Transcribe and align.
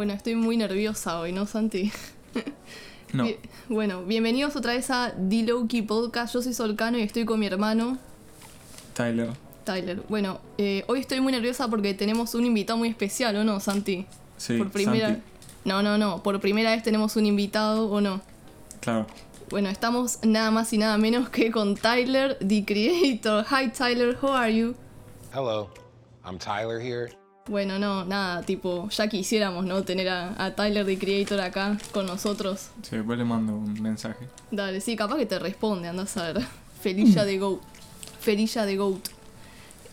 Bueno, 0.00 0.14
estoy 0.14 0.34
muy 0.34 0.56
nerviosa 0.56 1.20
hoy, 1.20 1.30
¿no, 1.30 1.44
Santi? 1.44 1.92
No. 3.12 3.24
Bien- 3.24 3.36
Bueno, 3.68 4.02
bienvenidos 4.04 4.56
otra 4.56 4.72
vez 4.72 4.90
a 4.90 5.12
The 5.28 5.42
Lowkey 5.42 5.82
Podcast. 5.82 6.32
Yo 6.32 6.40
soy 6.40 6.54
Solcano 6.54 6.96
y 6.96 7.02
estoy 7.02 7.26
con 7.26 7.38
mi 7.38 7.44
hermano 7.44 7.98
Tyler. 8.94 9.28
Tyler. 9.64 10.02
Bueno, 10.08 10.40
eh, 10.56 10.84
hoy 10.86 11.00
estoy 11.00 11.20
muy 11.20 11.32
nerviosa 11.32 11.68
porque 11.68 11.92
tenemos 11.92 12.34
un 12.34 12.46
invitado 12.46 12.78
muy 12.78 12.88
especial, 12.88 13.36
¿o 13.36 13.44
no, 13.44 13.60
Santi? 13.60 14.06
Sí, 14.38 14.56
por 14.56 14.70
primera 14.70 15.08
Santi. 15.08 15.22
No, 15.66 15.82
no, 15.82 15.98
no. 15.98 16.22
Por 16.22 16.40
primera 16.40 16.70
vez 16.70 16.82
tenemos 16.82 17.14
un 17.16 17.26
invitado, 17.26 17.90
¿o 17.90 18.00
no? 18.00 18.22
Claro. 18.80 19.06
Bueno, 19.50 19.68
estamos 19.68 20.18
nada 20.22 20.50
más 20.50 20.72
y 20.72 20.78
nada 20.78 20.96
menos 20.96 21.28
que 21.28 21.50
con 21.50 21.74
Tyler, 21.74 22.38
the 22.38 22.64
creator. 22.64 23.44
Hi 23.50 23.68
Tyler, 23.70 24.16
how 24.22 24.32
are 24.32 24.56
you? 24.56 24.74
Hello, 25.34 25.68
I'm 26.24 26.38
Tyler 26.38 26.80
here. 26.80 27.12
Bueno, 27.46 27.78
no, 27.78 28.04
nada, 28.04 28.42
tipo, 28.42 28.88
ya 28.90 29.08
quisiéramos, 29.08 29.64
¿no? 29.64 29.82
Tener 29.82 30.08
a, 30.08 30.44
a 30.44 30.54
Tyler, 30.54 30.86
the 30.86 30.98
creator, 30.98 31.40
acá 31.40 31.76
con 31.92 32.06
nosotros. 32.06 32.68
Sí, 32.82 32.96
después 32.96 33.18
le 33.18 33.24
mando 33.24 33.54
un 33.54 33.80
mensaje. 33.82 34.28
Dale, 34.50 34.80
sí, 34.80 34.94
capaz 34.94 35.16
que 35.16 35.26
te 35.26 35.38
responde, 35.38 35.88
andás 35.88 36.16
a 36.16 36.32
ver. 36.32 36.44
Felilla 36.80 37.24
de 37.24 37.38
Goat. 37.38 37.60
Felilla 38.20 38.64
de 38.66 38.76
Goat. 38.76 39.08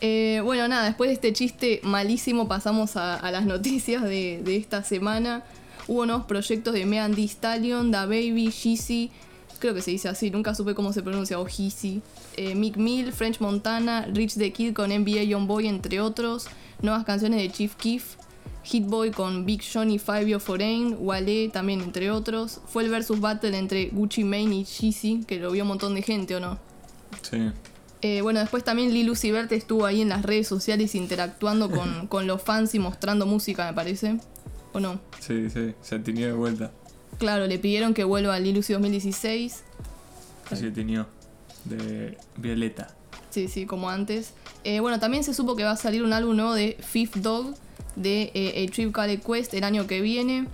Eh, 0.01 0.41
bueno, 0.43 0.67
nada, 0.67 0.85
después 0.85 1.09
de 1.09 1.15
este 1.15 1.33
chiste 1.33 1.79
malísimo 1.83 2.47
pasamos 2.47 2.95
a, 2.97 3.15
a 3.15 3.31
las 3.31 3.45
noticias 3.47 4.03
de, 4.03 4.41
de 4.43 4.55
esta 4.57 4.83
semana. 4.83 5.43
Hubo 5.87 6.05
nuevos 6.05 6.25
proyectos 6.25 6.73
de 6.73 6.85
Megan 6.85 7.15
Thee 7.15 7.27
Stallion, 7.27 7.91
Da 7.91 8.05
Baby, 8.05 8.51
Jeezy, 8.51 9.09
creo 9.59 9.73
que 9.73 9.81
se 9.81 9.91
dice 9.91 10.09
así, 10.09 10.29
nunca 10.29 10.53
supe 10.53 10.75
cómo 10.75 10.93
se 10.93 11.01
pronuncia, 11.01 11.39
o 11.39 11.47
Jeezy. 11.47 12.01
Eh, 12.35 12.55
Mick 12.55 12.77
Mill, 12.77 13.11
French 13.13 13.39
Montana, 13.39 14.05
Rich 14.13 14.35
the 14.35 14.51
Kid 14.51 14.73
con 14.73 14.89
NBA 14.89 15.23
Youngboy, 15.23 15.67
entre 15.67 16.01
otros. 16.01 16.47
Nuevas 16.81 17.05
canciones 17.05 17.41
de 17.41 17.51
Chief 17.51 17.75
Keef. 17.75 18.15
Hit 18.63 18.85
Boy 18.85 19.11
con 19.11 19.45
Big 19.45 19.63
Sean 19.63 19.89
y 19.89 19.97
Fabio 19.97 20.41
Foreign, 20.41 20.97
Wale 20.99 21.47
también 21.49 21.79
entre 21.79 22.11
otros. 22.11 22.59
Fue 22.67 22.83
el 22.83 22.89
versus 22.89 23.21
battle 23.21 23.57
entre 23.57 23.87
Gucci 23.89 24.25
Mane 24.25 24.57
y 24.57 24.65
Jeezy, 24.65 25.23
que 25.25 25.39
lo 25.39 25.51
vio 25.51 25.63
un 25.63 25.69
montón 25.69 25.95
de 25.95 26.01
gente, 26.01 26.35
¿o 26.35 26.41
no? 26.41 26.59
Sí. 27.21 27.49
Eh, 28.01 28.21
bueno, 28.21 28.39
después 28.39 28.63
también 28.63 28.93
Lil 28.93 29.09
Uzi 29.09 29.31
Vert 29.31 29.51
estuvo 29.53 29.85
ahí 29.85 30.01
en 30.01 30.09
las 30.09 30.23
redes 30.23 30.47
sociales 30.47 30.95
interactuando 30.95 31.71
con, 31.71 32.07
con 32.09 32.27
los 32.27 32.41
fans 32.41 32.75
y 32.75 32.79
mostrando 32.79 33.25
música, 33.25 33.67
me 33.67 33.73
parece. 33.73 34.19
¿O 34.73 34.79
no? 34.79 34.99
Sí, 35.19 35.49
sí. 35.49 35.73
Se 35.81 35.99
tiñó 35.99 36.27
de 36.27 36.33
vuelta. 36.33 36.71
Claro, 37.17 37.47
le 37.47 37.57
pidieron 37.57 37.93
que 37.93 38.03
vuelva 38.03 38.35
a 38.35 38.39
Lil 38.39 38.57
Uzi 38.57 38.73
2016. 38.73 39.63
Así 40.51 40.63
que 40.65 40.71
tiñó. 40.71 41.07
De 41.65 42.17
Violeta. 42.35 42.96
Sí, 43.37 43.47
sí, 43.47 43.67
como 43.67 43.91
antes. 43.91 44.33
Eh, 44.63 44.79
bueno, 44.79 44.99
también 44.99 45.23
se 45.23 45.31
supo 45.31 45.55
que 45.55 45.63
va 45.63 45.69
a 45.69 45.77
salir 45.77 46.01
un 46.01 46.11
álbum 46.11 46.35
nuevo 46.35 46.55
de 46.55 46.75
Fifth 46.79 47.17
Dog 47.17 47.53
de 47.95 48.31
eh, 48.33 48.65
A 48.65 48.71
Trip 48.71 48.91
Called 48.91 49.21
Quest 49.21 49.53
el 49.53 49.63
año 49.63 49.85
que 49.85 50.01
viene. 50.01 50.47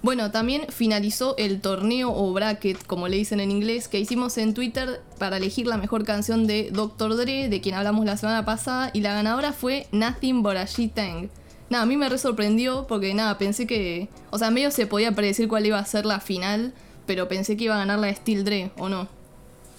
Bueno, 0.00 0.30
también 0.30 0.62
finalizó 0.70 1.36
el 1.36 1.60
torneo 1.60 2.10
o 2.10 2.32
bracket, 2.32 2.86
como 2.86 3.06
le 3.06 3.18
dicen 3.18 3.38
en 3.38 3.50
inglés, 3.50 3.86
que 3.86 4.00
hicimos 4.00 4.38
en 4.38 4.54
Twitter 4.54 5.02
para 5.18 5.36
elegir 5.36 5.66
la 5.66 5.76
mejor 5.76 6.04
canción 6.04 6.46
de 6.46 6.70
Dr. 6.72 7.16
Dre, 7.16 7.50
de 7.50 7.60
quien 7.60 7.74
hablamos 7.74 8.06
la 8.06 8.16
semana 8.16 8.46
pasada, 8.46 8.90
y 8.94 9.02
la 9.02 9.12
ganadora 9.12 9.52
fue 9.52 9.86
Nothing 9.92 10.42
But 10.42 10.56
a 10.56 10.64
G-Tang. 10.64 11.28
Nada, 11.68 11.82
a 11.82 11.86
mí 11.86 11.98
me 11.98 12.08
re 12.08 12.16
sorprendió 12.16 12.86
porque 12.86 13.12
nada, 13.12 13.36
pensé 13.36 13.66
que. 13.66 14.08
O 14.30 14.38
sea, 14.38 14.50
medio 14.50 14.70
se 14.70 14.86
podía 14.86 15.12
predecir 15.12 15.48
cuál 15.48 15.66
iba 15.66 15.78
a 15.78 15.84
ser 15.84 16.06
la 16.06 16.18
final, 16.18 16.72
pero 17.04 17.28
pensé 17.28 17.58
que 17.58 17.64
iba 17.64 17.74
a 17.74 17.78
ganar 17.78 17.98
la 17.98 18.10
Steel 18.14 18.42
Dre, 18.42 18.70
¿o 18.78 18.88
no? 18.88 19.06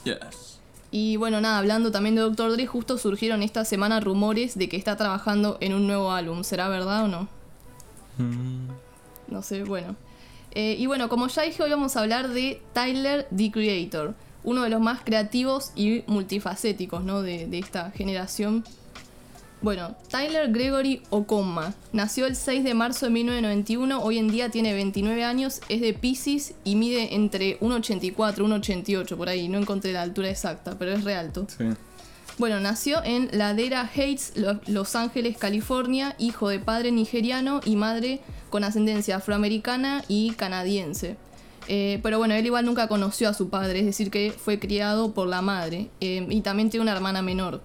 Yes. 0.04 0.43
Y 0.96 1.18
bueno, 1.18 1.42
nada, 1.42 1.58
hablando 1.58 1.92
también 1.92 2.14
de 2.14 2.22
Dr. 2.22 2.52
Dre, 2.52 2.68
justo 2.68 3.00
surgieron 3.00 3.42
esta 3.42 3.66
semana 3.66 4.00
rumores 4.00 4.56
de 4.56 4.70
que 4.70 4.78
está 4.78 4.96
trabajando 4.96 5.58
en 5.60 5.74
un 5.74 5.88
nuevo 5.88 6.12
álbum. 6.12 6.44
¿Será 6.44 6.70
verdad 6.70 7.06
o 7.06 7.08
no? 7.08 7.28
Mm, 8.20 8.68
No 9.28 9.42
sé, 9.42 9.64
bueno. 9.64 9.96
Eh, 10.52 10.76
y 10.78 10.86
bueno, 10.86 11.10
como 11.10 11.28
ya 11.30 11.42
dije, 11.42 11.64
hoy 11.64 11.72
vamos 11.72 11.98
a 11.98 12.02
hablar 12.02 12.30
de 12.30 12.62
Tyler, 12.74 13.28
the 13.36 13.50
Creator. 13.52 14.14
Uno 14.44 14.62
de 14.62 14.70
los 14.70 14.82
más 14.82 15.02
creativos 15.04 15.72
y 15.76 16.04
multifacéticos, 16.06 17.04
¿no? 17.04 17.24
De, 17.24 17.48
de 17.48 17.58
esta 17.58 17.90
generación. 17.90 18.64
Bueno, 19.64 19.96
Tyler 20.10 20.52
Gregory 20.52 21.02
Okonma 21.10 21.74
nació 21.94 22.26
el 22.26 22.36
6 22.36 22.64
de 22.66 22.74
marzo 22.74 23.06
de 23.06 23.12
1991, 23.14 24.04
hoy 24.04 24.18
en 24.18 24.28
día 24.28 24.50
tiene 24.50 24.74
29 24.74 25.24
años, 25.24 25.62
es 25.70 25.80
de 25.80 25.94
Pisces 25.94 26.54
y 26.66 26.76
mide 26.76 27.16
entre 27.16 27.58
1,84 27.62 28.14
1,88 28.46 29.16
por 29.16 29.30
ahí, 29.30 29.48
no 29.48 29.58
encontré 29.58 29.94
la 29.94 30.02
altura 30.02 30.30
exacta, 30.30 30.78
pero 30.78 30.92
es 30.92 31.04
re 31.06 31.16
alto. 31.16 31.48
sí. 31.58 31.64
Bueno, 32.40 32.60
nació 32.60 33.04
en 33.04 33.30
Ladera 33.32 33.88
Heights, 33.96 34.34
Lo- 34.36 34.60
Los 34.66 34.96
Ángeles, 34.96 35.38
California, 35.38 36.16
hijo 36.18 36.50
de 36.50 36.58
padre 36.60 36.92
nigeriano 36.92 37.62
y 37.64 37.76
madre 37.76 38.22
con 38.50 38.64
ascendencia 38.64 39.18
afroamericana 39.18 40.04
y 40.08 40.32
canadiense. 40.32 41.16
Eh, 41.68 42.00
pero 42.02 42.18
bueno, 42.18 42.34
él 42.34 42.44
igual 42.46 42.66
nunca 42.66 42.88
conoció 42.88 43.30
a 43.30 43.34
su 43.36 43.50
padre, 43.50 43.80
es 43.82 43.86
decir, 43.86 44.10
que 44.10 44.32
fue 44.36 44.58
criado 44.58 45.14
por 45.14 45.28
la 45.28 45.44
madre 45.44 45.90
eh, 46.02 46.26
y 46.28 46.42
también 46.42 46.72
tiene 46.72 46.82
una 46.82 46.94
hermana 46.94 47.22
menor. 47.22 47.62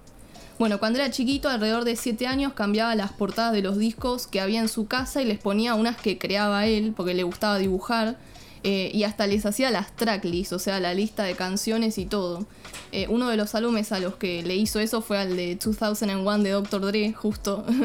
Bueno, 0.59 0.77
cuando 0.77 0.99
era 0.99 1.09
chiquito, 1.09 1.47
alrededor 1.47 1.85
de 1.85 1.95
7 1.95 2.27
años, 2.27 2.51
cambiaba 2.51 2.93
las 2.93 3.13
portadas 3.13 3.53
de 3.53 3.61
los 3.61 3.77
discos 3.77 4.27
que 4.27 4.41
había 4.41 4.59
en 4.59 4.67
su 4.67 4.87
casa 4.87 5.21
y 5.21 5.25
les 5.25 5.39
ponía 5.39 5.73
unas 5.73 5.95
que 5.95 6.17
creaba 6.17 6.67
él, 6.67 6.93
porque 6.97 7.13
le 7.13 7.23
gustaba 7.23 7.57
dibujar, 7.57 8.17
eh, 8.63 8.91
y 8.93 9.03
hasta 9.03 9.25
les 9.25 9.45
hacía 9.45 9.71
las 9.71 9.95
tracklists, 9.95 10.51
o 10.51 10.59
sea, 10.59 10.81
la 10.81 10.93
lista 10.93 11.23
de 11.23 11.35
canciones 11.35 11.97
y 11.97 12.05
todo. 12.05 12.45
Eh, 12.91 13.07
uno 13.09 13.29
de 13.29 13.37
los 13.37 13.55
álbumes 13.55 13.93
a 13.93 14.01
los 14.01 14.15
que 14.15 14.43
le 14.43 14.57
hizo 14.57 14.81
eso 14.81 15.01
fue 15.01 15.17
al 15.17 15.37
de 15.37 15.55
2001 15.55 16.43
de 16.43 16.49
Dr. 16.49 16.85
Dre, 16.85 17.13
justo. 17.13 17.65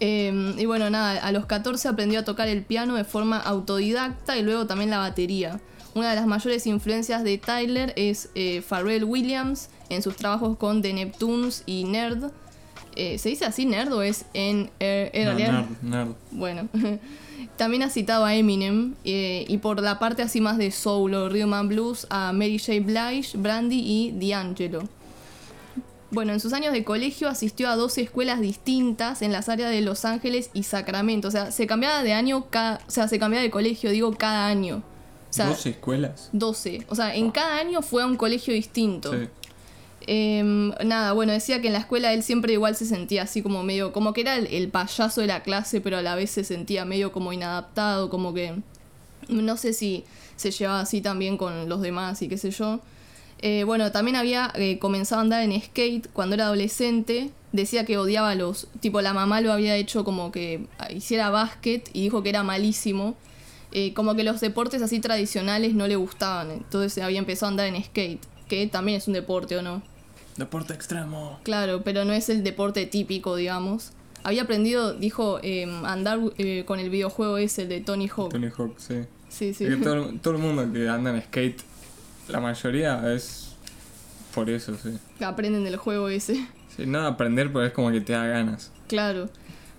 Eh, 0.00 0.54
y 0.58 0.66
bueno, 0.66 0.90
nada, 0.90 1.24
a 1.24 1.30
los 1.30 1.46
14 1.46 1.86
aprendió 1.88 2.18
a 2.18 2.24
tocar 2.24 2.48
el 2.48 2.62
piano 2.62 2.96
de 2.96 3.04
forma 3.04 3.38
autodidacta 3.38 4.36
y 4.36 4.42
luego 4.42 4.66
también 4.66 4.90
la 4.90 4.98
batería. 4.98 5.60
Una 5.94 6.10
de 6.10 6.16
las 6.16 6.26
mayores 6.26 6.66
influencias 6.66 7.22
de 7.22 7.38
Tyler 7.38 7.94
es 7.96 8.28
Pharrell 8.68 9.04
Williams 9.04 9.70
en 9.88 10.02
sus 10.02 10.16
trabajos 10.16 10.56
con 10.58 10.82
The 10.82 10.92
Neptunes 10.92 11.62
y 11.66 11.84
Nerd. 11.84 12.30
Eh, 12.96 13.18
¿Se 13.18 13.28
dice 13.28 13.44
así 13.44 13.66
Nerd 13.66 13.92
o 13.92 14.02
es 14.02 14.24
en, 14.34 14.70
eh, 14.78 15.10
en 15.12 15.24
No, 15.24 15.30
realidad? 15.32 15.52
nerd, 15.82 15.82
nerd. 15.82 16.14
Bueno, 16.30 16.68
también 17.56 17.82
ha 17.82 17.90
citado 17.90 18.24
a 18.24 18.34
Eminem 18.34 18.94
eh, 19.04 19.44
y 19.48 19.58
por 19.58 19.80
la 19.80 19.98
parte 19.98 20.22
así 20.22 20.40
más 20.40 20.58
de 20.58 20.70
soul 20.70 21.14
o 21.14 21.28
rhythm 21.28 21.52
and 21.54 21.68
blues 21.70 22.06
a 22.10 22.32
Mary 22.32 22.58
J. 22.58 22.80
Blige, 22.80 23.36
Brandy 23.36 23.80
y 23.80 24.30
D'Angelo. 24.30 24.88
Bueno, 26.10 26.32
en 26.32 26.38
sus 26.38 26.52
años 26.52 26.72
de 26.72 26.84
colegio 26.84 27.28
asistió 27.28 27.68
a 27.68 27.74
12 27.74 28.02
escuelas 28.02 28.40
distintas 28.40 29.20
en 29.22 29.32
las 29.32 29.48
áreas 29.48 29.70
de 29.72 29.80
Los 29.80 30.04
Ángeles 30.04 30.50
y 30.54 30.62
Sacramento. 30.62 31.26
O 31.26 31.30
sea, 31.32 31.50
se 31.50 31.66
cambiaba 31.66 32.04
de 32.04 32.12
año 32.12 32.46
cada, 32.50 32.80
o 32.86 32.90
sea, 32.90 33.08
se 33.08 33.18
cambiaba 33.18 33.42
de 33.42 33.50
colegio, 33.50 33.90
digo, 33.90 34.12
cada 34.12 34.46
año. 34.46 34.76
O 34.76 35.32
sea, 35.32 35.46
¿Dos 35.48 35.66
escuelas? 35.66 36.28
12. 36.32 36.86
O 36.88 36.94
sea, 36.94 37.16
en 37.16 37.32
cada 37.32 37.56
año 37.58 37.82
fue 37.82 38.04
a 38.04 38.06
un 38.06 38.16
colegio 38.16 38.54
distinto. 38.54 39.12
Sí. 39.12 39.28
Em, 40.06 40.70
nada, 40.84 41.12
bueno, 41.12 41.32
decía 41.32 41.60
que 41.62 41.68
en 41.68 41.72
la 41.72 41.78
escuela 41.78 42.12
él 42.12 42.22
siempre 42.22 42.52
igual 42.52 42.76
se 42.76 42.84
sentía 42.84 43.22
así 43.22 43.42
como 43.42 43.62
medio, 43.62 43.92
como 43.92 44.12
que 44.12 44.20
era 44.20 44.36
el, 44.36 44.68
payaso 44.68 45.20
de 45.22 45.26
la 45.26 45.42
clase, 45.42 45.80
pero 45.80 45.96
a 45.96 46.02
la 46.02 46.14
vez 46.14 46.30
se 46.30 46.44
sentía 46.44 46.84
medio 46.84 47.10
como 47.12 47.32
inadaptado, 47.32 48.10
como 48.10 48.34
que 48.34 48.54
no 49.28 49.56
sé 49.56 49.72
si 49.72 50.04
se 50.36 50.50
llevaba 50.50 50.80
así 50.80 51.00
también 51.00 51.38
con 51.38 51.68
los 51.68 51.80
demás 51.80 52.20
y 52.22 52.28
qué 52.28 52.36
sé 52.36 52.50
yo. 52.50 52.80
Eh, 53.40 53.64
bueno, 53.64 53.92
también 53.92 54.16
había 54.16 54.52
eh, 54.54 54.78
comenzado 54.78 55.20
a 55.20 55.22
andar 55.22 55.42
en 55.42 55.60
skate 55.60 56.08
cuando 56.12 56.34
era 56.34 56.44
adolescente. 56.46 57.30
Decía 57.52 57.84
que 57.84 57.98
odiaba 57.98 58.30
a 58.30 58.34
los. 58.34 58.68
Tipo, 58.80 59.00
la 59.00 59.12
mamá 59.12 59.40
lo 59.40 59.52
había 59.52 59.76
hecho 59.76 60.04
como 60.04 60.32
que 60.32 60.66
hiciera 60.90 61.30
básquet 61.30 61.88
y 61.92 62.02
dijo 62.02 62.22
que 62.22 62.30
era 62.30 62.42
malísimo. 62.42 63.16
Eh, 63.72 63.92
como 63.94 64.14
que 64.14 64.22
los 64.22 64.40
deportes 64.40 64.82
así 64.82 65.00
tradicionales 65.00 65.74
no 65.74 65.86
le 65.88 65.96
gustaban. 65.96 66.50
Entonces 66.50 67.02
había 67.02 67.18
empezado 67.18 67.46
a 67.46 67.50
andar 67.50 67.66
en 67.66 67.82
skate, 67.82 68.22
que 68.48 68.66
también 68.66 68.98
es 68.98 69.08
un 69.08 69.14
deporte, 69.14 69.56
¿o 69.56 69.62
no? 69.62 69.82
Deporte 70.36 70.72
extremo. 70.74 71.38
Claro, 71.44 71.82
pero 71.84 72.04
no 72.04 72.12
es 72.12 72.28
el 72.28 72.42
deporte 72.42 72.86
típico, 72.86 73.36
digamos. 73.36 73.92
Había 74.24 74.42
aprendido, 74.42 74.94
dijo, 74.94 75.38
eh, 75.42 75.64
andar 75.84 76.18
eh, 76.38 76.64
con 76.66 76.80
el 76.80 76.90
videojuego 76.90 77.38
ese 77.38 77.66
de 77.66 77.80
Tony 77.80 78.08
Hawk. 78.08 78.30
Tony 78.32 78.48
Hawk, 78.56 78.74
sí. 78.78 78.94
Sí, 79.28 79.52
sí. 79.54 79.64
Es 79.64 79.76
que 79.76 79.82
todo, 79.82 80.12
todo 80.22 80.34
el 80.34 80.40
mundo 80.40 80.72
que 80.72 80.88
anda 80.88 81.10
en 81.14 81.22
skate, 81.22 81.60
la 82.28 82.40
mayoría 82.40 83.12
es 83.14 83.54
por 84.34 84.48
eso, 84.50 84.74
sí. 84.82 84.98
Aprenden 85.24 85.62
del 85.64 85.76
juego 85.76 86.08
ese. 86.08 86.34
Sí, 86.76 86.86
no 86.86 87.06
aprender, 87.06 87.52
pero 87.52 87.64
es 87.66 87.72
como 87.72 87.90
que 87.92 88.00
te 88.00 88.14
da 88.14 88.26
ganas. 88.26 88.72
Claro. 88.88 89.28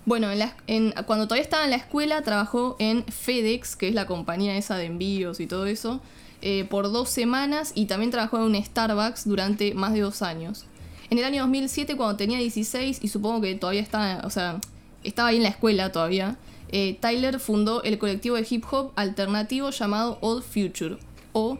Bueno, 0.06 0.30
en 0.30 0.38
la- 0.38 0.56
en- 0.68 0.94
cuando 1.06 1.26
todavía 1.26 1.42
estaba 1.42 1.64
en 1.64 1.70
la 1.70 1.76
escuela 1.76 2.22
trabajó 2.22 2.76
en 2.78 3.04
FedEx, 3.04 3.74
que 3.76 3.88
es 3.88 3.94
la 3.94 4.06
compañía 4.06 4.56
esa 4.56 4.76
de 4.76 4.84
envíos 4.86 5.40
y 5.40 5.46
todo 5.48 5.66
eso, 5.66 6.00
eh, 6.42 6.64
por 6.68 6.92
dos 6.92 7.08
semanas 7.08 7.72
y 7.74 7.86
también 7.86 8.10
trabajó 8.10 8.36
en 8.38 8.44
un 8.44 8.64
Starbucks 8.64 9.26
durante 9.26 9.74
más 9.74 9.92
de 9.92 10.00
dos 10.00 10.22
años. 10.22 10.66
En 11.10 11.18
el 11.18 11.24
año 11.24 11.42
2007, 11.42 11.96
cuando 11.96 12.16
tenía 12.16 12.38
16 12.38 12.98
y 13.02 13.08
supongo 13.08 13.40
que 13.40 13.54
todavía 13.54 13.82
estaba, 13.82 14.20
o 14.24 14.30
sea, 14.30 14.60
estaba 15.04 15.28
ahí 15.28 15.36
en 15.36 15.44
la 15.44 15.50
escuela 15.50 15.92
todavía, 15.92 16.36
eh, 16.68 16.98
Tyler 17.00 17.38
fundó 17.38 17.82
el 17.84 17.98
colectivo 17.98 18.36
de 18.36 18.46
hip 18.48 18.64
hop 18.70 18.92
alternativo 18.96 19.70
llamado 19.70 20.18
Old 20.20 20.42
Future 20.42 20.98
o 21.32 21.58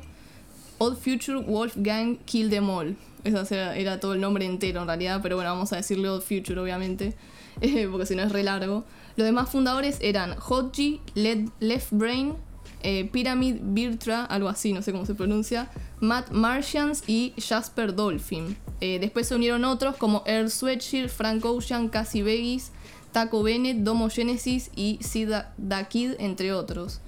Old 0.78 0.98
Future 0.98 1.38
Wolfgang 1.38 2.18
Kill 2.24 2.50
Them 2.50 2.68
All. 2.68 2.96
Ese 3.24 3.80
era, 3.80 3.98
todo 3.98 4.14
el 4.14 4.20
nombre 4.20 4.44
entero 4.44 4.80
en 4.80 4.86
realidad, 4.86 5.20
pero 5.22 5.36
bueno, 5.36 5.50
vamos 5.50 5.72
a 5.72 5.76
decirle 5.76 6.08
Odd 6.08 6.22
Future 6.22 6.60
obviamente, 6.60 7.14
eh, 7.60 7.88
porque 7.90 8.06
si 8.06 8.14
no 8.14 8.22
es 8.22 8.32
re 8.32 8.42
largo. 8.42 8.84
Los 9.16 9.24
demás 9.24 9.48
fundadores 9.48 9.98
eran 10.00 10.36
Hodgie, 10.38 11.00
Left 11.14 11.88
Brain, 11.92 12.34
eh, 12.82 13.08
Pyramid 13.12 13.56
Virtra, 13.62 14.24
algo 14.24 14.48
así, 14.48 14.72
no 14.72 14.82
sé 14.82 14.92
cómo 14.92 15.06
se 15.06 15.14
pronuncia, 15.14 15.68
Matt 16.00 16.30
Martians 16.30 17.02
y 17.06 17.32
Jasper 17.38 17.94
Dolphin. 17.94 18.56
Eh, 18.80 18.98
después 19.00 19.26
se 19.28 19.34
unieron 19.34 19.64
otros 19.64 19.96
como 19.96 20.22
Earl 20.26 20.50
Sweatshirt, 20.50 21.08
Frank 21.10 21.44
Ocean, 21.44 21.88
Cassie 21.88 22.22
Vegas, 22.22 22.70
Taco 23.12 23.42
Bennett, 23.42 23.78
Domo 23.78 24.10
Genesis 24.10 24.70
y 24.76 24.98
Sid 25.00 25.30
Da- 25.56 25.88
Kid, 25.88 26.12
entre 26.18 26.52
otros. 26.52 27.00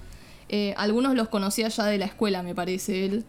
Eh, 0.49 0.73
algunos 0.77 1.13
los 1.15 1.29
conocía 1.29 1.67
ya 1.69 1.85
de 1.85 1.99
la 1.99 2.05
escuela, 2.05 2.41
me 2.43 2.55
parece 2.55 3.05
él. 3.05 3.25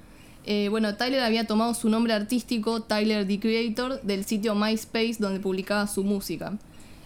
Bueno, 0.70 0.96
Tyler 0.96 1.20
había 1.22 1.46
tomado 1.46 1.74
su 1.74 1.88
nombre 1.90 2.12
artístico, 2.14 2.82
Tyler 2.82 3.24
the 3.28 3.38
Creator, 3.38 4.00
del 4.02 4.24
sitio 4.24 4.54
MySpace 4.56 5.16
donde 5.20 5.38
publicaba 5.38 5.86
su 5.86 6.02
música. 6.02 6.58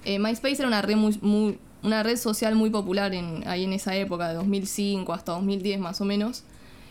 MySpace 0.07 0.55
era 0.61 0.69
una 0.69 0.81
red, 0.81 0.97
muy, 0.97 1.19
muy- 1.21 1.59
una 1.85 2.03
red 2.03 2.17
social 2.17 2.55
muy 2.57 2.71
popular 2.71 3.13
ahí 3.47 3.65
en 3.65 3.73
esa 3.73 3.95
época, 3.95 4.29
de 4.29 4.35
2005 4.35 5.13
hasta 5.13 5.33
2010 5.33 5.79
más 5.79 6.01
o 6.01 6.05
menos. 6.05 6.43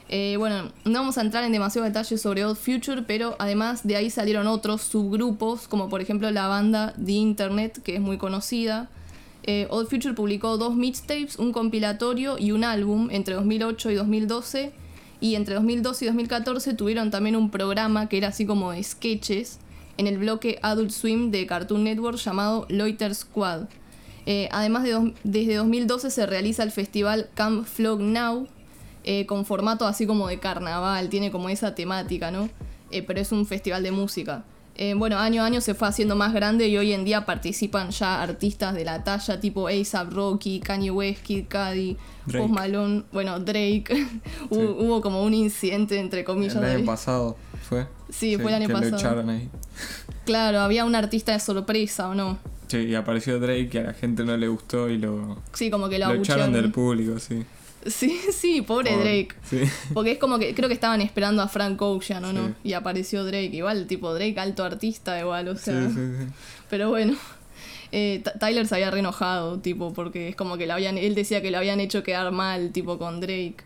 Eh, 0.09 0.35
bueno, 0.37 0.71
no 0.85 0.99
vamos 0.99 1.17
a 1.17 1.21
entrar 1.21 1.43
en 1.43 1.51
demasiados 1.51 1.89
detalles 1.89 2.21
sobre 2.21 2.45
Odd 2.45 2.55
Future, 2.55 3.01
pero 3.01 3.35
además 3.39 3.85
de 3.85 3.95
ahí 3.95 4.09
salieron 4.09 4.47
otros 4.47 4.81
subgrupos, 4.81 5.67
como 5.67 5.89
por 5.89 6.01
ejemplo 6.01 6.29
la 6.29 6.47
banda 6.47 6.93
The 7.03 7.13
Internet, 7.13 7.81
que 7.83 7.95
es 7.95 8.01
muy 8.01 8.17
conocida. 8.17 8.89
Eh, 9.43 9.67
Odd 9.69 9.87
Future 9.87 10.13
publicó 10.13 10.57
dos 10.57 10.75
mixtapes, 10.75 11.37
un 11.37 11.51
compilatorio 11.51 12.37
y 12.37 12.51
un 12.51 12.63
álbum 12.63 13.09
entre 13.11 13.35
2008 13.35 13.91
y 13.91 13.95
2012. 13.95 14.71
Y 15.19 15.35
entre 15.35 15.55
2012 15.55 16.05
y 16.05 16.07
2014 16.09 16.73
tuvieron 16.73 17.09
también 17.09 17.35
un 17.35 17.49
programa 17.49 18.09
que 18.09 18.17
era 18.17 18.27
así 18.27 18.45
como 18.45 18.73
sketches 18.81 19.59
en 19.97 20.07
el 20.07 20.17
bloque 20.17 20.59
Adult 20.61 20.91
Swim 20.91 21.31
de 21.31 21.45
Cartoon 21.47 21.83
Network 21.83 22.17
llamado 22.17 22.65
Loiter 22.69 23.15
Squad. 23.15 23.67
Eh, 24.25 24.47
además, 24.51 24.83
de 24.83 24.91
dos- 24.91 25.09
desde 25.23 25.55
2012 25.55 26.09
se 26.09 26.25
realiza 26.25 26.63
el 26.63 26.71
festival 26.71 27.29
Camp 27.33 27.65
Flog 27.65 27.99
Now, 28.01 28.47
eh, 29.03 29.25
con 29.25 29.45
formato 29.45 29.85
así 29.85 30.05
como 30.07 30.27
de 30.29 30.39
carnaval, 30.39 31.09
tiene 31.09 31.29
como 31.31 31.49
esa 31.49 31.75
temática, 31.75 32.31
¿no? 32.31 32.49
Eh, 32.91 33.01
pero 33.03 33.19
es 33.19 33.31
un 33.31 33.45
festival 33.45 33.83
de 33.83 33.91
música. 33.91 34.43
Bueno, 34.97 35.19
año 35.19 35.43
a 35.43 35.45
año 35.45 35.61
se 35.61 35.75
fue 35.75 35.87
haciendo 35.87 36.15
más 36.15 36.33
grande 36.33 36.67
y 36.67 36.75
hoy 36.77 36.93
en 36.93 37.05
día 37.05 37.27
participan 37.27 37.91
ya 37.91 38.23
artistas 38.23 38.73
de 38.73 38.83
la 38.83 39.03
talla 39.03 39.39
tipo 39.39 39.67
A$AP 39.67 40.09
Rocky, 40.11 40.59
Kanye 40.61 40.89
West, 40.89 41.21
Kid 41.21 41.45
Cudi. 41.47 41.95
Post 42.25 42.49
Malone, 42.49 43.03
bueno, 43.11 43.39
Drake. 43.39 43.85
hubo, 44.49 44.71
hubo 44.83 45.01
como 45.01 45.21
un 45.21 45.35
incidente 45.35 45.99
entre 45.99 46.23
comillas. 46.23 46.55
El 46.55 46.63
año 46.65 46.85
pasado 46.85 47.37
fue. 47.69 47.85
Sí, 48.09 48.35
fue 48.37 48.47
el 48.49 48.55
año 48.55 48.67
que 48.67 48.73
pasado. 48.73 48.91
lo 48.91 48.97
echaron 48.97 49.29
ahí. 49.29 49.47
Claro, 50.25 50.59
había 50.61 50.85
un 50.85 50.95
artista 50.95 51.33
de 51.33 51.39
sorpresa, 51.39 52.09
¿o 52.09 52.15
no? 52.15 52.39
Sí, 52.73 52.87
y 52.87 52.95
apareció 52.95 53.39
Drake 53.39 53.69
y 53.71 53.77
a 53.77 53.83
la 53.83 53.93
gente 53.93 54.23
no 54.23 54.35
le 54.35 54.47
gustó 54.47 54.89
y 54.89 54.97
lo, 54.97 55.37
Sí, 55.53 55.69
como 55.69 55.89
que 55.89 55.99
lo, 55.99 56.07
lo 56.07 56.15
echaron 56.15 56.51
del 56.53 56.71
público, 56.71 57.19
sí. 57.19 57.43
Sí, 57.85 58.19
sí, 58.31 58.63
pobre 58.63 58.89
Por- 58.91 58.99
Drake. 59.03 59.29
Sí. 59.47 59.59
Porque 59.93 60.13
es 60.13 60.17
como 60.17 60.39
que 60.39 60.55
creo 60.55 60.67
que 60.69 60.73
estaban 60.73 60.99
esperando 61.01 61.43
a 61.43 61.47
Frank 61.47 61.79
Ocean, 61.81 62.25
¿o 62.25 62.33
no? 62.33 62.55
Y 62.63 62.73
apareció 62.73 63.23
Drake. 63.25 63.51
Igual, 63.53 63.85
tipo 63.85 64.11
Drake, 64.11 64.39
alto 64.39 64.63
artista, 64.63 65.19
igual, 65.19 65.49
o 65.49 65.55
sea. 65.55 65.87
sí. 65.89 65.95
Pero 66.69 66.89
bueno. 66.89 67.15
Eh, 67.95 68.23
Tyler 68.39 68.65
se 68.65 68.73
había 68.73 68.89
re 68.89 69.01
enojado, 69.01 69.59
tipo, 69.59 69.93
porque 69.93 70.29
es 70.29 70.35
como 70.35 70.57
que 70.57 70.65
lo 70.65 70.73
habían, 70.73 70.97
él 70.97 71.13
decía 71.13 71.43
que 71.43 71.51
lo 71.51 71.59
habían 71.59 71.79
hecho 71.79 72.01
quedar 72.01 72.31
mal, 72.31 72.71
tipo, 72.71 72.97
con 72.97 73.21
Drake. 73.21 73.57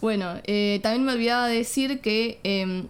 Bueno, 0.00 0.34
eh, 0.44 0.78
también 0.80 1.04
me 1.04 1.12
olvidaba 1.12 1.48
de 1.48 1.56
decir 1.56 1.98
que 2.00 2.38
em, 2.44 2.84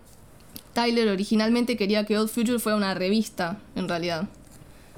Tyler 0.74 1.08
originalmente 1.08 1.78
quería 1.78 2.04
que 2.04 2.18
Odd 2.18 2.28
Future 2.28 2.58
fuera 2.58 2.76
una 2.76 2.92
revista, 2.92 3.60
en 3.76 3.88
realidad. 3.88 4.28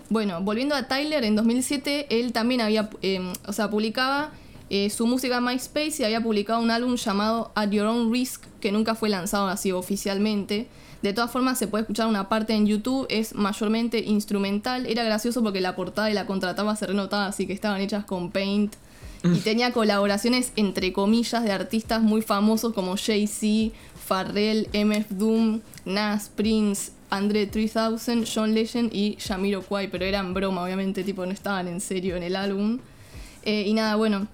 Bueno, 0.08 0.41
volviendo 0.41 0.75
a 0.75 0.87
Tyler, 0.87 1.25
en 1.25 1.35
2007 1.35 2.06
él 2.11 2.32
también 2.32 2.61
había, 2.61 2.88
em, 3.03 3.32
o 3.47 3.53
sea, 3.53 3.70
publicaba 3.70 4.31
eh, 4.69 4.91
su 4.91 5.06
música 5.06 5.38
en 5.38 5.44
MySpace 5.44 5.94
y 5.99 6.05
había 6.05 6.20
publicado 6.20 6.61
un 6.61 6.70
álbum 6.70 6.97
llamado 6.97 7.53
At 7.55 7.70
Your 7.70 7.87
Own 7.87 8.12
Risk, 8.12 8.44
que 8.61 8.73
nunca 8.73 8.94
fue 8.94 9.08
lanzado 9.08 9.49
así 9.49 9.73
oficialmente. 9.73 10.69
De 11.03 11.12
todas 11.12 11.31
formas, 11.31 11.58
se 11.58 11.69
puede 11.69 11.82
escuchar 11.82 12.08
una 12.08 12.29
parte 12.29 12.55
en 12.55 12.67
YouTube, 12.67 13.06
es 13.08 13.35
mayormente 13.35 14.00
instrumental. 14.00 14.87
Era 14.87 15.05
gracioso 15.05 15.43
porque 15.43 15.61
la 15.61 15.76
portada 15.76 16.11
y 16.11 16.14
la 16.14 16.26
contrataba 16.26 16.75
se 16.75 16.87
renotaba, 16.87 17.26
así 17.26 17.47
que 17.47 17.53
estaban 17.53 17.81
hechas 17.81 18.05
con 18.05 18.31
Paint. 18.31 18.75
Y 19.25 19.38
tenía 19.41 19.73
colaboraciones 19.73 20.53
entre 20.56 20.93
comillas 20.93 21.43
de 21.43 21.50
artistas 21.50 22.00
muy 22.00 22.23
famosos 22.23 22.73
como 22.73 22.97
Jay-Z, 22.97 23.75
Pharrell, 24.06 24.69
MF 24.73 25.11
Doom, 25.11 25.61
Nas, 25.85 26.29
Prince, 26.29 26.93
Andre 27.11 27.47
3000, 27.47 28.26
John 28.32 28.55
Legend 28.55 28.93
y 28.93 29.17
Jamiroquai, 29.20 29.91
pero 29.91 30.05
eran 30.05 30.35
broma, 30.35 30.62
obviamente, 30.62 31.05
tipo 31.05 31.25
no 31.25 31.32
estaban 31.32 31.69
en 31.69 31.81
serio 31.81 32.17
en 32.17 32.23
el 32.23 32.37
álbum. 32.37 32.79
Eh, 33.43 33.64
y 33.67 33.75
nada, 33.75 33.97
bueno, 33.97 34.26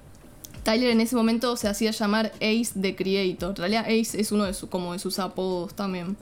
Tyler 0.62 0.90
en 0.90 1.00
ese 1.00 1.16
momento 1.16 1.56
se 1.56 1.68
hacía 1.68 1.90
llamar 1.90 2.32
Ace 2.36 2.72
the 2.80 2.94
Creator. 2.94 3.50
En 3.50 3.56
realidad 3.56 3.84
Ace 3.86 4.20
es 4.20 4.32
uno 4.32 4.44
de, 4.44 4.54
como 4.70 4.92
de 4.92 4.98
sus 4.98 5.18
apodos 5.18 5.74
también. 5.74 6.16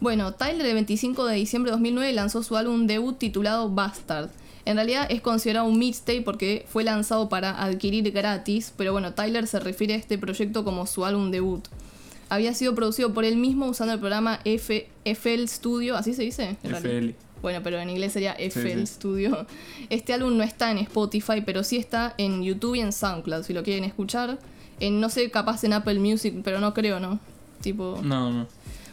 Bueno, 0.00 0.32
Tyler 0.32 0.66
el 0.66 0.74
25 0.74 1.26
de 1.26 1.36
diciembre 1.36 1.70
de 1.70 1.72
2009 1.72 2.12
lanzó 2.12 2.42
su 2.42 2.56
álbum 2.56 2.86
debut 2.86 3.18
titulado 3.18 3.68
Bastard. 3.68 4.30
En 4.64 4.76
realidad 4.76 5.06
es 5.10 5.22
considerado 5.22 5.66
un 5.66 5.78
mixtape 5.78 6.22
porque 6.22 6.66
fue 6.68 6.84
lanzado 6.84 7.28
para 7.28 7.62
adquirir 7.62 8.10
gratis, 8.12 8.72
pero 8.76 8.92
bueno, 8.92 9.14
Tyler 9.14 9.46
se 9.46 9.60
refiere 9.60 9.94
a 9.94 9.96
este 9.96 10.18
proyecto 10.18 10.62
como 10.62 10.86
su 10.86 11.04
álbum 11.04 11.30
debut. 11.30 11.66
Había 12.28 12.52
sido 12.54 12.74
producido 12.74 13.14
por 13.14 13.24
él 13.24 13.36
mismo 13.36 13.66
usando 13.66 13.94
el 13.94 14.00
programa 14.00 14.40
F 14.44 14.88
FL 15.04 15.46
Studio, 15.48 15.96
¿así 15.96 16.14
se 16.14 16.22
dice? 16.22 16.56
FL. 16.62 17.10
Bueno, 17.40 17.60
pero 17.62 17.78
en 17.78 17.88
inglés 17.88 18.12
sería 18.12 18.32
FL 18.34 18.80
sí. 18.80 18.86
Studio. 18.86 19.46
Este 19.90 20.12
álbum 20.12 20.36
no 20.36 20.42
está 20.42 20.70
en 20.70 20.78
Spotify, 20.78 21.40
pero 21.44 21.62
sí 21.64 21.76
está 21.76 22.14
en 22.18 22.42
YouTube 22.42 22.74
y 22.74 22.80
en 22.80 22.92
SoundCloud, 22.92 23.44
si 23.44 23.52
lo 23.52 23.62
quieren 23.62 23.84
escuchar. 23.84 24.38
En, 24.80 25.00
no 25.00 25.08
sé, 25.08 25.30
capaz 25.30 25.64
en 25.64 25.72
Apple 25.72 25.98
Music, 26.00 26.34
pero 26.44 26.60
no 26.60 26.74
creo, 26.74 27.00
¿no? 27.00 27.18
Tipo... 27.62 28.00
No, 28.02 28.30
no. 28.32 28.46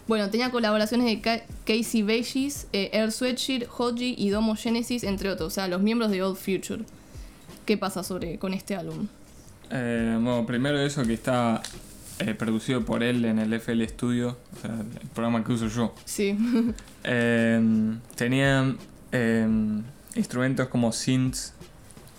Bueno, 0.08 0.30
tenía 0.30 0.52
colaboraciones 0.52 1.08
de 1.08 1.20
Ca- 1.20 1.44
Casey 1.66 2.04
Veggies, 2.04 2.68
eh, 2.74 2.92
Air 2.94 3.12
Sweatshirt, 3.12 3.68
Hodgie 3.76 4.14
y 4.16 4.30
Domo 4.30 4.56
Genesis, 4.56 5.04
entre 5.04 5.30
otros. 5.32 5.48
O 5.48 5.50
sea, 5.50 5.68
los 5.68 5.82
miembros 5.82 6.12
de 6.12 6.22
Old 6.22 6.38
Future. 6.38 6.84
¿Qué 7.66 7.76
pasa 7.78 8.04
sobre 8.04 8.38
con 8.38 8.54
este 8.54 8.76
álbum? 8.76 9.08
Eh, 9.72 10.12
bueno, 10.22 10.46
primero 10.46 10.80
eso 10.80 11.04
que 11.04 11.14
está 11.16 11.64
eh, 12.20 12.34
producido 12.34 12.86
por 12.86 13.04
él 13.04 13.26
en 13.26 13.40
el 13.40 13.54
FL 13.54 13.84
Studio, 13.88 14.38
o 14.56 14.62
sea, 14.62 14.72
el 14.72 15.08
programa 15.10 15.44
que 15.44 15.52
uso 15.54 15.68
yo. 15.68 15.94
Sí. 16.06 16.38
Eh, 17.08 17.62
tenían 18.16 18.78
eh, 19.12 19.48
instrumentos 20.16 20.70
como 20.70 20.92
synths, 20.92 21.54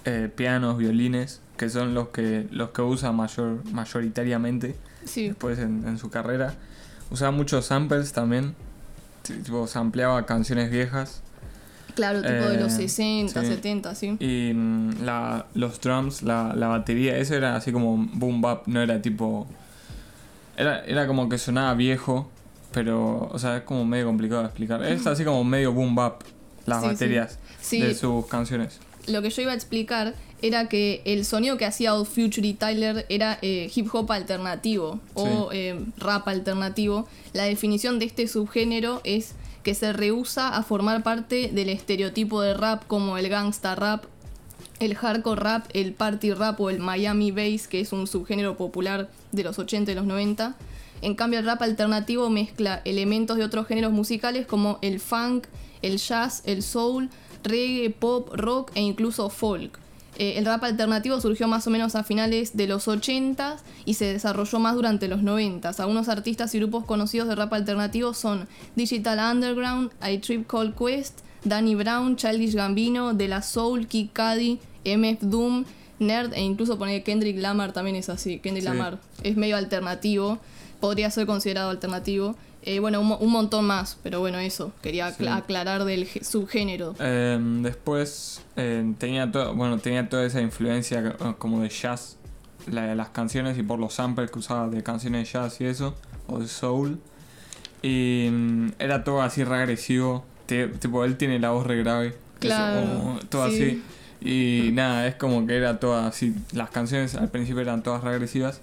eh, 0.05 0.31
pianos, 0.33 0.79
violines, 0.79 1.41
que 1.57 1.69
son 1.69 1.93
los 1.93 2.11
que 2.11 2.47
los 2.53 2.71
que 2.71 2.83
usa 2.83 3.11
mayor, 3.11 3.65
mayoritariamente 3.73 4.77
sí. 5.05 5.27
después 5.27 5.59
en, 5.59 5.89
en 5.89 5.99
su 5.99 6.09
carrera. 6.09 6.55
Usaba 7.11 7.33
muchos 7.33 7.67
samples 7.67 8.13
también, 8.13 8.55
tipo 9.25 9.67
sampleaba 9.67 10.25
canciones 10.25 10.71
viejas. 10.71 11.23
Claro, 11.97 12.21
tipo 12.21 12.35
de 12.49 12.61
los 12.61 12.75
Eh, 12.75 12.89
60, 12.89 13.41
sí. 13.41 13.47
70, 13.49 13.95
sí. 13.95 14.17
Y 14.21 14.53
mm, 14.55 15.03
la, 15.05 15.47
los 15.55 15.81
drums, 15.81 16.23
la, 16.23 16.55
la 16.55 16.69
batería, 16.69 17.17
eso 17.17 17.35
era 17.35 17.57
así 17.57 17.73
como 17.73 17.97
boom 17.97 18.41
bap, 18.41 18.69
no 18.69 18.81
era 18.83 19.03
tipo... 19.03 19.49
Era, 20.57 20.85
era 20.85 21.07
como 21.07 21.29
que 21.29 21.39
sonaba 21.39 21.75
viejo, 21.75 22.29
pero, 22.73 23.29
o 23.33 23.39
sea, 23.39 23.59
es 23.59 23.63
como 23.63 23.85
medio 23.85 24.07
complicado 24.07 24.43
de 24.43 24.47
explicar. 24.49 24.83
Es 24.85 25.07
así 25.07 25.25
como 25.25 25.45
medio 25.45 25.73
boom 25.73 25.95
bap, 25.95 26.23
las 26.67 26.79
Sí, 26.81 26.85
sí. 26.89 26.93
baterías 26.95 27.39
Sí. 27.61 27.81
de 27.81 27.95
sus 27.95 28.27
canciones. 28.27 28.81
Lo 29.07 29.23
que 29.23 29.31
yo 29.31 29.43
iba 29.43 29.53
a 29.53 29.55
explicar 29.55 30.15
era 30.43 30.69
que 30.69 31.01
el 31.05 31.25
sonido 31.25 31.57
que 31.57 31.65
hacía 31.65 31.95
Old 31.95 32.07
Future 32.07 32.47
y 32.47 32.55
Tyler 32.55 33.07
era 33.09 33.39
eh, 33.41 33.71
hip 33.75 33.89
hop 33.95 34.11
alternativo 34.13 35.01
o 35.15 35.51
eh, 35.53 35.79
rap 35.99 36.27
alternativo. 36.29 37.07
La 37.33 37.45
definición 37.45 37.99
de 37.99 38.07
este 38.07 38.27
subgénero 38.27 39.01
es 39.05 39.35
que 39.63 39.75
se 39.75 39.93
rehúsa 39.93 40.57
a 40.57 40.63
formar 40.63 41.03
parte 41.03 41.51
del 41.53 41.69
estereotipo 41.71 42.41
de 42.43 42.55
rap 42.55 42.85
como 42.87 43.17
el 43.19 43.29
gangsta 43.29 43.75
rap, 43.75 44.05
el 44.81 44.95
hardcore 44.95 45.41
rap, 45.41 45.67
el 45.73 45.93
party 45.93 46.33
rap 46.33 46.61
o 46.61 46.71
el 46.71 46.79
Miami 46.79 47.31
bass, 47.31 47.69
que 47.69 47.81
es 47.81 47.93
un 47.93 48.07
subgénero 48.07 48.57
popular 48.57 49.09
de 49.33 49.45
los 49.45 49.59
80 49.59 49.93
y 49.93 49.95
los 49.95 50.07
90. 50.07 50.55
En 51.03 51.15
cambio, 51.15 51.39
el 51.39 51.47
rap 51.47 51.63
alternativo 51.63 52.31
mezcla 52.31 52.81
elementos 52.85 53.37
de 53.37 53.45
otros 53.45 53.67
géneros 53.67 53.93
musicales 53.93 54.47
como 54.47 54.79
el 54.83 55.01
funk, 55.01 55.47
el 55.83 55.99
jazz, 55.99 56.43
el 56.47 56.63
soul, 56.63 57.11
reggae, 57.43 57.91
pop, 57.91 58.31
rock 58.35 58.71
e 58.75 58.81
incluso 58.81 59.29
folk. 59.31 59.79
Eh, 60.19 60.39
el 60.39 60.47
rap 60.47 60.65
alternativo 60.65 61.21
surgió 61.21 61.47
más 61.47 61.67
o 61.67 61.71
menos 61.71 61.95
a 61.95 62.03
finales 62.03 62.57
de 62.57 62.67
los 62.67 62.89
80 62.89 63.59
y 63.85 63.95
se 63.95 64.07
desarrolló 64.07 64.59
más 64.59 64.75
durante 64.75 65.09
los 65.09 65.23
90. 65.23 65.69
Algunos 65.79 66.09
artistas 66.09 66.55
y 66.55 66.59
grupos 66.59 66.87
conocidos 66.87 67.29
de 67.29 67.35
rap 67.35 67.53
alternativo 67.53 68.15
son 68.15 68.49
Digital 68.77 69.19
Underground, 69.35 69.91
I 70.03 70.19
Trip 70.19 70.47
Called 70.47 70.75
Quest, 70.75 71.21
Danny 71.49 71.75
Brown, 71.75 72.17
Childish 72.17 72.55
Gambino, 72.55 73.15
De 73.15 73.29
La 73.29 73.43
Soul, 73.43 73.87
Kid 73.87 74.09
Cudi, 74.15 74.59
MF 74.85 75.19
Doom, 75.23 75.65
Nerd 75.99 76.35
e 76.35 76.43
incluso 76.43 76.79
poner 76.79 77.03
Kendrick 77.03 77.39
Lamar 77.39 77.73
también 77.73 77.97
es 77.97 78.09
así. 78.09 78.39
Kendrick 78.41 78.65
Sí. 78.65 78.69
Lamar 78.71 78.99
es 79.23 79.37
medio 79.37 79.57
alternativo, 79.57 80.39
podría 80.81 81.11
ser 81.11 81.27
considerado 81.27 81.71
alternativo. 81.71 82.37
Eh, 82.63 82.81
bueno, 82.81 83.01
un, 83.01 83.07
mo- 83.07 83.19
un 83.19 83.31
montón 83.31 83.65
más, 83.65 83.97
pero 84.03 84.19
bueno, 84.21 84.39
eso. 84.39 84.73
Quería 84.83 85.13
Sí. 85.13 85.27
aclarar 85.29 85.85
del 85.85 86.09
subgénero. 86.23 86.95
Eh, 86.99 87.39
después 87.63 88.43
eh, 88.57 88.93
tenía 88.99 89.27
bueno, 89.27 89.79
tenía 89.79 90.09
toda 90.09 90.27
esa 90.27 90.41
influencia 90.41 91.15
eh, 91.21 91.35
como 91.39 91.61
de 91.61 91.69
jazz, 91.69 92.17
la 92.71 92.83
de 92.87 92.97
las 92.97 93.11
canciones 93.11 93.57
y 93.57 93.63
por 93.63 93.79
los 93.79 93.95
samples 93.95 94.31
que 94.33 94.41
usaba 94.41 94.69
de 94.69 94.83
canciones 94.83 95.27
de 95.29 95.33
jazz 95.33 95.61
y 95.61 95.65
eso, 95.67 95.95
o 96.27 96.41
de 96.41 96.49
soul. 96.49 96.99
Y 97.83 98.29
mm, 98.31 98.69
era 98.81 99.05
todo 99.05 99.23
así 99.23 99.45
regresivo. 99.45 100.25
Tipo, 100.47 101.05
él 101.05 101.17
tiene 101.17 101.39
la 101.39 101.51
voz 101.51 101.67
re 101.67 101.77
grave. 101.79 102.09
eso, 102.09 102.17
Claro, 102.41 102.81
como 102.81 103.19
todo 103.29 103.51
sí. 103.51 103.55
así. 103.57 103.83
Y 104.21 104.71
nada, 104.73 105.07
es 105.07 105.15
como 105.17 105.47
que 105.47 105.57
era 105.57 105.79
toda 105.79 106.07
así. 106.07 106.35
Las 106.53 106.71
canciones 106.71 107.15
al 107.15 107.29
principio 107.31 107.61
eran 107.63 107.83
todas 107.83 108.03
regresivas. 108.03 108.61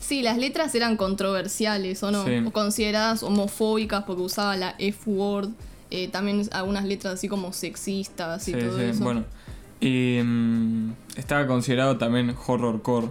Sí, 0.00 0.22
las 0.22 0.36
letras 0.38 0.74
eran 0.74 0.96
controversiales, 0.96 2.02
¿o 2.02 2.10
no? 2.10 2.24
Sí. 2.24 2.42
O 2.46 2.50
consideradas 2.52 3.22
homofóbicas 3.22 4.04
porque 4.04 4.22
usaba 4.22 4.56
la 4.56 4.74
F-word. 4.78 5.50
eh, 5.94 6.08
también 6.08 6.48
algunas 6.52 6.86
letras 6.86 7.14
así 7.14 7.28
como 7.28 7.52
sexistas 7.52 8.48
y 8.48 8.52
Sí, 8.54 8.58
todo 8.58 8.78
sí, 8.78 8.84
eso. 8.84 9.04
bueno. 9.04 9.24
Y 9.78 10.20
mm, 10.24 10.92
estaba 11.16 11.46
considerado 11.46 11.98
también 11.98 12.34
horrorcore 12.46 13.08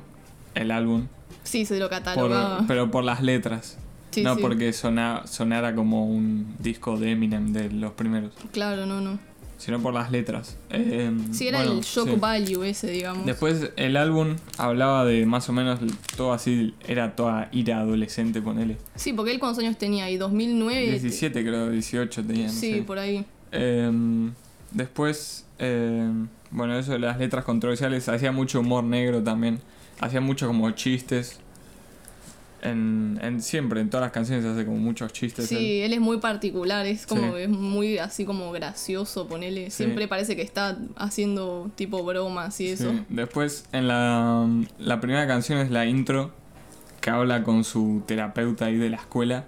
el 0.56 0.72
álbum. 0.72 1.06
Sí, 1.44 1.65
se 1.65 1.77
lo 1.77 1.89
por- 1.89 1.98
catalogaba. 2.00 2.65
pero 2.68 2.89
por 2.89 3.03
las 3.03 3.22
letras. 3.22 3.77
Sí, 4.12 4.24
no 4.24 4.36
sí. 4.36 4.41
porque 4.41 4.74
sona- 4.74 5.25
sonara 5.25 5.74
como 5.74 6.06
un 6.06 6.56
disco 6.60 6.98
de 6.98 7.12
Eminem 7.12 7.53
de 7.53 7.70
los 7.72 7.94
primeros, 7.94 8.34
Claro, 8.51 8.86
no, 8.86 9.00
no. 9.01 9.20
sino 9.58 9.80
por 9.82 9.94
las 9.94 10.12
letras. 10.12 10.58
Eh, 10.70 11.12
Sí, 11.32 11.48
era 11.48 11.60
bueno, 11.60 11.74
el 11.74 11.82
shock 11.82 12.10
sí. 12.10 12.15
value 12.20 12.63
ese, 12.63 12.89
digamos. 12.91 13.25
Después 13.25 13.72
el 13.75 13.96
álbum 13.98 14.36
hablaba 14.58 15.06
de 15.06 15.25
más 15.25 15.48
o 15.50 15.53
menos 15.53 15.80
todo 16.18 16.34
así, 16.34 16.74
era 16.88 17.15
toda 17.15 17.48
ira 17.51 17.80
adolescente, 17.80 18.41
ponele. 18.41 18.77
Sí, 18.96 19.13
porque 19.13 19.32
él 19.32 19.39
cuántos 19.39 19.63
años 19.63 19.77
tenía 19.77 20.06
ahí, 20.06 20.18
2009. 20.18 20.89
17 20.91 21.41
creo, 21.44 21.70
18 21.70 22.24
tenía. 22.25 22.48
no 22.48 22.51
Sí, 22.53 22.74
sé. 22.74 22.82
por 22.82 23.00
ahí. 23.00 23.25
Eh, 23.51 23.91
después, 24.72 25.46
eh, 25.60 26.10
bueno, 26.51 26.77
eso 26.77 26.94
de 26.94 27.00
las 27.00 27.18
letras 27.20 27.44
controversiales, 27.46 28.08
hacía 28.10 28.32
mucho 28.32 28.60
humor 28.62 28.84
negro 28.84 29.22
también. 29.24 29.60
Hacía 30.00 30.22
mucho 30.22 30.48
como 30.48 30.72
chistes. 30.72 31.39
En, 32.63 33.18
en 33.24 33.41
siempre, 33.41 33.82
en 33.82 33.89
todas 33.89 34.03
las 34.06 34.12
canciones 34.12 34.46
hace 34.46 34.65
como 34.65 34.77
muchos 34.77 35.12
chistes. 35.13 35.48
Sí, 35.48 35.82
él 35.82 35.94
es 35.94 36.00
muy 36.00 36.18
particular, 36.20 36.86
es 36.86 37.08
como 37.08 37.36
Sí. 37.36 37.41
es 37.41 37.50
muy 37.50 37.98
así 37.98 38.24
como 38.24 38.51
gracioso, 38.51 39.27
ponele. 39.27 39.72
Sí. 39.72 39.77
Siempre 39.84 40.08
parece 40.08 40.36
que 40.36 40.44
está 40.44 40.77
haciendo 40.96 41.72
tipo 41.75 42.03
bromas 42.03 42.60
y 42.62 42.68
eso. 42.70 42.91
Sí. 42.91 43.03
Después, 43.10 43.65
en 43.72 43.88
la, 43.88 44.48
la 44.77 45.00
primera 45.01 45.25
canción 45.25 45.58
es 45.60 45.72
la 45.72 45.88
intro, 45.88 46.32
que 47.00 47.10
habla 47.10 47.44
con 47.44 47.63
su 47.63 48.03
terapeuta 48.06 48.65
ahí 48.65 48.77
de 48.77 48.91
la 48.91 48.98
escuela, 48.98 49.44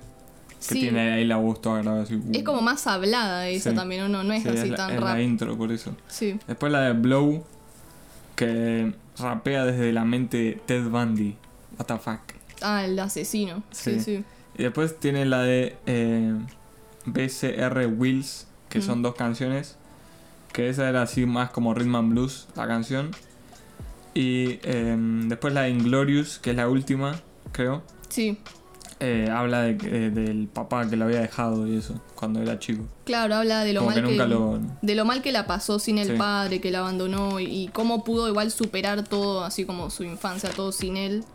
que 0.68 0.74
tiene 0.74 1.12
ahí 1.12 1.26
la 1.26 1.36
voz 1.38 1.62
toda 1.62 1.84
grabada 1.84 2.04
así. 2.04 2.20
Es 2.34 2.44
como 2.44 2.62
más 2.62 2.88
hablada 2.88 3.48
esa 3.48 3.76
también, 3.76 4.02
¿o 4.04 4.10
no? 4.10 4.24
No 4.24 4.34
es 4.34 4.42
Sí, 4.42 4.50
así 4.50 4.70
la, 4.70 4.76
tan 4.76 4.92
es 4.92 5.00
rap. 5.00 5.14
la 5.18 5.22
intro, 5.22 5.56
por 5.56 5.72
eso. 5.72 5.96
Sí. 6.08 6.40
Después 6.48 6.72
la 6.72 6.82
de 6.82 6.94
Blow, 6.94 7.46
que 8.36 8.94
rapea 9.20 9.66
desde 9.66 9.94
la 9.94 10.04
mente 10.04 10.38
de 10.38 10.52
Ted 10.66 10.86
Bundy. 10.90 11.36
What 11.78 11.86
the 11.86 11.98
fuck. 11.98 12.20
Ah, 12.64 12.84
el 12.86 12.98
asesino. 13.00 13.62
Sí, 13.72 13.96
Sí. 13.96 14.00
sí. 14.00 14.24
Y 14.58 14.64
después 14.64 15.00
tiene 15.00 15.26
la 15.26 15.42
de 15.42 15.76
eh, 15.86 16.34
BCR 17.06 17.88
Wheels, 17.88 18.48
que 18.70 18.80
Mm. 18.80 18.82
son 18.84 19.02
dos 19.02 19.16
canciones. 19.16 19.78
Que 20.52 20.70
esa 20.70 20.88
era 20.88 21.02
así 21.02 21.26
más 21.26 21.50
como 21.50 21.74
rhythm 21.74 21.96
and 21.96 22.12
blues, 22.12 22.48
la 22.56 22.68
canción. 22.68 23.12
Y 24.14 24.60
eh, 24.64 24.96
después 25.26 25.54
la 25.54 25.62
de 25.64 25.70
Inglorious, 25.72 26.38
que 26.40 26.52
es 26.52 26.56
la 26.56 26.70
última, 26.70 27.20
creo. 27.52 27.82
Sí. 28.10 28.38
eh, 29.00 29.28
habla 29.30 29.64
de, 29.64 29.72
eh, 29.72 30.12
del 30.12 30.48
papá 30.48 30.90
que 30.90 30.96
lo 30.96 31.04
había 31.06 31.20
dejado 31.20 31.68
y 31.68 31.76
eso, 31.76 32.00
cuando 32.16 32.42
era 32.42 32.58
chico. 32.60 32.86
Claro, 33.04 33.36
habla 33.36 33.66
de 33.66 33.74
lo 33.74 33.82
Como 33.82 33.92
mal 33.96 34.06
que 34.06 34.16
lo... 34.16 34.60
de 34.82 34.96
lo 34.96 35.04
mal 35.04 35.22
que 35.22 35.34
la 35.34 35.46
pasó 35.46 35.78
sin 35.78 35.98
el 35.98 36.10
Sí. 36.10 36.14
padre, 36.14 36.62
que 36.62 36.72
la 36.72 36.80
abandonó 36.80 37.40
y, 37.42 37.46
y 37.46 37.68
cómo 37.70 38.06
pudo 38.06 38.30
igual 38.30 38.50
superar 38.52 39.04
todo, 39.04 39.44
así 39.44 39.66
como 39.66 39.90
su 39.90 40.04
infancia, 40.06 40.52
todo 40.52 40.72
sin 40.72 40.96
él. 40.96 41.26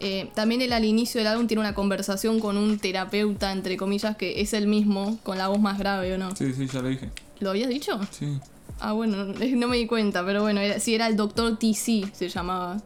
Eh, 0.00 0.30
también 0.34 0.60
él 0.60 0.72
al 0.72 0.84
inicio 0.84 1.18
del 1.20 1.28
álbum 1.28 1.46
tiene 1.46 1.60
una 1.60 1.74
conversación 1.74 2.38
con 2.40 2.56
un 2.56 2.78
terapeuta, 2.78 3.52
entre 3.52 3.76
comillas, 3.76 4.16
que 4.16 4.40
es 4.40 4.52
el 4.52 4.66
mismo, 4.66 5.18
con 5.22 5.38
la 5.38 5.48
voz 5.48 5.60
más 5.60 5.78
grave, 5.78 6.14
¿o 6.14 6.18
no? 6.18 6.34
Sí, 6.36 6.52
sí, 6.52 6.66
ya 6.66 6.82
lo 6.82 6.88
dije. 6.88 7.10
¿Lo 7.40 7.50
habías 7.50 7.68
dicho? 7.68 7.98
Sí. 8.10 8.38
Ah, 8.78 8.92
bueno, 8.92 9.24
no, 9.24 9.34
no 9.34 9.68
me 9.68 9.76
di 9.76 9.86
cuenta, 9.86 10.24
pero 10.24 10.42
bueno, 10.42 10.60
era, 10.60 10.78
sí, 10.80 10.94
era 10.94 11.06
el 11.06 11.16
Doctor 11.16 11.58
TC, 11.58 12.12
se 12.12 12.28
llamaba. 12.28 12.82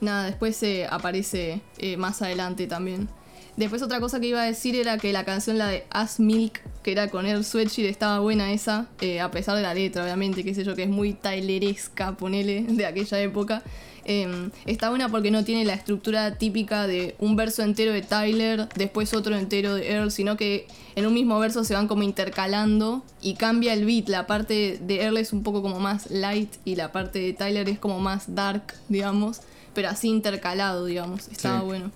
Nada, 0.00 0.26
después 0.26 0.62
eh, 0.62 0.86
aparece 0.90 1.60
eh, 1.78 1.96
más 1.96 2.22
adelante 2.22 2.66
también. 2.66 3.08
Después 3.56 3.80
otra 3.80 4.00
cosa 4.00 4.20
que 4.20 4.26
iba 4.26 4.42
a 4.42 4.44
decir 4.44 4.76
era 4.76 4.98
que 4.98 5.12
la 5.12 5.24
canción, 5.24 5.56
la 5.56 5.68
de 5.68 5.86
As 5.90 6.20
Milk, 6.20 6.60
que 6.82 6.92
era 6.92 7.08
con 7.08 7.24
Earl 7.24 7.42
Sweatshirt, 7.42 7.88
estaba 7.88 8.18
buena 8.18 8.52
esa, 8.52 8.86
eh, 9.00 9.20
a 9.20 9.30
pesar 9.30 9.56
de 9.56 9.62
la 9.62 9.72
letra, 9.72 10.02
obviamente, 10.04 10.44
qué 10.44 10.54
sé 10.54 10.62
yo, 10.62 10.76
que 10.76 10.82
es 10.82 10.90
muy 10.90 11.14
Tyleresca, 11.14 12.16
ponele, 12.16 12.64
de 12.68 12.84
aquella 12.84 13.18
época. 13.20 13.62
Eh, 14.08 14.50
está 14.66 14.88
buena 14.90 15.08
porque 15.08 15.32
no 15.32 15.42
tiene 15.44 15.64
la 15.64 15.74
estructura 15.74 16.38
típica 16.38 16.86
de 16.86 17.16
un 17.18 17.34
verso 17.34 17.64
entero 17.64 17.92
de 17.92 18.02
Tyler, 18.02 18.68
después 18.76 19.12
otro 19.14 19.36
entero 19.36 19.74
de 19.74 19.90
Earl, 19.90 20.12
sino 20.12 20.36
que 20.36 20.68
en 20.94 21.06
un 21.06 21.12
mismo 21.12 21.36
verso 21.40 21.64
se 21.64 21.74
van 21.74 21.88
como 21.88 22.04
intercalando 22.04 23.02
y 23.20 23.34
cambia 23.34 23.72
el 23.72 23.84
beat. 23.84 24.08
La 24.08 24.28
parte 24.28 24.78
de 24.80 25.02
Earl 25.02 25.16
es 25.16 25.32
un 25.32 25.42
poco 25.42 25.60
como 25.60 25.80
más 25.80 26.08
light 26.08 26.54
y 26.64 26.76
la 26.76 26.92
parte 26.92 27.18
de 27.18 27.32
Tyler 27.32 27.68
es 27.68 27.80
como 27.80 27.98
más 27.98 28.32
dark, 28.36 28.74
digamos, 28.88 29.40
pero 29.74 29.88
así 29.88 30.08
intercalado, 30.08 30.84
digamos. 30.84 31.26
Estaba 31.26 31.58
Sí. 31.58 31.66
bueno. 31.66 31.90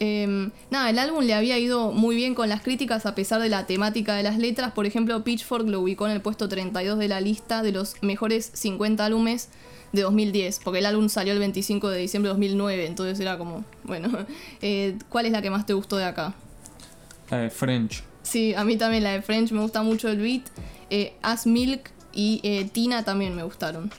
Em, 0.00 0.50
nada, 0.70 0.90
el 0.90 0.98
álbum 0.98 1.24
le 1.24 1.34
había 1.34 1.58
ido 1.58 1.92
muy 1.92 2.16
bien 2.16 2.34
con 2.34 2.48
las 2.48 2.62
críticas 2.62 3.06
a 3.06 3.14
pesar 3.14 3.40
de 3.40 3.48
la 3.48 3.66
temática 3.66 4.14
de 4.14 4.24
las 4.24 4.38
letras. 4.38 4.72
Por 4.72 4.86
ejemplo, 4.86 5.22
Pitchfork 5.22 5.68
lo 5.68 5.80
ubicó 5.80 6.06
en 6.06 6.12
el 6.12 6.20
puesto 6.20 6.48
32 6.48 6.98
de 6.98 7.08
la 7.08 7.20
lista 7.20 7.62
de 7.62 7.72
los 7.72 7.94
mejores 8.02 8.50
50 8.52 9.04
álbumes 9.04 9.48
de 9.92 10.02
2010, 10.02 10.60
porque 10.62 10.80
el 10.80 10.86
álbum 10.86 11.08
salió 11.08 11.32
el 11.32 11.38
25 11.38 11.88
de 11.88 11.98
diciembre 11.98 12.28
de 12.28 12.34
2009, 12.34 12.86
entonces 12.86 13.20
era 13.20 13.38
como, 13.38 13.64
bueno, 13.84 14.26
eh, 14.62 14.96
¿cuál 15.08 15.26
es 15.26 15.32
la 15.32 15.42
que 15.42 15.50
más 15.50 15.66
te 15.66 15.72
gustó 15.72 15.96
de 15.96 16.04
acá? 16.04 16.34
La 17.30 17.38
de 17.38 17.50
French. 17.50 18.02
Sí, 18.22 18.54
a 18.54 18.64
mí 18.64 18.76
también 18.76 19.04
la 19.04 19.12
de 19.12 19.22
French 19.22 19.52
me 19.52 19.60
gusta 19.60 19.82
mucho 19.82 20.08
el 20.08 20.18
beat, 20.18 20.42
eh, 20.90 21.14
As 21.22 21.46
Milk 21.46 21.90
y 22.12 22.40
eh, 22.42 22.68
Tina 22.70 23.04
también 23.04 23.34
me 23.34 23.42
gustaron. 23.42 23.90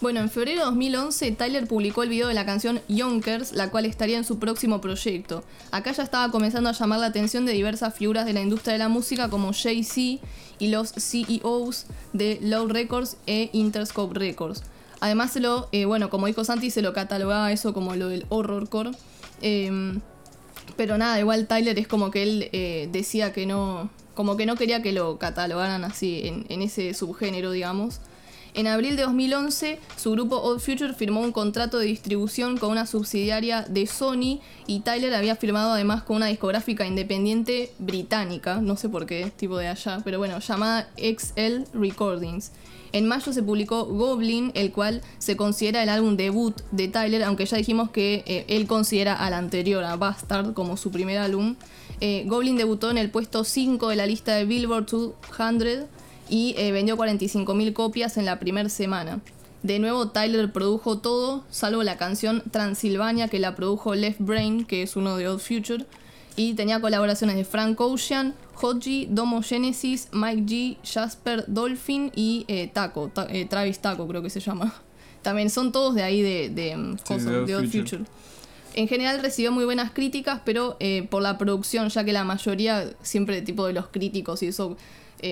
Bueno, 0.00 0.20
en 0.20 0.30
febrero 0.30 0.60
de 0.60 0.64
2011 0.64 1.32
Tyler 1.32 1.66
publicó 1.66 2.02
el 2.02 2.08
video 2.08 2.28
de 2.28 2.32
la 2.32 2.46
canción 2.46 2.80
Yonkers, 2.88 3.52
la 3.52 3.70
cual 3.70 3.84
estaría 3.84 4.16
en 4.16 4.24
su 4.24 4.38
próximo 4.38 4.80
proyecto. 4.80 5.44
Acá 5.72 5.92
ya 5.92 6.02
estaba 6.02 6.32
comenzando 6.32 6.70
a 6.70 6.72
llamar 6.72 7.00
la 7.00 7.06
atención 7.06 7.44
de 7.44 7.52
diversas 7.52 7.94
figuras 7.94 8.24
de 8.24 8.32
la 8.32 8.40
industria 8.40 8.72
de 8.72 8.78
la 8.78 8.88
música 8.88 9.28
como 9.28 9.52
Jay-Z 9.52 10.24
y 10.58 10.68
los 10.68 10.92
CEOs 10.92 11.84
de 12.14 12.38
Low 12.40 12.66
Records 12.68 13.18
e 13.26 13.50
Interscope 13.52 14.18
Records. 14.18 14.62
Además, 15.00 15.34
lo, 15.36 15.68
eh, 15.72 15.86
bueno, 15.86 16.10
como 16.10 16.26
dijo 16.26 16.44
Santi, 16.44 16.70
se 16.70 16.82
lo 16.82 16.92
catalogaba 16.92 17.50
eso 17.52 17.72
como 17.72 17.96
lo 17.96 18.08
del 18.08 18.26
horrorcore. 18.28 18.90
Em, 19.40 20.00
pero 20.76 20.98
nada, 20.98 21.18
igual 21.18 21.46
Tyler 21.46 21.78
es 21.78 21.88
como 21.88 22.10
que 22.10 22.22
él 22.22 22.48
eh, 22.52 22.88
decía 22.92 23.32
que 23.32 23.46
no. 23.46 23.90
Como 24.14 24.36
que 24.36 24.44
no 24.44 24.56
quería 24.56 24.82
que 24.82 24.92
lo 24.92 25.18
catalogaran 25.18 25.84
así 25.84 26.22
en, 26.24 26.44
en 26.48 26.62
ese 26.62 26.92
subgénero, 26.94 27.52
digamos. 27.52 28.00
En 28.52 28.66
abril 28.66 28.96
de 28.96 29.02
2011, 29.02 29.78
su 29.96 30.10
grupo 30.10 30.36
Old 30.38 30.60
Future 30.60 30.92
firmó 30.92 31.20
un 31.20 31.30
contrato 31.30 31.78
de 31.78 31.86
distribución 31.86 32.58
con 32.58 32.72
una 32.72 32.84
subsidiaria 32.84 33.62
de 33.62 33.86
Sony 33.86 34.40
y 34.66 34.80
Tyler 34.80 35.14
había 35.14 35.36
firmado 35.36 35.72
además 35.72 36.02
con 36.02 36.16
una 36.16 36.26
discográfica 36.26 36.84
independiente 36.84 37.72
británica, 37.78 38.60
no 38.60 38.76
sé 38.76 38.88
por 38.88 39.06
qué, 39.06 39.30
tipo 39.36 39.56
de 39.56 39.68
allá, 39.68 40.00
pero 40.04 40.18
bueno, 40.18 40.40
llamada 40.40 40.88
XL 40.96 41.62
Recordings. 41.72 42.50
En 42.92 43.06
mayo 43.06 43.32
se 43.32 43.42
publicó 43.42 43.84
Goblin, 43.84 44.50
el 44.54 44.72
cual 44.72 45.00
se 45.18 45.36
considera 45.36 45.82
el 45.82 45.88
álbum 45.88 46.16
debut 46.16 46.60
de 46.72 46.88
Tyler, 46.88 47.22
aunque 47.22 47.46
ya 47.46 47.56
dijimos 47.56 47.90
que 47.90 48.24
eh, 48.26 48.44
él 48.48 48.66
considera 48.66 49.14
al 49.14 49.34
anterior, 49.34 49.84
a 49.84 49.96
Bastard, 49.96 50.54
como 50.54 50.76
su 50.76 50.90
primer 50.90 51.18
álbum. 51.18 51.54
Eh, 52.00 52.24
Goblin 52.26 52.56
debutó 52.56 52.90
en 52.90 52.98
el 52.98 53.10
puesto 53.10 53.44
5 53.44 53.88
de 53.88 53.96
la 53.96 54.06
lista 54.06 54.34
de 54.34 54.44
Billboard 54.44 54.86
200 54.86 55.86
y 56.28 56.54
eh, 56.56 56.72
vendió 56.72 56.96
45.000 56.96 57.72
copias 57.72 58.16
en 58.16 58.24
la 58.24 58.38
primera 58.38 58.68
semana. 58.68 59.20
De 59.62 59.78
nuevo, 59.78 60.08
Tyler 60.08 60.50
produjo 60.52 60.98
todo, 60.98 61.44
salvo 61.50 61.82
la 61.82 61.98
canción 61.98 62.42
Transilvania, 62.50 63.28
que 63.28 63.38
la 63.38 63.54
produjo 63.54 63.94
Left 63.94 64.20
Brain, 64.20 64.64
que 64.64 64.82
es 64.82 64.96
uno 64.96 65.16
de 65.16 65.28
Old 65.28 65.40
Future. 65.40 65.84
Y 66.34 66.54
tenía 66.54 66.80
colaboraciones 66.80 67.36
de 67.36 67.44
Frank 67.44 67.78
Ocean, 67.80 68.34
Hodgie, 68.60 69.06
Domo 69.10 69.42
Genesis, 69.42 70.08
Mike 70.12 70.42
G, 70.42 70.76
Jasper 70.84 71.44
Dolphin 71.46 72.10
y 72.14 72.44
eh, 72.48 72.68
Taco, 72.72 73.08
Ta- 73.08 73.26
eh, 73.30 73.44
Travis 73.46 73.78
Taco 73.80 74.06
creo 74.06 74.22
que 74.22 74.30
se 74.30 74.40
llama. 74.40 74.74
También 75.22 75.50
son 75.50 75.72
todos 75.72 75.94
de 75.94 76.02
ahí 76.02 76.22
de, 76.22 76.48
de, 76.50 76.76
mm, 76.76 76.96
Sí, 77.04 77.14
de 77.24 77.36
Old 77.36 77.46
de 77.46 77.56
Old 77.56 77.66
Future. 77.70 77.82
Future. 77.98 78.04
En 78.74 78.86
general 78.88 79.20
recibió 79.20 79.50
muy 79.52 79.64
buenas 79.64 79.90
críticas, 79.90 80.40
pero 80.44 80.76
eh, 80.80 81.06
por 81.10 81.22
la 81.22 81.36
producción, 81.38 81.88
ya 81.88 82.04
que 82.04 82.12
la 82.12 82.24
mayoría, 82.24 82.88
siempre 83.02 83.42
tipo 83.42 83.66
de 83.66 83.72
los 83.72 83.88
críticos 83.88 84.42
y 84.42 84.46
eso, 84.46 84.76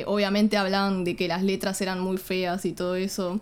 obviamente 0.06 0.56
hablaban 0.56 1.04
de 1.04 1.14
que 1.16 1.28
las 1.28 1.42
letras 1.42 1.80
eran 1.80 2.00
muy 2.00 2.18
feas 2.18 2.64
y 2.66 2.73
todo 2.73 2.97
eso. 2.97 3.40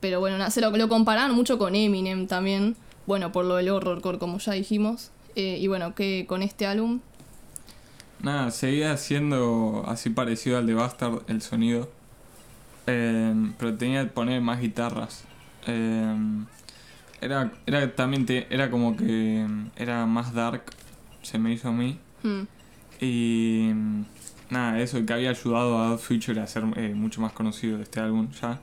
pero 0.00 0.20
bueno, 0.20 0.50
se 0.50 0.60
lo, 0.60 0.70
lo 0.76 0.88
comparaban 0.88 1.34
mucho 1.34 1.58
con 1.58 1.74
Eminem 1.76 2.26
también, 2.26 2.76
bueno, 3.06 3.30
por 3.32 3.44
lo 3.44 3.54
del 3.56 3.68
horrorcore, 3.70 4.18
como 4.18 4.38
ya 4.38 4.52
dijimos. 4.52 5.10
Y 5.36 5.66
bueno, 5.68 5.94
que 5.94 6.26
con 6.28 6.42
este 6.42 6.66
álbum, 6.66 6.98
Nada, 8.22 8.50
seguía 8.50 8.96
siendo 8.96 9.84
así 9.86 10.10
parecido 10.10 10.58
al 10.58 10.66
de 10.66 10.74
Bastard 10.74 11.22
el 11.28 11.40
sonido. 11.42 11.88
Eh, 12.86 13.52
pero 13.58 13.74
tenía 13.74 14.02
que 14.04 14.10
poner 14.10 14.40
más 14.40 14.60
guitarras. 14.60 15.24
Eh, 15.66 16.16
era, 17.20 17.52
era 17.66 17.94
también 17.94 18.26
te- 18.26 18.46
era 18.52 18.70
como 18.70 18.96
que 18.96 19.46
era 19.76 20.06
más 20.06 20.32
dark, 20.32 20.62
se 21.22 21.38
me 21.38 21.52
hizo 21.52 21.68
a 21.68 21.72
mí. 21.72 21.98
Hmm. 22.22 22.42
Y 23.00 23.70
nada, 24.50 24.80
eso 24.80 25.04
que 25.04 25.12
había 25.12 25.30
ayudado 25.30 25.78
a 25.78 25.92
Odd 25.92 25.98
Future 25.98 26.40
a 26.40 26.46
ser 26.46 26.64
eh, 26.76 26.94
mucho 26.94 27.20
más 27.20 27.32
conocido 27.32 27.76
de 27.76 27.84
este 27.84 28.00
álbum 28.00 28.28
ya. 28.40 28.58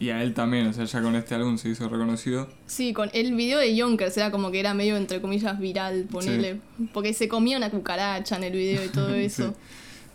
Y 0.00 0.10
a 0.10 0.20
él 0.22 0.34
también, 0.34 0.66
o 0.66 0.72
sea, 0.72 0.84
ya 0.84 1.00
con 1.00 1.14
este 1.14 1.34
álbum 1.36 1.58
se 1.58 1.68
hizo 1.68 1.88
reconocido. 1.88 2.48
Sí, 2.66 2.92
con 2.92 3.08
el 3.12 3.34
video 3.34 3.58
de 3.60 3.76
Yonkers 3.76 4.16
era 4.16 4.30
como 4.32 4.50
que 4.50 4.58
era 4.58 4.74
medio, 4.74 4.96
entre 4.96 5.20
comillas, 5.20 5.58
viral, 5.60 6.06
ponele. 6.10 6.60
Porque 6.92 7.14
se 7.14 7.28
comía 7.28 7.56
una 7.56 7.70
cucaracha 7.70 8.36
en 8.36 8.44
el 8.44 8.52
video 8.52 8.84
y 8.84 8.88
todo 8.88 9.14
eso. 9.14 9.50
Sí. 9.50 9.54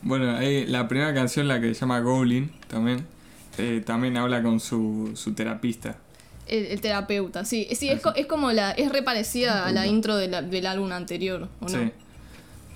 Bueno, 0.01 0.35
ahí 0.35 0.65
la 0.65 0.87
primera 0.89 1.13
canción, 1.13 1.47
la 1.47 1.61
que 1.61 1.73
se 1.73 1.79
llama 1.81 2.01
Goblin, 2.01 2.51
también, 2.67 3.05
eh, 3.57 3.81
también 3.85 4.17
habla 4.17 4.43
con 4.43 4.59
su, 4.59 5.11
su 5.15 5.33
terapista. 5.33 5.97
El, 6.47 6.65
el 6.65 6.81
terapeuta, 6.81 7.45
sí. 7.45 7.67
Sí, 7.73 7.89
es, 7.89 8.01
co- 8.01 8.13
es 8.15 8.25
como 8.25 8.51
la. 8.51 8.71
Es 8.71 8.91
re 8.91 9.03
parecida 9.03 9.65
a 9.65 9.71
la 9.71 9.87
intro 9.87 10.15
de 10.17 10.27
la- 10.27 10.41
del 10.41 10.65
álbum 10.65 10.91
anterior, 10.91 11.47
¿o 11.61 11.65
no? 11.65 11.69
Sí. 11.69 11.91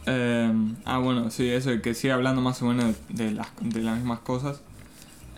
Eh, 0.08 0.52
ah, 0.86 0.98
bueno, 0.98 1.30
sí, 1.30 1.48
eso, 1.50 1.70
que 1.82 1.94
sigue 1.94 2.12
hablando 2.14 2.42
más 2.42 2.62
o 2.62 2.66
menos 2.66 2.96
de 3.10 3.32
las, 3.32 3.48
de 3.62 3.82
las 3.82 3.98
mismas 3.98 4.20
cosas. 4.20 4.62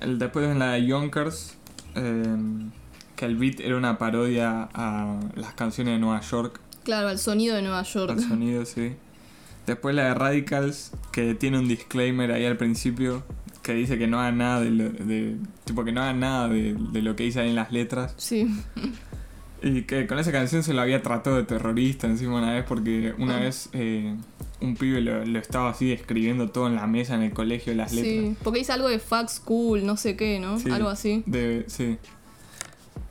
El, 0.04 0.20
después 0.20 0.46
en 0.50 0.60
la 0.60 0.72
de 0.74 0.86
Yonkers, 0.86 1.56
eh, 1.96 2.24
que 3.16 3.26
el 3.26 3.36
beat 3.38 3.60
era 3.60 3.78
una 3.78 3.98
parodia 3.98 4.70
a 4.74 5.20
las 5.36 5.54
canciones 5.54 5.94
de 5.96 6.00
Nueva 6.00 6.22
York, 6.22 6.60
Claro, 6.84 7.08
al 7.08 7.18
sonido 7.18 7.56
de 7.56 7.62
Nueva 7.62 7.84
York. 7.84 8.12
al 8.12 8.20
sonido, 8.20 8.66
sí. 8.66 8.94
Después 9.66 9.96
la 9.96 10.04
de 10.06 10.14
Radicals, 10.14 10.92
que 11.14 11.34
tiene 11.36 11.58
un 11.58 11.68
disclaimer 11.70 12.32
ahí 12.34 12.46
al 12.46 12.58
principio, 12.58 13.24
que 13.62 13.74
dice 13.74 13.98
que 13.98 14.08
no 14.08 14.20
hagan 14.20 14.40
nada 14.40 14.60
de, 14.60 14.70
lo- 14.72 14.90
de- 14.90 15.38
tipo 15.64 15.86
que 15.86 15.94
no 15.94 16.02
hagan 16.02 16.20
nada 16.20 16.50
de, 16.50 16.76
de 16.92 17.02
lo 17.02 17.16
que 17.16 17.24
dice 17.24 17.40
ahí 17.40 17.50
en 17.50 17.56
las 17.56 17.72
letras. 17.72 18.14
Sí. 18.18 18.48
Y 19.64 19.84
que 19.84 20.06
con 20.08 20.20
esa 20.20 20.32
canción 20.34 20.62
se 20.62 20.74
lo 20.74 20.82
había 20.82 21.02
tratado 21.02 21.38
de 21.38 21.44
terrorista 21.44 22.06
encima 22.08 22.38
una 22.38 22.54
vez 22.54 22.66
porque 22.68 23.14
una 23.18 23.40
vez 23.40 23.70
eh, 23.72 24.14
un 24.60 24.76
pibe 24.76 25.00
lo, 25.00 25.24
lo 25.26 25.40
estaba 25.40 25.70
así 25.70 25.92
escribiendo 25.94 26.50
todo 26.50 26.68
en 26.68 26.76
la 26.76 26.86
mesa 26.86 27.16
en 27.16 27.22
el 27.24 27.32
colegio 27.32 27.74
las 27.74 27.94
letras. 27.94 28.14
Sí. 28.14 28.36
Porque 28.44 28.60
dice 28.60 28.74
algo 28.74 28.90
de 28.90 29.00
fuck 29.00 29.30
school, 29.30 29.86
no 29.86 29.96
sé 29.96 30.18
qué, 30.18 30.40
¿no? 30.40 30.60
Sí, 30.60 30.70
Algo 30.70 30.90
así. 30.90 31.24
De, 31.26 31.64
sí. 31.68 31.98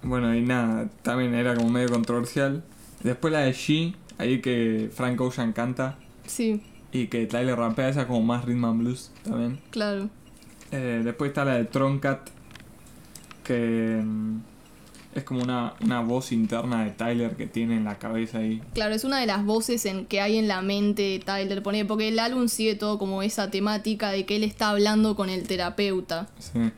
Bueno, 0.03 0.35
y 0.35 0.43
nada, 0.43 0.91
también 1.03 1.35
era 1.35 1.55
como 1.55 1.71
medio 1.71 1.89
controversial. 1.89 2.63
Después 3.03 3.33
la 3.33 3.41
de 3.41 3.53
She, 3.53 3.95
ahí 4.19 4.41
que 4.41 4.91
Frank 4.93 5.21
Ocean 5.21 5.53
canta 5.53 5.97
Sí, 6.27 6.63
y 6.93 7.07
que 7.07 7.27
Tyler 7.27 7.57
rapea, 7.57 7.89
esa 7.89 8.07
como 8.07 8.21
más 8.23 8.45
rhythm 8.45 8.65
and 8.67 8.81
blues 8.81 9.11
también. 9.25 9.59
claro. 9.71 10.11
Eh, 10.71 11.03
después 11.05 11.29
está 11.31 11.45
la 11.45 11.55
de 11.57 11.65
Troncat, 11.65 12.29
que 13.45 14.01
mm, 14.05 14.39
es 15.15 15.25
como 15.25 15.43
una, 15.43 15.75
una 15.81 16.01
voz 16.01 16.33
interna 16.33 16.85
de 16.85 16.91
Tyler 16.91 17.37
que 17.37 17.47
tiene 17.47 17.77
en 17.77 17.85
la 17.85 17.99
cabeza 17.99 18.39
ahí. 18.39 18.63
Claro, 18.75 18.95
es 18.95 19.05
una 19.05 19.21
de 19.21 19.27
las 19.27 19.45
voces 19.45 19.85
en 19.87 20.07
que 20.07 20.21
hay 20.21 20.39
en 20.39 20.49
la 20.49 20.63
mente 20.63 21.03
de 21.03 21.19
Tyler, 21.19 21.63
porque 21.63 22.09
el 22.09 22.19
álbum 22.19 22.49
sigue 22.49 22.75
todo 22.75 22.99
como 22.99 23.23
esa 23.23 23.51
temática 23.51 24.11
de 24.11 24.25
que 24.25 24.37
él 24.37 24.45
está 24.45 24.71
hablando 24.71 25.15
con 25.15 25.29
el 25.29 25.47
terapeuta. 25.47 26.29
Sí. 26.39 26.73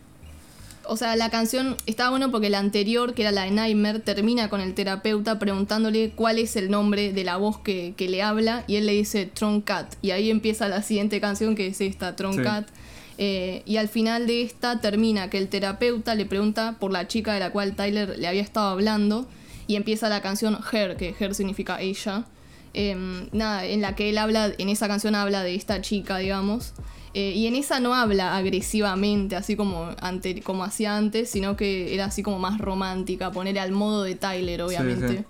O 0.86 0.96
sea, 0.96 1.16
la 1.16 1.30
canción 1.30 1.76
estaba 1.86 2.10
bueno 2.10 2.30
porque 2.30 2.50
la 2.50 2.58
anterior, 2.58 3.14
que 3.14 3.22
era 3.22 3.30
la 3.30 3.44
de 3.44 3.52
Nightmare, 3.52 4.00
termina 4.00 4.50
con 4.50 4.60
el 4.60 4.74
terapeuta 4.74 5.38
preguntándole 5.38 6.10
cuál 6.10 6.38
es 6.38 6.56
el 6.56 6.70
nombre 6.70 7.12
de 7.12 7.24
la 7.24 7.38
voz 7.38 7.58
que, 7.58 7.94
que 7.96 8.08
le 8.08 8.22
habla 8.22 8.64
y 8.66 8.76
él 8.76 8.86
le 8.86 8.92
dice 8.92 9.24
Troncat. 9.26 9.94
Y 10.02 10.10
ahí 10.10 10.30
empieza 10.30 10.68
la 10.68 10.82
siguiente 10.82 11.20
canción 11.20 11.54
que 11.54 11.68
es 11.68 11.80
esta, 11.80 12.16
Troncat. 12.16 12.68
Eh, 13.16 13.62
y 13.64 13.76
al 13.76 13.88
final 13.88 14.26
de 14.26 14.42
esta 14.42 14.80
termina 14.80 15.30
que 15.30 15.38
el 15.38 15.48
terapeuta 15.48 16.14
le 16.14 16.26
pregunta 16.26 16.76
por 16.80 16.90
la 16.90 17.06
chica 17.06 17.32
de 17.32 17.40
la 17.40 17.50
cual 17.50 17.76
Tyler 17.76 18.18
le 18.18 18.26
había 18.26 18.42
estado 18.42 18.68
hablando 18.68 19.28
y 19.66 19.76
empieza 19.76 20.08
la 20.08 20.20
canción 20.20 20.58
Her, 20.72 20.96
que 20.96 21.14
Her 21.18 21.34
significa 21.34 21.80
ella. 21.80 22.24
Em, 22.72 23.28
nada, 23.32 23.64
en 23.64 23.80
la 23.80 23.94
que 23.94 24.10
él 24.10 24.18
habla, 24.18 24.52
en 24.58 24.68
esa 24.68 24.88
canción 24.88 25.14
habla 25.14 25.44
de 25.44 25.54
esta 25.54 25.80
chica, 25.80 26.18
digamos. 26.18 26.74
Eh, 27.14 27.30
y 27.30 27.46
en 27.46 27.54
esa 27.54 27.78
no 27.78 27.94
habla 27.94 28.36
agresivamente, 28.36 29.36
así 29.36 29.54
como, 29.54 29.90
ante, 30.00 30.42
como 30.42 30.64
hacía 30.64 30.96
antes, 30.96 31.30
sino 31.30 31.56
que 31.56 31.94
era 31.94 32.06
así 32.06 32.24
como 32.24 32.40
más 32.40 32.58
romántica, 32.58 33.30
ponerle 33.30 33.60
al 33.60 33.70
modo 33.70 34.02
de 34.02 34.16
Tyler, 34.16 34.62
obviamente. 34.62 35.18
sí. 35.18 35.24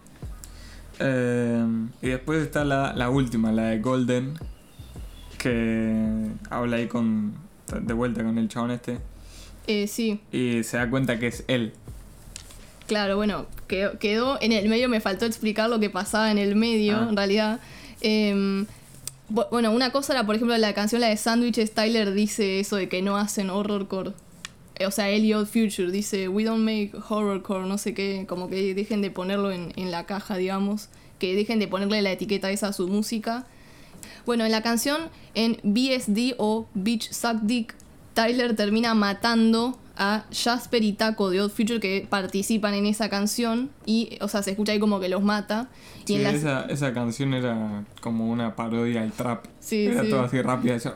Eh, 1.01 1.66
y 2.01 2.09
después 2.09 2.42
está 2.42 2.64
la, 2.64 2.94
la 2.94 3.11
última, 3.11 3.53
la 3.53 3.64
de 3.64 3.81
Golden, 3.81 4.38
que 5.37 6.31
habla 6.49 6.77
ahí 6.77 6.87
con 6.87 7.35
de 7.81 7.92
vuelta 7.94 8.22
con 8.22 8.37
el 8.38 8.48
chabón 8.48 8.70
este 8.72 8.98
Eh, 9.66 9.87
sí, 9.87 10.20
y 10.33 10.62
se 10.64 10.77
da 10.77 10.88
cuenta 10.90 11.18
que 11.18 11.29
es 11.29 11.44
él. 11.48 11.72
claro, 12.87 13.16
bueno, 13.16 13.46
quedó, 13.66 13.98
quedó 13.98 14.38
en 14.40 14.53
el 14.53 14.68
medio, 14.68 14.88
me 14.88 15.00
faltó 15.00 15.24
explicar 15.27 15.70
lo 15.70 15.81
que 15.81 15.90
pasaba 15.90 16.31
en 16.31 16.38
el 16.38 16.55
medio, 16.57 16.96
Ah. 16.98 17.07
en 17.09 17.16
realidad. 17.16 17.61
Em, 18.03 18.66
bu- 19.33 19.48
bueno, 19.50 19.70
una 19.72 19.90
cosa 19.90 20.12
era, 20.12 20.27
por 20.27 20.35
ejemplo, 20.35 20.57
la 20.59 20.74
canción, 20.74 21.00
la 21.00 21.09
de 21.09 21.16
Sandwiches, 21.16 21.72
Tyler 21.72 22.12
dice 22.12 22.61
eso 22.61 22.77
de 22.77 22.88
que 22.88 23.00
no 23.00 23.16
hacen 23.16 23.48
horrorcore. 23.50 24.12
Eh, 24.77 24.87
O 24.87 24.90
sea, 24.90 25.09
él 25.09 25.24
y 25.24 25.33
Odd 25.33 25.46
Future 25.46 25.90
dice, 25.90 26.29
we 26.29 26.44
don't 26.44 26.62
make 26.62 26.90
horrorcore, 27.09 27.66
no 27.66 27.79
sé 27.79 27.94
qué, 27.94 28.27
como 28.29 28.48
que 28.50 28.74
dejen 28.74 29.00
de 29.03 29.11
ponerlo 29.11 29.50
en, 29.53 29.72
en 29.77 29.90
la 29.90 30.05
caja, 30.05 30.37
digamos, 30.37 30.88
que 31.18 31.35
dejen 31.35 31.59
de 31.61 31.68
ponerle 31.68 32.03
la 32.03 32.12
etiqueta 32.12 32.50
esa 32.50 32.68
a 32.68 32.72
su 32.74 32.87
música. 32.88 33.46
Bueno, 34.26 34.44
en 34.44 34.52
la 34.52 34.62
canción, 34.62 35.02
en 35.34 35.58
BSD 35.62 36.34
o 36.38 36.66
Beach 36.74 37.10
Suck 37.12 37.40
Dick, 37.42 37.74
Tyler 38.14 38.54
termina 38.56 38.94
matando 38.94 39.78
a 39.96 40.24
Jasper 40.32 40.82
y 40.82 40.92
Taco 40.92 41.30
de 41.30 41.40
Odd 41.40 41.50
Future 41.50 41.78
que 41.80 42.06
participan 42.08 42.74
en 42.74 42.87
esa 42.87 43.08
canción 43.08 43.70
y, 43.87 44.16
o 44.20 44.28
sea, 44.28 44.42
se 44.42 44.50
escucha 44.52 44.72
ahí 44.72 44.78
como 44.80 44.98
que 44.98 45.08
los 45.08 45.22
mata. 45.22 45.68
Y 46.04 46.06
Sí, 46.08 46.14
en 46.16 46.22
las- 46.24 46.34
esa, 46.34 46.62
esa 46.66 46.92
canción 46.92 47.32
era 47.34 47.84
como 48.00 48.28
una 48.30 48.56
parodia 48.56 49.02
al 49.02 49.12
trap. 49.12 49.44
Sí, 49.60 49.87
era 49.87 50.02
sí. 50.02 50.10
todo 50.10 50.22
así 50.22 50.40
rápido. 50.42 50.74
decía, 50.74 50.94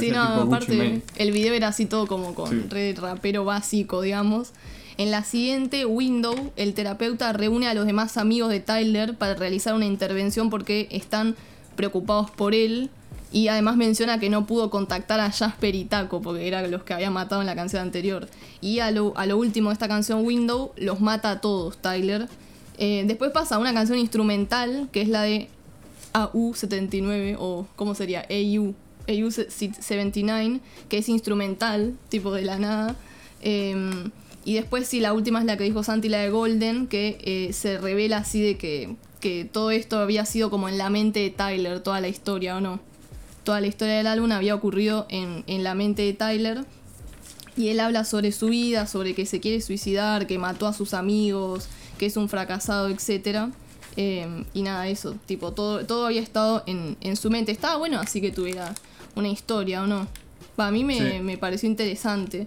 Sí, 0.00 0.10
no, 0.10 0.22
aparte 0.22 1.02
el 1.16 1.32
video 1.32 1.54
era 1.54 1.68
así 1.68 1.86
todo 1.86 2.06
como 2.06 2.34
con 2.34 2.50
Sí. 2.50 2.66
re 2.68 2.94
rapero 2.94 3.44
básico, 3.44 4.02
digamos. 4.02 4.52
En 4.98 5.10
la 5.10 5.22
siguiente 5.24 5.86
window, 5.86 6.34
el 6.56 6.74
terapeuta 6.74 7.32
reúne 7.32 7.68
a 7.68 7.74
los 7.74 7.86
demás 7.86 8.16
amigos 8.16 8.50
de 8.50 8.60
Tyler 8.60 9.16
para 9.16 9.34
realizar 9.34 9.74
una 9.74 9.86
intervención 9.86 10.50
porque 10.50 10.88
están 10.90 11.36
preocupados 11.78 12.30
por 12.30 12.54
él. 12.54 12.90
Y 13.30 13.48
además 13.48 13.76
menciona 13.76 14.18
que 14.18 14.30
no 14.30 14.46
pudo 14.46 14.68
contactar 14.68 15.20
a 15.20 15.30
Jasper 15.30 15.74
y 15.74 15.84
Taco, 15.84 16.20
porque 16.20 16.48
eran 16.48 16.70
los 16.70 16.82
que 16.82 16.94
había 16.94 17.10
matado 17.10 17.40
en 17.40 17.46
la 17.46 17.54
canción 17.54 17.82
anterior. 17.82 18.28
Y 18.60 18.80
a 18.80 18.90
lo, 18.90 19.16
a 19.16 19.26
lo 19.26 19.38
último 19.38 19.68
de 19.68 19.74
esta 19.74 19.86
canción, 19.86 20.24
Window, 20.26 20.72
los 20.76 21.00
mata 21.00 21.30
a 21.30 21.40
todos, 21.40 21.78
Tyler. 21.78 22.26
Eh, 22.78 23.04
después 23.06 23.30
pasa 23.30 23.58
una 23.58 23.72
canción 23.72 23.98
instrumental, 23.98 24.88
que 24.92 25.02
es 25.02 25.08
la 25.08 25.22
de 25.22 25.48
AU79, 26.14 27.36
o 27.38 27.66
¿cómo 27.76 27.94
sería? 27.94 28.26
AU. 28.30 28.74
AU79, 29.06 30.60
que 30.88 30.98
es 30.98 31.08
instrumental, 31.08 31.96
tipo 32.08 32.32
de 32.32 32.42
la 32.42 32.58
nada. 32.58 32.96
Eh, 33.42 34.10
y 34.48 34.54
después 34.54 34.88
sí, 34.88 35.00
la 35.00 35.12
última 35.12 35.40
es 35.40 35.44
la 35.44 35.58
que 35.58 35.64
dijo 35.64 35.82
Santi, 35.82 36.08
la 36.08 36.18
de 36.20 36.30
Golden, 36.30 36.86
que 36.86 37.18
eh, 37.22 37.52
se 37.52 37.76
revela 37.76 38.16
así 38.16 38.40
de 38.40 38.56
que, 38.56 38.96
que 39.20 39.44
todo 39.44 39.70
esto 39.70 39.98
había 39.98 40.24
sido 40.24 40.50
como 40.50 40.68
en 40.68 40.78
la 40.78 40.90
mente 40.90 41.20
de 41.20 41.30
Tyler, 41.30 41.80
toda 41.80 42.00
la 42.00 42.08
historia, 42.08 42.56
¿o 42.56 42.60
no? 42.60 42.80
Toda 43.44 43.60
la 43.60 43.66
historia 43.66 43.94
del 43.96 44.06
álbum 44.06 44.30
había 44.32 44.54
ocurrido 44.54 45.06
en, 45.08 45.44
en 45.46 45.64
la 45.64 45.74
mente 45.74 46.02
de 46.02 46.12
Tyler. 46.12 46.64
Y 47.56 47.68
él 47.70 47.80
habla 47.80 48.04
sobre 48.04 48.30
su 48.30 48.48
vida, 48.48 48.86
sobre 48.86 49.14
que 49.14 49.26
se 49.26 49.40
quiere 49.40 49.60
suicidar, 49.60 50.26
que 50.26 50.38
mató 50.38 50.66
a 50.66 50.72
sus 50.72 50.94
amigos, 50.94 51.66
que 51.98 52.06
es 52.06 52.16
un 52.16 52.28
fracasado, 52.28 52.88
etc. 52.88 53.48
Eh, 53.96 54.44
y 54.54 54.62
nada, 54.62 54.86
eso, 54.86 55.16
tipo, 55.26 55.52
todo, 55.52 55.84
todo 55.84 56.06
había 56.06 56.20
estado 56.20 56.62
en, 56.66 56.96
en 57.00 57.16
su 57.16 57.30
mente. 57.30 57.50
Estaba 57.50 57.76
bueno 57.76 57.98
así 57.98 58.20
que 58.20 58.30
tuviera 58.30 58.74
una 59.16 59.28
historia, 59.28 59.82
¿o 59.82 59.86
no? 59.88 60.06
Va, 60.60 60.68
a 60.68 60.70
mí 60.70 60.84
me, 60.84 60.98
Sí. 61.16 61.20
me 61.20 61.36
pareció 61.36 61.68
interesante. 61.68 62.46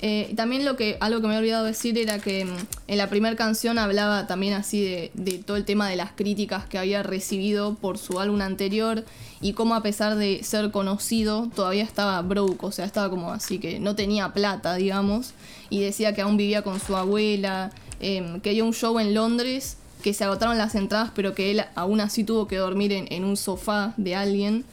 Eh, 0.00 0.32
también 0.36 0.64
lo 0.64 0.76
que, 0.76 0.96
algo 1.00 1.20
que 1.20 1.26
me 1.26 1.34
he 1.34 1.38
olvidado 1.38 1.64
decir 1.64 1.98
era 1.98 2.20
que 2.20 2.44
mm, 2.44 2.56
en 2.86 2.98
la 2.98 3.08
primera 3.08 3.34
canción 3.34 3.78
hablaba 3.78 4.28
también 4.28 4.54
así 4.54 4.80
de, 4.80 5.10
de 5.14 5.38
todo 5.38 5.56
el 5.56 5.64
tema 5.64 5.88
de 5.88 5.96
las 5.96 6.12
críticas 6.12 6.66
que 6.66 6.78
había 6.78 7.02
recibido 7.02 7.74
por 7.74 7.98
su 7.98 8.20
álbum 8.20 8.40
anterior 8.40 9.04
y 9.40 9.52
cómo 9.52 9.74
a 9.74 9.82
pesar 9.82 10.16
de 10.16 10.42
ser 10.44 10.70
conocido 10.70 11.48
todavía 11.54 11.82
estaba 11.82 12.20
broke, 12.22 12.62
o 12.64 12.72
sea, 12.72 12.84
estaba 12.84 13.10
como 13.10 13.32
así 13.32 13.58
que 13.58 13.80
no 13.80 13.94
tenía 13.94 14.32
plata, 14.32 14.74
digamos, 14.74 15.32
y 15.70 15.80
decía 15.80 16.14
que 16.14 16.22
aún 16.22 16.36
vivía 16.36 16.62
con 16.62 16.80
su 16.80 16.96
abuela, 16.96 17.70
em, 18.00 18.40
que 18.40 18.50
había 18.50 18.64
un 18.64 18.74
show 18.74 18.98
en 18.98 19.14
Londres, 19.14 19.78
que 20.02 20.14
se 20.14 20.24
agotaron 20.24 20.58
las 20.58 20.74
entradas, 20.74 21.10
pero 21.14 21.34
que 21.34 21.50
él 21.50 21.64
aún 21.74 22.00
así 22.00 22.22
tuvo 22.24 22.46
que 22.46 22.56
dormir 22.56 22.92
en, 22.92 23.06
en 23.10 23.24
un 23.24 23.36
sofá 23.36 23.94
de 23.96 24.14
alguien. 24.14 24.64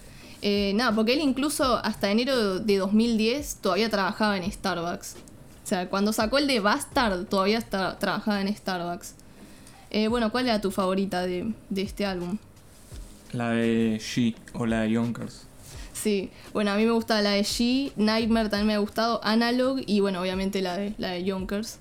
Eh, 0.47 0.73
nada, 0.75 0.93
porque 0.93 1.13
él 1.13 1.21
incluso 1.21 1.83
hasta 1.83 2.11
enero 2.11 2.59
de 2.59 2.77
2010 2.77 3.61
todavía 3.61 3.89
trabajaba 3.89 4.37
en 4.37 4.51
Starbucks. 4.51 5.15
O 5.63 5.67
sea, 5.67 5.89
cuando 5.89 6.13
sacó 6.13 6.37
el 6.37 6.45
de 6.45 6.59
Bastard 6.59 7.25
todavía 7.25 7.57
está, 7.57 7.97
trabajaba 7.97 8.41
en 8.41 8.55
Starbucks. 8.55 9.15
Eh, 9.89 10.07
bueno, 10.07 10.31
¿cuál 10.31 10.45
era 10.45 10.61
tu 10.61 10.69
favorita 10.69 11.25
de, 11.25 11.51
de 11.71 11.81
este 11.81 12.05
álbum? 12.05 12.37
La 13.31 13.49
de 13.49 13.99
She 13.99 14.35
o 14.53 14.67
la 14.67 14.81
de 14.81 14.91
Yonkers. 14.91 15.47
Sí, 15.93 16.29
bueno, 16.53 16.69
a 16.69 16.75
mí 16.75 16.85
me 16.85 16.91
gusta 16.91 17.19
la 17.23 17.31
de 17.31 17.41
G, 17.41 17.93
Nightmare 17.95 18.49
también 18.49 18.67
me 18.67 18.73
ha 18.75 18.77
gustado, 18.77 19.21
Analog 19.23 19.79
y 19.87 19.99
bueno, 19.99 20.21
obviamente 20.21 20.61
la 20.61 20.77
de, 20.77 20.93
la 20.99 21.09
de 21.09 21.23
Yonkers. 21.23 21.79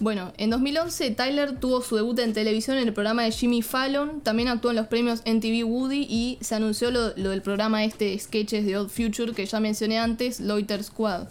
Bueno, 0.00 0.32
en 0.38 0.48
2011 0.48 1.10
Tyler 1.10 1.58
tuvo 1.60 1.82
su 1.82 1.94
debut 1.94 2.18
en 2.20 2.32
televisión 2.32 2.78
en 2.78 2.88
el 2.88 2.94
programa 2.94 3.22
de 3.24 3.32
Jimmy 3.32 3.60
Fallon, 3.60 4.22
también 4.22 4.48
actuó 4.48 4.70
en 4.70 4.78
los 4.78 4.86
premios 4.86 5.20
MTV 5.26 5.62
Woody 5.66 6.06
y 6.08 6.38
se 6.40 6.54
anunció 6.54 6.90
lo, 6.90 7.10
del 7.10 7.42
programa 7.42 7.84
este 7.84 8.18
Sketches 8.18 8.64
de 8.64 8.78
Odd 8.78 8.88
Future 8.88 9.34
que 9.34 9.44
ya 9.44 9.60
mencioné 9.60 9.98
antes, 9.98 10.40
Loiter 10.40 10.82
Squad. 10.82 11.28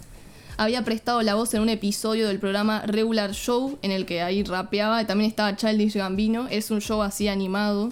Había 0.56 0.84
prestado 0.84 1.20
la 1.22 1.34
voz 1.34 1.52
en 1.54 1.62
un 1.62 1.68
episodio 1.68 2.28
del 2.28 2.38
programa 2.38 2.82
Regular 2.86 3.32
Show 3.32 3.76
en 3.82 3.90
el 3.90 4.06
que 4.06 4.22
ahí 4.22 4.44
rapeaba, 4.44 5.04
también 5.04 5.28
estaba 5.30 5.56
Childish 5.56 5.96
Gambino, 5.96 6.46
es 6.48 6.70
un 6.70 6.80
show 6.80 7.02
así 7.02 7.26
animado. 7.26 7.90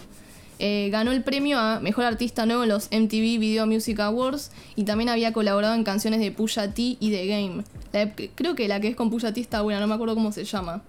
Eh, 0.61 0.89
ganó 0.91 1.13
el 1.13 1.23
premio 1.23 1.59
a 1.59 1.79
Mejor 1.81 2.05
Artista 2.05 2.45
Nuevo 2.45 2.65
en 2.65 2.69
los 2.71 2.89
MTV 2.91 3.39
Video 3.39 3.67
Music 3.67 4.01
Awards 4.01 4.51
y 4.75 4.85
también 4.85 5.09
había 5.09 5.33
colaborado 5.33 5.75
en 5.75 5.85
canciones 5.85 6.19
de 6.21 6.33
Pusha 6.33 6.75
T 6.75 6.97
y 6.99 7.11
The 7.11 7.27
Game. 7.27 7.63
La 7.93 8.13
creo 8.35 8.55
que 8.57 8.67
la 8.69 8.81
que 8.81 8.89
es 8.89 8.97
con 8.97 9.09
Pusha 9.11 9.33
T 9.33 9.41
está 9.41 9.63
buena, 9.63 9.79
no 9.81 9.87
me 9.87 9.95
acuerdo 9.95 10.15
cómo 10.15 10.33
se 10.33 10.45
llama. 10.45 10.83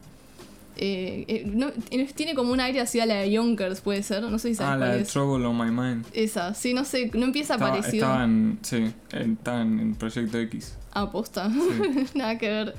Eh, 0.81 1.25
eh, 1.27 1.43
no- 1.45 1.71
tiene 2.15 2.35
como 2.35 2.53
un 2.53 2.61
aire 2.61 2.79
así 2.79 3.01
a 3.01 3.05
la 3.05 3.15
de 3.15 3.29
Yonkers, 3.31 3.81
puede 3.81 4.01
ser, 4.01 4.23
no 4.23 4.39
sé 4.39 4.49
si 4.49 4.55
sabes 4.55 4.73
Ah, 4.73 4.77
la 4.77 4.93
de 4.95 5.01
es. 5.01 5.09
Trouble 5.09 5.45
on 5.45 5.57
My 5.57 5.69
Mind. 5.69 6.05
Esa, 6.13 6.53
sí, 6.53 6.73
no 6.73 6.85
sé, 6.85 7.11
no 7.13 7.25
empieza 7.25 7.55
Estaba, 7.55 7.71
parecido. 7.71 8.05
estaba 8.05 8.23
en, 8.23 8.59
sí, 8.61 8.91
estaba 9.11 9.61
en, 9.61 9.95
Proyecto 9.95 10.39
X. 10.39 10.75
Posta. 11.11 11.49
Sí. 11.51 12.05
Nada 12.15 12.37
que 12.37 12.47
ver. 12.49 12.75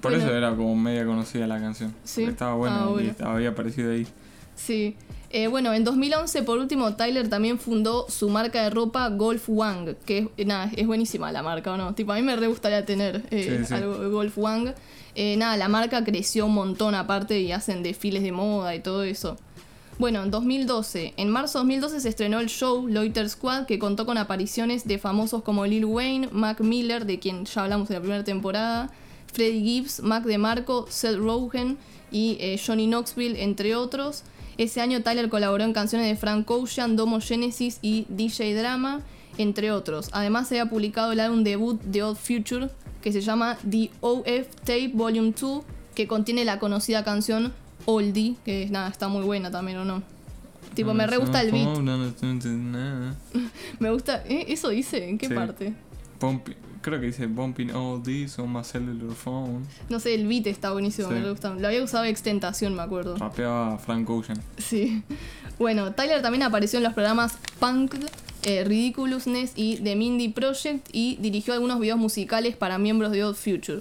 Por 0.00 0.12
Bueno. 0.12 0.18
eso 0.26 0.34
era 0.36 0.54
como 0.54 0.74
media 0.76 1.04
conocida 1.04 1.46
la 1.48 1.60
canción. 1.60 1.92
Sí. 2.04 2.22
Estaba 2.22 2.54
buena 2.54 2.82
Ah, 2.84 2.86
bueno. 2.86 3.12
y 3.18 3.22
había 3.22 3.48
aparecido 3.50 3.90
ahí. 3.92 4.06
Sí. 4.54 4.96
Eh, 5.32 5.46
bueno, 5.46 5.72
en 5.72 5.84
2011, 5.84 6.42
por 6.42 6.58
último, 6.58 6.96
Tyler 6.96 7.28
también 7.28 7.58
fundó 7.60 8.06
su 8.08 8.28
marca 8.30 8.64
de 8.64 8.70
ropa 8.70 9.08
Golf 9.10 9.44
Wang, 9.48 9.94
que 10.04 10.28
es, 10.36 10.46
nada, 10.46 10.70
es 10.76 10.86
buenísima 10.88 11.30
la 11.30 11.42
marca, 11.42 11.72
¿o 11.72 11.76
no? 11.76 11.94
Tipo, 11.94 12.12
a 12.12 12.16
mí 12.16 12.22
me 12.22 12.34
re 12.34 12.48
gustaría 12.48 12.84
tener 12.84 13.22
eh, 13.30 13.58
Sí, 13.60 13.64
sí. 13.66 13.74
algo 13.74 13.98
de 13.98 14.08
Golf 14.08 14.36
Wang. 14.36 14.74
Eh, 15.14 15.36
nada, 15.36 15.56
la 15.56 15.68
marca 15.68 16.02
creció 16.04 16.46
un 16.46 16.54
montón 16.54 16.96
aparte 16.96 17.40
y 17.40 17.52
hacen 17.52 17.84
desfiles 17.84 18.22
de 18.24 18.32
moda 18.32 18.74
y 18.74 18.80
todo 18.80 19.04
eso. 19.04 19.36
Bueno, 19.98 20.22
en 20.22 20.30
2012, 20.32 21.14
en 21.16 21.28
marzo 21.28 21.58
de 21.58 21.64
2012 21.64 22.00
se 22.00 22.08
estrenó 22.08 22.40
el 22.40 22.48
show 22.48 22.88
Loiter 22.88 23.28
Squad 23.28 23.66
que 23.66 23.78
contó 23.78 24.06
con 24.06 24.18
apariciones 24.18 24.88
de 24.88 24.98
famosos 24.98 25.42
como 25.42 25.64
Lil 25.66 25.84
Wayne, 25.84 26.28
Mac 26.32 26.60
Miller, 26.60 27.04
de 27.06 27.18
quien 27.20 27.44
ya 27.44 27.62
hablamos 27.64 27.88
en 27.90 27.94
la 27.96 28.00
primera 28.00 28.24
temporada, 28.24 28.90
Freddie 29.32 29.62
Gibbs, 29.62 30.00
Mac 30.00 30.24
DeMarco, 30.24 30.86
Seth 30.88 31.18
Rogen 31.18 31.76
y 32.10 32.36
eh, 32.40 32.58
Johnny 32.64 32.86
Knoxville, 32.86 33.42
entre 33.42 33.76
otros. 33.76 34.22
Ese 34.60 34.82
año 34.82 35.02
Tyler 35.02 35.30
colaboró 35.30 35.64
en 35.64 35.72
canciones 35.72 36.06
de 36.06 36.16
Frank 36.16 36.50
Ocean, 36.50 36.94
Domo 36.94 37.18
Genesis 37.22 37.78
y 37.80 38.04
DJ 38.10 38.54
Drama, 38.54 39.00
entre 39.38 39.72
otros. 39.72 40.10
Además 40.12 40.48
se 40.48 40.60
había 40.60 40.70
publicado 40.70 41.12
el 41.12 41.20
álbum 41.20 41.44
debut 41.44 41.80
de 41.82 42.02
Odd 42.02 42.16
Future 42.16 42.68
que 43.00 43.10
se 43.10 43.22
llama 43.22 43.56
The 43.70 43.88
OF 44.02 44.54
Tape 44.58 44.90
Volume 44.92 45.32
2, 45.40 45.62
que 45.94 46.06
contiene 46.06 46.44
la 46.44 46.58
conocida 46.58 47.04
canción 47.04 47.54
Oldie, 47.86 48.36
que 48.44 48.68
nada, 48.70 48.90
está 48.90 49.08
muy 49.08 49.24
buena 49.24 49.50
también, 49.50 49.78
¿o 49.78 49.86
no? 49.86 50.02
Tipo, 50.74 50.92
me 50.92 51.06
re 51.06 51.16
gusta 51.16 51.40
el 51.40 51.52
beat. 51.52 51.78
Me 53.80 53.90
gusta. 53.90 54.22
¿eh? 54.28 54.44
¿Eso 54.48 54.68
dice? 54.68 55.08
¿En 55.08 55.16
qué 55.16 55.28
Sí. 55.28 55.34
parte? 55.34 55.72
Bump- 56.20 56.54
creo 56.80 57.00
que 57.00 57.06
dice 57.06 57.26
Bumping 57.26 57.70
all 57.72 58.02
these 58.02 58.40
on 58.40 58.52
my 58.52 58.62
cellular 58.64 59.14
phone. 59.14 59.66
No 59.88 60.00
sé, 60.00 60.14
el 60.14 60.26
beat 60.26 60.46
está 60.46 60.72
buenísimo, 60.72 61.08
Sí. 61.08 61.14
me 61.14 61.30
gusta. 61.30 61.54
Lo 61.54 61.66
había 61.68 61.82
usado 61.82 62.04
extentación, 62.04 62.74
me 62.74 62.82
acuerdo. 62.82 63.16
Rapeaba 63.16 63.78
Frank 63.78 64.08
Ocean. 64.08 64.40
Sí. 64.58 65.02
Bueno, 65.58 65.92
Tyler 65.92 66.22
también 66.22 66.42
apareció 66.42 66.78
en 66.78 66.84
los 66.84 66.94
programas 66.94 67.36
Punk, 67.58 67.94
eh, 68.44 68.64
Ridiculousness 68.64 69.52
y 69.56 69.76
The 69.76 69.94
Mindy 69.96 70.28
Project 70.30 70.88
y 70.92 71.16
dirigió 71.20 71.52
algunos 71.54 71.78
videos 71.80 71.98
musicales 71.98 72.56
para 72.56 72.78
miembros 72.78 73.12
de 73.12 73.24
Odd 73.24 73.34
Future. 73.34 73.80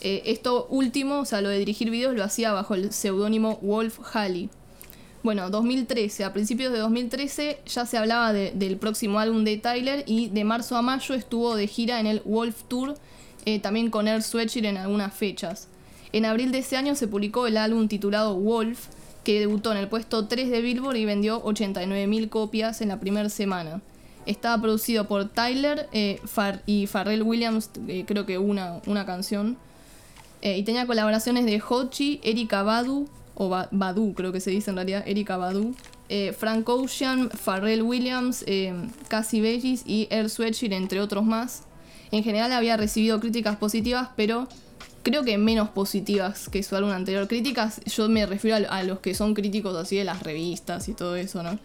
Eh, 0.00 0.22
esto 0.26 0.66
último, 0.70 1.20
o 1.20 1.24
sea, 1.26 1.40
lo 1.42 1.48
de 1.50 1.58
dirigir 1.58 1.90
videos, 1.90 2.16
lo 2.16 2.24
hacía 2.24 2.52
bajo 2.52 2.74
el 2.74 2.90
seudónimo 2.92 3.58
Wolf 3.62 3.98
Halley. 4.14 4.48
Bueno, 5.22 5.50
2013, 5.50 6.24
a 6.24 6.32
principios 6.32 6.72
de 6.72 6.78
2013 6.78 7.58
ya 7.66 7.84
se 7.84 7.98
hablaba 7.98 8.32
de- 8.32 8.52
del 8.54 8.78
próximo 8.78 9.18
álbum 9.18 9.44
de 9.44 9.58
Tyler 9.58 10.02
y 10.06 10.28
de 10.28 10.44
marzo 10.44 10.76
a 10.76 10.82
mayo 10.82 11.14
estuvo 11.14 11.56
de 11.56 11.66
gira 11.66 12.00
en 12.00 12.06
el 12.06 12.22
Wolf 12.24 12.62
Tour, 12.68 12.94
eh, 13.44 13.58
también 13.58 13.90
con 13.90 14.08
Air 14.08 14.22
Sweatshirt 14.22 14.64
en 14.64 14.78
algunas 14.78 15.12
fechas. 15.12 15.68
En 16.12 16.24
abril 16.24 16.52
de 16.52 16.58
ese 16.58 16.76
año 16.78 16.94
se 16.94 17.06
publicó 17.06 17.46
el 17.46 17.58
álbum 17.58 17.86
titulado 17.86 18.34
Wolf, 18.34 18.86
que 19.22 19.38
debutó 19.40 19.72
en 19.72 19.78
el 19.78 19.88
puesto 19.88 20.26
3 20.26 20.50
de 20.50 20.62
Billboard 20.62 20.96
y 20.96 21.04
vendió 21.04 21.42
89.000 21.44 22.30
copias 22.30 22.80
en 22.80 22.88
la 22.88 22.98
primera 22.98 23.28
semana. 23.28 23.82
Estaba 24.24 24.60
producido 24.60 25.06
por 25.06 25.28
Tyler 25.28 25.88
eh, 25.92 26.18
y 26.64 26.86
Pharrell 26.86 27.22
Williams, 27.22 27.70
eh, 27.88 28.04
creo 28.06 28.24
que 28.24 28.38
una, 28.38 28.80
una 28.86 29.04
canción. 29.04 29.58
Y 30.42 30.62
tenía 30.62 30.86
colaboraciones 30.86 31.44
de 31.44 31.60
Hochi, 31.68 32.18
Erika 32.22 32.62
Badu, 32.62 33.06
o 33.34 33.48
Ba- 33.48 33.68
Badu 33.70 34.14
creo 34.14 34.32
que 34.32 34.40
se 34.40 34.50
dice 34.50 34.70
en 34.70 34.76
realidad, 34.76 35.02
Erika 35.06 35.36
Badu, 35.36 35.74
eh, 36.08 36.34
Frank 36.36 36.68
Ocean, 36.68 37.30
Pharrell 37.30 37.82
Williams, 37.82 38.44
eh, 38.46 38.74
Cassie 39.08 39.40
Bellis 39.40 39.82
y 39.86 40.08
Air 40.10 40.28
Sweatshirt, 40.28 40.72
entre 40.72 41.00
otros 41.00 41.24
más. 41.24 41.62
En 42.10 42.24
general 42.24 42.52
había 42.52 42.76
recibido 42.76 43.20
críticas 43.20 43.56
positivas, 43.56 44.08
pero 44.16 44.48
creo 45.02 45.22
que 45.22 45.38
menos 45.38 45.68
positivas 45.68 46.48
que 46.48 46.62
su 46.62 46.74
álbum 46.76 46.90
anterior. 46.90 47.28
Críticas, 47.28 47.80
yo 47.84 48.08
me 48.08 48.26
refiero 48.26 48.66
a, 48.68 48.82
los 48.82 48.98
que 48.98 49.14
son 49.14 49.34
críticos 49.34 49.76
así 49.76 49.96
de 49.96 50.04
las 50.04 50.22
revistas 50.22 50.88
y 50.88 50.94
todo 50.94 51.16
eso, 51.16 51.42
¿no? 51.42 51.58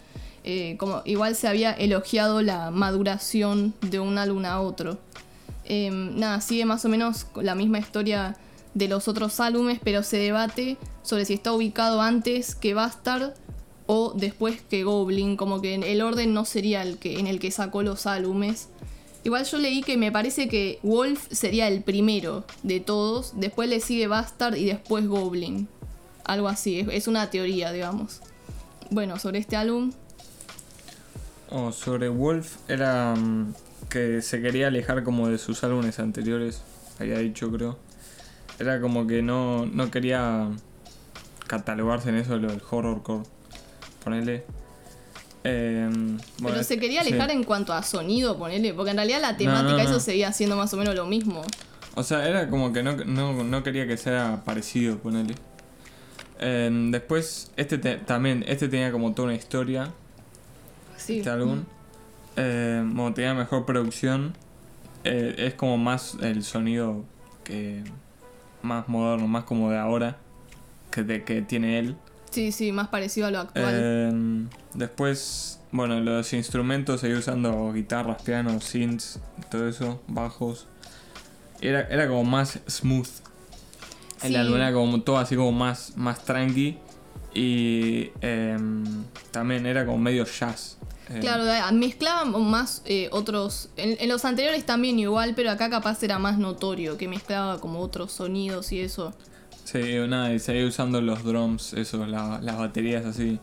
Eh, 0.44 0.76
como 0.78 1.02
igual 1.06 1.36
se 1.36 1.48
había 1.48 1.72
elogiado 1.72 2.44
la 2.44 2.70
maduración 2.70 3.74
de 3.82 4.00
un 4.00 4.20
álbum 4.20 4.46
a 4.46 4.62
otro. 4.62 5.00
Eh, 5.66 5.90
nada, 5.92 6.40
sigue 6.42 6.66
más 6.66 6.86
o 6.86 6.90
menos 6.90 7.26
la 7.36 7.56
misma 7.56 7.80
historia 7.80 8.38
de 8.76 8.88
los 8.88 9.08
otros 9.08 9.40
álbumes, 9.40 9.80
pero 9.84 10.04
se 10.04 10.18
debate 10.18 10.78
sobre 11.02 11.26
si 11.26 11.34
está 11.34 11.54
ubicado 11.54 12.02
antes 12.02 12.54
que 12.54 12.76
Bastard 12.76 13.34
o 13.88 14.14
después 14.16 14.62
que 14.62 14.84
Goblin, 14.84 15.38
como 15.38 15.62
que 15.62 15.76
el 15.76 16.02
orden 16.02 16.34
no 16.34 16.46
sería 16.46 16.82
el 16.84 16.98
que, 16.98 17.20
en 17.20 17.28
el 17.28 17.40
que 17.40 17.52
sacó 17.52 17.82
los 17.82 18.06
álbumes. 18.06 18.68
Igual 19.24 19.46
yo 19.46 19.58
leí 19.58 19.82
que 19.82 19.98
me 19.98 20.12
parece 20.12 20.48
que 20.48 20.80
Wolf 20.84 21.28
sería 21.32 21.68
el 21.68 21.82
primero 21.82 22.44
de 22.64 22.80
todos, 22.80 23.34
después 23.36 23.70
le 23.70 23.80
sigue 23.80 24.08
Bastard 24.08 24.56
y 24.56 24.66
después 24.66 25.08
Goblin. 25.08 25.68
Algo 26.26 26.48
así, 26.48 26.86
es, 26.92 27.08
una 27.08 27.30
teoría, 27.30 27.72
digamos. 27.72 28.22
Bueno, 28.92 29.18
sobre 29.20 29.40
este 29.40 29.56
álbum, 29.56 29.92
O 31.50 31.72
sobre 31.72 32.10
Wolf 32.10 32.58
era 32.68 33.16
mm, 33.16 33.54
que 33.90 34.22
se 34.22 34.42
quería 34.42 34.68
alejar 34.68 35.04
como 35.04 35.30
de 35.30 35.38
sus 35.38 35.64
álbumes 35.64 36.00
anteriores, 36.00 36.62
había 37.00 37.20
dicho 37.20 37.52
creo. 37.52 37.85
Era 38.60 38.80
como 38.82 39.06
que 39.08 39.22
no, 39.22 39.66
no 39.66 39.92
quería 39.92 40.50
catalogarse 41.48 42.10
en 42.10 42.16
eso 42.16 42.40
del 42.40 42.62
horrorcore. 42.70 43.24
Ponele. 44.04 44.46
Eh, 45.44 45.90
pero 46.38 46.50
bueno, 46.50 46.64
se 46.64 46.80
quería 46.80 47.04
sí. 47.04 47.10
alejar 47.10 47.30
en 47.32 47.44
cuanto 47.44 47.74
a 47.74 47.84
sonido, 47.84 48.38
ponele, 48.38 48.74
porque 48.74 48.92
en 48.92 48.98
realidad 48.98 49.22
la 49.22 49.34
no, 49.34 49.38
temática 49.38 49.84
no. 49.84 49.90
eso 49.90 50.00
seguía 50.00 50.32
siendo 50.34 50.56
más 50.56 50.74
o 50.74 50.78
menos 50.78 50.96
lo 50.96 51.06
mismo. 51.06 51.44
O 51.96 52.04
sea, 52.04 52.28
era 52.28 52.50
como 52.50 52.74
que 52.74 52.82
no, 52.84 52.96
no, 52.96 53.44
no 53.44 53.64
quería 53.64 53.88
que 53.88 53.98
sea 53.98 54.42
parecido, 54.44 54.98
ponele. 54.98 55.36
Eh, 56.40 56.70
después, 56.92 57.52
este 57.58 57.78
te- 57.78 57.98
también, 57.98 58.44
este 58.48 58.68
tenía 58.68 58.92
como 58.92 59.14
toda 59.14 59.28
una 59.30 59.38
historia, 59.38 59.92
Sí. 60.98 61.20
este 61.20 61.30
álbum. 61.30 61.64
Eh, 62.38 62.82
bueno, 62.84 63.14
tenía 63.14 63.34
mejor 63.34 63.66
producción. 63.66 64.36
Eh, 65.04 65.36
es 65.38 65.54
como 65.54 65.78
más 65.78 66.18
el 66.22 66.44
sonido 66.44 67.04
que 67.44 67.84
más 68.66 68.88
moderno, 68.90 69.28
más 69.28 69.44
como 69.46 69.70
de 69.72 69.78
ahora 69.78 70.18
que, 70.92 71.04
de, 71.04 71.24
que 71.24 71.42
tiene 71.42 71.80
él. 71.80 71.96
Sí, 72.32 72.52
sí, 72.52 72.72
más 72.74 72.90
parecido 72.90 73.28
a 73.28 73.32
lo 73.32 73.40
actual. 73.40 73.74
Eh, 73.74 74.48
después, 74.74 75.62
bueno, 75.72 76.00
los 76.02 76.34
instrumentos 76.34 77.00
seguí 77.02 77.14
usando 77.14 77.72
guitarras, 77.72 78.22
pianos, 78.24 78.64
synths, 78.66 79.20
todo 79.50 79.70
eso, 79.70 80.02
bajos. 80.08 80.68
Era, 81.62 81.82
era 81.84 82.08
como 82.10 82.24
más 82.26 82.60
smooth. 82.70 83.08
El 84.24 84.30
Sí. 84.32 84.36
álbum 84.36 84.56
era 84.58 84.74
como 84.74 85.02
todo 85.02 85.18
así 85.18 85.36
como 85.36 85.52
más, 85.54 85.96
más 85.96 86.24
tranqui. 86.26 86.78
Y 87.34 88.12
em, 88.22 88.84
también 89.32 89.66
era 89.66 89.86
como 89.86 89.98
medio 89.98 90.26
jazz. 90.26 90.78
Eh, 91.10 91.20
Claro, 91.20 91.44
mezclaban 91.74 92.32
más 92.50 92.82
eh, 92.86 93.10
otros. 93.12 93.70
En, 93.78 93.96
en 94.00 94.10
los 94.10 94.26
anteriores 94.26 94.66
también 94.66 94.98
igual, 95.00 95.34
pero 95.36 95.52
acá 95.52 95.70
capaz 95.70 96.02
era 96.04 96.18
más 96.20 96.38
notorio, 96.40 96.98
que 96.98 97.08
mezclaba 97.08 97.60
como 97.60 97.80
otros 97.80 98.12
sonidos 98.12 98.72
y 98.72 98.80
eso. 98.80 99.14
Sí, 99.66 99.80
nada, 100.08 100.34
y 100.34 100.40
seguí 100.40 100.64
usando 100.64 101.02
los 101.02 101.24
drums, 101.24 101.74
eso, 101.74 102.06
la- 102.06 102.40
las 102.42 102.58
baterías 102.58 103.06
así. 103.06 103.40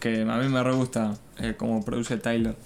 Que 0.00 0.22
a 0.22 0.36
mí 0.36 0.48
me 0.48 0.62
re 0.62 0.72
gusta 0.74 1.14
eh, 1.38 1.54
como 1.56 1.84
produce 1.84 2.16
Tyler. 2.16 2.56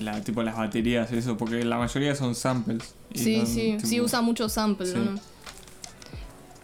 La, 0.00 0.22
tipo 0.22 0.42
las 0.42 0.56
baterías 0.56 1.10
y 1.12 1.16
eso, 1.16 1.38
porque 1.38 1.64
la 1.64 1.78
mayoría 1.78 2.14
son 2.14 2.34
samples. 2.34 2.94
y 3.14 3.18
Sí, 3.18 3.36
son, 3.38 3.46
sí, 3.46 3.60
tipo- 3.78 3.86
sí 3.86 4.00
usa 4.02 4.20
mucho 4.20 4.48
sample, 4.50 4.86
sí. 4.86 4.94
¿no? 4.98 5.18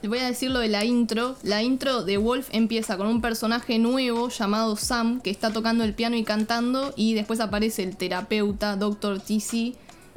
Voy 0.09 0.19
a 0.19 0.27
decir 0.27 0.51
lo 0.51 0.59
de 0.59 0.69
la 0.69 0.85
intro. 0.85 1.37
La 1.45 1.63
intro 1.63 2.03
de 2.03 2.19
Wolf 2.19 2.49
empieza 2.53 2.97
con 2.97 3.07
un 3.07 3.21
personaje 3.21 3.79
nuevo 3.79 4.29
llamado 4.29 4.75
Sam 4.77 5.21
que 5.21 5.31
está 5.31 5.53
tocando 5.53 5.85
el 5.85 5.95
piano 5.95 6.17
y 6.17 6.25
cantando 6.25 6.93
y 6.97 7.15
después 7.15 7.39
aparece 7.39 7.85
el 7.85 7.97
terapeuta 7.97 8.77
Dr. 8.77 9.21
TC 9.21 9.75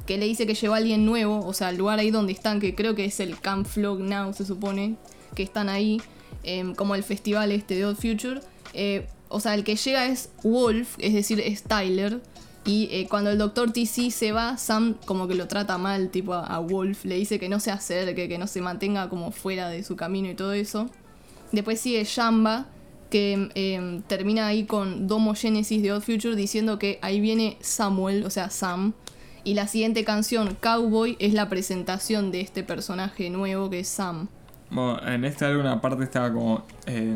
que 0.08 0.18
le 0.18 0.26
dice 0.26 0.48
que 0.48 0.56
llegó 0.56 0.74
a 0.74 0.78
alguien 0.78 1.06
nuevo, 1.06 1.46
o 1.46 1.54
sea, 1.54 1.70
el 1.70 1.78
lugar 1.78 2.00
ahí 2.00 2.12
donde 2.12 2.34
están, 2.34 2.60
que 2.60 2.76
creo 2.76 2.96
que 2.96 3.06
es 3.06 3.20
el 3.20 3.40
Camp 3.40 3.66
Flog 3.66 4.00
Now, 4.00 4.34
se 4.34 4.46
supone, 4.46 4.96
que 5.34 5.44
están 5.44 5.68
ahí, 5.68 6.02
em, 6.44 6.76
como 6.76 6.96
el 6.96 7.04
festival 7.04 7.52
este 7.52 7.76
de 7.76 7.86
Old 7.86 7.98
Future. 7.98 8.42
Eh, 8.74 9.08
o 9.30 9.40
sea, 9.40 9.56
el 9.56 9.64
que 9.64 9.76
llega 9.76 10.06
es 10.06 10.30
Wolf, 10.44 10.96
es 11.00 11.14
decir, 11.14 11.40
es 11.40 11.64
Tyler. 11.64 12.22
Y 12.66 12.90
eh, 12.92 13.08
cuando 13.08 13.30
el 13.30 13.38
doctor 13.38 13.72
TC 13.72 14.10
se 14.10 14.32
va, 14.32 14.58
Sam 14.58 14.96
como 15.06 15.28
que 15.28 15.36
lo 15.36 15.48
trata 15.48 15.78
mal, 15.78 16.10
tipo 16.10 16.34
a, 16.34 16.60
Wolf, 16.60 17.06
le 17.06 17.16
dice 17.16 17.40
que 17.40 17.48
no 17.48 17.60
se 17.60 17.70
acerque, 17.70 18.28
que 18.28 18.40
no 18.40 18.48
se 18.48 18.60
mantenga 18.60 19.08
como 19.08 19.32
fuera 19.32 19.70
de 19.70 19.84
su 19.84 19.96
camino 19.96 20.30
y 20.30 20.34
todo 20.34 20.54
eso. 20.54 20.90
Después 21.52 21.80
sigue 21.80 22.04
Shamba, 22.04 22.66
que 23.12 23.50
em, 23.54 24.02
termina 24.02 24.48
ahí 24.48 24.66
con 24.66 25.08
Domo 25.08 25.36
Genesis 25.36 25.84
de 25.84 25.94
Old 25.94 26.02
Future 26.02 26.36
diciendo 26.36 26.80
que 26.80 26.98
ahí 27.04 27.20
viene 27.20 27.58
Samuel, 27.62 28.26
o 28.26 28.32
sea, 28.32 28.50
Sam. 28.50 28.94
Y 29.44 29.54
la 29.54 29.68
siguiente 29.68 30.04
canción, 30.04 30.58
Cowboy, 30.60 31.18
es 31.20 31.36
la 31.36 31.50
presentación 31.50 32.32
de 32.32 32.42
este 32.42 32.64
personaje 32.64 33.30
nuevo 33.30 33.70
que 33.70 33.82
es 33.82 33.88
Sam. 33.88 34.28
Bueno, 34.72 35.00
en 35.08 35.24
este 35.24 35.46
álbum 35.46 35.68
aparte 35.68 36.04
estaba 36.04 36.34
como. 36.34 36.66
eh, 36.88 37.16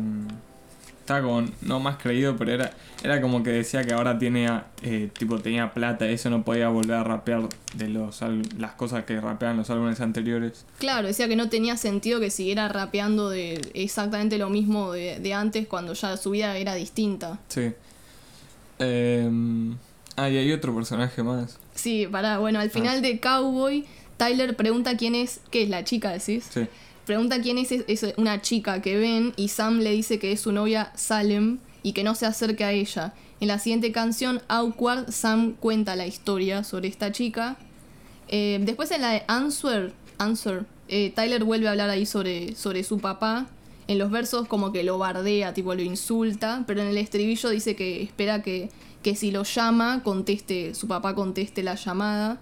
estaba 1.10 1.26
como 1.26 1.48
no 1.62 1.80
más 1.80 1.96
creído, 1.96 2.36
pero 2.36 2.52
era, 2.52 2.70
era 3.02 3.20
como 3.20 3.42
que 3.42 3.50
decía 3.50 3.82
que 3.82 3.92
ahora 3.92 4.16
tiene 4.16 4.48
eh, 4.82 5.10
tipo 5.18 5.40
tenía 5.40 5.74
plata, 5.74 6.06
eso 6.06 6.30
no 6.30 6.44
podía 6.44 6.68
volver 6.68 6.92
a 6.98 7.02
rapear 7.02 7.48
de 7.74 7.88
los 7.88 8.20
las 8.56 8.72
cosas 8.72 9.04
que 9.04 9.20
rapeaban 9.20 9.56
los 9.56 9.68
álbumes 9.70 10.00
anteriores. 10.00 10.64
Claro, 10.78 11.08
decía 11.08 11.26
que 11.26 11.34
no 11.34 11.48
tenía 11.48 11.76
sentido 11.76 12.20
que 12.20 12.30
siguiera 12.30 12.68
rapeando 12.68 13.28
de 13.28 13.60
exactamente 13.74 14.38
lo 14.38 14.50
mismo 14.50 14.92
de, 14.92 15.18
de 15.18 15.34
antes 15.34 15.66
cuando 15.66 15.94
ya 15.94 16.16
su 16.16 16.30
vida 16.30 16.56
era 16.56 16.76
distinta. 16.76 17.40
Sí. 17.48 17.72
Eh, 18.78 19.28
ah, 20.14 20.30
y 20.30 20.36
hay 20.36 20.52
otro 20.52 20.72
personaje 20.76 21.24
más. 21.24 21.58
Sí, 21.74 22.06
pará, 22.06 22.38
bueno, 22.38 22.60
al 22.60 22.70
final 22.70 23.02
de 23.02 23.18
Cowboy, 23.18 23.84
Tyler 24.16 24.54
pregunta 24.54 24.96
quién 24.96 25.16
es, 25.16 25.40
¿qué 25.50 25.64
es 25.64 25.70
la 25.70 25.82
chica, 25.82 26.12
decís? 26.12 26.46
Sí. 26.48 26.68
Pregunta 27.10 27.42
quién 27.42 27.58
es, 27.58 27.72
es 27.72 28.06
una 28.18 28.40
chica 28.40 28.80
que 28.80 28.96
ven 28.96 29.32
y 29.34 29.48
Sam 29.48 29.80
le 29.80 29.90
dice 29.90 30.20
que 30.20 30.30
es 30.30 30.42
su 30.42 30.52
novia 30.52 30.92
Salem 30.94 31.58
y 31.82 31.92
que 31.92 32.04
no 32.04 32.14
se 32.14 32.24
acerque 32.24 32.62
a 32.62 32.70
ella. 32.70 33.14
En 33.40 33.48
la 33.48 33.58
siguiente 33.58 33.90
canción, 33.90 34.40
Awkward, 34.46 35.10
Sam 35.10 35.54
cuenta 35.54 35.96
la 35.96 36.06
historia 36.06 36.62
sobre 36.62 36.86
esta 36.86 37.10
chica. 37.10 37.56
Eh, 38.28 38.60
después 38.62 38.92
en 38.92 39.00
la 39.00 39.10
de 39.10 39.24
Answer, 39.26 39.92
Answer 40.18 40.66
eh, 40.86 41.10
Tyler 41.12 41.42
vuelve 41.42 41.66
a 41.66 41.72
hablar 41.72 41.90
ahí 41.90 42.06
sobre, 42.06 42.54
sobre 42.54 42.84
su 42.84 43.00
papá. 43.00 43.48
En 43.88 43.98
los 43.98 44.12
versos 44.12 44.46
como 44.46 44.70
que 44.70 44.84
lo 44.84 44.96
bardea, 44.96 45.52
tipo 45.52 45.74
lo 45.74 45.82
insulta, 45.82 46.62
pero 46.64 46.80
en 46.80 46.86
el 46.86 46.96
estribillo 46.96 47.50
dice 47.50 47.74
que 47.74 48.04
espera 48.04 48.40
que, 48.40 48.68
que 49.02 49.16
si 49.16 49.32
lo 49.32 49.42
llama, 49.42 50.04
conteste, 50.04 50.76
su 50.76 50.86
papá 50.86 51.16
conteste 51.16 51.64
la 51.64 51.74
llamada. 51.74 52.40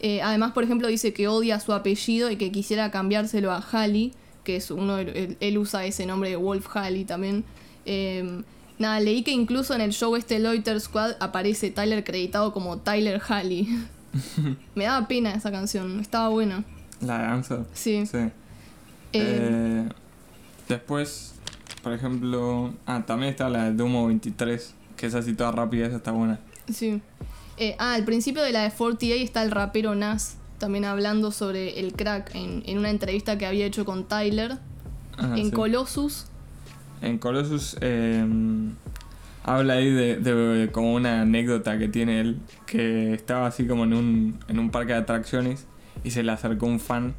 Eh, 0.00 0.22
además, 0.22 0.52
por 0.52 0.64
ejemplo, 0.64 0.88
dice 0.88 1.12
que 1.12 1.28
odia 1.28 1.60
su 1.60 1.72
apellido 1.72 2.30
y 2.30 2.36
que 2.36 2.50
quisiera 2.50 2.90
cambiárselo 2.90 3.52
a 3.52 3.58
Halley, 3.70 4.12
que 4.44 4.56
es 4.56 4.70
uno, 4.70 4.96
de- 4.96 5.36
él, 5.40 5.58
usa 5.58 5.84
ese 5.84 6.06
nombre 6.06 6.30
de 6.30 6.36
Wolf 6.36 6.66
Halley 6.74 7.04
también. 7.04 7.44
Eh, 7.84 8.42
nada, 8.78 8.98
leí 9.00 9.22
que 9.22 9.30
incluso 9.32 9.74
en 9.74 9.82
el 9.82 9.92
show 9.92 10.16
este 10.16 10.38
Loiter 10.38 10.80
Squad 10.80 11.12
aparece 11.20 11.70
Tyler 11.70 12.02
creditado 12.02 12.52
como 12.52 12.78
Tyler 12.78 13.20
Halley. 13.28 13.68
Me 14.74 14.84
daba 14.84 15.06
pena 15.06 15.32
esa 15.34 15.50
canción, 15.52 16.00
estaba 16.00 16.28
buena. 16.30 16.64
La 17.02 17.18
de 17.18 17.24
Answer. 17.26 17.60
Sí. 17.74 18.06
Sí. 18.06 18.18
Eh, 18.18 18.30
Eh, 19.12 19.88
después, 20.68 21.34
por 21.82 21.92
ejemplo. 21.92 22.72
Ah, 22.86 23.02
también 23.06 23.30
está 23.32 23.48
la 23.48 23.64
de 23.64 23.72
Domo 23.74 24.06
23. 24.06 24.74
Que 24.96 25.06
es 25.06 25.14
así 25.14 25.32
toda 25.34 25.52
rápida, 25.52 25.86
esa 25.86 25.96
está 25.96 26.10
buena. 26.12 26.40
Sí. 26.72 27.00
Eh, 27.60 27.76
ah, 27.78 27.94
al 27.94 28.04
principio 28.04 28.42
de 28.42 28.52
la 28.52 28.62
de 28.62 28.70
48 28.70 29.22
está 29.22 29.42
el 29.42 29.50
rapero 29.50 29.94
Nas 29.94 30.38
también 30.58 30.84
hablando 30.84 31.30
sobre 31.30 31.78
el 31.78 31.92
crack 31.92 32.34
en, 32.34 32.62
en 32.66 32.78
una 32.78 32.90
entrevista 32.90 33.38
que 33.38 33.46
había 33.46 33.66
hecho 33.66 33.84
con 33.84 34.04
Tyler. 34.04 34.58
En 35.18 35.36
sí. 35.36 35.50
Colossus. 35.50 36.26
En 37.02 37.18
Colossus 37.18 37.76
eh, 37.82 38.26
habla 39.44 39.74
ahí 39.74 39.90
de, 39.90 40.16
de 40.16 40.70
como 40.72 40.94
una 40.94 41.22
anécdota 41.22 41.78
que 41.78 41.88
tiene 41.88 42.20
él, 42.20 42.40
que 42.66 43.14
estaba 43.14 43.46
así 43.46 43.66
como 43.66 43.84
en 43.84 43.94
un, 43.94 44.38
en 44.48 44.58
un 44.58 44.70
parque 44.70 44.92
de 44.92 44.98
atracciones 44.98 45.66
y 46.02 46.10
se 46.10 46.22
le 46.22 46.32
acercó 46.32 46.66
un 46.66 46.80
fan 46.80 47.14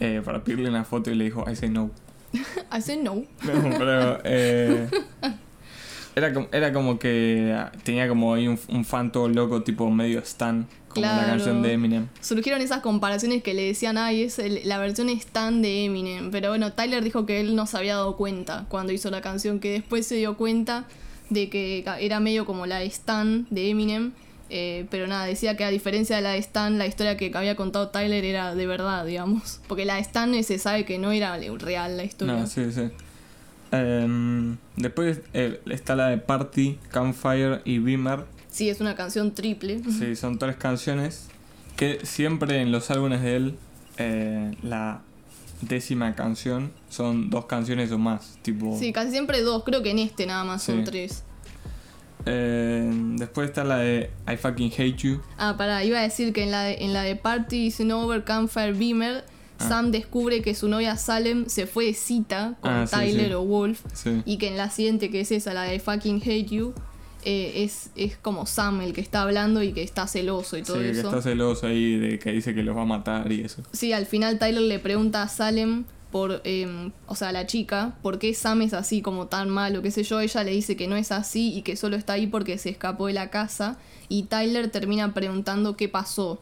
eh, 0.00 0.22
para 0.24 0.42
pedirle 0.42 0.68
una 0.68 0.84
foto 0.84 1.10
y 1.10 1.14
le 1.14 1.24
dijo, 1.24 1.44
I 1.50 1.56
say 1.56 1.68
no. 1.68 1.90
I 2.72 2.80
said 2.80 3.02
no. 3.02 3.14
No, 3.44 3.78
pero 3.78 4.18
eh, 4.24 4.88
era, 6.16 6.32
como, 6.32 6.48
era 6.50 6.72
como 6.72 6.98
que 6.98 7.54
tenía 7.84 8.08
como 8.08 8.34
ahí 8.34 8.48
un, 8.48 8.58
un 8.68 8.84
fan 8.84 9.12
todo 9.12 9.28
loco, 9.28 9.62
tipo 9.62 9.88
medio 9.90 10.18
stan, 10.20 10.66
como 10.88 11.06
la 11.06 11.26
canción 11.26 11.62
de 11.62 11.72
Eminem. 11.74 12.08
Surgieron 12.20 12.60
esas 12.62 12.80
comparaciones 12.80 13.42
que 13.42 13.52
le 13.54 13.62
decían, 13.66 13.98
ay, 13.98 14.22
es 14.22 14.38
el- 14.38 14.62
la 14.64 14.78
versión 14.78 15.08
stand 15.10 15.62
de 15.62 15.84
Eminem. 15.84 16.30
Pero 16.30 16.48
bueno, 16.48 16.72
Tyler 16.72 17.04
dijo 17.04 17.26
que 17.26 17.40
él 17.40 17.54
no 17.54 17.66
se 17.66 17.76
había 17.76 17.94
dado 17.96 18.16
cuenta 18.16 18.64
cuando 18.68 18.92
hizo 18.92 19.10
la 19.10 19.20
canción, 19.20 19.60
que 19.60 19.70
después 19.72 20.06
se 20.06 20.16
dio 20.16 20.36
cuenta 20.36 20.86
de 21.28 21.48
que 21.50 21.84
era 22.00 22.18
medio 22.18 22.46
como 22.46 22.66
la 22.66 22.82
Stan 22.82 23.46
de 23.50 23.68
Eminem. 23.70 24.12
eh, 24.48 24.86
pero 24.90 25.08
nada, 25.08 25.26
decía 25.26 25.56
que 25.56 25.64
a 25.64 25.70
diferencia 25.70 26.14
de 26.16 26.22
la 26.22 26.30
de 26.30 26.38
Stan, 26.38 26.78
la 26.78 26.86
historia 26.86 27.16
que 27.16 27.32
había 27.34 27.56
contado 27.56 27.88
Tyler 27.88 28.24
era 28.24 28.54
de 28.54 28.66
verdad, 28.66 29.04
digamos. 29.04 29.60
Porque 29.66 29.84
la 29.84 29.96
de 29.96 30.00
Stan 30.02 30.42
se 30.44 30.58
sabe 30.60 30.84
que 30.84 30.98
no 30.98 31.10
era 31.12 31.36
real 31.58 31.96
la 31.96 32.04
historia. 32.04 32.34
No, 32.36 32.46
sí, 32.46 32.70
sí. 32.72 32.82
Em, 33.72 34.56
después 34.76 35.20
eh, 35.34 35.60
está 35.70 35.96
la 35.96 36.08
de 36.08 36.18
Party, 36.18 36.78
Campfire 36.90 37.60
y 37.64 37.78
Beamer. 37.78 38.24
Sí, 38.50 38.68
es 38.70 38.80
una 38.80 38.94
canción 38.94 39.34
triple. 39.34 39.82
Sí, 39.90 40.16
son 40.16 40.38
tres 40.38 40.56
canciones 40.56 41.28
que 41.76 42.00
siempre 42.04 42.60
en 42.60 42.72
los 42.72 42.90
álbumes 42.90 43.22
de 43.22 43.36
él, 43.36 43.54
eh, 43.98 44.56
la 44.62 45.02
décima 45.60 46.14
canción 46.14 46.72
son 46.88 47.30
dos 47.30 47.46
canciones 47.46 47.92
o 47.92 47.98
más. 47.98 48.38
Tipo, 48.42 48.76
Sí, 48.78 48.92
casi 48.92 49.10
siempre 49.10 49.42
dos, 49.42 49.64
creo 49.64 49.82
que 49.82 49.90
en 49.90 49.98
este 49.98 50.26
nada 50.26 50.44
más 50.44 50.62
son 50.62 50.84
tres. 50.84 51.22
Eh, 52.28 52.90
después 53.16 53.48
está 53.48 53.62
la 53.62 53.78
de 53.78 54.10
I 54.26 54.36
fucking 54.36 54.72
hate 54.76 54.96
you. 54.96 55.20
Ah, 55.38 55.54
pará, 55.56 55.84
iba 55.84 55.98
a 55.98 56.02
decir 56.02 56.32
que 56.32 56.42
en 56.42 56.50
la 56.50 56.64
de, 56.64 56.78
en 56.80 56.92
la 56.92 57.02
de 57.02 57.14
Party 57.14 57.72
Over 57.92 58.24
Campfire 58.24 58.72
Beamer, 58.72 59.24
Ah. 59.58 59.68
Sam 59.68 59.90
descubre 59.90 60.42
que 60.42 60.54
su 60.54 60.68
novia 60.68 60.96
Salem 60.96 61.46
se 61.48 61.66
fue 61.66 61.86
de 61.86 61.94
cita 61.94 62.54
con 62.60 62.70
Ah, 62.70 62.84
Tyler 62.90 63.28
sí. 63.28 63.32
o 63.34 63.42
Wolf. 63.42 63.80
Sí. 63.92 64.22
Y 64.24 64.38
que 64.38 64.48
en 64.48 64.56
la 64.56 64.70
siguiente, 64.70 65.10
que 65.10 65.20
es 65.20 65.32
esa, 65.32 65.54
la 65.54 65.62
de 65.62 65.78
Fucking 65.80 66.20
Hate 66.24 66.46
You, 66.50 66.74
eh, 67.24 67.64
es, 67.64 67.90
es 67.96 68.16
como 68.16 68.46
Sam 68.46 68.82
el 68.82 68.92
que 68.92 69.00
está 69.00 69.22
hablando 69.22 69.62
y 69.62 69.72
que 69.72 69.82
está 69.82 70.06
celoso 70.06 70.56
y 70.56 70.60
Sí, 70.60 70.66
todo 70.66 70.78
que 70.78 70.90
eso. 70.90 71.08
está 71.08 71.22
celoso 71.22 71.66
ahí 71.66 71.96
de 71.96 72.18
que 72.18 72.30
dice 72.32 72.54
que 72.54 72.62
los 72.62 72.76
va 72.76 72.82
a 72.82 72.86
matar 72.86 73.32
y 73.32 73.40
eso. 73.40 73.62
Sí, 73.72 73.92
al 73.92 74.06
final 74.06 74.38
Tyler 74.38 74.62
le 74.62 74.78
pregunta 74.78 75.22
a 75.22 75.28
Salem 75.28 75.84
por, 76.12 76.40
eh, 76.44 76.90
o 77.08 77.16
sea, 77.16 77.30
a 77.30 77.32
la 77.32 77.46
chica, 77.46 77.96
por 78.00 78.20
qué 78.20 78.32
Sam 78.32 78.62
es 78.62 78.72
así 78.74 79.02
como 79.02 79.26
tan 79.26 79.48
malo, 79.50 79.82
qué 79.82 79.90
sé 79.90 80.04
yo. 80.04 80.20
Ella 80.20 80.44
le 80.44 80.52
dice 80.52 80.76
que 80.76 80.86
no 80.86 80.94
es 80.96 81.10
así 81.10 81.52
y 81.52 81.62
que 81.62 81.74
solo 81.76 81.96
está 81.96 82.12
ahí 82.12 82.28
porque 82.28 82.58
se 82.58 82.70
escapó 82.70 83.08
de 83.08 83.12
la 83.14 83.28
casa. 83.30 83.76
Y 84.08 84.24
Tyler 84.24 84.70
termina 84.70 85.12
preguntando 85.12 85.76
qué 85.76 85.88
pasó. 85.88 86.40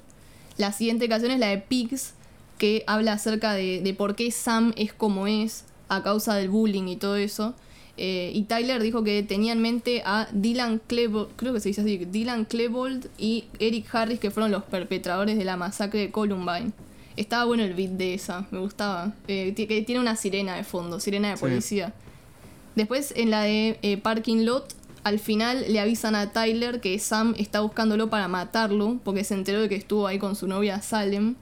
La 0.59 0.70
siguiente 0.72 1.09
canción 1.09 1.33
es 1.33 1.38
la 1.40 1.46
de 1.48 1.59
Pigs, 1.59 2.12
que 2.59 2.85
habla 2.87 3.12
acerca 3.14 3.53
de, 3.53 3.81
de 3.83 3.95
por 3.95 4.14
qué 4.17 4.31
Sam 4.31 4.73
es 4.77 4.93
como 4.93 5.27
es 5.27 5.64
a 5.88 6.03
causa 6.03 6.35
del 6.37 6.49
bullying 6.49 6.88
y 6.88 6.97
todo 6.97 7.17
eso. 7.17 7.55
Eh, 7.97 8.33
y 8.35 8.43
Tyler 8.43 8.83
dijo 8.83 9.05
que 9.05 9.23
tenía 9.23 9.53
en 9.53 9.62
mente 9.62 10.03
a 10.05 10.27
Dylan 10.33 10.81
Klebold, 10.87 11.29
creo 11.37 11.53
que 11.53 11.61
se 11.61 11.69
dice 11.69 11.83
así, 11.83 11.97
Dylan 11.99 12.45
Klebold 12.45 13.07
y 13.19 13.45
Eric 13.61 13.95
Harris, 13.95 14.19
que 14.19 14.31
fueron 14.33 14.51
los 14.51 14.64
perpetradores 14.64 15.38
de 15.38 15.45
la 15.45 15.57
masacre 15.57 16.01
de 16.01 16.11
Columbine. 16.11 16.73
Estaba 17.17 17.45
bueno 17.45 17.62
el 17.62 17.75
beat 17.75 17.90
de 17.90 18.14
esa, 18.14 18.49
me 18.51 18.59
gustaba. 18.59 19.12
Eh, 19.29 19.55
que 19.55 19.83
tiene 19.83 20.01
una 20.01 20.17
sirena 20.17 20.57
de 20.57 20.64
fondo, 20.64 20.99
sirena 20.99 21.31
de 21.31 21.37
Sí. 21.37 21.40
policía. 21.43 21.93
Después 22.75 23.12
en 23.17 23.31
la 23.31 23.43
de 23.43 23.79
eh, 23.83 23.97
Parking 23.99 24.45
Lot, 24.45 24.75
al 25.05 25.21
final 25.21 25.64
le 25.69 25.79
avisan 25.79 26.17
a 26.17 26.33
Tyler 26.33 26.81
que 26.81 26.99
Sam 26.99 27.35
está 27.38 27.61
buscándolo 27.61 28.11
para 28.11 28.27
matarlo, 28.27 28.99
porque 29.05 29.23
se 29.23 29.35
enteró 29.35 29.61
de 29.61 29.69
que 29.69 29.77
estuvo 29.77 30.09
ahí 30.09 30.19
con 30.19 30.35
su 30.35 30.49
novia 30.49 30.81
Salem. 30.83 31.37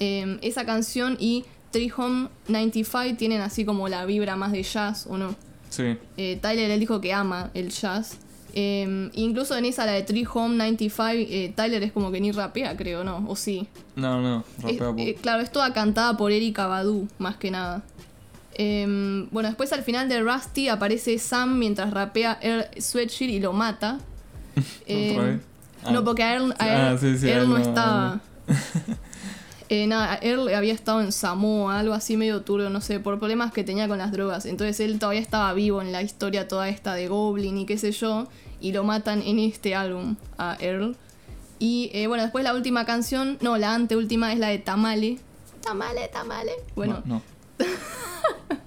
Eh, 0.00 0.38
esa 0.42 0.64
canción 0.64 1.16
y 1.18 1.44
Tree 1.70 1.92
Home 1.96 2.28
95 2.48 3.16
tienen 3.18 3.40
así 3.40 3.64
como 3.64 3.88
la 3.88 4.04
vibra 4.06 4.36
más 4.36 4.52
de 4.52 4.62
jazz, 4.62 5.06
¿o 5.08 5.18
no? 5.18 5.34
Sí. 5.70 5.96
Eh, 6.16 6.38
Tyler 6.40 6.70
él 6.70 6.80
dijo 6.80 7.00
que 7.00 7.12
ama 7.12 7.50
el 7.54 7.70
jazz. 7.70 8.16
Eh, 8.54 9.10
incluso 9.12 9.56
en 9.56 9.66
esa, 9.66 9.84
la 9.86 9.92
de 9.92 10.02
Tree 10.02 10.26
Home 10.32 10.56
95, 10.56 11.04
eh, 11.30 11.52
Tyler 11.54 11.82
es 11.82 11.92
como 11.92 12.10
que 12.10 12.20
ni 12.20 12.32
rapea, 12.32 12.76
creo, 12.76 13.04
¿no? 13.04 13.24
¿O 13.28 13.36
sí? 13.36 13.68
No, 13.94 14.20
no, 14.22 14.44
Es- 14.58 14.62
rapea 14.64 14.78
poco. 14.88 14.98
eh, 15.00 15.16
claro, 15.20 15.42
es 15.42 15.52
toda 15.52 15.72
cantada 15.74 16.16
por 16.16 16.32
Erika 16.32 16.66
Badu, 16.66 17.06
más 17.18 17.36
que 17.36 17.50
nada. 17.50 17.82
Em, 18.54 19.28
bueno, 19.30 19.48
después 19.50 19.72
al 19.72 19.82
final 19.84 20.08
de 20.08 20.20
Rusty 20.20 20.68
aparece 20.68 21.18
Sam 21.18 21.58
mientras 21.58 21.92
rapea 21.92 22.38
Earl 22.42 22.64
Sweatshirt 22.80 23.30
y 23.30 23.38
lo 23.40 23.52
mata. 23.52 23.98
Em, 24.86 25.12
¿Otra 25.12 25.24
vez? 25.28 25.40
Ah. 25.84 25.90
No, 25.92 26.02
porque 26.04 26.22
a 26.24 26.32
Earl, 26.34 26.52
a 26.58 26.90
Ah, 26.90 26.98
sí, 26.98 27.16
sí, 27.18 27.28
Earl 27.28 27.48
no 27.48 27.58
no, 27.58 27.62
estaba. 27.64 28.20
Eh, 29.70 29.86
nada, 29.86 30.18
Earl 30.22 30.54
había 30.54 30.72
estado 30.72 31.02
en 31.02 31.12
Samoa, 31.12 31.78
algo 31.78 31.92
así 31.92 32.16
medio 32.16 32.40
turbio, 32.42 32.70
no 32.70 32.80
sé, 32.80 33.00
por 33.00 33.18
problemas 33.18 33.52
que 33.52 33.64
tenía 33.64 33.86
con 33.86 33.98
las 33.98 34.12
drogas. 34.12 34.46
Entonces 34.46 34.80
él 34.80 34.98
todavía 34.98 35.20
estaba 35.20 35.52
vivo 35.52 35.82
en 35.82 35.92
la 35.92 36.02
historia 36.02 36.48
toda 36.48 36.68
esta 36.68 36.94
de 36.94 37.08
Goblin 37.08 37.58
y 37.58 37.66
qué 37.66 37.76
sé 37.76 37.92
yo. 37.92 38.28
Y 38.60 38.72
lo 38.72 38.82
matan 38.84 39.22
en 39.22 39.38
este 39.38 39.74
álbum 39.74 40.16
a 40.38 40.56
Earl. 40.58 40.96
Y 41.58 41.90
eh, 41.92 42.06
bueno, 42.06 42.22
después 42.22 42.44
la 42.44 42.54
última 42.54 42.86
canción, 42.86 43.36
no, 43.40 43.58
la 43.58 43.74
anteúltima 43.74 44.32
es 44.32 44.38
la 44.38 44.48
de 44.48 44.58
Tamale. 44.58 45.18
Tamale, 45.62 46.08
Tamale. 46.08 46.52
Bueno, 46.74 47.02
no. 47.04 47.22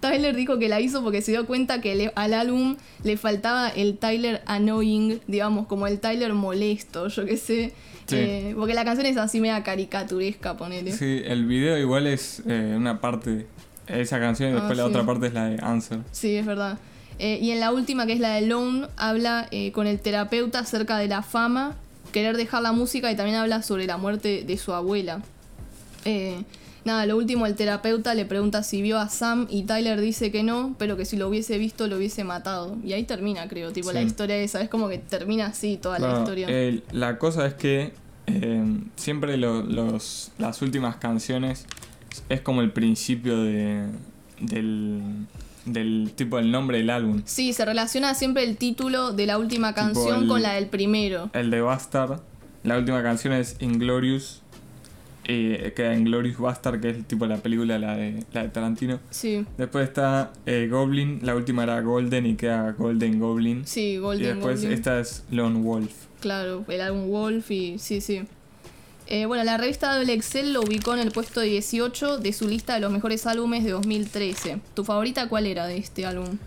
Tyler 0.00 0.34
dijo 0.34 0.58
que 0.58 0.68
la 0.68 0.80
hizo 0.80 1.02
porque 1.02 1.20
se 1.22 1.32
dio 1.32 1.46
cuenta 1.46 1.80
que 1.80 1.94
le- 1.94 2.12
al 2.16 2.32
álbum 2.34 2.76
le 3.04 3.16
faltaba 3.16 3.68
el 3.68 3.98
Tyler 3.98 4.42
annoying, 4.46 5.20
digamos, 5.26 5.66
como 5.66 5.86
el 5.86 6.00
Tyler 6.00 6.32
molesto, 6.34 7.08
yo 7.08 7.24
qué 7.26 7.36
sé. 7.36 7.72
Sí. 8.06 8.16
Eh, 8.16 8.54
porque 8.56 8.74
la 8.74 8.84
canción 8.84 9.06
es 9.06 9.16
así 9.18 9.40
media 9.40 9.62
caricaturesca, 9.62 10.56
ponele. 10.56 10.92
Sí, 10.92 11.22
el 11.24 11.44
video 11.46 11.78
igual 11.78 12.06
es 12.06 12.42
eh, 12.48 12.74
una 12.76 13.00
parte, 13.00 13.46
esa 13.86 14.18
canción 14.18 14.50
y 14.50 14.52
Ah, 14.52 14.56
después 14.56 14.76
la 14.78 14.84
sí. 14.84 14.88
otra 14.90 15.06
parte 15.06 15.26
es 15.28 15.34
la 15.34 15.44
de 15.50 15.58
Answer. 15.62 16.00
Sí, 16.10 16.34
es 16.34 16.44
verdad. 16.46 16.78
Eh, 17.18 17.38
y 17.40 17.50
en 17.50 17.60
la 17.60 17.70
última, 17.70 18.06
que 18.06 18.14
es 18.14 18.20
la 18.20 18.30
de 18.34 18.40
Lone, 18.46 18.88
habla 18.96 19.48
con 19.72 19.86
el 19.86 20.00
terapeuta 20.00 20.60
acerca 20.60 20.96
de 20.98 21.06
la 21.06 21.22
fama, 21.22 21.76
querer 22.12 22.36
dejar 22.36 22.62
la 22.62 22.72
música 22.72 23.12
y 23.12 23.16
también 23.16 23.36
habla 23.36 23.62
sobre 23.62 23.86
la 23.86 23.96
muerte 23.98 24.42
de 24.44 24.56
su 24.56 24.72
abuela. 24.72 25.20
Eh, 26.06 26.42
nada, 26.84 27.06
lo 27.06 27.16
último, 27.16 27.46
el 27.46 27.54
terapeuta 27.54 28.14
le 28.14 28.24
pregunta 28.24 28.62
si 28.62 28.82
vio 28.82 28.98
a 28.98 29.08
Sam 29.08 29.46
y 29.50 29.64
Tyler 29.64 30.00
dice 30.00 30.30
que 30.30 30.42
no, 30.42 30.74
pero 30.78 30.96
que 30.96 31.04
si 31.04 31.16
lo 31.16 31.28
hubiese 31.28 31.58
visto 31.58 31.86
lo 31.88 31.96
hubiese 31.96 32.24
matado. 32.24 32.76
Y 32.84 32.92
ahí 32.92 33.04
termina, 33.04 33.48
creo, 33.48 33.72
tipo 33.72 33.92
la 33.92 34.02
historia 34.02 34.36
esa. 34.36 34.60
Es 34.62 34.68
como 34.68 34.88
que 34.88 34.98
termina 34.98 35.46
así 35.46 35.76
toda 35.76 35.98
la 35.98 36.18
historia. 36.18 36.46
la 36.92 37.18
cosa 37.18 37.46
es 37.46 37.54
que 37.54 37.92
eh, 38.26 38.64
siempre 38.96 39.36
lo- 39.36 39.62
los, 39.62 40.30
las 40.38 40.62
últimas 40.62 40.96
canciones 40.96 41.66
es 42.28 42.40
como 42.40 42.60
el 42.60 42.72
principio 42.72 43.40
de, 43.42 43.86
del, 44.40 45.02
del 45.64 46.12
tipo 46.14 46.36
del 46.36 46.50
nombre 46.50 46.78
del 46.78 46.90
álbum. 46.90 47.22
Sí, 47.24 47.52
se 47.52 47.64
relaciona 47.64 48.14
siempre 48.14 48.44
el 48.44 48.56
título 48.56 49.12
de 49.12 49.26
la 49.26 49.38
última 49.38 49.74
canción 49.74 50.22
el- 50.22 50.28
con 50.28 50.42
la 50.42 50.52
del 50.54 50.66
primero. 50.66 51.30
El 51.32 51.50
de 51.50 51.60
Bastard, 51.60 52.20
la 52.62 52.78
última 52.78 53.02
canción 53.02 53.32
es 53.34 53.56
Inglorious, 53.60 54.42
eh, 55.32 55.72
queda 55.74 55.94
Inglorious 55.94 56.38
Bastard, 56.38 56.80
que 56.80 56.90
es 56.90 57.04
tipo 57.06 57.26
la 57.26 57.36
película, 57.38 57.78
la 57.78 57.96
de, 57.96 58.24
la 58.32 58.42
de 58.42 58.48
Tarantino. 58.48 59.00
Sí, 59.10 59.44
Después 59.58 59.88
está 59.88 60.32
eh, 60.46 60.68
Goblin, 60.70 61.20
la 61.22 61.34
última 61.36 61.62
era 61.64 61.80
Golden 61.80 62.26
y 62.26 62.34
queda 62.36 62.72
Golden 62.72 63.18
Goblin. 63.18 63.66
sí, 63.66 63.92
y 63.92 63.96
Golden 63.98 64.34
después 64.36 64.60
Goblin. 64.60 64.72
esta 64.72 65.00
es 65.00 65.24
Lone 65.30 65.60
Wolf. 65.60 65.92
Claro, 66.20 66.64
el 66.68 66.80
álbum 66.80 67.08
Wolf 67.08 67.50
y 67.50 67.78
sí, 67.78 68.00
sí. 68.00 68.22
Eh, 69.06 69.26
bueno, 69.26 69.42
la 69.42 69.56
revista 69.56 69.94
Double 69.96 70.12
Excel 70.12 70.52
lo 70.52 70.60
ubicó 70.60 70.94
en 70.94 71.00
el 71.00 71.10
puesto 71.10 71.40
18 71.40 72.18
de 72.18 72.32
su 72.32 72.46
lista 72.46 72.74
de 72.74 72.80
los 72.80 72.92
mejores 72.92 73.26
álbumes 73.26 73.64
de 73.64 73.70
2013. 73.72 74.60
¿Tu 74.74 74.84
favorita 74.84 75.28
cuál 75.28 75.46
era 75.46 75.66
de 75.66 75.78
este 75.78 76.06
álbum? 76.06 76.38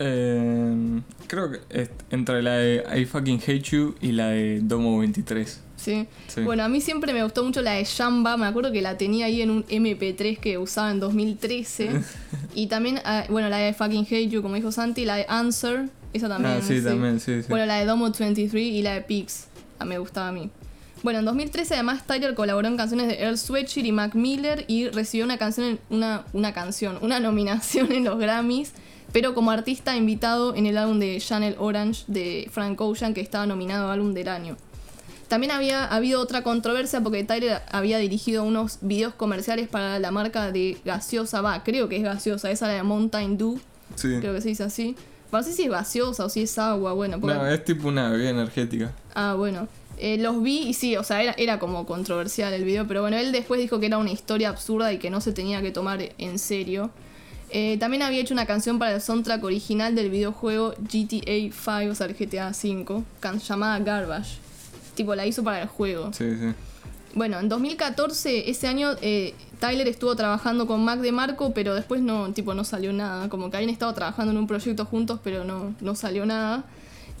Eh, 0.00 1.00
creo 1.26 1.50
que 1.52 1.88
entre 2.10 2.42
la 2.42 2.52
de 2.54 2.84
I 2.98 3.04
Fucking 3.04 3.40
Hate 3.40 3.62
You 3.62 3.94
y 4.00 4.12
la 4.12 4.28
de 4.28 4.60
Domo 4.62 4.98
23. 4.98 5.60
Sí. 5.78 6.06
Sí. 6.26 6.42
Bueno, 6.42 6.64
a 6.64 6.68
mí 6.68 6.80
siempre 6.80 7.14
me 7.14 7.22
gustó 7.22 7.44
mucho 7.44 7.62
la 7.62 7.72
de 7.72 7.84
Shamba. 7.84 8.36
Me 8.36 8.46
acuerdo 8.46 8.72
que 8.72 8.82
la 8.82 8.98
tenía 8.98 9.26
ahí 9.26 9.40
en 9.40 9.50
un 9.50 9.64
MP3 9.64 10.38
que 10.38 10.58
usaba 10.58 10.90
en 10.90 11.00
2013. 11.00 12.02
y 12.54 12.66
también, 12.66 13.00
ah, 13.04 13.24
bueno, 13.30 13.48
la 13.48 13.58
de 13.58 13.72
Fucking 13.72 14.04
Hate 14.04 14.28
You, 14.28 14.42
como 14.42 14.56
dijo 14.56 14.72
Santi. 14.72 15.04
La 15.04 15.16
de 15.16 15.26
Answer, 15.28 15.88
esa 16.12 16.28
también. 16.28 16.56
ah, 16.58 16.62
sí, 16.62 16.82
también, 16.82 17.20
sí, 17.20 17.42
sí. 17.42 17.48
Bueno, 17.48 17.64
la 17.66 17.76
de 17.76 17.86
Domo 17.86 18.10
23 18.10 18.62
y 18.62 18.82
la 18.82 18.94
de 18.94 19.02
Pix. 19.02 19.46
Ah, 19.78 19.84
me 19.84 19.98
gustaba 19.98 20.28
a 20.28 20.32
mí. 20.32 20.50
Bueno, 21.02 21.20
en 21.20 21.24
2013 21.26 21.74
además 21.74 22.06
Tyler 22.06 22.34
colaboró 22.34 22.66
en 22.66 22.76
canciones 22.76 23.06
de 23.06 23.22
Earl 23.22 23.38
Sweatshirt 23.38 23.86
y 23.86 23.92
Mac 23.92 24.14
Miller 24.14 24.64
y 24.66 24.88
recibió 24.88 25.24
una 25.24 25.38
canción, 25.38 25.78
una, 25.90 26.24
una 26.32 26.52
canción, 26.52 26.98
una 27.02 27.20
nominación 27.28 27.92
en 27.92 28.04
los 28.04 28.18
Grammys, 28.18 28.72
pero 29.12 29.34
como 29.34 29.50
artista 29.50 29.96
invitado 29.96 30.54
en 30.54 30.66
el 30.66 30.76
álbum 30.76 30.98
de 30.98 31.18
Channel 31.20 31.54
Orange 31.58 32.04
de 32.08 32.48
Frank 32.50 32.80
Ocean 32.80 33.14
que 33.14 33.20
estaba 33.20 33.46
nominado 33.46 33.88
a 33.88 33.92
álbum 33.92 34.12
del 34.12 34.28
año. 34.28 34.56
También 35.28 35.50
había 35.52 35.84
habido 35.84 36.20
otra 36.20 36.42
controversia 36.42 37.00
porque 37.02 37.22
Tyler 37.22 37.60
había 37.70 37.98
dirigido 37.98 38.44
unos 38.44 38.78
videos 38.80 39.12
comerciales 39.14 39.68
para 39.68 39.98
la 39.98 40.10
marca 40.10 40.50
de 40.50 40.78
gaseosa, 40.84 41.42
va, 41.42 41.62
creo 41.64 41.88
que 41.88 41.96
es 41.98 42.02
gaseosa, 42.02 42.50
esa 42.50 42.66
la 42.66 42.74
de 42.74 42.82
Mountain 42.82 43.36
Dew, 43.36 43.60
Sí. 43.94 44.16
creo 44.20 44.32
que 44.34 44.40
se 44.40 44.48
dice 44.48 44.64
así. 44.64 44.96
No 45.30 45.42
sé 45.42 45.52
si 45.52 45.64
es 45.64 45.70
gaseosa 45.70 46.24
o 46.24 46.28
si 46.30 46.42
es 46.42 46.58
agua, 46.58 46.92
bueno. 46.94 47.20
porque- 47.20 47.36
No, 47.36 47.46
es 47.46 47.62
tipo 47.62 47.88
una 47.88 48.08
bebida 48.10 48.30
energética. 48.30 48.92
Ah, 49.14 49.34
bueno. 49.36 49.68
Eh, 49.98 50.16
los 50.16 50.40
vi 50.42 50.60
y 50.68 50.74
sí, 50.74 50.96
o 50.96 51.02
sea, 51.02 51.22
era, 51.22 51.32
era 51.36 51.58
como 51.58 51.84
controversial 51.84 52.52
el 52.54 52.64
video, 52.64 52.86
pero 52.86 53.02
bueno, 53.02 53.16
él 53.18 53.32
después 53.32 53.60
dijo 53.60 53.80
que 53.80 53.86
era 53.86 53.98
una 53.98 54.12
historia 54.12 54.48
absurda 54.48 54.92
y 54.92 54.98
que 54.98 55.10
no 55.10 55.20
se 55.20 55.32
tenía 55.32 55.60
que 55.60 55.72
tomar 55.72 55.98
en 56.16 56.38
serio. 56.38 56.90
Eh, 57.50 57.76
también 57.80 58.02
había 58.02 58.20
hecho 58.20 58.32
una 58.32 58.46
canción 58.46 58.78
para 58.78 58.94
el 58.94 59.00
soundtrack 59.02 59.42
original 59.42 59.94
del 59.94 60.08
videojuego 60.10 60.74
GTA 60.78 61.50
5, 61.52 61.90
o 61.90 61.94
sea, 61.94 62.06
el 62.06 62.14
GTA 62.14 62.52
5, 62.54 63.04
can- 63.20 63.40
llamada 63.40 63.78
Garbage. 63.80 64.38
Tipo, 64.98 65.14
la 65.14 65.26
hizo 65.26 65.44
para 65.44 65.62
el 65.62 65.68
juego. 65.68 66.12
Sí, 66.12 66.28
sí. 66.34 66.52
Bueno, 67.14 67.38
en 67.38 67.48
2014, 67.48 68.50
ese 68.50 68.66
año, 68.66 68.96
eh, 69.00 69.32
Tyler 69.60 69.86
estuvo 69.86 70.16
trabajando 70.16 70.66
con 70.66 70.84
Mac 70.84 70.98
de 70.98 71.12
Marco, 71.12 71.54
pero 71.54 71.76
después 71.76 72.02
no, 72.02 72.32
tipo, 72.32 72.52
no 72.52 72.64
salió 72.64 72.92
nada. 72.92 73.28
Como 73.28 73.48
que 73.48 73.58
habían 73.58 73.70
estado 73.70 73.94
trabajando 73.94 74.32
en 74.32 74.38
un 74.38 74.48
proyecto 74.48 74.84
juntos, 74.86 75.20
pero 75.22 75.44
no, 75.44 75.72
no 75.80 75.94
salió 75.94 76.26
nada. 76.26 76.64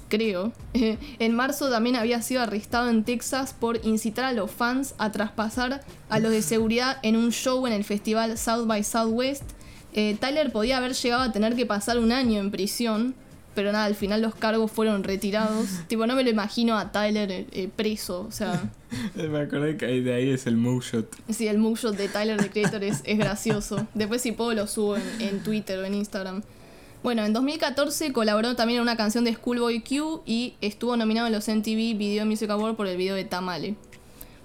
Creo. 0.08 0.50
en 0.74 1.36
marzo 1.36 1.70
también 1.70 1.94
había 1.94 2.20
sido 2.20 2.42
arrestado 2.42 2.90
en 2.90 3.04
Texas 3.04 3.54
por 3.56 3.86
incitar 3.86 4.24
a 4.24 4.32
los 4.32 4.50
fans 4.50 4.96
a 4.98 5.12
traspasar 5.12 5.84
a 6.08 6.18
los 6.18 6.32
de 6.32 6.42
seguridad 6.42 6.98
en 7.02 7.14
un 7.14 7.30
show 7.30 7.64
en 7.68 7.72
el 7.72 7.84
festival 7.84 8.36
South 8.38 8.66
by 8.66 8.82
Southwest. 8.82 9.44
Eh, 9.92 10.16
Tyler 10.18 10.50
podía 10.50 10.78
haber 10.78 10.94
llegado 10.94 11.22
a 11.22 11.30
tener 11.30 11.54
que 11.54 11.64
pasar 11.64 12.00
un 12.00 12.10
año 12.10 12.40
en 12.40 12.50
prisión, 12.50 13.14
pero 13.58 13.72
nada, 13.72 13.86
al 13.86 13.96
final 13.96 14.22
los 14.22 14.36
cargos 14.36 14.70
fueron 14.70 15.02
retirados. 15.02 15.66
tipo, 15.88 16.06
no 16.06 16.14
me 16.14 16.22
lo 16.22 16.30
imagino 16.30 16.78
a 16.78 16.92
Tyler 16.92 17.28
eh, 17.32 17.46
eh, 17.50 17.68
preso, 17.74 18.20
o 18.20 18.30
sea. 18.30 18.70
Me 19.16 19.40
acordé 19.40 19.76
que 19.76 19.86
de 19.86 20.14
ahí 20.14 20.30
es 20.30 20.46
el 20.46 20.56
mugshot. 20.56 21.12
Sí, 21.28 21.48
el 21.48 21.58
mugshot 21.58 21.96
de 21.96 22.06
Tyler 22.06 22.40
the 22.40 22.50
Creator 22.50 22.84
es, 22.84 23.02
es 23.02 23.18
gracioso. 23.18 23.84
Después 23.94 24.22
si 24.22 24.30
puedo 24.30 24.54
lo 24.54 24.68
subo 24.68 24.94
en, 24.94 25.02
en 25.18 25.42
Twitter 25.42 25.76
o 25.80 25.84
en 25.84 25.94
Instagram. 25.94 26.42
Bueno, 27.02 27.24
en 27.24 27.32
2014 27.32 28.12
colaboró 28.12 28.54
también 28.54 28.76
en 28.76 28.82
una 28.82 28.96
canción 28.96 29.24
de 29.24 29.34
Schoolboy 29.34 29.82
Q 29.82 30.22
y 30.24 30.54
estuvo 30.60 30.96
nominado 30.96 31.26
en 31.26 31.32
los 31.32 31.48
MTV 31.48 31.98
Video 31.98 32.26
Music 32.26 32.48
Award 32.50 32.76
por 32.76 32.86
el 32.86 32.96
video 32.96 33.16
de 33.16 33.24
Tamale. 33.24 33.74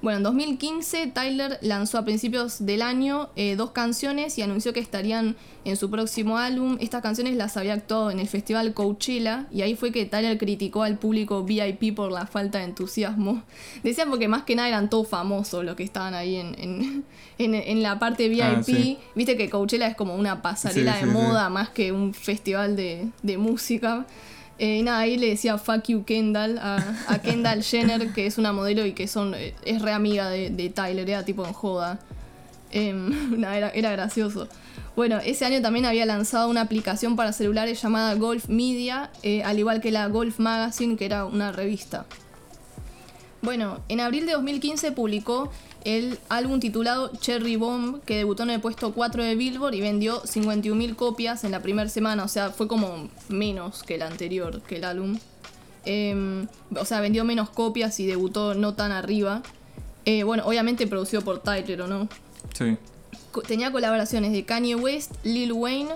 Bueno, 0.04 0.18
en 0.18 0.24
2015 0.24 1.08
Tyler 1.08 1.58
lanzó 1.62 1.98
a 1.98 2.04
principios 2.04 2.66
del 2.66 2.82
año 2.82 3.30
eh, 3.38 3.56
dos 3.56 3.72
canciones 3.72 4.38
y 4.38 4.42
anunció 4.42 4.74
que 4.74 4.82
estarían 4.82 5.38
en 5.63 5.78
su 5.78 5.89
próximo 5.89 6.38
álbum. 6.38 6.78
Estas 6.82 7.02
canciones 7.02 7.38
las 7.38 7.56
había 7.56 7.72
actuado 7.72 8.12
en 8.12 8.20
el 8.20 8.28
festival 8.28 8.74
Coachella 8.74 9.48
y 9.50 9.62
ahí 9.62 9.76
fue 9.76 9.94
que 9.94 10.06
Tyler 10.06 10.38
criticó 10.38 10.84
al 10.84 10.98
público 11.00 11.46
VIP 11.46 11.96
por 11.96 12.12
la 12.12 12.28
falta 12.28 12.58
de 12.58 12.66
entusiasmo. 12.66 13.44
Decían 13.84 14.10
porque 14.10 14.28
más 14.28 14.44
que 14.44 14.58
nada 14.58 14.68
eran 14.68 14.89
todos 14.89 15.08
famosos 15.08 15.63
los 15.63 15.78
que 15.78 15.84
estaban 15.84 16.13
ahí 16.13 16.36
en, 16.36 16.54
en, 16.60 17.04
en- 17.38 17.56
en 17.56 17.82
la 17.82 17.98
parte 17.98 18.28
VIP. 18.28 18.42
Ah, 18.44 18.62
sí. 18.62 18.98
Viste 19.16 19.38
que 19.38 19.50
Coachella 19.50 19.88
es 19.88 19.96
como 19.96 20.16
una 20.16 20.42
pasarela 20.42 21.00
Sí, 21.00 21.06
de 21.06 21.12
sí, 21.13 21.18
moda 21.18 21.50
más 21.50 21.70
que 21.70 21.94
un 21.94 22.13
festival 22.13 22.76
de, 22.76 23.08
de 23.22 23.38
música. 23.38 24.06
Eh, 24.63 24.78
y 24.78 24.84
nada, 24.84 24.99
ahí 24.99 25.17
le 25.17 25.28
decía 25.28 25.58
fuck 25.58 25.84
you 25.89 26.06
Kendall 26.06 26.58
a, 26.58 26.78
a 27.10 27.19
Kendall 27.19 27.62
Jenner, 27.69 28.13
que 28.13 28.26
es 28.26 28.38
una 28.38 28.54
modelo 28.54 28.86
y 28.86 28.93
que 28.93 29.10
son 29.10 29.34
eh, 29.36 29.54
es 29.65 29.82
re 29.82 29.91
amiga 29.91 30.30
de, 30.30 30.52
de 30.52 30.69
Tyler, 30.69 31.10
era 31.10 31.26
tipo 31.26 31.45
en 31.45 31.52
joda. 31.52 31.99
Em, 32.71 33.38
nada, 33.41 33.58
era, 33.58 33.69
era 33.71 33.91
gracioso. 33.91 34.47
Bueno, 34.95 35.17
ese 35.17 35.43
año 35.43 35.62
también 35.62 35.86
había 35.86 36.06
lanzado 36.06 36.47
una 36.47 36.62
aplicación 36.62 37.17
para 37.17 37.34
celulares 37.34 37.82
llamada 37.82 38.13
Golf 38.13 38.47
Media, 38.47 39.12
eh, 39.21 39.43
al 39.43 39.59
igual 39.59 39.82
que 39.82 39.91
la 39.91 40.07
Golf 40.07 40.39
Magazine, 40.39 40.95
que 40.95 41.07
era 41.07 41.26
una 41.26 41.51
revista. 41.51 42.05
Bueno, 43.41 43.82
en 43.89 43.99
abril 43.99 44.26
de 44.26 44.32
2015 44.32 44.93
publicó 44.93 45.51
el 45.86 46.18
álbum 46.30 46.60
titulado 46.60 47.12
Cherry 47.20 47.56
Bomb, 47.56 48.02
que 48.04 48.16
debutó 48.18 48.44
en 48.44 48.52
el 48.52 48.62
puesto 48.62 48.94
4 48.94 49.24
de 49.24 49.36
Billboard 49.36 49.74
y 49.76 49.82
vendió 49.82 50.22
51.000 50.24 50.96
copias 50.96 51.44
en 51.44 51.52
la 51.52 51.62
primera 51.62 51.90
semana, 51.90 52.24
o 52.24 52.28
sea, 52.28 52.52
fue 52.52 52.68
como 52.68 53.10
menos 53.30 53.84
que 53.84 53.96
el 53.96 54.02
anterior, 54.04 54.62
que 54.62 54.78
el 54.78 54.84
álbum. 54.86 55.18
Em, 55.86 56.48
o 56.80 56.86
sea, 56.86 57.02
vendió 57.02 57.26
menos 57.26 57.50
copias 57.50 58.00
y 58.00 58.06
debutó 58.06 58.54
no 58.56 58.74
tan 58.74 58.92
arriba. 58.92 59.42
Eh, 60.06 60.24
bueno, 60.24 60.44
obviamente 60.46 60.88
producido 60.88 61.22
por 61.22 61.40
Tyler, 61.42 61.82
¿o 61.82 61.88
no? 61.88 62.08
Sí. 62.54 62.78
Tenía 63.48 63.72
colaboraciones 63.72 64.32
de 64.32 64.46
Kanye 64.46 64.76
West, 64.76 65.12
Lil 65.24 65.52
Wayne, 65.54 65.92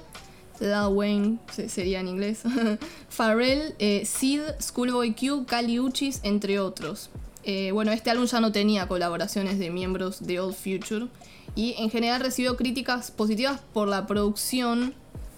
Lil 0.59 0.71
Wayne 0.91 1.37
se- 1.53 1.69
sería 1.69 1.99
en 2.01 2.07
inglés, 2.07 2.41
Pharrell, 3.09 3.75
eh, 3.79 4.03
Sid, 4.05 4.41
Schoolboy 4.61 5.13
Q, 5.13 5.45
Kali 5.45 5.79
Uchis, 5.79 6.19
entre 6.23 6.59
otros. 6.59 7.09
Eh, 7.49 7.71
bueno, 7.71 7.93
este 7.93 8.09
álbum 8.11 8.25
ya 8.25 8.41
no 8.41 8.51
tenía 8.51 8.89
colaboraciones 8.89 9.57
de 9.57 9.69
miembros 9.69 10.27
de 10.27 10.41
Old 10.41 10.53
Future 10.53 11.07
y 11.55 11.75
en 11.77 11.89
general 11.89 12.19
recibió 12.19 12.57
críticas 12.57 13.09
positivas 13.09 13.61
por 13.73 13.87
la 13.87 14.05
producción, 14.05 14.93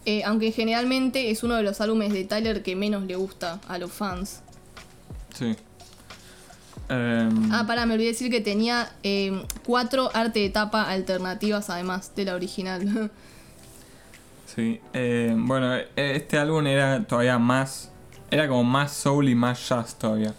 eh, 0.05 0.23
aunque 0.23 0.51
generalmente 0.51 1.29
es 1.29 1.43
uno 1.43 1.53
de 1.53 1.61
los 1.61 1.79
álbumes 1.81 2.11
de 2.11 2.25
Tyler 2.25 2.63
que 2.63 2.75
menos 2.75 3.03
le 3.03 3.15
gusta 3.15 3.61
a 3.67 3.77
los 3.77 3.91
fans. 3.91 4.41
Sí. 5.35 5.55
Em, 6.89 7.51
Ah, 7.53 7.65
pará, 7.67 7.85
me 7.85 7.93
olvidé 7.93 8.07
decir 8.09 8.31
que 8.31 8.41
tenía 8.41 8.91
eh, 9.03 9.43
cuatro 9.63 10.09
arte 10.15 10.39
de 10.39 10.49
tapa 10.49 10.89
alternativas 10.89 11.69
además 11.69 12.11
de 12.15 12.25
la 12.25 12.33
original. 12.35 13.11
Sí, 14.55 14.81
eh, 14.93 15.31
bueno, 15.37 15.75
e- 15.75 15.87
este 15.95 16.39
álbum 16.39 16.65
era 16.65 17.03
todavía 17.05 17.37
más. 17.37 17.91
Era 18.31 18.47
como 18.47 18.63
más 18.63 18.91
soul 18.91 19.29
y 19.29 19.35
más 19.35 19.69
jazz 19.69 19.93
todavía. 19.93 20.33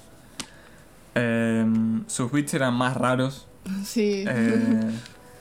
Eh, 1.14 1.66
sus 2.06 2.30
beats 2.30 2.54
eran 2.54 2.74
más 2.74 2.96
raros. 2.96 3.46
sí. 3.84 4.24
eh, 4.26 4.80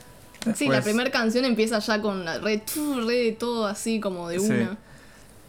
sí, 0.54 0.68
la 0.68 0.80
primera 0.82 1.10
canción 1.10 1.44
empieza 1.44 1.78
ya 1.78 2.00
con 2.00 2.24
la 2.24 2.38
re, 2.38 2.58
tu, 2.58 3.06
re 3.06 3.32
todo 3.32 3.66
así 3.66 4.00
como 4.00 4.28
de 4.28 4.38
Sí. 4.40 4.76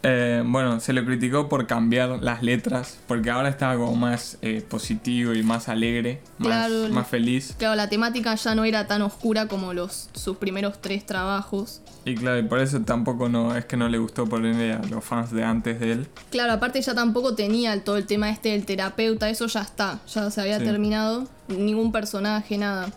Eh, 0.04 0.42
bueno, 0.44 0.80
se 0.80 0.92
lo 0.92 1.04
criticó 1.04 1.48
por 1.48 1.66
cambiar 1.66 2.22
las 2.22 2.42
letras, 2.42 2.98
porque 3.06 3.30
ahora 3.30 3.48
estaba 3.48 3.76
como 3.76 3.94
más 3.94 4.36
eh, 4.42 4.64
positivo 4.68 5.32
y 5.34 5.42
más 5.42 5.68
alegre, 5.68 6.20
más, 6.38 6.68
Claro. 6.68 6.88
más 6.92 7.06
feliz. 7.06 7.54
Claro, 7.58 7.76
la 7.76 7.88
temática 7.88 8.34
ya 8.34 8.54
no 8.54 8.64
era 8.64 8.86
tan 8.88 9.02
oscura 9.02 9.46
como 9.46 9.72
los 9.74 10.10
sus 10.12 10.36
primeros 10.38 10.80
tres 10.80 11.06
trabajos. 11.06 11.80
Y 12.04 12.16
claro, 12.16 12.38
y 12.40 12.42
por 12.42 12.58
eso 12.58 12.80
tampoco 12.80 13.28
no 13.28 13.54
es 13.54 13.64
que 13.64 13.76
no 13.76 13.88
le 13.88 13.98
gustó 13.98 14.26
ponerle 14.28 14.72
a 14.72 14.80
los 14.90 15.04
fans 15.04 15.30
de 15.30 15.44
antes 15.44 15.78
de 15.78 15.92
él. 15.92 16.08
Claro, 16.30 16.52
aparte 16.54 16.82
ya 16.82 16.94
tampoco 16.94 17.36
tenía 17.36 17.84
todo 17.84 17.96
el 17.96 18.06
tema 18.06 18.28
este 18.30 18.48
del 18.48 18.66
terapeuta, 18.66 19.30
eso 19.30 19.46
ya 19.46 19.60
está, 19.60 20.00
ya 20.12 20.30
se 20.30 20.40
había 20.40 20.58
Sí. 20.58 20.64
terminado, 20.64 21.28
ningún 21.46 21.92
personaje, 21.92 22.58
nada. 22.58 22.90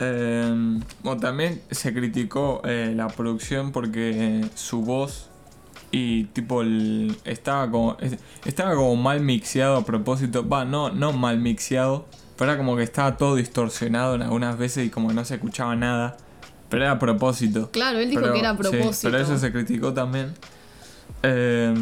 Eh, 0.00 0.78
bueno, 1.02 1.20
también 1.20 1.60
se 1.70 1.92
criticó 1.92 2.60
eh, 2.64 2.92
la 2.94 3.08
producción 3.08 3.72
porque 3.72 4.44
su 4.54 4.82
voz 4.82 5.27
y 5.90 6.24
tipo 6.24 6.62
el, 6.62 7.16
estaba 7.24 7.70
como 7.70 7.96
es- 8.00 8.18
estaba 8.44 8.74
como 8.74 8.94
mal 8.96 9.20
mixeado 9.20 9.76
a 9.76 9.84
propósito, 9.84 10.46
va, 10.48 10.64
no 10.64 10.90
no 10.90 11.12
mal 11.12 11.38
mixeado, 11.38 12.06
pero 12.36 12.50
era 12.52 12.58
como 12.58 12.76
que 12.76 12.82
estaba 12.82 13.16
todo 13.16 13.36
distorsionado 13.36 14.14
en 14.14 14.22
algunas 14.22 14.58
veces 14.58 14.86
y 14.86 14.90
como 14.90 15.08
que 15.08 15.14
no 15.14 15.24
se 15.24 15.36
escuchaba 15.36 15.74
nada, 15.76 16.16
pero 16.68 16.82
era 16.84 16.92
a 16.92 16.98
propósito. 16.98 17.70
Claro, 17.70 17.98
él 17.98 18.10
dijo 18.10 18.20
Pero- 18.22 18.34
que 18.34 18.40
era 18.40 18.50
a 18.50 18.56
sí, 18.56 18.58
propósito. 18.62 19.10
pero 19.10 19.18
eso 19.22 19.38
se 19.38 19.50
criticó 19.52 19.92
también. 19.94 20.34
Eh, 21.22 21.74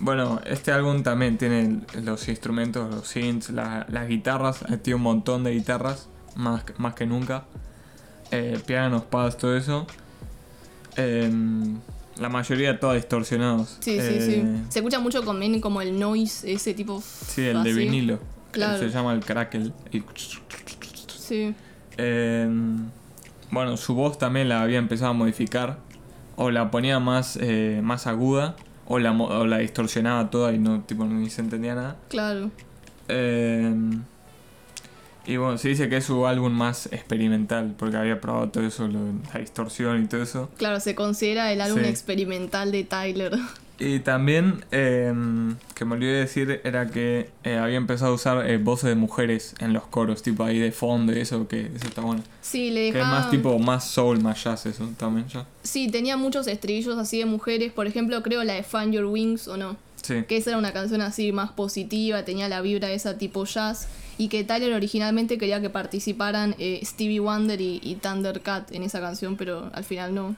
bueno, 0.00 0.40
este 0.46 0.72
álbum 0.72 1.02
también 1.02 1.36
tiene 1.38 1.80
los 2.02 2.26
instrumentos, 2.28 2.92
los 2.94 3.06
synths, 3.08 3.50
la- 3.50 3.86
las 3.88 4.08
guitarras. 4.08 4.62
eh, 4.70 4.76
Tiene 4.78 4.96
un 4.96 5.02
montón 5.02 5.44
de 5.44 5.52
guitarras, 5.52 6.08
más, 6.36 6.64
más 6.78 6.94
que 6.94 7.06
nunca. 7.06 7.44
Eh, 8.30 8.58
pianos, 8.66 9.02
pads, 9.04 9.36
todo 9.36 9.56
eso. 9.56 9.86
Eh, 10.96 11.30
la 12.18 12.28
mayoría 12.28 12.78
todas 12.80 12.96
distorsionados. 12.96 13.76
Sí, 13.80 13.92
sí, 13.92 13.98
Eh, 14.00 14.20
sí. 14.20 14.62
Se 14.68 14.78
escucha 14.80 15.00
mucho 15.00 15.22
también 15.22 15.60
como 15.60 15.80
el 15.82 15.98
noise, 15.98 16.52
ese 16.52 16.74
tipo. 16.74 17.02
Sí, 17.02 17.42
el 17.42 17.62
de 17.62 17.72
vinilo. 17.72 18.18
Claro. 18.52 18.78
Se 18.78 18.88
llama 18.90 19.12
el 19.14 19.20
crackle. 19.24 19.72
El- 19.92 20.04
Sí. 21.18 21.54
Eh, 21.96 22.48
bueno, 23.50 23.76
su 23.76 23.94
voz 23.94 24.18
también 24.18 24.48
la 24.48 24.62
había 24.62 24.78
empezado 24.78 25.10
a 25.10 25.14
modificar. 25.14 25.78
O 26.36 26.50
la 26.50 26.70
ponía 26.70 26.98
más, 27.00 27.38
eh, 27.40 27.80
más 27.82 28.06
aguda. 28.06 28.56
O 28.86 28.98
la, 28.98 29.12
o 29.12 29.46
la 29.46 29.58
distorsionaba 29.58 30.28
toda 30.30 30.52
y 30.52 30.58
no, 30.58 30.82
tipo, 30.82 31.04
ni 31.06 31.30
se 31.30 31.40
entendía 31.40 31.74
nada. 31.74 31.96
Claro. 32.10 32.50
Eh, 33.08 33.72
y 35.26 35.36
bueno, 35.36 35.58
se 35.58 35.68
dice 35.68 35.88
que 35.88 35.96
es 35.98 36.04
su 36.04 36.26
álbum 36.26 36.52
más 36.52 36.86
experimental. 36.92 37.74
Porque 37.78 37.96
había 37.96 38.20
probado 38.20 38.48
todo 38.50 38.64
eso, 38.66 38.86
lo- 38.88 39.12
la 39.32 39.40
distorsión 39.40 40.02
y 40.04 40.06
todo 40.06 40.22
eso. 40.22 40.50
Claro, 40.58 40.80
se 40.80 40.94
considera 40.94 41.52
el 41.52 41.60
álbum 41.60 41.80
Sí. 41.82 41.88
experimental 41.88 42.72
de 42.72 42.84
Tyler. 42.84 43.32
Y 43.76 43.98
también, 43.98 44.64
eh, 44.70 45.12
que 45.74 45.84
me 45.84 45.94
olvidé 45.94 46.12
decir, 46.20 46.60
era 46.62 46.86
que 46.90 47.28
eh, 47.42 47.56
había 47.56 47.76
empezado 47.76 48.12
a 48.12 48.14
usar 48.14 48.48
eh, 48.48 48.56
voces 48.58 48.88
de 48.88 48.94
mujeres 48.94 49.54
en 49.58 49.72
los 49.72 49.84
coros. 49.86 50.22
Tipo 50.22 50.44
ahí 50.44 50.60
de 50.60 50.70
fondo 50.70 51.12
y 51.12 51.18
eso, 51.18 51.48
que 51.48 51.62
eso 51.74 51.88
está 51.88 52.00
bueno. 52.02 52.22
Sí, 52.40 52.70
le 52.70 52.82
Que 52.82 52.88
es 52.90 52.94
dejaba. 52.94 53.18
más 53.20 53.30
tipo, 53.30 53.58
más 53.58 53.84
soul, 53.90 54.20
más 54.22 54.44
jazz 54.44 54.66
eso 54.66 54.88
también 54.96 55.26
ya. 55.26 55.44
Sí, 55.64 55.88
tenía 55.88 56.16
muchos 56.16 56.46
estribillos 56.46 56.96
así 56.98 57.18
de 57.18 57.24
mujeres. 57.26 57.72
Por 57.72 57.88
ejemplo, 57.88 58.22
creo 58.22 58.44
la 58.44 58.52
de 58.54 58.62
Find 58.62 58.92
Your 58.94 59.06
Wings 59.06 59.48
o 59.48 59.56
no. 59.56 59.76
Sí. 60.02 60.22
Que 60.28 60.36
esa 60.36 60.50
era 60.50 60.58
una 60.58 60.72
canción 60.72 61.00
así 61.00 61.32
más 61.32 61.50
positiva, 61.50 62.24
tenía 62.24 62.48
la 62.48 62.60
vibra 62.60 62.92
esa 62.92 63.18
tipo 63.18 63.44
jazz. 63.44 63.88
Y 64.18 64.28
que 64.28 64.44
Tyler 64.44 64.72
originalmente 64.72 65.38
quería 65.38 65.60
que 65.60 65.70
participaran 65.70 66.54
eh, 66.58 66.80
Stevie 66.84 67.20
Wonder 67.20 67.60
y, 67.60 67.80
y 67.82 67.96
Thundercat 67.96 68.70
en 68.72 68.82
esa 68.84 69.00
canción, 69.00 69.36
pero 69.36 69.70
al 69.74 69.84
final 69.84 70.14
no. 70.14 70.36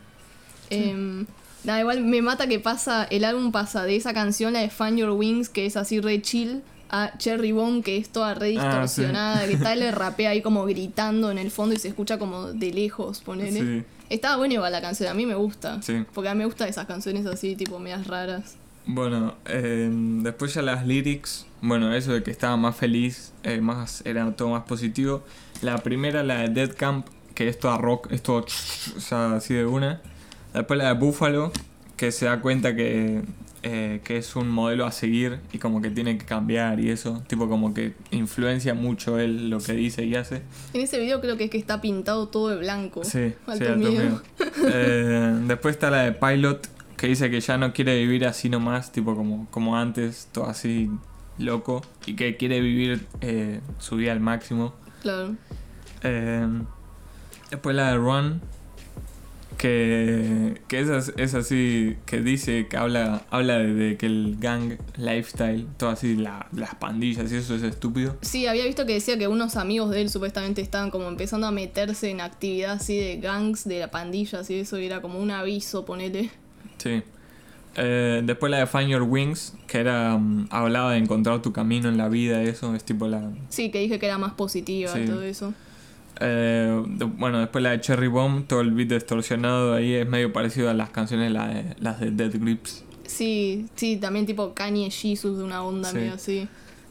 Em, 0.71 1.27
nada, 1.65 1.81
igual 1.81 2.03
me 2.03 2.23
mata 2.23 2.47
que 2.47 2.59
pasa, 2.59 3.05
el 3.11 3.25
álbum 3.25 3.53
pasa 3.53 3.85
de 3.85 3.97
esa 3.97 4.15
canción, 4.15 4.53
la 4.55 4.61
de 4.61 4.71
Find 4.71 4.99
Your 4.99 5.11
Wings, 5.11 5.49
que 5.49 5.67
es 5.67 5.77
así 5.77 6.01
re 6.01 6.23
chill, 6.23 6.63
a 6.89 7.13
Cherry 7.19 7.53
Bomb, 7.53 7.83
que 7.85 7.97
es 7.99 8.09
toda 8.11 8.35
re 8.35 8.57
Ah, 8.59 8.87
sí. 8.89 9.03
distorsionada, 9.03 9.47
que 9.47 9.57
Tyler 9.63 9.95
rapea 9.95 10.31
ahí 10.31 10.41
como 10.43 10.65
gritando 10.65 11.31
en 11.31 11.39
el 11.39 11.51
fondo 11.51 11.75
y 11.75 11.79
se 11.79 11.89
escucha 11.89 12.19
como 12.19 12.53
de 12.53 12.73
lejos, 12.73 13.21
ponele. 13.21 13.61
Sí. 13.61 13.85
Estaba 14.09 14.37
buena 14.37 14.55
igual 14.55 14.71
la 14.73 14.81
canción, 14.81 15.09
a 15.11 15.15
mí 15.15 15.27
me 15.27 15.35
gusta. 15.35 15.83
Sí. 15.83 16.05
Porque 16.15 16.29
a 16.29 16.35
mí 16.35 16.39
me 16.39 16.45
gustan 16.47 16.69
esas 16.69 16.87
canciones 16.87 17.27
así, 17.27 17.57
tipo 17.57 17.79
medias 17.81 18.07
raras. 18.07 18.57
Bueno, 18.87 19.35
eh, 19.47 19.91
después 19.91 20.55
ya 20.55 20.63
las 20.63 20.87
lyrics, 20.87 21.47
bueno, 21.61 21.93
eso 21.93 22.13
de 22.13 22.23
que 22.23 22.31
estaba 22.31 22.57
más 22.57 22.77
feliz, 22.77 23.33
eh, 23.43 23.61
más 23.61 24.03
era 24.07 24.31
todo 24.37 24.51
más 24.51 24.63
positivo. 24.63 25.25
La 25.61 25.79
primera, 25.79 26.23
la 26.23 26.43
de 26.43 26.49
Dead 26.51 26.77
Camp, 26.77 27.07
que 27.35 27.49
es 27.49 27.59
toda 27.59 27.79
rock, 27.79 28.13
es 28.13 28.23
todo 28.23 28.45
o 28.45 29.01
sea, 29.01 29.35
así 29.35 29.55
de 29.55 29.67
una. 29.67 30.01
Después 30.55 30.79
la 30.79 30.95
de 30.95 31.01
Buffalo, 31.01 31.53
que 31.97 32.13
se 32.13 32.27
da 32.27 32.41
cuenta 32.41 32.77
que, 32.77 33.23
eh, 33.65 34.01
que 34.05 34.19
es 34.19 34.37
un 34.37 34.49
modelo 34.49 34.87
a 34.87 34.93
seguir 34.93 35.41
y 35.53 35.59
como 35.59 35.83
que 35.83 35.91
tiene 35.91 36.17
que 36.17 36.25
cambiar 36.25 36.79
y 36.79 36.91
eso. 36.91 37.25
Tipo 37.27 37.49
como 37.49 37.75
que 37.75 37.95
influencia 38.13 38.75
mucho 38.75 39.19
él 39.19 39.51
lo 39.51 39.59
que 39.59 39.73
dice 39.73 40.05
y 40.05 40.15
hace. 40.15 40.43
En 40.73 40.83
ese 40.83 41.01
video 41.01 41.21
creo 41.21 41.37
que 41.37 41.45
es 41.45 41.51
que 41.51 41.59
está 41.59 41.81
pintado 41.81 42.29
todo 42.29 42.51
de 42.51 42.59
blanco. 42.59 43.03
Sí, 43.03 43.35
sí, 43.53 43.65
miedo. 43.77 43.77
miedo. 43.77 44.23
Eh, 44.69 45.39
después 45.47 45.75
está 45.77 45.91
la 45.91 46.03
de 46.03 46.13
Pilot, 46.13 46.67
que 46.97 47.09
dice 47.09 47.31
que 47.31 47.41
ya 47.41 47.59
no 47.59 47.73
quiere 47.73 47.97
vivir 47.99 48.27
así 48.27 48.49
nomás, 48.49 48.93
tipo 48.93 49.15
como, 49.15 49.47
como 49.51 49.77
antes, 49.77 50.29
todo 50.33 50.47
así 50.47 50.91
loco, 51.39 51.83
y 52.07 52.15
que 52.17 52.37
quiere 52.37 52.61
vivir 52.61 53.07
eh, 53.21 53.61
su 53.79 53.97
vida 53.97 54.13
al 54.13 54.21
máximo. 54.21 54.75
Claro. 55.03 55.35
Eh, 56.03 56.47
después 57.51 57.77
la 57.77 57.91
de 57.91 57.97
Run, 57.99 58.41
que, 59.59 60.61
que 60.69 60.81
es, 60.81 61.13
es 61.17 61.35
así, 61.35 61.97
que 62.05 62.21
dice, 62.21 62.67
que 62.69 62.77
habla, 62.77 63.23
habla 63.31 63.59
de, 63.59 63.73
de 63.75 63.97
que 63.97 64.07
el 64.07 64.37
gang 64.39 64.77
lifestyle, 64.97 65.67
todo 65.79 65.91
así, 65.91 66.17
la- 66.17 66.47
las 66.53 66.75
pandillas 66.75 67.31
y 67.33 67.37
eso 67.37 67.55
es 67.55 67.63
estúpido. 67.63 68.17
Sí, 68.23 68.47
había 68.47 68.65
visto 68.67 68.85
que 68.87 68.95
decía 68.95 69.17
que 69.19 69.29
unos 69.29 69.57
amigos 69.57 69.91
de 69.91 70.03
él 70.03 70.11
supuestamente 70.11 70.61
estaban 70.61 70.91
como 70.91 71.09
empezando 71.09 71.47
a 71.47 71.51
meterse 71.53 72.11
en 72.11 72.21
actividad 72.21 72.73
así 72.73 72.99
de 72.99 73.17
gangs, 73.19 73.65
de 73.67 73.81
la 73.81 73.91
pandilla, 73.91 74.41
así 74.41 74.55
eso, 74.57 74.79
y 74.79 74.87
era 74.87 75.01
como 75.01 75.19
un 75.21 75.31
aviso, 75.31 75.85
ponele. 75.85 76.31
Sí. 76.87 77.03
Eh, 77.79 78.23
después 78.25 78.51
la 78.51 78.59
de 78.59 78.67
Find 78.67 78.89
Your 78.89 79.03
Wings, 79.03 79.55
que 79.67 79.79
era 79.79 80.17
mm, 80.17 80.49
hablaba 80.51 80.93
de 80.93 80.99
encontrar 80.99 81.43
tu 81.43 81.53
camino 81.53 81.89
en 81.91 81.99
la 81.99 82.09
vida, 82.09 82.43
eso 82.43 82.75
es 82.75 82.85
tipo 82.85 83.07
la... 83.07 83.31
Sí, 83.51 83.71
que 83.71 83.81
dije 83.81 83.99
que 83.99 84.07
era 84.07 84.17
más 84.17 84.33
positiva 84.33 84.93
Sí. 84.95 85.05
todo 85.05 85.23
eso. 85.23 85.53
Eh, 86.21 86.83
de- 86.89 87.05
bueno, 87.05 87.39
después 87.41 87.63
la 87.63 87.73
de 87.73 87.81
Cherry 87.83 88.09
Bomb, 88.09 88.47
todo 88.47 88.63
el 88.63 88.71
beat 88.71 88.89
distorsionado 88.89 89.75
ahí 89.75 89.93
es 89.93 90.09
medio 90.09 90.33
parecido 90.33 90.71
a 90.71 90.75
las 90.75 90.89
canciones 90.89 91.31
la 91.33 91.49
de- 91.49 91.77
las 91.79 92.01
de 92.01 92.11
Dead 92.13 92.33
Grips. 92.41 92.83
Sí, 93.07 93.67
sí, 93.77 93.99
también 93.99 94.25
tipo 94.25 94.55
Kanye 94.55 94.91
Jesus 94.91 95.37
de 95.37 95.45
una 95.45 95.63
onda 95.63 95.91
Sí. 95.91 95.97
medio 95.97 96.15
así. 96.15 96.49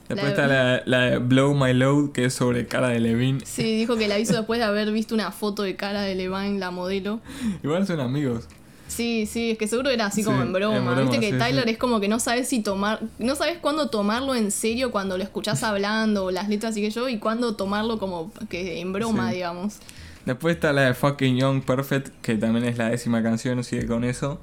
Después 0.07 0.23
La- 0.23 0.29
está 0.29 0.47
la, 0.47 0.83
la 0.85 0.99
de 1.09 1.17
Blow 1.17 1.55
My 1.55 1.73
Load, 1.73 2.11
que 2.11 2.25
es 2.25 2.35
sobre 2.35 2.67
cara 2.67 2.89
de 2.89 2.99
Levine. 2.99 3.39
Sí, 3.43 3.75
dijo 3.75 3.97
que 3.97 4.07
la 4.07 4.19
hizo 4.19 4.33
después 4.33 4.59
de 4.59 4.65
haber 4.65 4.91
visto 4.91 5.15
una 5.15 5.31
foto 5.31 5.63
de 5.63 5.75
cara 5.75 6.03
de 6.03 6.13
Levine, 6.13 6.59
la 6.59 6.69
modelo. 6.69 7.21
Igual 7.63 7.87
son 7.87 7.99
amigos. 8.01 8.47
Sí, 8.95 9.25
sí, 9.25 9.51
es 9.51 9.57
que 9.57 9.67
seguro 9.67 9.89
era 9.89 10.05
así 10.05 10.23
como 10.23 10.37
Sí, 10.37 10.43
en 10.47 10.53
broma. 10.53 10.77
en 10.77 10.85
broma, 10.85 11.01
Viste 11.01 11.19
que 11.19 11.31
sí, 11.31 11.37
Tyler 11.37 11.63
sí. 11.65 11.69
es 11.71 11.77
como 11.77 11.99
que 11.99 12.07
no 12.07 12.19
sabes 12.19 12.47
si 12.47 12.61
tomar, 12.61 13.01
no 13.19 13.35
sabes 13.35 13.57
cuándo 13.59 13.89
tomarlo 13.89 14.35
en 14.35 14.51
serio 14.51 14.91
cuando 14.91 15.17
lo 15.17 15.23
escuchás 15.23 15.63
hablando 15.63 16.25
o 16.25 16.31
las 16.31 16.47
letras 16.49 16.77
y 16.77 16.81
que 16.81 16.89
yo 16.91 17.09
y 17.09 17.17
cuándo 17.19 17.55
tomarlo 17.55 17.97
como 17.99 18.31
que 18.49 18.79
en 18.79 18.93
broma, 18.93 19.31
digamos. 19.31 19.77
Después 20.25 20.55
está 20.55 20.71
la 20.73 20.81
de 20.83 20.93
Fucking 20.93 21.37
Young 21.37 21.61
Perfect, 21.63 22.09
que 22.21 22.35
también 22.35 22.65
es 22.65 22.77
la 22.77 22.89
décima 22.89 23.21
canción, 23.21 23.63
sigue 23.63 23.85
con 23.85 24.03
eso. 24.03 24.39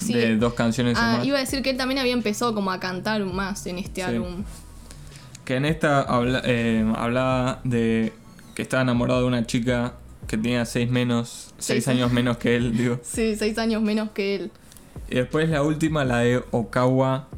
Sí. 0.00 0.14
De 0.14 0.36
dos 0.36 0.54
canciones 0.54 0.96
Ah, 1.00 1.16
más. 1.18 1.26
iba 1.26 1.36
a 1.36 1.40
decir 1.40 1.62
que 1.62 1.70
él 1.70 1.76
también 1.76 1.98
había 1.98 2.12
empezado 2.12 2.54
como 2.54 2.70
a 2.70 2.80
cantar 2.80 3.24
más 3.24 3.66
en 3.66 3.78
este 3.78 4.02
álbum. 4.02 4.44
Que 5.44 5.56
en 5.56 5.64
esta 5.66 6.00
habla- 6.02 6.42
eh, 6.44 6.84
hablaba 6.96 7.60
de 7.64 8.12
que 8.54 8.62
estaba 8.62 8.82
enamorado 8.82 9.20
de 9.20 9.26
una 9.26 9.46
chica 9.46 9.94
que 10.26 10.36
tenía 10.38 10.64
seis 10.64 10.90
menos, 10.90 11.54
seis 11.58 11.84
Seis. 11.84 11.88
años 11.88 12.12
menos 12.12 12.36
que 12.38 12.56
él, 12.56 12.76
digo. 12.76 12.98
Sí, 13.02 13.36
seis 13.36 13.58
años 13.58 13.82
menos 13.82 14.10
que 14.10 14.34
él. 14.36 14.50
Y 15.10 15.16
después 15.16 15.48
la 15.50 15.62
última, 15.62 16.04
la 16.04 16.18
de 16.20 16.42
Okawa, 16.50 17.28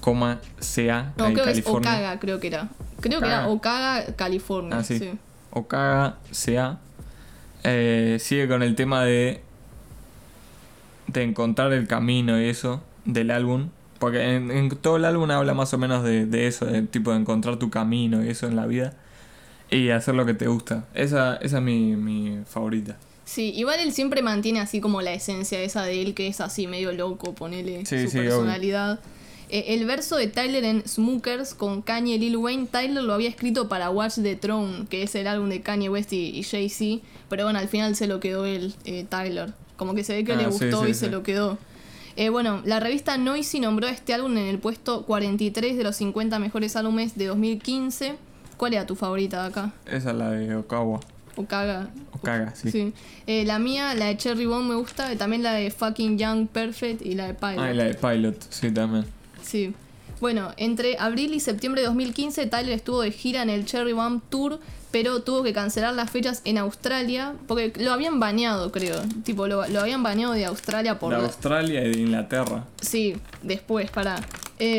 coma 0.00 0.40
Sea, 0.58 1.14
No, 1.16 1.24
la 1.24 1.28
de 1.30 1.34
creo 1.34 1.44
que 1.46 1.50
es 1.52 1.56
California. 1.58 1.90
Okaga, 1.92 2.20
creo 2.20 2.40
que 2.40 2.46
era. 2.48 2.68
Creo 3.00 3.20
que 3.20 3.26
era 3.26 3.48
Okaga, 3.48 4.14
California. 4.16 4.78
Ah, 4.78 4.84
sí. 4.84 4.98
sí. 4.98 5.12
Okaga 5.50 6.18
Sea. 6.30 6.78
eh, 7.62 8.18
sigue 8.20 8.46
con 8.48 8.62
el 8.62 8.74
tema 8.74 9.04
de 9.04 9.40
de 11.06 11.22
encontrar 11.22 11.72
el 11.72 11.86
camino 11.86 12.40
y 12.40 12.46
eso 12.48 12.82
del 13.04 13.30
álbum 13.30 13.68
Porque 13.98 14.34
en, 14.36 14.50
en 14.50 14.70
todo 14.70 14.96
el 14.96 15.04
álbum 15.04 15.30
habla 15.30 15.54
más 15.54 15.72
o 15.74 15.78
menos 15.78 16.02
de, 16.02 16.26
de 16.26 16.46
eso, 16.46 16.64
de 16.66 16.82
tipo 16.82 17.12
de 17.12 17.18
encontrar 17.18 17.58
tu 17.58 17.70
camino 17.70 18.24
y 18.24 18.28
eso 18.30 18.46
en 18.46 18.56
la 18.56 18.66
vida. 18.66 18.94
Y 19.70 19.90
hacer 19.90 20.14
lo 20.14 20.24
que 20.26 20.34
te 20.34 20.46
gusta. 20.46 20.84
Esa, 20.94 21.36
esa 21.36 21.58
es 21.58 21.62
mi, 21.62 21.96
mi 21.96 22.38
favorita. 22.46 22.96
Sí, 23.24 23.52
igual 23.56 23.80
él 23.80 23.92
siempre 23.92 24.22
mantiene 24.22 24.60
así 24.60 24.80
como 24.80 25.00
la 25.00 25.12
esencia 25.14 25.60
esa 25.62 25.82
de 25.82 26.02
él, 26.02 26.14
que 26.14 26.26
es 26.28 26.40
así 26.40 26.66
medio 26.66 26.92
loco, 26.92 27.34
ponele 27.34 27.86
Sí, 27.86 28.02
su 28.04 28.10
sí, 28.10 28.18
personalidad. 28.18 29.00
Eh, 29.48 29.64
el 29.68 29.86
verso 29.86 30.16
de 30.16 30.26
Tyler 30.26 30.64
en 30.64 30.86
Smokers 30.86 31.54
con 31.54 31.80
Kanye 31.82 32.16
y 32.16 32.18
Lil 32.18 32.36
Wayne, 32.36 32.66
Tyler 32.70 33.02
lo 33.02 33.14
había 33.14 33.28
escrito 33.28 33.68
para 33.68 33.90
Watch 33.90 34.16
the 34.22 34.36
Throne, 34.36 34.86
que 34.90 35.02
es 35.02 35.14
el 35.14 35.26
álbum 35.26 35.48
de 35.48 35.62
Kanye 35.62 35.88
West 35.88 36.12
y, 36.12 36.36
y 36.36 36.42
Jay-Z, 36.42 37.02
pero 37.28 37.44
bueno, 37.44 37.58
al 37.58 37.68
final 37.68 37.96
se 37.96 38.06
lo 38.06 38.20
quedó 38.20 38.44
él, 38.46 38.74
eh, 38.84 39.06
Tyler. 39.08 39.52
Como 39.76 39.94
que 39.94 40.04
se 40.04 40.14
ve 40.14 40.24
que 40.24 40.32
Ah, 40.34 40.36
le 40.36 40.46
gustó 40.46 40.84
sí, 40.84 40.90
y 40.90 40.94
se 40.94 41.08
lo 41.10 41.22
quedó. 41.22 41.58
Eh, 42.16 42.28
bueno, 42.28 42.62
la 42.64 42.78
revista 42.78 43.16
Noisy 43.18 43.58
nombró 43.58 43.88
este 43.88 44.14
álbum 44.14 44.36
en 44.36 44.46
el 44.46 44.58
puesto 44.58 45.04
43 45.04 45.76
de 45.76 45.82
los 45.82 45.96
50 45.96 46.38
mejores 46.38 46.76
álbumes 46.76 47.16
de 47.16 47.26
2015. 47.26 48.14
¿Cuál 48.56 48.74
era 48.74 48.86
tu 48.86 48.94
favorita 48.94 49.42
de 49.42 49.48
acá? 49.48 49.72
Esa 49.86 50.10
es 50.10 50.16
la 50.16 50.30
de 50.30 50.56
Okawa. 50.56 51.00
Okaga. 51.36 51.88
Okaga, 52.12 52.54
sí. 52.54 52.92
Eh, 53.26 53.44
la 53.44 53.58
mía, 53.58 53.94
la 53.94 54.06
de 54.06 54.16
Cherry 54.16 54.46
Bomb 54.46 54.68
me 54.68 54.76
gusta, 54.76 55.16
también 55.16 55.42
la 55.42 55.52
de 55.52 55.70
Fucking 55.70 56.18
Young 56.18 56.46
Perfect 56.48 57.02
y 57.02 57.14
la 57.14 57.26
de 57.26 57.34
Pilot. 57.34 57.58
Ah, 57.58 57.72
y 57.72 57.76
la 57.76 57.84
de 57.84 57.94
Pilot, 57.94 58.36
sí, 58.50 58.70
también. 58.70 59.04
Sí. 59.42 59.74
Bueno, 60.20 60.52
entre 60.56 60.96
abril 60.98 61.34
y 61.34 61.40
septiembre 61.40 61.82
de 61.82 61.88
2015, 61.88 62.46
Tyler 62.46 62.72
estuvo 62.72 63.02
de 63.02 63.10
gira 63.10 63.42
en 63.42 63.50
el 63.50 63.66
Cherry 63.66 63.92
Bomb 63.92 64.22
Tour, 64.30 64.60
pero 64.90 65.22
tuvo 65.22 65.42
que 65.42 65.52
cancelar 65.52 65.92
las 65.94 66.08
fechas 66.08 66.40
en 66.44 66.56
Australia, 66.56 67.34
porque 67.48 67.72
lo 67.80 67.92
habían 67.92 68.20
bañado, 68.20 68.70
creo. 68.70 69.02
Tipo, 69.24 69.48
lo, 69.48 69.66
lo 69.66 69.80
habían 69.80 70.04
bañado 70.04 70.32
de 70.34 70.44
Australia 70.44 71.00
por... 71.00 71.10
De 71.10 71.20
Australia 71.20 71.84
y 71.84 71.90
de 71.90 72.00
Inglaterra. 72.00 72.64
Sí, 72.80 73.16
después, 73.42 73.90
para. 73.90 74.16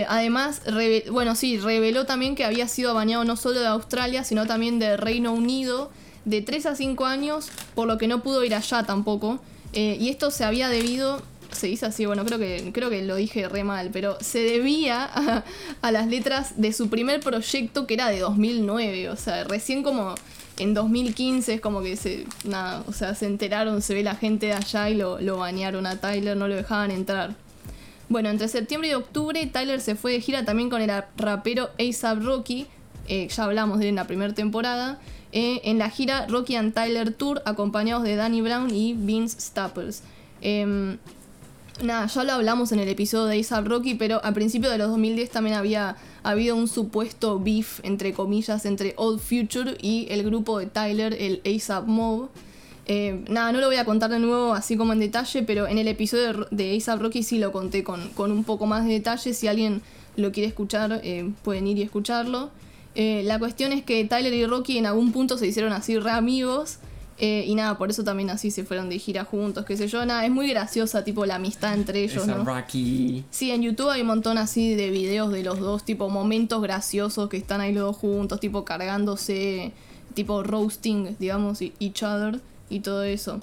Además, 0.08 0.62
reve- 0.66 1.10
bueno, 1.12 1.36
sí, 1.36 1.58
reveló 1.60 2.06
también 2.06 2.36
que 2.36 2.46
había 2.46 2.68
sido 2.68 2.94
bañado 2.94 3.24
no 3.26 3.36
solo 3.36 3.60
de 3.60 3.68
Australia, 3.68 4.24
sino 4.24 4.46
también 4.46 4.80
de 4.80 4.98
Reino 4.98 5.34
Unido, 5.34 5.92
de 6.26 6.42
3 6.42 6.66
a 6.66 6.76
5 6.76 7.06
años, 7.06 7.50
por 7.76 7.88
lo 7.88 7.98
que 7.98 8.08
no 8.08 8.22
pudo 8.24 8.44
ir 8.44 8.56
allá 8.56 8.84
tampoco. 8.84 9.40
Eh, 9.74 9.98
y 10.00 10.10
esto 10.10 10.32
se 10.32 10.44
había 10.44 10.70
debido, 10.70 11.22
se 11.52 11.68
dice 11.68 11.86
así, 11.86 12.06
bueno, 12.06 12.26
creo 12.26 12.40
que, 12.40 12.72
creo 12.74 12.90
que 12.90 13.04
lo 13.04 13.16
dije 13.16 13.48
re 13.50 13.64
mal, 13.64 13.90
pero 13.92 14.18
se 14.22 14.40
debía 14.40 15.04
a, 15.82 15.92
las 15.92 16.08
letras 16.08 16.54
de 16.56 16.74
su 16.74 16.90
primer 16.90 17.20
proyecto 17.20 17.86
que 17.86 17.96
era 17.96 18.10
de 18.10 18.20
2009, 18.20 19.10
o 19.10 19.16
sea, 19.18 19.44
recién 19.44 19.84
como 19.84 20.16
en 20.58 20.74
2015 20.74 21.56
es 21.56 21.62
como 21.62 21.82
que 21.82 21.98
se, 21.98 22.26
o 22.88 22.94
sea, 22.94 23.14
se 23.16 23.26
enteraron, 23.26 23.82
se 23.82 23.94
ve 23.94 24.04
la 24.04 24.16
gente 24.16 24.46
de 24.48 24.54
allá 24.54 24.90
y 24.90 24.96
lo, 24.96 25.20
lo 25.20 25.38
bañaron 25.38 25.86
a 25.86 26.00
Tyler, 26.00 26.38
no 26.38 26.48
lo 26.48 26.56
dejaban 26.56 26.92
entrar. 26.92 27.36
Bueno, 28.08 28.30
entre 28.30 28.48
septiembre 28.48 28.90
y 28.90 28.94
octubre, 28.94 29.46
Tyler 29.48 29.82
se 29.82 29.96
fue 29.96 30.12
de 30.12 30.22
gira 30.22 30.46
también 30.46 30.70
con 30.70 30.82
el 30.82 30.92
rapero 31.18 31.70
ASAP 31.80 32.22
Rocky, 32.22 32.68
eh, 33.08 33.28
ya 33.30 33.44
hablamos 33.44 33.80
de 33.80 33.86
él 33.86 33.90
en 33.90 33.96
la 33.96 34.06
primera 34.06 34.34
temporada, 34.34 35.00
eh, 35.32 35.62
en 35.64 35.80
la 35.80 35.90
gira 35.90 36.28
Rocky 36.28 36.56
and 36.56 36.74
Tyler 36.74 37.12
Tour, 37.14 37.42
acompañados 37.46 38.04
de 38.04 38.16
Danny 38.16 38.42
Brown 38.42 38.74
y 38.74 38.94
Vince 38.94 39.40
Staples. 39.40 40.04
Em, 40.42 40.98
nada, 41.84 42.06
ya 42.06 42.24
lo 42.24 42.34
hablamos 42.34 42.72
en 42.72 42.80
el 42.80 42.90
episodio 42.90 43.26
de 43.26 43.40
ASAP 43.40 43.68
Rocky, 43.68 43.96
pero 43.96 44.24
a 44.24 44.32
principios 44.34 44.72
de 44.72 44.78
los 44.78 44.90
2010 44.90 45.32
también 45.32 45.56
había 45.56 45.96
habido 46.22 46.56
un 46.56 46.68
supuesto 46.68 47.40
beef, 47.40 47.80
entre 47.84 48.14
comillas, 48.14 48.66
entre 48.66 48.94
Old 48.98 49.20
Future 49.20 49.78
y 49.82 50.08
el 50.12 50.24
grupo 50.24 50.60
de 50.60 50.68
Tyler, 50.68 51.18
el 51.20 51.42
ASAP 51.44 51.88
Mob. 51.88 52.30
Eh, 52.88 53.24
nada, 53.30 53.52
no 53.52 53.60
lo 53.60 53.68
voy 53.68 53.78
a 53.78 53.86
contar 53.86 54.12
de 54.12 54.20
nuevo 54.20 54.54
así 54.54 54.78
como 54.78 54.94
en 54.94 55.00
detalle, 55.00 55.42
pero 55.44 55.68
en 55.68 55.78
el 55.78 55.88
episodio 55.88 56.48
de, 56.52 56.80
A$AP 56.88 57.02
Rocky 57.02 57.24
sí 57.24 57.40
lo 57.40 57.52
conté 57.52 57.84
con, 57.84 58.10
con 58.10 58.32
un 58.32 58.44
poco 58.44 58.66
más 58.68 58.86
de 58.86 58.94
detalle. 58.94 59.34
Si 59.34 59.48
alguien 59.48 59.82
lo 60.16 60.32
quiere 60.32 60.48
escuchar, 60.48 61.02
eh, 61.04 61.32
pueden 61.44 61.68
ir 61.68 61.78
y 61.78 61.82
escucharlo. 61.82 62.50
Eh, 62.96 63.24
la 63.26 63.40
cuestión 63.40 63.74
es 63.74 63.84
que 63.84 64.06
Tyler 64.06 64.34
y 64.34 64.46
Rocky 64.46 64.78
en 64.78 64.86
algún 64.86 65.12
punto 65.12 65.38
se 65.38 65.48
hicieron 65.48 65.74
así 65.74 65.98
re 66.00 66.12
amigos. 66.12 66.78
eh, 67.18 67.46
y 67.48 67.56
nada, 67.56 67.78
por 67.78 67.90
eso 67.90 68.04
también 68.04 68.30
así 68.30 68.52
se 68.52 68.66
fueron 68.66 68.90
de 68.90 69.00
gira 69.00 69.24
juntos, 69.24 69.66
qué 69.66 69.78
sé 69.78 69.88
yo. 69.88 70.06
Nada, 70.06 70.26
es 70.26 70.32
muy 70.32 70.50
graciosa, 70.50 71.04
tipo, 71.06 71.26
la 71.26 71.36
amistad 71.36 71.74
entre 71.74 72.04
ellos, 72.04 72.28
¿no? 72.28 72.44
Rocky. 72.44 73.24
Sí, 73.32 73.52
en 73.52 73.62
YouTube 73.62 73.90
hay 73.90 74.02
un 74.02 74.08
montón 74.08 74.38
así 74.38 74.76
de 74.76 74.90
videos 74.90 75.32
de 75.32 75.42
los 75.44 75.60
dos, 75.60 75.86
tipo 75.86 76.10
momentos 76.10 76.62
graciosos 76.62 77.30
que 77.30 77.38
están 77.38 77.62
ahí 77.62 77.74
los 77.74 77.84
dos 77.84 77.98
juntos, 77.98 78.42
tipo 78.42 78.66
cargándose, 78.66 79.72
tipo 80.14 80.44
roasting, 80.44 81.16
digamos, 81.18 81.62
each 81.62 82.04
other 82.04 82.42
y 82.70 82.80
todo 82.82 83.04
eso. 83.04 83.42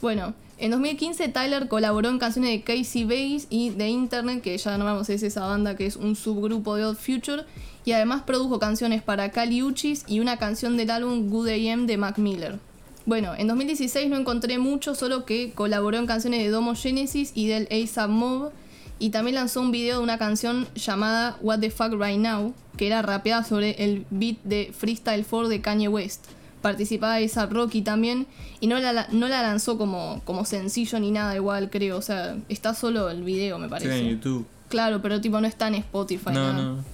Bueno, 0.00 0.34
en 0.58 0.70
2015 0.70 1.28
Tyler 1.28 1.68
colaboró 1.68 2.08
en 2.08 2.18
canciones 2.18 2.50
de 2.50 2.62
Casey 2.62 3.04
Bass 3.04 3.46
y 3.48 3.70
de 3.70 3.88
Internet, 3.88 4.42
que 4.42 4.56
ya 4.58 4.76
no 4.78 4.84
vamos 4.84 5.08
es 5.08 5.22
esa 5.22 5.46
banda 5.46 5.76
que 5.76 5.86
es 5.86 5.96
un 5.96 6.16
subgrupo 6.16 6.76
de 6.76 6.84
Odd 6.84 6.96
Future, 6.96 7.44
y 7.84 7.92
además 7.92 8.22
produjo 8.22 8.58
canciones 8.58 9.02
para 9.02 9.30
Kali 9.30 9.62
Uchis 9.62 10.04
y 10.06 10.20
una 10.20 10.36
canción 10.36 10.76
del 10.76 10.90
álbum 10.90 11.30
Good 11.30 11.48
AM 11.48 11.86
de 11.86 11.96
Mac 11.96 12.18
Miller. 12.18 12.58
Bueno, 13.06 13.34
en 13.36 13.46
2016 13.46 14.10
no 14.10 14.16
encontré 14.16 14.58
mucho, 14.58 14.94
solo 14.94 15.24
que 15.24 15.52
colaboró 15.52 15.96
en 15.96 16.06
canciones 16.06 16.40
de 16.40 16.50
Domo 16.50 16.74
Genesis 16.74 17.32
y 17.34 17.46
del 17.46 17.66
ASAP 17.70 18.10
Mob, 18.10 18.52
y 18.98 19.10
también 19.10 19.36
lanzó 19.36 19.60
un 19.60 19.70
video 19.70 19.98
de 19.98 20.02
una 20.02 20.18
canción 20.18 20.68
llamada 20.74 21.38
What 21.40 21.60
the 21.60 21.70
Fuck 21.70 21.92
Right 21.92 22.18
Now, 22.18 22.52
que 22.76 22.88
era 22.88 23.00
rapeada 23.00 23.44
sobre 23.44 23.82
el 23.82 24.04
beat 24.10 24.38
de 24.44 24.72
Freestyle 24.76 25.24
4 25.24 25.48
de 25.48 25.60
Kanye 25.60 25.88
West. 25.88 26.26
Participaba 26.62 27.16
ASAP 27.16 27.52
Rocky 27.52 27.82
también, 27.82 28.26
y 28.60 28.66
no 28.66 28.78
la, 28.80 29.06
no 29.12 29.28
la 29.28 29.42
lanzó 29.42 29.78
como, 29.78 30.20
como 30.24 30.44
sencillo 30.44 30.98
ni 31.00 31.10
nada 31.10 31.34
igual, 31.36 31.70
creo, 31.70 31.96
o 31.98 32.02
sea, 32.02 32.36
está 32.48 32.74
solo 32.74 33.10
el 33.10 33.22
video, 33.22 33.58
me 33.58 33.66
Sí, 33.66 33.70
parece. 33.70 33.98
en 34.00 34.08
YouTube. 34.10 34.46
Claro, 34.68 35.00
pero 35.00 35.20
tipo 35.20 35.40
no 35.40 35.46
está 35.46 35.68
en 35.68 35.76
Spotify. 35.76 36.30
No, 36.32 36.52
nada. 36.52 36.52
no. 36.52 36.84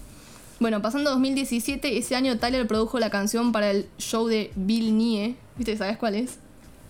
Bueno, 0.61 0.81
pasando 0.81 1.11
a 1.11 1.15
2017, 1.15 1.99
ese 1.99 2.15
año 2.15 2.39
Tyler 2.39 2.67
produjo 2.69 2.99
la 2.99 3.11
canción 3.11 3.51
para 3.53 3.71
el 3.71 3.87
show 3.99 4.27
de 4.29 4.53
Bill 4.55 4.97
Nye. 4.97 5.35
¿Viste? 5.57 5.77
¿Sabes 5.77 5.97
cuál 5.99 6.15
es? 6.15 6.39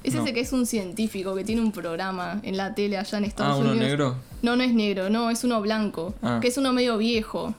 Es 0.02 0.14
No. 0.14 0.22
ese 0.22 0.34
que 0.34 0.40
es 0.40 0.52
un 0.52 0.66
científico 0.66 1.34
que 1.34 1.44
tiene 1.44 1.62
un 1.62 1.72
programa 1.72 2.40
en 2.42 2.58
la 2.58 2.74
tele 2.74 2.98
allá 2.98 3.16
en 3.16 3.24
Estados 3.24 3.54
Ah, 3.54 3.56
uno 3.60 3.70
Unidos. 3.70 3.88
negro. 3.88 4.16
No, 4.42 4.54
no 4.56 4.62
es 4.62 4.74
negro, 4.74 5.08
no, 5.08 5.30
es 5.30 5.42
uno 5.44 5.62
blanco. 5.62 6.14
Ah. 6.22 6.38
Que 6.42 6.48
es 6.48 6.58
uno 6.58 6.74
medio 6.74 6.98
viejo. 6.98 7.54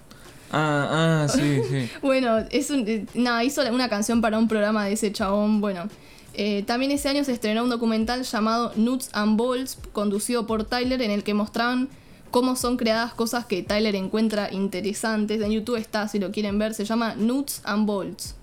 Ah, 0.58 1.26
ah, 1.26 1.28
sí, 1.28 1.62
sí. 1.70 1.89
Bueno, 2.01 2.38
es 2.49 2.70
un, 2.70 2.88
eh, 2.88 3.06
nada, 3.14 3.43
hizo 3.43 3.62
una 3.70 3.89
canción 3.89 4.22
para 4.22 4.38
un 4.38 4.47
programa 4.47 4.86
de 4.86 4.93
ese 4.93 5.12
chabón. 5.12 5.60
Bueno, 5.60 5.89
eh, 6.34 6.64
también 6.66 6.91
ese 6.91 7.10
año 7.10 7.26
se 7.26 7.34
estrenó 7.34 7.64
un 7.64 7.70
documental 7.70 8.24
llamado 8.24 8.72
Nuts 8.78 9.10
and 9.12 9.38
Balls, 9.38 9.78
conducido 9.91 10.47
por 10.47 10.64
Tyler, 10.64 11.01
en 11.01 11.12
el 11.12 11.24
que 11.24 11.34
mostraban 11.34 11.89
cómo 12.32 12.56
son 12.56 12.78
creadas 12.78 13.14
cosas 13.14 13.45
que 13.45 13.64
Tyler 13.64 13.95
encuentra 13.95 14.49
interesantes. 14.49 15.41
En 15.41 15.51
YouTube 15.51 15.76
está, 15.76 16.08
si 16.08 16.20
lo 16.20 16.32
quieren 16.32 16.58
ver, 16.58 16.74
se 16.74 16.86
llama 16.86 17.16
Nuts 17.16 17.60
and 17.66 17.86
Balls. 17.86 18.36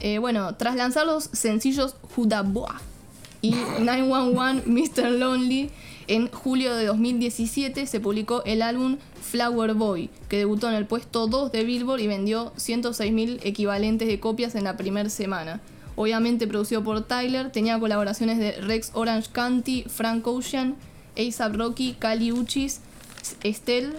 Eh, 0.00 0.18
bueno, 0.18 0.56
tras 0.56 0.74
lanzar 0.74 1.06
los 1.06 1.30
sencillos 1.32 1.94
Hudaboa 2.16 2.80
y 3.42 3.50
911 3.80 4.64
Mr. 4.66 5.10
Lonely, 5.12 5.70
en 6.08 6.28
julio 6.28 6.74
de 6.74 6.86
2017 6.86 7.86
se 7.86 8.00
publicó 8.00 8.42
el 8.44 8.62
álbum 8.62 8.98
Flower 9.20 9.74
Boy, 9.74 10.10
que 10.28 10.38
debutó 10.38 10.68
en 10.68 10.74
el 10.74 10.86
puesto 10.86 11.26
2 11.26 11.52
de 11.52 11.64
Billboard 11.64 12.00
y 12.00 12.06
vendió 12.06 12.52
106.000 12.56 13.40
equivalentes 13.42 14.08
de 14.08 14.20
copias 14.20 14.54
en 14.54 14.64
la 14.64 14.76
primera 14.76 15.08
semana. 15.08 15.60
Obviamente 15.94 16.46
producido 16.46 16.82
por 16.82 17.02
Tyler, 17.02 17.52
tenía 17.52 17.78
colaboraciones 17.78 18.38
de 18.38 18.52
Rex 18.52 18.90
Orange 18.94 19.30
County, 19.32 19.84
Frank 19.88 20.26
Ocean, 20.26 20.76
ASAP 21.16 21.56
Rocky, 21.56 21.94
Kali 21.98 22.32
Uchis, 22.32 22.80
Estelle, 23.42 23.92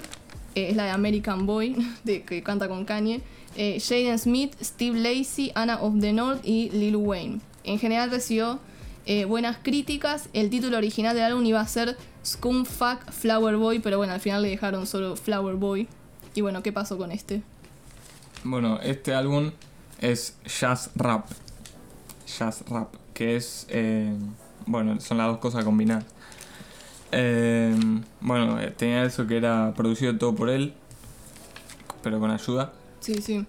eh, 0.55 0.69
es 0.69 0.75
la 0.75 0.85
de 0.85 0.89
American 0.91 1.45
Boy, 1.45 1.75
de, 2.03 2.23
que 2.23 2.41
canta 2.43 2.67
con 2.67 2.85
Kanye, 2.85 3.21
eh, 3.55 3.79
Jaden 3.79 4.17
Smith, 4.17 4.53
Steve 4.61 4.99
Lacey, 4.99 5.51
Anna 5.55 5.81
of 5.81 5.99
the 5.99 6.13
North 6.13 6.41
y 6.43 6.69
Lil 6.71 6.95
Wayne. 6.95 7.39
En 7.63 7.79
general 7.79 8.09
recibió 8.09 8.59
eh, 9.05 9.25
buenas 9.25 9.57
críticas. 9.61 10.29
El 10.33 10.49
título 10.49 10.77
original 10.77 11.15
del 11.15 11.25
álbum 11.25 11.45
iba 11.45 11.59
a 11.59 11.67
ser 11.67 11.97
Scumfuck 12.25 13.11
Flower 13.11 13.57
Boy, 13.57 13.79
pero 13.79 13.97
bueno, 13.97 14.13
al 14.13 14.19
final 14.19 14.41
le 14.41 14.49
dejaron 14.49 14.87
solo 14.87 15.15
Flower 15.15 15.55
Boy. 15.55 15.87
Y 16.35 16.41
bueno, 16.41 16.63
¿qué 16.63 16.71
pasó 16.71 16.97
con 16.97 17.11
este? 17.11 17.41
Bueno, 18.43 18.79
este 18.81 19.13
álbum 19.13 19.51
es 19.99 20.37
jazz 20.45 20.89
rap. 20.95 21.27
Jazz 22.37 22.63
rap, 22.69 22.93
que 23.13 23.35
es. 23.35 23.65
eh, 23.69 24.13
bueno, 24.65 24.99
son 25.01 25.17
las 25.17 25.27
dos 25.27 25.39
cosas 25.39 25.63
combinadas. 25.65 26.05
Eh, 27.11 27.75
bueno, 28.21 28.57
tenía 28.77 29.03
eso 29.03 29.27
que 29.27 29.37
era 29.37 29.73
producido 29.75 30.17
todo 30.17 30.33
por 30.33 30.49
él, 30.49 30.73
pero 32.01 32.19
con 32.19 32.31
ayuda. 32.31 32.73
Sí, 33.01 33.21
sí. 33.21 33.45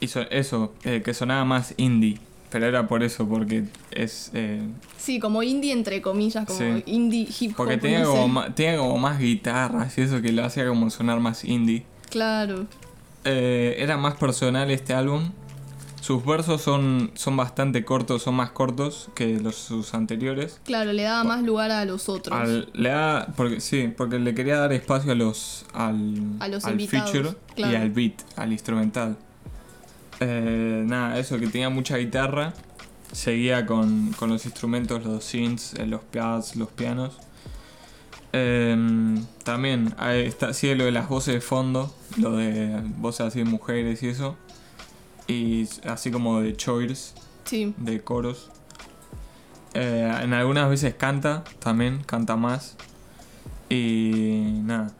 Hizo 0.00 0.20
eso, 0.30 0.72
que 0.82 1.14
sonaba 1.14 1.44
más 1.44 1.74
indie, 1.76 2.18
pero 2.54 2.66
era 2.68 2.86
por 2.86 3.02
eso, 3.02 3.26
porque 3.28 3.64
es. 3.90 4.30
eh, 4.32 4.62
Sí, 4.96 5.18
como 5.18 5.42
indie 5.42 5.72
entre 5.72 6.00
comillas, 6.00 6.46
como 6.46 6.56
Sí. 6.60 6.84
indie 6.86 7.26
hip 7.40 7.50
hop. 7.50 7.56
porque 7.56 7.78
tenía 7.78 8.04
como, 8.04 8.44
tenía 8.54 8.80
más 8.96 9.18
guitarras 9.18 9.98
y 9.98 10.02
eso 10.02 10.22
que 10.22 10.30
lo 10.30 10.44
hacía 10.44 10.64
como 10.68 10.88
sonar 10.88 11.18
más 11.18 11.44
indie. 11.44 11.84
Claro. 12.10 12.66
Eh, 13.24 13.74
era 13.80 13.96
más 13.96 14.14
personal 14.14 14.70
este 14.70 14.94
álbum. 14.94 15.32
Sus 16.00 16.24
versos 16.24 16.60
son, 16.62 17.10
son 17.14 17.36
bastante 17.36 17.84
cortos, 17.84 18.22
son 18.22 18.34
más 18.36 18.50
cortos 18.50 19.08
que 19.16 19.40
los 19.40 19.56
sus 19.56 19.94
anteriores. 19.94 20.60
Claro, 20.64 20.92
le 20.92 21.02
daba 21.02 21.24
más 21.24 21.42
lugar 21.42 21.72
a 21.72 21.84
los 21.86 22.08
otros. 22.08 22.38
Al- 22.38 22.68
le 22.72 22.90
da, 22.90 23.32
porque 23.36 23.58
sí, 23.60 23.88
porque 23.96 24.20
le 24.20 24.32
quería 24.32 24.58
dar 24.58 24.72
espacio 24.72 25.10
a 25.10 25.14
los 25.16 25.64
al, 25.72 26.14
A 26.38 26.46
los 26.46 26.64
al 26.66 26.72
invitados, 26.80 27.10
feature 27.10 27.36
y 27.56 27.74
al 27.74 27.90
beat, 27.90 28.12
al 28.36 28.52
instrumental. 28.52 29.16
Eh, 30.26 30.84
nada, 30.86 31.18
eso 31.18 31.38
que 31.38 31.48
tenía 31.48 31.68
mucha 31.68 31.98
guitarra, 31.98 32.54
seguía 33.12 33.66
con, 33.66 34.12
con 34.14 34.30
los 34.30 34.46
instrumentos, 34.46 35.04
los 35.04 35.22
synths, 35.22 35.74
eh, 35.74 35.86
los 35.86 36.00
pads, 36.02 36.56
los 36.56 36.70
pianos. 36.70 37.18
Eh, 38.32 38.74
también 39.44 39.94
ahí 39.98 40.22
está, 40.22 40.54
sigue 40.54 40.76
lo 40.76 40.84
de 40.86 40.92
las 40.92 41.10
voces 41.10 41.34
de 41.34 41.40
fondo, 41.42 41.94
lo 42.16 42.36
de 42.36 42.80
voces 42.96 43.26
así 43.26 43.40
de 43.40 43.44
mujeres 43.44 44.02
y 44.02 44.08
eso. 44.08 44.36
Y 45.26 45.68
así 45.84 46.10
como 46.10 46.40
de 46.40 46.56
choirs, 46.56 47.14
Sí, 47.44 47.74
de 47.76 48.00
coros. 48.00 48.50
Eh, 49.74 50.10
en 50.22 50.32
algunas 50.32 50.70
veces 50.70 50.94
canta 50.94 51.44
también, 51.58 52.02
canta 52.04 52.36
más. 52.36 52.76
Y 53.68 54.60
nada. 54.64 54.90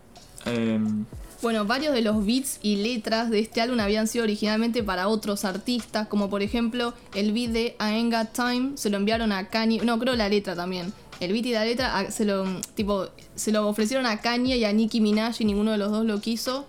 Bueno, 1.45 1.67
varios 1.67 1.93
de 1.93 2.01
los 2.01 2.25
beats 2.25 2.59
y 2.63 2.77
letras 2.77 3.29
de 3.29 3.39
este 3.39 3.61
álbum 3.61 3.79
habían 3.79 4.09
sido 4.09 4.25
originalmente 4.25 4.83
para 4.83 5.09
otros 5.09 5.45
artistas, 5.45 6.09
como 6.09 6.31
por 6.31 6.41
ejemplo 6.41 6.95
el 7.15 7.33
beat 7.33 7.51
de 7.51 7.77
I 7.79 7.83
Ain't 7.85 8.15
Got 8.15 8.33
Time 8.33 8.71
se 8.77 8.89
lo 8.89 8.97
enviaron 8.97 9.31
a 9.31 9.49
Kanye, 9.51 9.83
no, 9.85 9.99
creo 9.99 10.17
la 10.17 10.31
letra 10.31 10.57
también. 10.57 10.91
El 11.21 11.33
beat 11.35 11.45
y 11.45 11.53
la 11.53 11.67
letra 11.67 11.99
a- 11.99 12.11
se 12.11 12.25
lo, 12.25 12.47
tipo, 12.75 13.09
se 13.35 13.53
lo 13.53 13.69
ofrecieron 13.69 14.07
a 14.07 14.23
Kanye 14.23 14.57
y 14.57 14.65
a 14.65 14.73
Nicki 14.73 15.03
Minaj 15.03 15.37
y 15.41 15.45
ninguno 15.45 15.73
de 15.73 15.77
los 15.77 15.91
dos 15.91 16.07
lo 16.07 16.19
quiso. 16.19 16.65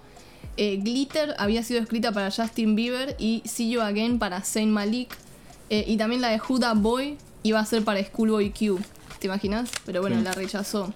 Eh, 0.57 0.75
Glitter 0.83 1.35
había 1.37 1.63
sido 1.63 1.79
escrita 1.79 2.11
para 2.11 2.29
Justin 2.29 2.75
Bieber 2.75 3.15
y 3.17 3.43
See 3.45 3.69
You 3.69 3.79
Again 3.79 4.19
para 4.19 4.41
Zayn 4.41 4.73
Malik. 4.73 5.15
Eh, 5.69 5.85
y 5.87 5.95
también 5.95 6.19
la 6.19 6.27
de 6.31 6.41
Huda 6.49 6.73
Boy 6.73 7.17
iba 7.43 7.61
a 7.61 7.65
ser 7.65 7.85
para 7.85 8.03
Schoolboy 8.03 8.49
Q. 8.51 8.77
¿Te 9.19 9.27
imaginas? 9.27 9.69
Pero 9.85 10.01
bueno, 10.01 10.17
Sí. 10.17 10.23
la 10.25 10.33
rechazó. 10.33 10.93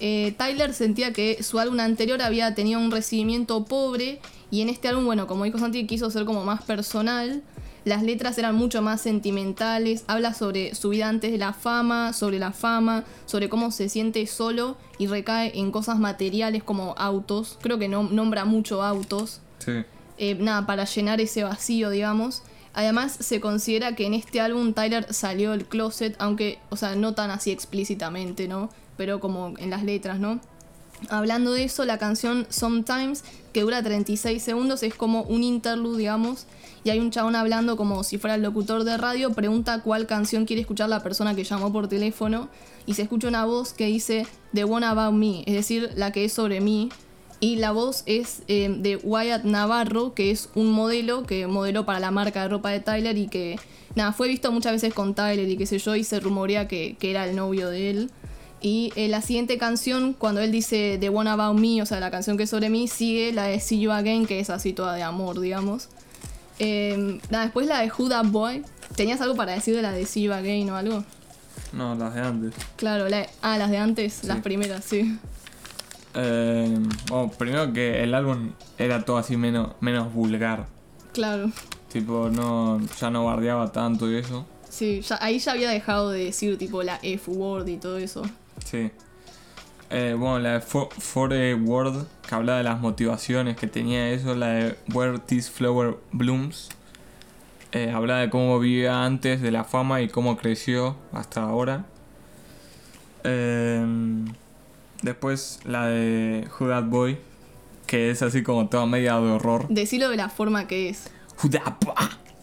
Eh, 0.00 0.34
Tyler 0.36 0.74
sentía 0.74 1.12
que 1.12 1.42
su 1.42 1.58
álbum 1.58 1.78
anterior 1.80 2.20
había 2.22 2.54
tenido 2.54 2.80
un 2.80 2.90
recibimiento 2.90 3.64
pobre 3.64 4.20
y 4.50 4.60
en 4.60 4.68
este 4.68 4.88
álbum, 4.88 5.04
bueno, 5.06 5.26
como 5.26 5.44
dijo 5.44 5.58
Santi, 5.58 5.86
quiso 5.86 6.10
ser 6.10 6.24
como 6.24 6.44
más 6.44 6.62
personal. 6.62 7.42
Las 7.84 8.02
letras 8.02 8.38
eran 8.38 8.54
mucho 8.54 8.80
más 8.80 9.00
sentimentales, 9.00 10.04
habla 10.06 10.34
sobre 10.34 10.74
su 10.74 10.90
vida 10.90 11.08
antes 11.08 11.32
de 11.32 11.38
la 11.38 11.52
fama, 11.52 12.12
sobre 12.12 12.38
la 12.38 12.52
fama, 12.52 13.04
sobre 13.26 13.48
cómo 13.48 13.72
se 13.72 13.88
siente 13.88 14.24
solo 14.26 14.76
y 14.98 15.08
recae 15.08 15.58
en 15.58 15.72
cosas 15.72 15.98
materiales 15.98 16.62
como 16.62 16.94
autos. 16.96 17.58
Creo 17.60 17.78
que 17.78 17.88
no, 17.88 18.04
nombra 18.04 18.44
mucho 18.44 18.82
autos 18.82 19.40
sí. 19.58 19.82
eh, 20.18 20.36
nada, 20.36 20.64
para 20.64 20.84
llenar 20.84 21.20
ese 21.20 21.42
vacío, 21.42 21.90
digamos. 21.90 22.42
Además, 22.74 23.16
se 23.18 23.40
considera 23.40 23.94
que 23.96 24.06
en 24.06 24.14
este 24.14 24.40
álbum 24.40 24.72
Tyler 24.72 25.12
salió 25.12 25.50
del 25.50 25.66
closet, 25.66 26.14
aunque, 26.18 26.58
o 26.70 26.76
sea, 26.76 26.94
no 26.94 27.14
tan 27.14 27.30
así 27.30 27.50
explícitamente, 27.50 28.48
¿no? 28.48 28.70
Pero 28.96 29.20
como 29.20 29.54
en 29.58 29.70
las 29.70 29.84
letras, 29.84 30.18
¿no? 30.18 30.40
Hablando 31.08 31.52
de 31.52 31.64
eso, 31.64 31.84
la 31.84 31.98
canción 31.98 32.46
Sometimes, 32.48 33.24
que 33.52 33.62
dura 33.62 33.82
36 33.82 34.42
segundos, 34.42 34.82
es 34.82 34.94
como 34.94 35.22
un 35.22 35.42
interlude, 35.42 35.98
digamos, 35.98 36.46
y 36.84 36.90
hay 36.90 37.00
un 37.00 37.10
chabón 37.10 37.36
hablando 37.36 37.76
como 37.76 38.04
si 38.04 38.18
fuera 38.18 38.36
el 38.36 38.42
locutor 38.42 38.84
de 38.84 38.96
radio, 38.96 39.32
pregunta 39.32 39.82
cuál 39.82 40.06
canción 40.06 40.46
quiere 40.46 40.62
escuchar 40.62 40.88
la 40.88 41.02
persona 41.02 41.34
que 41.34 41.44
llamó 41.44 41.72
por 41.72 41.88
teléfono, 41.88 42.48
y 42.86 42.94
se 42.94 43.02
escucha 43.02 43.28
una 43.28 43.44
voz 43.44 43.72
que 43.72 43.86
dice 43.86 44.26
The 44.54 44.64
One 44.64 44.86
About 44.86 45.14
Me, 45.14 45.42
es 45.46 45.54
decir, 45.54 45.90
la 45.96 46.12
que 46.12 46.24
es 46.24 46.32
sobre 46.32 46.60
mí, 46.60 46.88
y 47.40 47.56
la 47.56 47.72
voz 47.72 48.04
es 48.06 48.42
eh, 48.46 48.72
de 48.78 48.96
Wyatt 48.96 49.42
Navarro, 49.42 50.14
que 50.14 50.30
es 50.30 50.48
un 50.54 50.70
modelo 50.70 51.24
que 51.24 51.48
modeló 51.48 51.84
para 51.84 51.98
la 51.98 52.12
marca 52.12 52.42
de 52.42 52.48
ropa 52.48 52.70
de 52.70 52.78
Tyler 52.78 53.18
y 53.18 53.26
que, 53.26 53.58
nada, 53.96 54.12
fue 54.12 54.28
visto 54.28 54.52
muchas 54.52 54.72
veces 54.72 54.94
con 54.94 55.14
Tyler 55.14 55.48
y 55.48 55.56
qué 55.56 55.66
sé 55.66 55.78
yo, 55.78 55.96
y 55.96 56.04
se 56.04 56.20
rumorea 56.20 56.68
que, 56.68 56.96
que 57.00 57.10
era 57.10 57.28
el 57.28 57.34
novio 57.34 57.68
de 57.68 57.90
él. 57.90 58.10
Y 58.64 58.92
eh, 58.94 59.08
la 59.08 59.20
siguiente 59.22 59.58
canción, 59.58 60.12
cuando 60.12 60.40
él 60.40 60.52
dice 60.52 60.96
The 61.00 61.08
One 61.08 61.28
About 61.28 61.58
Me, 61.58 61.82
o 61.82 61.86
sea, 61.86 61.98
la 61.98 62.10
canción 62.12 62.36
que 62.36 62.44
es 62.44 62.50
sobre 62.50 62.70
mí, 62.70 62.86
sigue 62.86 63.32
la 63.32 63.44
de 63.44 63.58
See 63.58 63.80
You 63.80 63.90
Again, 63.90 64.24
que 64.26 64.38
es 64.38 64.50
así 64.50 64.72
toda 64.72 64.94
de 64.94 65.02
amor, 65.02 65.40
digamos. 65.40 65.88
Eh, 66.60 67.18
nada, 67.28 67.44
después 67.44 67.66
la 67.66 67.80
de 67.80 67.90
That 68.08 68.26
Boy. 68.26 68.62
¿Tenías 68.94 69.20
algo 69.20 69.34
para 69.34 69.52
decir 69.52 69.74
de 69.74 69.82
la 69.82 69.90
de 69.90 70.06
See 70.06 70.22
You 70.22 70.32
Again 70.32 70.70
o 70.70 70.76
algo? 70.76 71.04
No, 71.72 71.94
las 71.96 72.14
de 72.14 72.20
antes. 72.20 72.54
Claro, 72.76 73.08
la, 73.08 73.26
ah, 73.40 73.58
las 73.58 73.70
de 73.70 73.78
antes, 73.78 74.22
las 74.24 74.40
primeras, 74.42 74.84
sí. 74.84 75.18
Eh, 76.14 76.78
bueno, 77.08 77.30
primero 77.36 77.72
que 77.72 78.02
el 78.02 78.14
álbum 78.14 78.52
era 78.78 79.04
todo 79.04 79.16
así 79.16 79.36
menos, 79.36 79.72
menos 79.80 80.12
vulgar. 80.12 80.66
Claro. 81.12 81.50
Tipo, 81.90 82.28
no, 82.30 82.80
ya 83.00 83.10
no 83.10 83.24
bardeaba 83.24 83.72
tanto 83.72 84.10
y 84.10 84.16
eso. 84.16 84.46
Sí, 84.68 85.00
ya- 85.02 85.18
ahí 85.20 85.38
ya 85.38 85.52
había 85.52 85.70
dejado 85.70 86.10
de 86.10 86.24
decir 86.26 86.56
tipo 86.58 86.82
la 86.82 86.98
F-word 87.02 87.66
y 87.68 87.76
todo 87.76 87.98
eso. 87.98 88.22
Sí. 88.64 88.90
Eh, 89.90 90.14
bueno, 90.18 90.38
la 90.38 90.54
de 90.54 90.60
For, 90.60 90.88
For 90.90 91.32
a 91.34 91.54
Word, 91.54 92.06
que 92.26 92.34
hablaba 92.34 92.58
de 92.58 92.64
las 92.64 92.80
motivaciones 92.80 93.56
que 93.56 93.66
tenía 93.66 94.10
eso, 94.10 94.34
la 94.34 94.48
de 94.48 94.76
Where 94.92 95.18
This 95.18 95.50
Flower 95.50 95.98
Blooms. 96.12 96.70
Eh, 97.72 97.90
hablaba 97.90 98.20
de 98.20 98.30
cómo 98.30 98.58
vivía 98.58 99.04
antes 99.04 99.42
de 99.42 99.50
la 99.50 99.64
fama 99.64 100.00
y 100.00 100.08
cómo 100.08 100.36
creció 100.38 100.96
hasta 101.12 101.42
ahora. 101.42 101.84
Eh, 103.24 103.84
después 105.02 105.60
la 105.64 105.86
de 105.86 106.48
Who 106.58 106.68
That 106.68 106.84
Boy, 106.84 107.18
que 107.86 108.10
es 108.10 108.22
así 108.22 108.42
como 108.42 108.68
toda 108.68 108.86
media 108.86 109.20
de 109.20 109.30
horror. 109.30 109.66
Decilo 109.68 110.08
de 110.08 110.16
la 110.16 110.30
forma 110.30 110.66
que 110.66 110.88
es. 110.88 111.10
Who 111.42 111.50
That 111.50 111.74
Boy. 111.84 111.94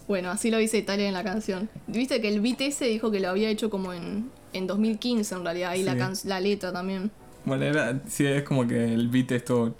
Bueno, 0.07 0.31
así 0.31 0.49
lo 0.49 0.57
dice 0.57 0.81
Tyler 0.81 1.07
en 1.07 1.13
la 1.13 1.23
canción. 1.23 1.69
Viste 1.87 2.21
que 2.21 2.29
el 2.29 2.41
beat 2.41 2.61
ese 2.61 2.85
dijo 2.85 3.11
que 3.11 3.19
lo 3.19 3.29
había 3.29 3.49
hecho 3.49 3.69
como 3.69 3.93
en, 3.93 4.31
en 4.53 4.67
2015 4.67 5.35
en 5.35 5.43
realidad, 5.43 5.73
y 5.75 5.83
la, 5.83 5.97
can- 5.97 6.13
la 6.25 6.39
letra 6.39 6.71
también. 6.73 7.11
Bueno, 7.45 7.63
era, 7.65 7.99
sí, 8.07 8.25
es 8.25 8.43
como 8.43 8.67
que 8.67 8.93
el 8.93 9.07
beat 9.07 9.31
es 9.31 9.45
todo. 9.45 9.73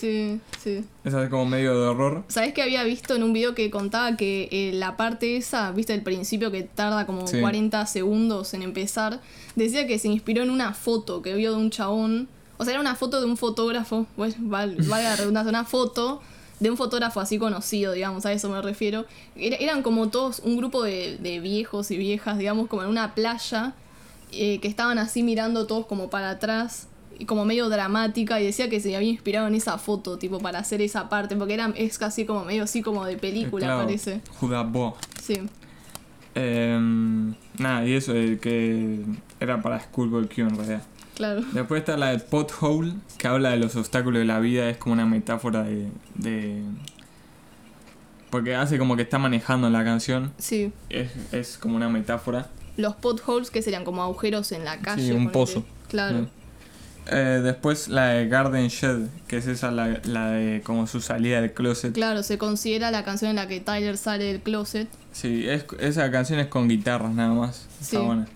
Sí, 0.00 0.40
sí. 0.62 0.84
Es 1.04 1.14
así 1.14 1.28
como 1.30 1.44
medio 1.46 1.78
de 1.80 1.86
horror. 1.88 2.24
¿Sabés 2.28 2.54
que 2.54 2.62
había 2.62 2.82
visto 2.84 3.14
en 3.14 3.22
un 3.22 3.32
video 3.32 3.54
que 3.54 3.70
contaba 3.70 4.16
que 4.16 4.48
eh, 4.50 4.72
la 4.74 4.96
parte 4.96 5.36
esa, 5.36 5.70
viste 5.72 5.92
el 5.94 6.02
principio 6.02 6.50
que 6.50 6.62
tarda 6.62 7.06
como 7.06 7.26
Sí. 7.26 7.40
40 7.40 7.86
segundos 7.86 8.54
en 8.54 8.62
empezar? 8.62 9.20
Decía 9.56 9.86
que 9.86 9.98
se 9.98 10.08
inspiró 10.08 10.42
en 10.42 10.50
una 10.50 10.72
foto 10.74 11.22
que 11.22 11.34
vio 11.34 11.52
de 11.52 11.58
un 11.58 11.70
chabón. 11.70 12.28
O 12.56 12.64
sea, 12.64 12.72
era 12.72 12.80
una 12.80 12.94
foto 12.94 13.20
de 13.20 13.26
un 13.26 13.36
fotógrafo, 13.36 14.06
pues 14.16 14.36
val- 14.38 14.76
valga 14.88 15.10
la 15.10 15.16
redundancia, 15.16 15.50
una 15.50 15.64
foto 15.64 16.22
de 16.62 16.70
un 16.70 16.76
fotógrafo 16.76 17.20
así 17.20 17.38
conocido, 17.38 17.92
digamos, 17.92 18.24
a 18.26 18.32
eso 18.32 18.48
me 18.48 18.62
refiero. 18.62 19.04
Era- 19.36 19.56
eran 19.56 19.82
como 19.82 20.08
todos 20.08 20.40
un 20.40 20.56
grupo 20.56 20.82
de, 20.82 21.18
de 21.18 21.40
viejos 21.40 21.90
y 21.90 21.96
viejas, 21.96 22.38
digamos, 22.38 22.68
como 22.68 22.82
en 22.82 22.88
una 22.88 23.14
playa, 23.14 23.74
eh, 24.32 24.58
que 24.60 24.68
estaban 24.68 24.98
así 24.98 25.22
mirando 25.22 25.66
todos 25.66 25.86
como 25.86 26.08
para 26.08 26.30
atrás, 26.30 26.88
y 27.18 27.24
como 27.26 27.44
medio 27.44 27.68
dramática, 27.68 28.40
y 28.40 28.44
decía 28.46 28.70
que 28.70 28.80
se 28.80 28.96
había 28.96 29.10
inspirado 29.10 29.46
en 29.46 29.54
esa 29.54 29.76
foto, 29.78 30.16
tipo, 30.18 30.38
para 30.38 30.58
hacer 30.60 30.80
esa 30.80 31.08
parte, 31.08 31.36
porque 31.36 31.54
era, 31.54 31.72
es 31.76 31.98
casi 31.98 32.24
como 32.24 32.44
medio 32.44 32.64
así 32.64 32.80
como 32.82 33.04
de 33.04 33.16
película, 33.18 33.66
Claro, 33.66 33.82
parece. 33.84 34.20
Boy. 34.40 34.92
Sí, 35.22 35.40
Em, 36.34 37.34
nada, 37.58 37.86
y 37.86 37.92
eso 37.92 38.14
eh, 38.14 38.38
que 38.40 39.00
era 39.38 39.60
para 39.60 39.78
Schoolboy 39.80 40.26
Q 40.28 40.40
en 40.42 40.56
realidad. 40.56 40.82
Claro. 41.22 41.42
Después 41.52 41.80
está 41.80 41.96
la 41.96 42.10
de 42.10 42.18
Pothole, 42.18 42.94
que 43.18 43.28
habla 43.28 43.50
de 43.50 43.58
los 43.58 43.76
obstáculos 43.76 44.18
de 44.20 44.24
la 44.26 44.38
vida, 44.40 44.68
es 44.68 44.76
como 44.76 44.92
una 44.94 45.06
metáfora 45.06 45.62
de... 45.62 45.88
de- 46.14 46.62
porque 48.30 48.54
hace 48.54 48.78
como 48.78 48.96
que 48.96 49.02
está 49.02 49.18
manejando 49.18 49.68
la 49.68 49.84
canción, 49.84 50.32
Sí. 50.38 50.72
es, 50.88 51.10
es 51.32 51.58
como 51.58 51.76
una 51.76 51.88
metáfora. 51.88 52.48
Los 52.78 52.94
potholes 52.96 53.50
que 53.50 53.60
serían 53.60 53.84
como 53.84 54.02
agujeros 54.02 54.50
en 54.52 54.64
la 54.64 54.78
calle. 54.80 55.10
un 55.12 55.30
ponele. 55.30 55.32
pozo. 55.32 55.64
Claro. 55.88 56.26
Eh, 57.10 57.40
después 57.42 57.88
la 57.88 58.06
de 58.08 58.28
Garden 58.28 58.68
Shed, 58.68 59.08
que 59.28 59.36
es 59.36 59.46
esa 59.46 59.70
la, 59.70 60.00
la 60.04 60.28
de 60.30 60.62
como 60.62 60.86
su 60.86 61.00
salida 61.02 61.40
del 61.42 61.52
closet. 61.52 61.92
Claro, 61.92 62.22
se 62.22 62.38
considera 62.38 62.90
la 62.90 63.04
canción 63.04 63.30
en 63.30 63.36
la 63.36 63.48
que 63.48 63.60
Tyler 63.60 63.98
sale 63.98 64.24
del 64.24 64.40
closet. 64.40 64.88
Sí, 65.12 65.46
es, 65.46 65.66
esa 65.80 66.10
canción 66.10 66.38
es 66.38 66.46
con 66.46 66.68
guitarras 66.68 67.12
nada 67.12 67.34
más. 67.34 67.66
Está 67.82 67.98
Sí. 67.98 68.06
buena. 68.06 68.26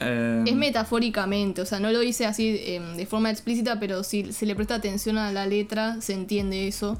Eh, 0.00 0.44
Es 0.46 0.54
metafóricamente, 0.56 1.60
o 1.62 1.66
sea, 1.66 1.80
no 1.80 1.90
lo 1.92 2.00
dice 2.00 2.26
así 2.26 2.48
eh, 2.60 2.80
de 2.96 3.06
forma 3.06 3.30
explícita, 3.30 3.78
pero 3.80 4.02
si 4.04 4.32
se 4.32 4.46
le 4.46 4.54
presta 4.54 4.74
atención 4.76 5.18
a 5.18 5.32
la 5.32 5.46
letra, 5.46 6.00
se 6.00 6.12
entiende 6.14 6.66
eso. 6.68 6.98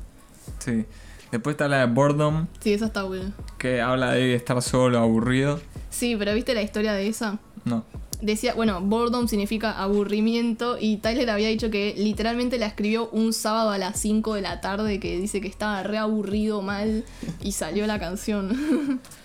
Sí. 0.58 0.84
Después 1.32 1.54
está 1.54 1.66
la 1.68 1.78
de 1.86 1.86
Boredom, 1.92 2.46
Sí, 2.60 2.72
esa 2.72 2.86
está 2.86 3.02
buena. 3.02 3.32
que 3.58 3.80
habla 3.80 4.12
de 4.12 4.34
estar 4.34 4.60
solo, 4.62 4.98
aburrido. 4.98 5.60
Sí, 5.90 6.14
pero 6.16 6.32
¿viste 6.34 6.54
la 6.54 6.62
historia 6.62 6.92
de 6.92 7.08
esa? 7.08 7.38
No. 7.64 7.84
Decía, 8.22 8.54
bueno, 8.54 8.80
boredom 8.80 9.28
significa 9.28 9.72
aburrimiento 9.82 10.78
y 10.80 10.96
Tyler 10.98 11.28
había 11.28 11.48
dicho 11.48 11.70
que 11.70 11.94
literalmente 11.98 12.56
la 12.58 12.66
escribió 12.66 13.10
un 13.10 13.32
sábado 13.34 13.70
a 13.70 13.76
las 13.78 13.98
5 14.00 14.34
de 14.34 14.40
la 14.40 14.60
tarde 14.62 14.98
que 15.00 15.18
dice 15.18 15.40
que 15.42 15.48
estaba 15.48 15.82
re 15.82 15.98
aburrido 15.98 16.62
mal 16.62 17.04
y 17.42 17.52
salió 17.52 17.86
la 17.86 17.98
canción. 17.98 19.00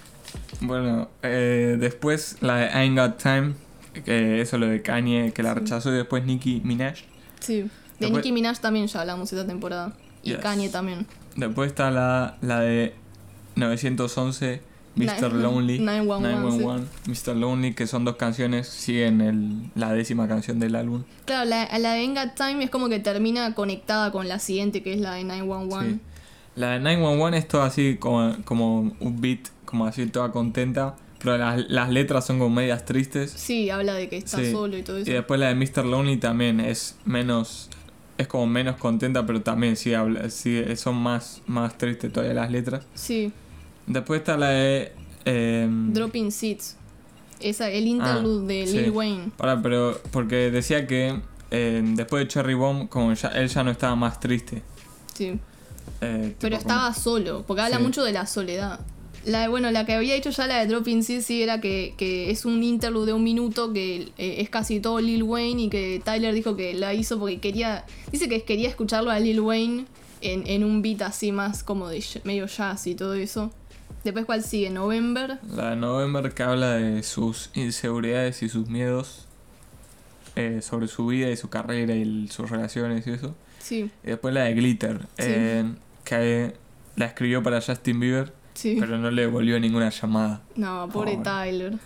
Bueno, 0.61 1.09
eh, 1.23 1.77
después 1.80 2.38
la 2.41 2.57
de 2.57 2.65
I 2.67 2.69
Ain't 2.73 2.97
Got 2.99 3.17
Time, 3.21 3.53
que 4.05 4.41
eso 4.41 4.57
lo 4.57 4.67
de 4.67 4.82
Kanye, 4.82 5.32
que 5.34 5.43
la 5.43 5.53
Sí. 5.53 5.59
rechazó, 5.59 5.89
y 5.93 5.97
después 5.97 6.25
Nicki 6.25 6.61
Minaj. 6.63 6.95
sí. 7.39 7.61
De 7.99 8.05
Después- 8.05 8.23
Nicki 8.23 8.32
Minaj 8.32 8.59
también 8.59 8.88
ya 8.88 9.01
hablamos 9.01 9.32
esta 9.34 9.45
temporada. 9.45 9.93
Y 10.23 10.30
Yes. 10.32 10.39
Kanye 10.39 10.69
también. 10.69 11.05
Después 11.36 11.67
está 11.69 11.91
la, 11.91 12.38
la 12.41 12.61
de 12.61 12.93
911, 13.55 14.61
Mr. 14.95 15.32
Nine- 15.34 15.41
Lonely, 15.43 15.80
911, 15.80 16.86
Mr. 17.07 17.36
Lonely, 17.36 17.73
que 17.73 17.88
son 17.88 18.05
dos 18.05 18.15
canciones, 18.15 18.67
siguen 18.67 19.21
el, 19.21 19.69
la 19.75 19.93
décima 19.93 20.27
canción 20.27 20.59
del 20.59 20.75
álbum. 20.75 21.03
Claro, 21.25 21.49
la, 21.49 21.67
la 21.77 21.93
de 21.93 21.99
Ain't 21.99 22.17
Got 22.17 22.36
Time 22.36 22.63
es 22.63 22.69
como 22.69 22.89
que 22.89 22.99
termina 22.99 23.53
conectada 23.53 24.11
con 24.11 24.27
la 24.27 24.39
siguiente, 24.39 24.82
que 24.82 24.93
es 24.93 24.99
la 24.99 25.13
de 25.13 25.23
911. 25.23 25.89
Sí. 25.91 25.99
La 26.55 26.71
de 26.71 26.80
911 26.80 27.38
es 27.38 27.47
todo 27.47 27.61
así 27.61 27.97
como, 27.99 28.36
como 28.45 28.80
un 28.99 29.21
beat, 29.21 29.39
como 29.70 29.86
así 29.86 30.05
toda 30.07 30.32
contenta, 30.32 30.95
pero 31.20 31.38
las, 31.38 31.70
las 31.70 31.89
letras 31.89 32.26
son 32.26 32.39
como 32.39 32.49
medias 32.55 32.86
tristes. 32.86 33.32
Sí, 33.32 33.70
habla 33.70 33.93
de 33.93 34.09
que 34.09 34.17
está 34.17 34.38
Sí. 34.38 34.51
solo 34.51 34.78
y 34.78 34.84
todo 34.84 34.97
eso. 34.97 35.09
Y 35.09 35.13
después 35.13 35.39
la 35.39 35.53
de 35.53 35.55
Mr. 35.55 35.86
Lonely 35.86 36.17
también 36.17 36.59
es 36.59 36.97
menos. 37.05 37.70
Es 38.17 38.28
como 38.28 38.47
menos 38.47 38.76
contenta, 38.78 39.26
pero 39.26 39.41
también 39.41 39.76
sí, 39.78 39.93
habla, 39.93 40.30
sí 40.30 40.61
son 40.76 40.95
más, 40.97 41.41
más 41.47 41.78
tristes 41.78 42.11
todavía 42.11 42.34
las 42.34 42.51
letras. 42.51 42.86
Sí, 42.93 43.32
Después 43.88 44.20
está 44.20 44.38
la 44.38 44.49
de. 44.49 44.91
em, 45.26 45.93
Dropping 45.93 46.32
Seeds. 46.32 46.76
Esa, 47.39 47.70
el 47.70 47.88
interlude 47.88 48.45
de 48.53 48.63
Ah, 48.63 48.67
sí. 48.67 48.78
Lil 48.80 48.91
Wayne. 48.91 49.32
Pará, 49.38 49.61
pero 49.61 49.99
porque 50.11 50.51
decía 50.51 50.86
que 50.86 51.20
em, 51.51 51.95
después 51.95 52.24
de 52.24 52.28
Cherry 52.28 52.53
Bomb, 52.53 52.89
como 52.89 53.13
ya, 53.13 53.30
él 53.30 53.47
ya 53.47 53.63
no 53.63 53.72
estaba 53.72 53.95
más 53.95 54.20
triste. 54.20 54.61
Sí. 55.15 55.39
Eh, 56.01 56.36
Pero 56.39 56.57
como- 56.57 56.61
estaba 56.70 56.93
solo, 56.93 57.43
porque 57.47 57.61
habla 57.61 57.78
Sí. 57.78 57.84
mucho 57.84 58.03
de 58.03 58.11
la 58.11 58.26
soledad. 58.26 58.80
La 59.26 59.49
bueno, 59.49 59.70
la 59.72 59.86
que 59.86 59.93
había 59.93 60.13
dicho 60.15 60.30
ya 60.30 60.47
la 60.47 60.59
de 60.59 60.67
Dropping 60.67 61.03
sí 61.03 61.41
era 61.43 61.59
que, 61.59 61.93
que 61.97 62.32
es 62.32 62.45
un 62.45 62.63
interlude 62.63 63.07
de 63.07 63.13
un 63.13 63.24
minuto 63.24 63.74
que 63.74 64.09
eh, 64.17 64.36
es 64.39 64.49
casi 64.49 64.80
todo 64.80 64.99
Lil 65.01 65.24
Wayne 65.24 65.63
y 65.63 65.70
que 65.70 66.01
Tyler 66.03 66.34
dijo 66.34 66.55
que 66.55 66.74
la 66.74 66.93
hizo 66.93 67.20
porque 67.20 67.39
quería. 67.39 67.86
Dice 68.11 68.30
que 68.30 68.43
quería 68.43 68.70
escucharlo 68.70 69.11
a 69.11 69.20
Lil 69.20 69.41
Wayne 69.41 69.86
en, 70.22 70.47
en 70.47 70.63
un 70.63 70.82
beat 70.82 71.01
así 71.01 71.32
más 71.32 71.63
como 71.63 71.89
de 71.89 72.03
medio 72.24 72.45
jazz 72.47 72.88
y 72.88 72.95
todo 72.95 73.13
eso. 73.13 73.51
Después, 74.03 74.26
¿cuál 74.26 74.41
sigue? 74.43 74.70
November. 74.70 75.39
La 75.53 75.72
de 75.72 75.76
November 75.76 76.34
que 76.34 76.43
habla 76.43 76.72
de 76.76 77.03
sus 77.03 77.49
inseguridades 77.53 78.41
y 78.43 78.47
sus 78.49 78.67
miedos 78.70 79.26
eh, 80.38 80.61
sobre 80.61 80.88
su 80.88 81.05
vida 81.07 81.30
y 81.30 81.36
su 81.36 81.49
carrera 81.49 81.93
y 81.95 82.01
el- 82.03 82.32
sus 82.32 82.49
relaciones 82.49 83.05
y 83.07 83.11
eso. 83.11 83.36
Sí, 83.61 83.91
Y 84.03 84.07
después 84.07 84.34
la 84.34 84.43
de 84.45 84.53
Glitter, 84.53 85.01
eh, 85.17 85.65
que 86.05 86.53
la 86.95 87.05
escribió 87.05 87.43
para 87.43 87.59
Justin 87.61 87.99
Bieber, 87.99 88.32
sí. 88.60 88.78
pero 88.80 88.97
no 88.97 89.10
le 89.12 89.24
devolvió 89.24 89.60
ninguna 89.60 89.89
llamada. 89.89 90.41
No, 90.55 90.89
pobre. 90.91 91.18
Tyler. 91.24 91.78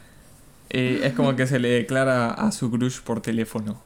Y 0.70 1.02
es 1.04 1.14
como 1.14 1.36
que 1.36 1.46
se 1.48 1.60
le 1.60 1.70
declara 1.70 2.32
a 2.32 2.52
su 2.52 2.72
crush 2.72 3.00
por 3.02 3.22
teléfono. 3.22 3.82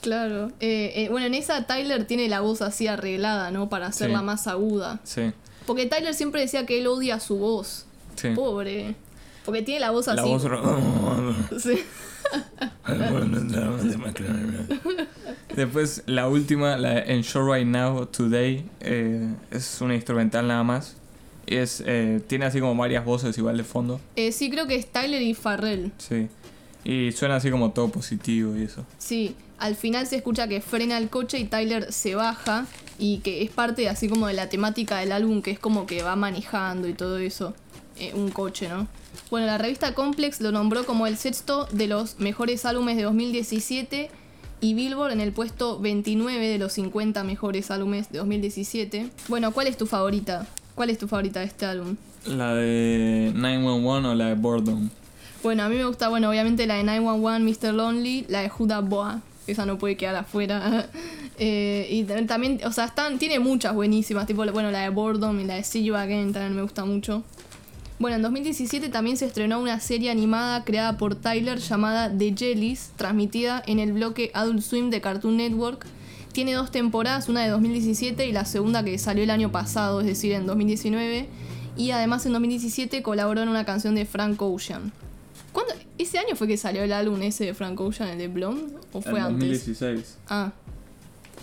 Claro. 0.00 0.48
Eh, 0.58 0.92
eh, 0.96 1.08
bueno, 1.10 1.26
en 1.28 1.34
esa 1.34 1.64
Tyler 1.66 2.04
tiene 2.06 2.28
la 2.28 2.40
voz 2.40 2.60
así 2.62 2.88
arreglada, 2.88 3.52
¿no? 3.52 3.68
Para 3.68 3.86
hacerla 3.86 4.18
Sí. 4.18 4.24
más 4.24 4.46
aguda. 4.48 4.98
Sí, 5.04 5.30
Porque 5.66 5.86
Tyler 5.86 6.12
siempre 6.14 6.40
decía 6.40 6.66
que 6.66 6.80
él 6.80 6.86
odia 6.88 7.20
su 7.20 7.36
voz. 7.38 7.86
sí. 8.16 8.30
Pobre. 8.34 8.96
Porque 9.44 9.62
tiene 9.62 9.80
la 9.80 9.90
voz 9.90 10.08
así. 10.08 10.16
La 10.16 10.24
voz... 10.24 10.44
Sí. 11.62 11.84
Después 15.54 16.02
la 16.06 16.28
última, 16.28 16.76
la 16.76 16.98
Ensure 17.00 17.58
Right 17.58 17.66
Now, 17.68 18.06
Today, 18.06 18.64
eh, 18.80 19.34
es 19.50 19.80
una 19.80 19.94
instrumental 19.94 20.48
nada 20.48 20.62
más. 20.62 20.96
Es, 21.46 21.82
eh, 21.86 22.20
tiene 22.26 22.44
así 22.46 22.60
como 22.60 22.74
varias 22.76 23.04
voces 23.04 23.36
igual 23.38 23.56
de 23.56 23.64
fondo. 23.64 24.00
Eh, 24.16 24.32
sí, 24.32 24.50
creo 24.50 24.66
que 24.66 24.76
es 24.76 24.86
Tyler 24.86 25.22
y 25.22 25.34
Farrell. 25.34 25.92
Sí. 25.98 26.28
Y 26.84 27.12
suena 27.12 27.36
así 27.36 27.50
como 27.50 27.70
todo 27.70 27.88
positivo 27.88 28.56
y 28.56 28.62
eso. 28.62 28.84
Sí, 28.98 29.36
al 29.58 29.76
final 29.76 30.06
se 30.06 30.16
escucha 30.16 30.48
que 30.48 30.60
frena 30.60 30.98
el 30.98 31.08
coche 31.08 31.38
y 31.38 31.44
Tyler 31.44 31.92
se 31.92 32.14
baja 32.14 32.66
y 32.98 33.18
que 33.18 33.42
es 33.42 33.50
parte 33.50 33.88
así 33.88 34.08
como 34.08 34.26
de 34.26 34.34
la 34.34 34.48
temática 34.48 34.98
del 34.98 35.12
álbum 35.12 35.42
que 35.42 35.52
es 35.52 35.58
como 35.58 35.86
que 35.86 36.02
va 36.02 36.16
manejando 36.16 36.88
y 36.88 36.94
todo 36.94 37.18
eso. 37.18 37.54
Eh, 37.98 38.12
un 38.14 38.30
coche, 38.30 38.68
¿no? 38.68 38.88
Bueno, 39.30 39.46
la 39.46 39.58
revista 39.58 39.94
Complex 39.94 40.40
lo 40.40 40.50
nombró 40.50 40.84
como 40.84 41.06
el 41.06 41.16
sexto 41.16 41.66
de 41.70 41.86
los 41.86 42.18
mejores 42.18 42.64
álbumes 42.64 42.96
de 42.96 43.02
2017 43.02 44.10
y 44.60 44.74
Billboard 44.74 45.12
en 45.12 45.20
el 45.20 45.32
puesto 45.32 45.78
29 45.78 46.48
de 46.48 46.58
los 46.58 46.72
50 46.72 47.22
mejores 47.24 47.70
álbumes 47.70 48.10
de 48.10 48.18
2017. 48.18 49.10
Bueno, 49.28 49.52
¿cuál 49.52 49.66
es 49.66 49.76
tu 49.76 49.86
favorita? 49.86 50.46
¿Cuál 50.74 50.90
es 50.90 50.98
tu 50.98 51.08
favorita 51.08 51.40
de 51.40 51.46
este 51.46 51.66
álbum? 51.66 51.96
La 52.26 52.54
de 52.54 53.32
911 53.34 54.08
o 54.08 54.14
la 54.14 54.26
de 54.28 54.34
Boredom. 54.34 54.88
Bueno, 55.42 55.64
a 55.64 55.68
mí 55.68 55.76
me 55.76 55.84
gusta, 55.84 56.08
bueno, 56.08 56.30
obviamente 56.30 56.66
la 56.66 56.74
de 56.76 56.84
911, 56.84 57.40
Mr. 57.68 57.74
Lonely, 57.74 58.26
la 58.28 58.42
de 58.42 58.50
Huda 58.56 58.80
Boa, 58.80 59.20
esa 59.48 59.66
no 59.66 59.76
puede 59.78 59.96
quedar 59.96 60.16
afuera. 60.16 60.88
Eh, 61.38 61.88
y 61.90 62.04
también- 62.04 62.26
también, 62.28 62.60
o 62.66 62.70
sea, 62.72 62.84
están, 62.84 63.18
tiene 63.18 63.40
muchas 63.40 63.74
buenísimas, 63.74 64.26
tipo, 64.26 64.44
bueno, 64.52 64.70
la 64.70 64.80
de 64.82 64.90
Boredom 64.90 65.40
y 65.40 65.44
la 65.44 65.54
de 65.54 65.64
See 65.64 65.82
You 65.82 65.96
Again 65.96 66.32
también 66.32 66.54
me 66.54 66.62
gusta 66.62 66.84
mucho. 66.84 67.24
Bueno, 67.98 68.16
en 68.16 68.22
2017 68.22 68.90
también 68.90 69.16
se 69.16 69.24
estrenó 69.26 69.58
una 69.58 69.80
serie 69.80 70.10
animada 70.10 70.62
creada 70.62 70.98
por 70.98 71.14
Tyler 71.16 71.58
llamada 71.58 72.12
The 72.16 72.34
Jellies, 72.36 72.90
transmitida 72.96 73.60
en 73.66 73.80
el 73.80 73.92
bloque 73.92 74.30
Adult 74.34 74.60
Swim 74.60 74.90
de 74.90 75.00
Cartoon 75.00 75.38
Network. 75.38 75.84
Tiene 76.32 76.54
dos 76.54 76.70
temporadas, 76.70 77.28
una 77.28 77.42
de 77.42 77.50
2017 77.50 78.26
y 78.26 78.32
la 78.32 78.44
segunda 78.44 78.82
que 78.82 78.96
salió 78.98 79.22
el 79.22 79.30
año 79.30 79.52
pasado, 79.52 80.00
es 80.00 80.06
decir, 80.06 80.32
en 80.32 80.46
2019. 80.46 81.28
Y 81.76 81.90
además 81.90 82.24
en 82.26 82.32
2017 82.32 83.02
colaboró 83.02 83.42
en 83.42 83.48
una 83.48 83.64
canción 83.64 83.94
de 83.94 84.04
Frank 84.06 84.40
Ocean. 84.40 84.92
¿Cuándo? 85.52 85.74
¿Ese 85.98 86.18
año 86.18 86.34
fue 86.34 86.48
que 86.48 86.56
salió 86.56 86.82
el 86.82 86.92
álbum 86.92 87.20
ese 87.22 87.44
de 87.44 87.54
Frank 87.54 87.78
Ocean, 87.80 88.08
el 88.08 88.18
de 88.18 88.28
Blonde? 88.28 88.74
¿O 88.92 89.00
fue 89.00 89.12
En 89.12 89.18
antes? 89.18 89.66
2016. 89.66 90.16
Ah, 90.28 90.52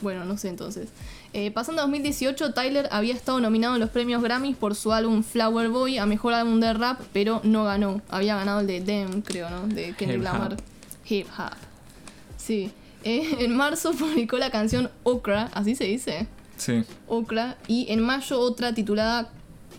bueno, 0.01 0.25
no 0.25 0.37
sé 0.37 0.49
entonces. 0.49 0.89
Eh, 1.33 1.51
pasando 1.51 1.81
a 1.81 1.85
2018, 1.85 2.53
Tyler 2.53 2.87
había 2.91 3.13
estado 3.13 3.39
nominado 3.39 3.75
en 3.75 3.81
los 3.81 3.91
premios 3.91 4.23
Grammys 4.23 4.55
por 4.55 4.75
su 4.75 4.91
álbum 4.91 5.23
Flower 5.23 5.69
Boy 5.69 5.97
a 5.99 6.05
mejor 6.05 6.33
álbum 6.33 6.59
de 6.59 6.73
rap, 6.73 6.99
pero 7.13 7.41
no 7.43 7.63
ganó. 7.63 8.01
Había 8.09 8.35
ganado 8.35 8.61
el 8.61 8.67
de 8.67 8.81
Dem, 8.81 9.21
creo, 9.21 9.49
¿no? 9.49 9.67
De 9.67 9.93
Kendrick. 9.93 10.23
Lamar. 10.23 10.57
Hip 11.07 11.27
Hop. 11.37 11.53
Sí. 12.37 12.71
Eh, 13.03 13.37
en 13.39 13.55
marzo 13.55 13.91
publicó 13.99 14.37
la 14.37 14.51
canción 14.51 14.89
Okra, 15.03 15.49
así 15.53 15.75
se 15.75 15.85
dice. 15.85 16.27
Sí. 16.57 16.83
Okra. 17.07 17.57
Y 17.67 17.87
en 17.89 18.01
mayo 18.01 18.39
otra 18.39 18.73
titulada. 18.73 19.29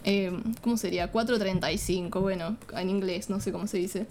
eh, 0.05 0.33
¿Cómo 0.63 0.77
sería? 0.77 1.09
435. 1.11 2.21
Bueno, 2.21 2.57
en 2.77 2.91
inglés, 2.91 3.29
no 3.31 3.41
sé 3.41 3.53
cómo 3.53 3.67
se 3.67 3.79
dice. 3.79 4.07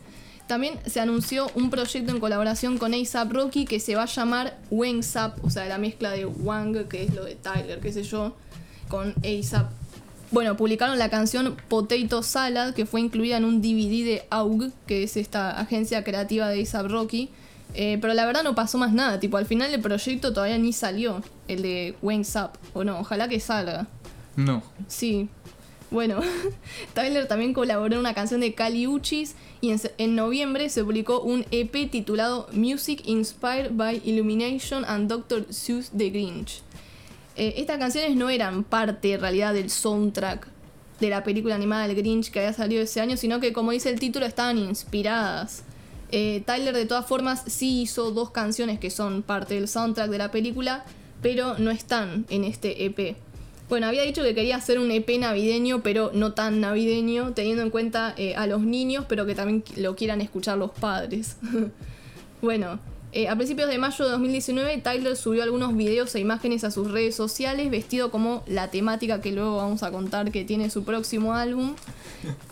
También 0.48 0.80
se 0.88 1.00
anunció 1.00 1.48
un 1.54 1.70
proyecto 1.70 2.12
en 2.12 2.20
colaboración 2.20 2.80
con 2.80 2.94
ASAP 2.96 3.32
Rocky 3.32 3.66
que 3.66 3.80
se 3.80 3.96
va 3.96 4.04
a 4.04 4.08
llamar 4.08 4.58
Wangsap, 4.72 5.44
o 5.46 5.50
sea, 5.52 5.66
la 5.66 5.78
mezcla 5.78 6.10
de 6.10 6.26
Wang, 6.26 6.88
que 6.88 7.04
es 7.04 7.14
lo 7.14 7.24
de 7.24 7.36
Tyler, 7.36 7.80
qué 7.80 7.94
sé 7.94 8.02
yo, 8.04 8.36
con 8.88 9.14
ASAP. 9.24 9.70
Bueno, 10.32 10.58
publicaron 10.58 10.98
la 10.98 11.10
canción 11.10 11.56
Potato 11.68 12.24
Salad, 12.24 12.74
que 12.74 12.88
fue 12.88 13.00
incluida 13.02 13.38
en 13.38 13.46
un 13.46 13.62
DVD 13.62 14.04
de 14.06 14.24
AUG, 14.32 14.72
que 14.88 15.04
es 15.04 15.18
esta 15.18 15.60
agencia 15.60 16.04
creativa 16.04 16.48
de 16.50 16.62
ASAP 16.64 16.88
Rocky. 16.88 17.30
Eh, 17.76 17.98
pero 18.02 18.14
la 18.14 18.26
verdad 18.26 18.44
no 18.44 18.56
pasó 18.56 18.78
más 18.78 18.94
nada, 18.94 19.20
tipo, 19.20 19.38
al 19.38 19.46
final 19.46 19.74
el 19.74 19.82
proyecto 19.82 20.34
todavía 20.34 20.58
ni 20.58 20.74
salió, 20.74 21.22
el 21.48 21.62
de 21.62 21.96
Wangsap, 22.02 22.56
o 22.74 22.84
no, 22.84 23.00
ojalá 23.00 23.28
que 23.28 23.40
salga. 23.40 23.88
No. 24.36 24.64
Sí. 24.88 25.30
Bueno, 25.92 26.20
Tyler 26.94 27.28
también 27.28 27.54
colaboró 27.54 27.94
en 27.94 28.00
una 28.00 28.14
canción 28.14 28.42
de 28.42 28.54
Kali 28.54 28.88
Uchis 28.88 29.36
y 29.62 29.74
en, 29.98 30.16
noviembre 30.16 30.70
se 30.70 30.84
publicó 30.84 31.22
un 31.22 31.46
EP 31.52 31.90
titulado 31.90 32.48
Music 32.52 33.02
Inspired 33.06 33.72
by 33.74 34.02
Illumination 34.06 34.86
and 34.86 35.10
Dr. 35.10 35.52
Seuss 35.52 35.90
the 35.90 36.10
Grinch. 36.10 36.62
Eh, 37.36 37.56
estas 37.58 37.80
canciones 37.80 38.16
no 38.16 38.30
eran 38.30 38.64
parte 38.64 39.14
en 39.14 39.22
realidad 39.22 39.54
del 39.54 39.70
soundtrack 39.70 40.48
de 41.00 41.10
la 41.10 41.24
película 41.24 41.56
animada 41.56 41.86
El 41.86 41.96
Grinch 41.96 42.30
que 42.30 42.40
había 42.40 42.54
salido 42.54 42.82
ese 42.82 43.02
año, 43.02 43.18
sino 43.18 43.40
que 43.40 43.54
como 43.54 43.72
dice 43.72 43.90
el 43.90 44.00
título 44.00 44.26
estaban 44.26 44.58
inspiradas. 44.58 45.64
Eh, 46.12 46.42
Tyler 46.46 46.76
de 46.76 46.86
todas 46.86 47.06
formas 47.06 47.44
sí 47.48 47.82
hizo 47.82 48.12
dos 48.12 48.32
canciones 48.32 48.80
que 48.80 48.90
son 48.90 49.22
parte 49.22 49.56
del 49.56 49.68
soundtrack 49.68 50.10
de 50.10 50.18
la 50.18 50.32
película, 50.32 50.86
pero 51.22 51.58
no 51.58 51.72
están 51.72 52.26
en 52.30 52.44
este 52.44 52.86
EP. 52.86 53.16
Bueno, 53.70 53.86
había 53.86 54.02
dicho 54.02 54.24
que 54.24 54.34
quería 54.34 54.56
hacer 54.56 54.80
un 54.80 54.90
EP 54.90 55.08
navideño, 55.20 55.84
pero 55.84 56.10
no 56.14 56.34
tan 56.34 56.60
navideño, 56.60 57.34
teniendo 57.34 57.62
en 57.62 57.70
cuenta 57.70 58.16
eh, 58.18 58.36
a 58.36 58.48
los 58.48 58.62
niños, 58.62 59.06
pero 59.08 59.28
que 59.28 59.36
también 59.36 59.64
lo 59.78 59.96
quieran 59.96 60.22
escuchar 60.22 60.58
los 60.58 60.72
padres. 60.72 61.38
bueno, 62.42 62.80
eh, 63.12 63.28
a 63.28 63.36
principios 63.36 63.70
de 63.70 63.78
mayo 63.78 64.06
de 64.06 64.12
2019, 64.12 64.80
Tyler 64.80 65.16
subió 65.16 65.44
algunos 65.44 65.76
videos 65.76 66.16
e 66.16 66.20
imágenes 66.20 66.64
a 66.64 66.72
sus 66.72 66.90
redes 66.90 67.16
sociales, 67.16 67.70
vestido 67.70 68.10
como 68.10 68.44
la 68.48 68.72
temática 68.72 69.22
que 69.22 69.32
luego 69.32 69.58
vamos 69.58 69.84
a 69.84 69.92
contar 69.92 70.32
que 70.32 70.46
tiene 70.46 70.72
su 70.72 70.84
próximo 70.84 71.36
álbum. 71.36 71.76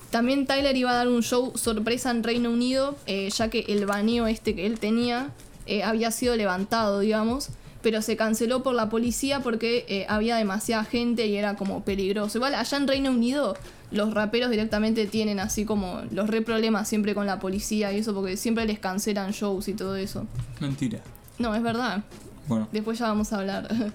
También 0.09 0.47
Tyler 0.47 0.75
iba 0.75 0.91
a 0.91 0.95
dar 0.95 1.07
un 1.07 1.21
show 1.21 1.51
sorpresa 1.55 2.11
en 2.11 2.23
Reino 2.23 2.49
Unido, 2.49 2.95
eh, 3.07 3.29
ya 3.29 3.49
que 3.49 3.65
el 3.67 3.85
baneo 3.85 4.27
este 4.27 4.55
que 4.55 4.65
él 4.65 4.79
tenía 4.79 5.31
eh, 5.65 5.83
había 5.83 6.11
sido 6.11 6.35
levantado, 6.35 7.01
digamos, 7.01 7.49
pero 7.81 8.01
se 8.01 8.15
canceló 8.15 8.63
por 8.63 8.73
la 8.73 8.89
policía 8.89 9.41
porque 9.41 9.85
eh, 9.89 10.05
había 10.09 10.37
demasiada 10.37 10.85
gente 10.85 11.27
y 11.27 11.35
era 11.35 11.55
como 11.55 11.83
peligroso. 11.83 12.37
Igual 12.37 12.55
allá 12.55 12.77
en 12.77 12.87
Reino 12.87 13.11
Unido 13.11 13.55
los 13.91 14.13
raperos 14.13 14.49
directamente 14.49 15.07
tienen 15.07 15.39
así 15.39 15.65
como 15.65 16.01
los 16.11 16.29
re 16.29 16.41
problemas 16.41 16.87
siempre 16.87 17.13
con 17.13 17.25
la 17.25 17.39
policía 17.39 17.91
y 17.93 17.99
eso 17.99 18.13
porque 18.13 18.37
siempre 18.37 18.65
les 18.65 18.79
cancelan 18.79 19.31
shows 19.31 19.67
y 19.67 19.73
todo 19.73 19.95
eso. 19.95 20.25
Mentira. 20.59 20.99
No, 21.37 21.53
es 21.53 21.61
verdad. 21.61 22.03
Bueno, 22.47 22.67
Después 22.71 22.97
ya 22.97 23.07
vamos 23.07 23.33
a 23.33 23.39
hablar. 23.39 23.67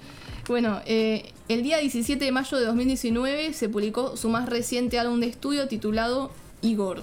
Bueno, 0.49 0.80
eh, 0.86 1.32
el 1.49 1.62
día 1.62 1.78
17 1.78 2.24
de 2.24 2.32
mayo 2.32 2.59
de 2.59 2.66
2019 2.66 3.53
se 3.53 3.68
publicó 3.68 4.16
su 4.16 4.28
más 4.28 4.49
reciente 4.49 4.99
álbum 4.99 5.20
de 5.20 5.28
estudio 5.28 5.68
titulado 5.68 6.30
Igor. 6.62 7.03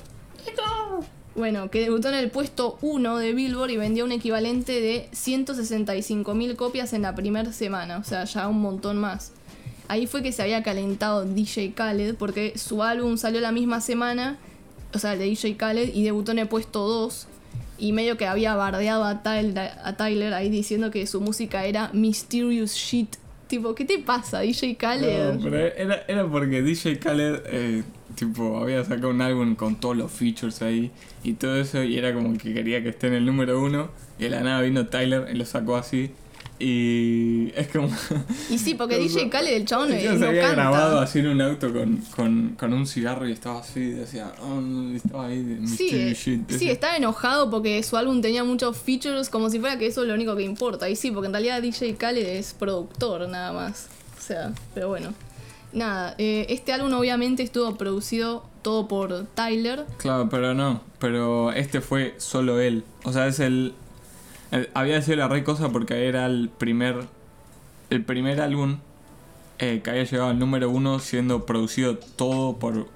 Bueno, 1.35 1.71
que 1.71 1.79
debutó 1.79 2.09
en 2.09 2.15
el 2.15 2.31
puesto 2.31 2.77
1 2.81 3.17
de 3.17 3.31
Billboard 3.33 3.69
y 3.69 3.77
vendió 3.77 4.03
un 4.03 4.11
equivalente 4.11 4.81
de 4.81 5.07
165.000 5.13 6.55
copias 6.57 6.91
en 6.91 7.03
la 7.03 7.15
primera 7.15 7.53
semana, 7.53 7.99
o 7.99 8.03
sea, 8.03 8.25
ya 8.25 8.49
un 8.49 8.61
montón 8.61 8.97
más. 8.97 9.31
Ahí 9.87 10.05
fue 10.05 10.21
que 10.21 10.33
se 10.33 10.41
había 10.41 10.61
calentado 10.61 11.23
DJ 11.23 11.71
Khaled 11.73 12.15
porque 12.15 12.57
su 12.57 12.83
álbum 12.83 13.15
salió 13.15 13.39
la 13.39 13.53
misma 13.53 13.79
semana, 13.79 14.37
o 14.93 14.99
sea, 14.99 15.13
el 15.13 15.19
de 15.19 15.25
DJ 15.25 15.55
Khaled, 15.55 15.95
y 15.95 16.03
debutó 16.03 16.33
en 16.33 16.39
el 16.39 16.49
puesto 16.49 16.85
2. 16.85 17.27
Y 17.77 17.93
medio 17.93 18.17
que 18.17 18.27
había 18.27 18.55
bardeado 18.55 19.05
a 19.05 19.23
Tyler, 19.23 19.71
a 19.81 19.95
Tyler 19.95 20.33
ahí 20.33 20.49
diciendo 20.49 20.91
que 20.91 21.07
su 21.07 21.21
música 21.21 21.63
era 21.63 21.89
mysterious 21.93 22.73
shit. 22.73 23.15
Tipo, 23.50 23.74
¿qué 23.74 23.84
te 23.84 23.97
pasa, 23.97 24.41
DJ 24.41 24.76
Khaled? 24.76 25.34
No, 25.34 25.41
pero 25.41 25.58
era, 25.58 26.04
era 26.08 26.28
porque 26.28 26.62
DJ 26.62 27.00
Khaled, 27.00 27.41
eh, 27.47 27.84
tipo, 28.14 28.60
había 28.60 28.84
sacado 28.84 29.10
un 29.10 29.24
álbum 29.24 29.56
con 29.56 29.80
todos 29.80 29.97
los 29.97 30.12
features 30.12 30.62
ahí 30.62 30.91
y 31.24 31.34
todo 31.34 31.60
eso, 31.60 31.84
y 31.84 31.97
era 31.97 32.14
como 32.14 32.38
que 32.38 32.54
quería 32.54 32.84
que 32.84 32.89
esté 32.89 33.08
en 33.08 33.14
el 33.14 33.26
número 33.26 33.60
uno, 33.60 33.89
y 34.20 34.26
de 34.26 34.30
la 34.30 34.41
nada 34.41 34.62
vino 34.62 34.86
Tyler 34.86 35.30
y 35.34 35.36
lo 35.36 35.45
sacó 35.45 35.78
así, 35.78 36.12
y 36.60 37.51
es 37.55 37.68
como... 37.70 37.89
Y 38.49 38.57
sí, 38.57 38.76
porque 38.76 38.97
DJ 38.99 39.30
Khaled, 39.30 39.53
el 39.53 39.66
chabón, 39.66 39.91
Ella 39.93 40.12
se 40.14 40.20
no 40.20 40.28
había 40.28 40.41
canta. 40.41 40.55
grabado 40.55 40.99
así 40.99 41.20
en 41.20 41.28
un 41.28 41.41
auto 41.41 41.72
con, 41.74 41.97
con, 42.16 42.55
con 42.60 42.74
un 42.74 42.86
cigarro 42.86 43.28
y 43.28 43.32
estaba 43.32 43.60
así, 43.62 43.80
decía, 43.91 44.34
oh, 44.41 44.60
no", 44.62 44.95
estaba 44.95 45.28
ahí 45.28 45.41
de 45.43 45.68
Sí, 45.68 46.14
Shit. 46.14 46.49
sí, 46.51 46.70
estaba 46.70 46.97
enojado 46.97 47.49
porque 47.49 47.82
su 47.84 47.95
álbum 47.97 48.22
tenía 48.22 48.43
muchos 48.43 48.78
features, 48.78 49.30
como 49.30 49.49
si 49.49 49.60
fuera 49.60 49.78
que 49.80 49.88
eso 49.88 50.01
es 50.01 50.07
lo 50.07 50.14
único 50.14 50.36
que 50.36 50.43
importa. 50.43 50.89
Y 50.89 50.95
sí, 50.95 51.12
porque 51.12 51.28
en 51.28 51.34
realidad 51.34 51.62
DJ 51.62 51.95
Khaled 51.95 52.26
es 52.28 52.53
productor 52.53 53.28
nada 53.30 53.53
más. 53.53 53.88
O 54.18 54.22
sea, 54.22 54.53
pero 54.74 54.89
bueno. 54.89 55.14
Nada, 55.72 56.16
eh, 56.18 56.47
este 56.49 56.74
álbum 56.74 56.91
obviamente 56.93 57.43
estuvo 57.43 57.76
producido 57.78 58.43
todo 58.64 58.88
por 58.88 59.28
Tyler. 59.36 59.86
Claro, 59.97 60.28
pero 60.28 60.55
no, 60.55 60.82
pero 60.97 61.51
este 61.51 61.80
fue 61.80 62.16
solo 62.18 62.60
él. 62.60 62.84
O 63.03 63.14
sea, 63.14 63.28
es 63.28 63.39
el... 63.39 63.74
el- 64.52 64.70
había 64.74 65.02
sido 65.02 65.18
la 65.18 65.28
re 65.28 65.43
cosa 65.43 65.70
porque 65.70 66.08
era 66.08 66.26
el 66.26 66.50
primer... 66.50 67.06
El 67.89 68.04
primer 68.06 68.39
álbum 68.39 68.78
eh, 69.58 69.82
que 69.84 69.89
había 69.89 70.04
llegado 70.04 70.30
al 70.30 70.38
número 70.39 70.70
uno 70.70 71.00
siendo 71.00 71.45
producido 71.45 71.97
todo 71.97 72.58
por... 72.58 72.88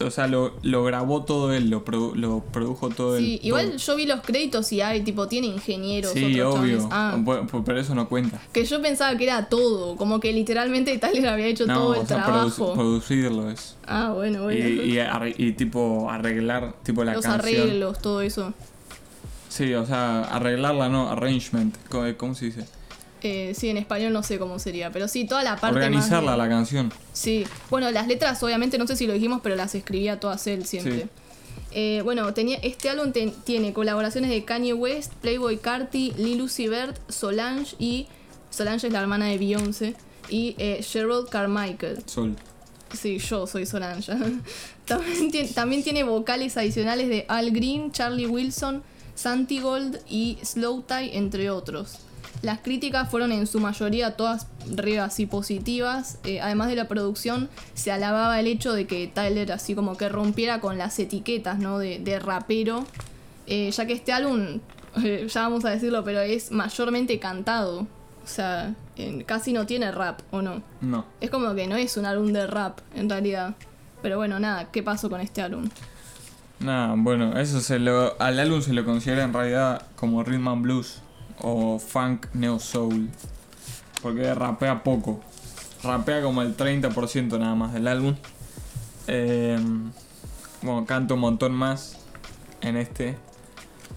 O 0.00 0.10
sea, 0.12 0.28
lo, 0.28 0.52
lo 0.62 0.84
grabó 0.84 1.24
todo 1.24 1.52
él, 1.52 1.70
lo, 1.70 1.84
produ- 1.84 2.14
lo 2.14 2.38
produjo 2.40 2.88
todo 2.88 3.16
él. 3.16 3.24
Sí, 3.24 3.40
igual 3.42 3.66
todo. 3.70 3.78
yo 3.78 3.96
vi 3.96 4.06
los 4.06 4.20
créditos 4.20 4.70
y 4.72 4.80
hay, 4.80 5.02
tipo, 5.02 5.26
tiene 5.26 5.48
ingenieros, 5.48 6.12
Sí, 6.12 6.40
otros 6.40 6.60
obvio. 6.60 6.88
Ah, 6.92 7.18
pero 7.66 7.80
eso 7.80 7.96
no 7.96 8.08
cuenta. 8.08 8.40
que 8.52 8.64
yo 8.64 8.80
pensaba 8.80 9.18
que 9.18 9.24
era 9.24 9.48
todo, 9.48 9.96
como 9.96 10.20
que 10.20 10.32
literalmente 10.32 10.96
Tyler 10.98 11.26
había 11.26 11.46
hecho 11.46 11.66
No, 11.66 11.74
todo 11.74 11.94
el 11.96 12.00
o 12.02 12.06
sea, 12.06 12.24
trabajo. 12.24 12.48
produ- 12.70 12.74
producirlo 12.74 13.50
es. 13.50 13.76
Ah, 13.88 14.12
bueno, 14.14 14.50
Y, 14.52 14.62
bueno. 14.62 14.82
y, 14.84 14.96
arre- 14.98 15.34
y 15.36 15.52
tipo 15.54 16.08
arreglar 16.08 16.74
tipo 16.84 17.02
la 17.02 17.14
los 17.14 17.24
canción. 17.24 17.40
arreglos, 17.62 17.98
todo 17.98 18.20
eso. 18.22 18.54
Sí, 19.58 19.74
o 19.74 19.84
sea, 19.84 20.20
arreglarla 20.22 20.88
no, 20.88 21.10
arrangement. 21.10 21.76
¿Cómo, 21.88 22.04
cómo 22.16 22.34
se 22.34 22.46
dice? 22.46 22.64
Eh, 23.22 23.52
sí, 23.56 23.68
en 23.68 23.76
español 23.76 24.12
no 24.12 24.22
sé 24.22 24.38
cómo 24.38 24.60
sería, 24.60 24.92
pero 24.92 25.08
sí, 25.08 25.26
toda 25.26 25.42
la 25.42 25.56
parte 25.56 25.76
más 25.78 25.86
Organizarla 25.86 26.32
de- 26.32 26.38
la 26.38 26.48
canción. 26.48 26.92
Sí, 27.12 27.44
bueno, 27.68 27.90
las 27.90 28.06
letras 28.06 28.40
obviamente 28.44 28.78
no 28.78 28.86
sé 28.86 28.94
si 28.94 29.06
lo 29.08 29.12
dijimos, 29.12 29.40
pero 29.42 29.56
las 29.56 29.74
escribía 29.74 30.20
todas 30.20 30.46
él 30.46 30.64
siempre. 30.64 31.02
Sí. 31.02 31.08
Eh, 31.72 32.00
bueno, 32.04 32.32
tenía, 32.32 32.58
este 32.62 32.88
álbum 32.88 33.10
ten- 33.12 33.34
tiene 33.44 33.72
colaboraciones 33.72 34.30
de 34.30 34.44
Kanye 34.44 34.72
West, 34.72 35.12
Playboy 35.14 35.58
Carti, 35.58 36.12
Lil 36.16 36.40
Uzi 36.42 36.68
Vert, 36.68 36.96
Solange 37.10 37.74
y... 37.80 38.06
Solange 38.50 38.86
es 38.86 38.92
la 38.92 39.00
hermana 39.00 39.26
de 39.26 39.36
Beyoncé. 39.38 39.94
Y 40.30 40.54
eh, 40.58 40.78
Cheryl 40.82 41.26
Carmichael. 41.28 41.98
Sol. 42.06 42.36
Sí, 42.96 43.18
yo 43.18 43.46
soy 43.46 43.66
Solange. 43.66 44.12
también, 44.86 45.30
tiene, 45.30 45.48
también 45.48 45.82
tiene 45.82 46.04
vocales 46.04 46.56
adicionales 46.56 47.08
de 47.08 47.24
Al 47.28 47.50
Green, 47.50 47.90
Charlie 47.92 48.26
Wilson, 48.26 48.82
Santi 49.18 49.58
Gold 49.58 49.98
y 50.08 50.38
Slow 50.44 50.82
Tie, 50.82 51.16
entre 51.18 51.50
otros. 51.50 51.98
Las 52.42 52.60
críticas 52.60 53.10
fueron 53.10 53.32
en 53.32 53.48
su 53.48 53.58
mayoría 53.58 54.16
todas 54.16 54.46
re 54.70 55.00
así 55.00 55.26
positivas. 55.26 56.18
eh, 56.22 56.40
además 56.40 56.68
de 56.68 56.76
la 56.76 56.86
producción, 56.86 57.48
se 57.74 57.90
alababa 57.90 58.38
el 58.38 58.46
hecho 58.46 58.72
de 58.72 58.86
que 58.86 59.08
Tyler 59.08 59.50
así 59.50 59.74
como 59.74 59.96
que 59.96 60.08
rompiera 60.08 60.60
con 60.60 60.78
las 60.78 60.96
etiquetas 61.00 61.58
¿no? 61.58 61.78
de, 61.80 61.98
de 61.98 62.20
rapero. 62.20 62.84
eh, 63.48 63.72
ya 63.72 63.86
que 63.86 63.94
este 63.94 64.12
álbum, 64.12 64.60
eh, 65.02 65.26
ya 65.28 65.40
vamos 65.42 65.64
a 65.64 65.70
decirlo, 65.70 66.04
pero 66.04 66.20
es 66.20 66.52
mayormente 66.52 67.18
cantado. 67.18 67.88
O 68.22 68.30
sea, 68.30 68.74
casi 69.26 69.52
no 69.52 69.66
tiene 69.66 69.90
rap, 69.90 70.20
¿o 70.30 70.42
no? 70.42 70.62
No. 70.80 71.06
Es 71.20 71.30
como 71.30 71.54
que 71.56 71.66
no 71.66 71.74
es 71.74 71.96
un 71.96 72.04
álbum 72.06 72.32
de 72.32 72.46
rap, 72.46 72.78
en 72.94 73.10
realidad. 73.10 73.56
Pero 74.00 74.16
bueno, 74.18 74.38
nada, 74.38 74.70
¿qué 74.70 74.82
pasó 74.84 75.10
con 75.10 75.20
este 75.20 75.42
álbum? 75.42 75.68
Nada, 76.60 76.94
bueno, 76.96 77.38
eso 77.38 77.60
se 77.60 77.78
lo. 77.78 78.20
Al 78.20 78.38
álbum 78.40 78.60
se 78.62 78.72
lo 78.72 78.84
considera 78.84 79.22
en 79.24 79.32
realidad 79.32 79.82
como 79.96 80.22
rhythm 80.24 80.48
and 80.48 80.62
blues 80.62 81.00
o 81.40 81.78
funk 81.78 82.26
neo 82.34 82.58
soul. 82.58 83.08
Porque 84.02 84.34
rapea 84.34 84.82
poco. 84.82 85.20
Rapea 85.82 86.22
como 86.22 86.42
el 86.42 86.56
30% 86.56 87.38
nada 87.38 87.54
más 87.54 87.72
del 87.72 87.86
álbum. 87.86 88.16
Eh, 89.06 89.58
bueno, 90.62 90.84
canta 90.86 91.14
un 91.14 91.20
montón 91.20 91.52
más 91.52 91.98
en 92.60 92.76
este. 92.76 93.16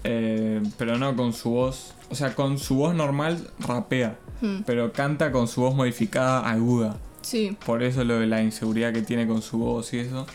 Eh, 0.04 0.62
pero 0.78 0.98
no 0.98 1.16
con 1.16 1.32
su 1.32 1.50
voz. 1.50 1.94
O 2.10 2.14
sea, 2.14 2.34
con 2.34 2.58
su 2.58 2.76
voz 2.76 2.94
normal 2.94 3.48
rapea. 3.58 4.18
Hmm, 4.40 4.62
Pero 4.66 4.92
canta 4.92 5.32
con 5.32 5.48
su 5.48 5.62
voz 5.62 5.74
modificada 5.74 6.48
aguda. 6.48 6.96
Sí, 7.22 7.56
Por 7.64 7.82
eso 7.84 8.02
lo 8.04 8.18
de 8.18 8.26
la 8.26 8.42
inseguridad 8.42 8.92
que 8.92 9.02
tiene 9.02 9.26
con 9.26 9.42
su 9.42 9.58
voz 9.58 9.92
y 9.94 10.00
eso. 10.00 10.26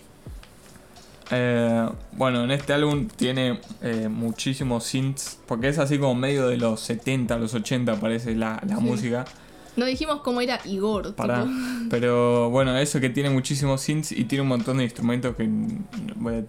Eh, 1.32 1.90
bueno, 2.14 2.44
en 2.44 2.52
este 2.52 2.74
álbum 2.74 3.08
tiene 3.08 3.60
eh, 3.82 4.08
muchísimos 4.10 4.84
synths. 4.86 5.40
Porque 5.46 5.68
es 5.70 5.78
así 5.78 5.98
como 5.98 6.16
medio 6.16 6.48
de 6.48 6.58
los 6.58 6.80
70, 6.82 7.38
los 7.38 7.54
80 7.54 8.00
parece 8.00 8.36
la, 8.36 8.62
la 8.68 8.78
Sí. 8.78 8.84
música. 8.84 9.26
no 9.76 9.86
dijimos 9.86 10.22
cómo 10.22 10.42
era 10.42 10.60
Igor. 10.66 11.16
Pará. 11.16 11.44
tipo. 11.44 11.54
Pero 11.90 12.50
bueno, 12.50 12.78
eso 12.78 13.00
que 13.00 13.10
tiene 13.10 13.30
muchísimos 13.30 13.82
synths 13.82 14.12
y 14.12 14.24
tiene 14.26 14.42
un 14.42 14.48
montón 14.48 14.78
de 14.78 14.84
instrumentos 14.86 15.36
que 15.36 15.50
voy 16.16 16.36
a 16.36 16.44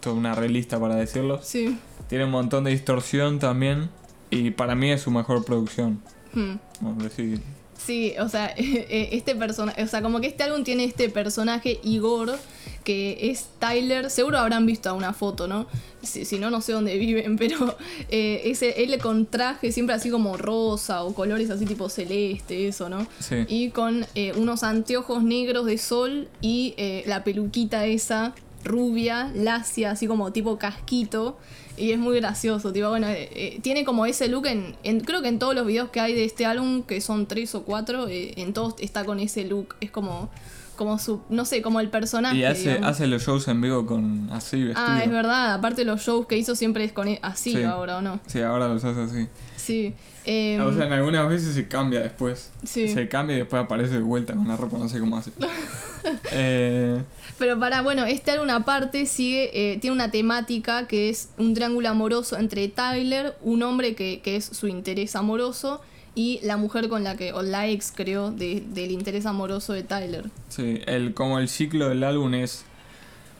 toda 0.00 0.16
una 0.16 0.34
relista 0.34 0.78
para 0.80 0.96
decirlos. 0.96 1.46
Sí. 1.46 1.78
Tiene 2.08 2.24
un 2.26 2.30
montón 2.30 2.64
de 2.64 2.70
distorsión 2.72 3.38
también. 3.38 3.88
Y 4.30 4.50
para 4.50 4.74
mí 4.74 4.90
es 4.90 5.02
su 5.02 5.10
mejor 5.10 5.44
producción. 5.44 6.00
hmm. 6.34 6.54
Bueno, 6.80 7.02
decir, 7.04 7.40
Sí, 7.78 8.14
o 8.18 8.28
sea, 8.28 8.46
este 8.56 9.34
personaje, 9.34 9.82
o 9.82 9.86
sea, 9.86 10.00
como 10.02 10.20
que 10.20 10.26
este 10.26 10.42
álbum 10.42 10.64
tiene 10.64 10.84
este 10.84 11.08
personaje 11.10 11.80
Igor, 11.84 12.36
que 12.84 13.30
es 13.30 13.46
Tyler, 13.58 14.10
seguro 14.10 14.38
habrán 14.38 14.66
visto 14.66 14.94
una 14.94 15.12
foto, 15.12 15.48
¿no? 15.48 15.66
Si, 16.02 16.24
si 16.26 16.38
no, 16.38 16.50
no 16.50 16.60
sé 16.60 16.72
dónde 16.72 16.96
viven, 16.98 17.36
pero 17.38 17.76
eh, 18.10 18.42
ese, 18.44 18.82
él 18.84 18.96
con 18.98 19.26
traje 19.26 19.72
siempre 19.72 19.94
así 19.96 20.10
como 20.10 20.36
rosa 20.36 21.02
o 21.02 21.14
colores 21.14 21.48
así 21.50 21.64
tipo 21.64 21.88
celeste, 21.88 22.68
eso, 22.68 22.88
¿no? 22.88 23.06
sí. 23.18 23.36
Y 23.48 23.70
con 23.70 24.06
eh, 24.14 24.32
unos 24.36 24.62
anteojos 24.62 25.22
negros 25.24 25.64
de 25.66 25.78
sol 25.78 26.28
y 26.40 26.74
eh, 26.76 27.02
la 27.06 27.24
peluquita 27.24 27.86
esa 27.86 28.34
rubia, 28.64 29.30
lacia, 29.34 29.90
así 29.90 30.06
como 30.06 30.32
tipo 30.32 30.58
casquito. 30.58 31.36
Y 31.76 31.90
es 31.90 31.98
muy 31.98 32.16
gracioso, 32.20 32.72
tipo, 32.72 32.88
bueno, 32.88 33.08
eh, 33.08 33.28
eh, 33.34 33.58
tiene 33.60 33.84
como 33.84 34.06
ese 34.06 34.28
look 34.28 34.46
en, 34.46 34.76
en- 34.84 35.00
creo 35.00 35.22
que 35.22 35.28
en 35.28 35.40
todos 35.40 35.56
los 35.56 35.66
videos 35.66 35.88
que 35.90 35.98
hay 36.00 36.14
de 36.14 36.24
este 36.24 36.46
álbum, 36.46 36.82
que 36.84 37.00
son 37.00 37.26
tres 37.26 37.52
o 37.56 37.64
cuatro, 37.64 38.06
eh, 38.08 38.32
en 38.36 38.52
todos 38.52 38.74
está 38.78 39.04
con 39.04 39.18
ese 39.18 39.44
look. 39.44 39.74
Es 39.80 39.90
como, 39.90 40.30
como 40.74 40.98
su, 40.98 41.22
no 41.28 41.44
sé, 41.44 41.62
como 41.62 41.80
el 41.80 41.88
personaje. 41.90 42.36
Y 42.36 42.44
hace, 42.44 42.68
digamos. 42.70 42.88
hace 42.90 43.06
los 43.06 43.22
shows 43.24 43.48
en 43.48 43.60
vivo 43.60 43.86
con 43.86 44.28
así 44.32 44.62
vestido. 44.62 44.86
Ah, 44.86 45.00
es 45.04 45.10
verdad, 45.10 45.54
aparte 45.54 45.84
los 45.84 46.02
shows 46.02 46.26
que 46.26 46.36
hizo 46.36 46.54
siempre 46.54 46.84
es 46.84 46.92
con 46.92 47.08
e- 47.08 47.18
así 47.22 47.52
Sí. 47.52 47.62
ahora, 47.62 47.98
¿o 47.98 48.02
no? 48.02 48.20
Sí, 48.26 48.40
ahora 48.40 48.68
los 48.68 48.84
hace 48.84 49.00
así. 49.00 49.28
Sí. 49.56 49.94
eh, 50.26 50.60
o 50.60 50.72
sea, 50.74 50.86
en 50.86 50.92
algunas 50.92 51.28
veces 51.28 51.54
se 51.54 51.68
cambia 51.68 52.00
después. 52.00 52.50
Sí. 52.64 52.88
Se 52.88 53.08
cambia 53.08 53.36
y 53.36 53.38
después 53.40 53.62
aparece 53.64 53.94
de 53.94 54.00
vuelta 54.02 54.34
con 54.34 54.46
la 54.48 54.56
ropa, 54.56 54.76
no 54.78 54.88
sé 54.88 54.98
cómo 55.00 55.16
hace. 55.16 55.30
eh, 56.32 57.02
Pero 57.38 57.58
para, 57.58 57.82
bueno, 57.82 58.04
este 58.04 58.30
álbum 58.32 58.50
aparte 58.50 59.06
sigue, 59.06 59.50
eh, 59.72 59.78
tiene 59.78 59.94
una 59.94 60.10
temática 60.10 60.86
que 60.86 61.08
es 61.08 61.30
un 61.38 61.54
triángulo 61.54 61.88
amoroso 61.88 62.36
entre 62.38 62.68
Tyler, 62.68 63.36
un 63.42 63.62
hombre 63.62 63.94
que, 63.94 64.20
que 64.22 64.36
es 64.36 64.44
su 64.44 64.68
interés 64.68 65.16
amoroso, 65.16 65.80
y 66.14 66.40
la 66.42 66.56
mujer 66.56 66.88
con 66.88 67.02
la 67.04 67.16
que, 67.16 67.32
o 67.32 67.42
la 67.42 67.66
ex 67.68 67.92
creo, 67.94 68.30
de- 68.30 68.62
del 68.68 68.90
interés 68.92 69.26
amoroso 69.26 69.72
de 69.72 69.82
Tyler. 69.82 70.24
sí, 70.48 70.80
el, 70.86 71.12
como 71.14 71.38
el 71.38 71.48
ciclo 71.48 71.88
del 71.88 72.04
álbum 72.04 72.34
es 72.34 72.64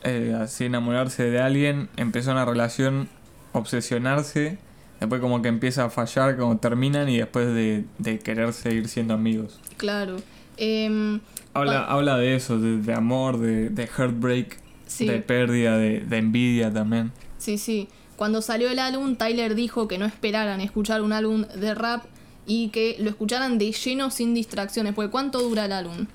eh, 0.02 0.36
así 0.38 0.64
enamorarse 0.64 1.24
de 1.30 1.40
alguien, 1.40 1.88
empezó 1.96 2.32
una 2.32 2.44
relación, 2.44 3.08
obsesionarse, 3.52 4.58
después 5.00 5.20
como 5.20 5.42
que 5.42 5.48
empieza 5.48 5.84
a 5.84 5.90
fallar, 5.90 6.36
como 6.36 6.58
terminan 6.58 7.08
y 7.08 7.18
después 7.18 7.46
de, 7.48 7.84
de 7.98 8.18
querer 8.18 8.52
seguir 8.52 8.88
siendo 8.88 9.14
amigos. 9.14 9.60
Claro. 9.76 10.16
Em, 10.56 11.20
Habla, 11.54 11.84
habla 11.84 12.16
de 12.16 12.34
eso, 12.34 12.58
de, 12.58 12.78
de 12.78 12.92
amor, 12.94 13.38
de, 13.38 13.68
de 13.70 13.84
heartbreak, 13.86 14.58
sí, 14.86 15.06
de 15.06 15.20
pérdida, 15.20 15.76
de, 15.78 16.00
de 16.00 16.18
envidia 16.18 16.72
también. 16.72 17.12
sí, 17.38 17.58
sí. 17.58 17.88
Cuando 18.16 18.42
salió 18.42 18.70
el 18.70 18.78
álbum, 18.78 19.16
Tyler 19.16 19.56
dijo 19.56 19.88
que 19.88 19.98
no 19.98 20.04
esperaran 20.06 20.60
escuchar 20.60 21.02
un 21.02 21.12
álbum 21.12 21.42
de 21.56 21.74
rap 21.74 22.04
y 22.46 22.68
que 22.68 22.96
lo 22.98 23.10
escucharan 23.10 23.58
de 23.58 23.72
lleno 23.72 24.10
sin 24.10 24.34
distracciones. 24.34 24.94
Porque 24.94 25.10
¿cuánto 25.10 25.40
dura 25.40 25.64
el 25.66 25.72
álbum? 25.72 26.06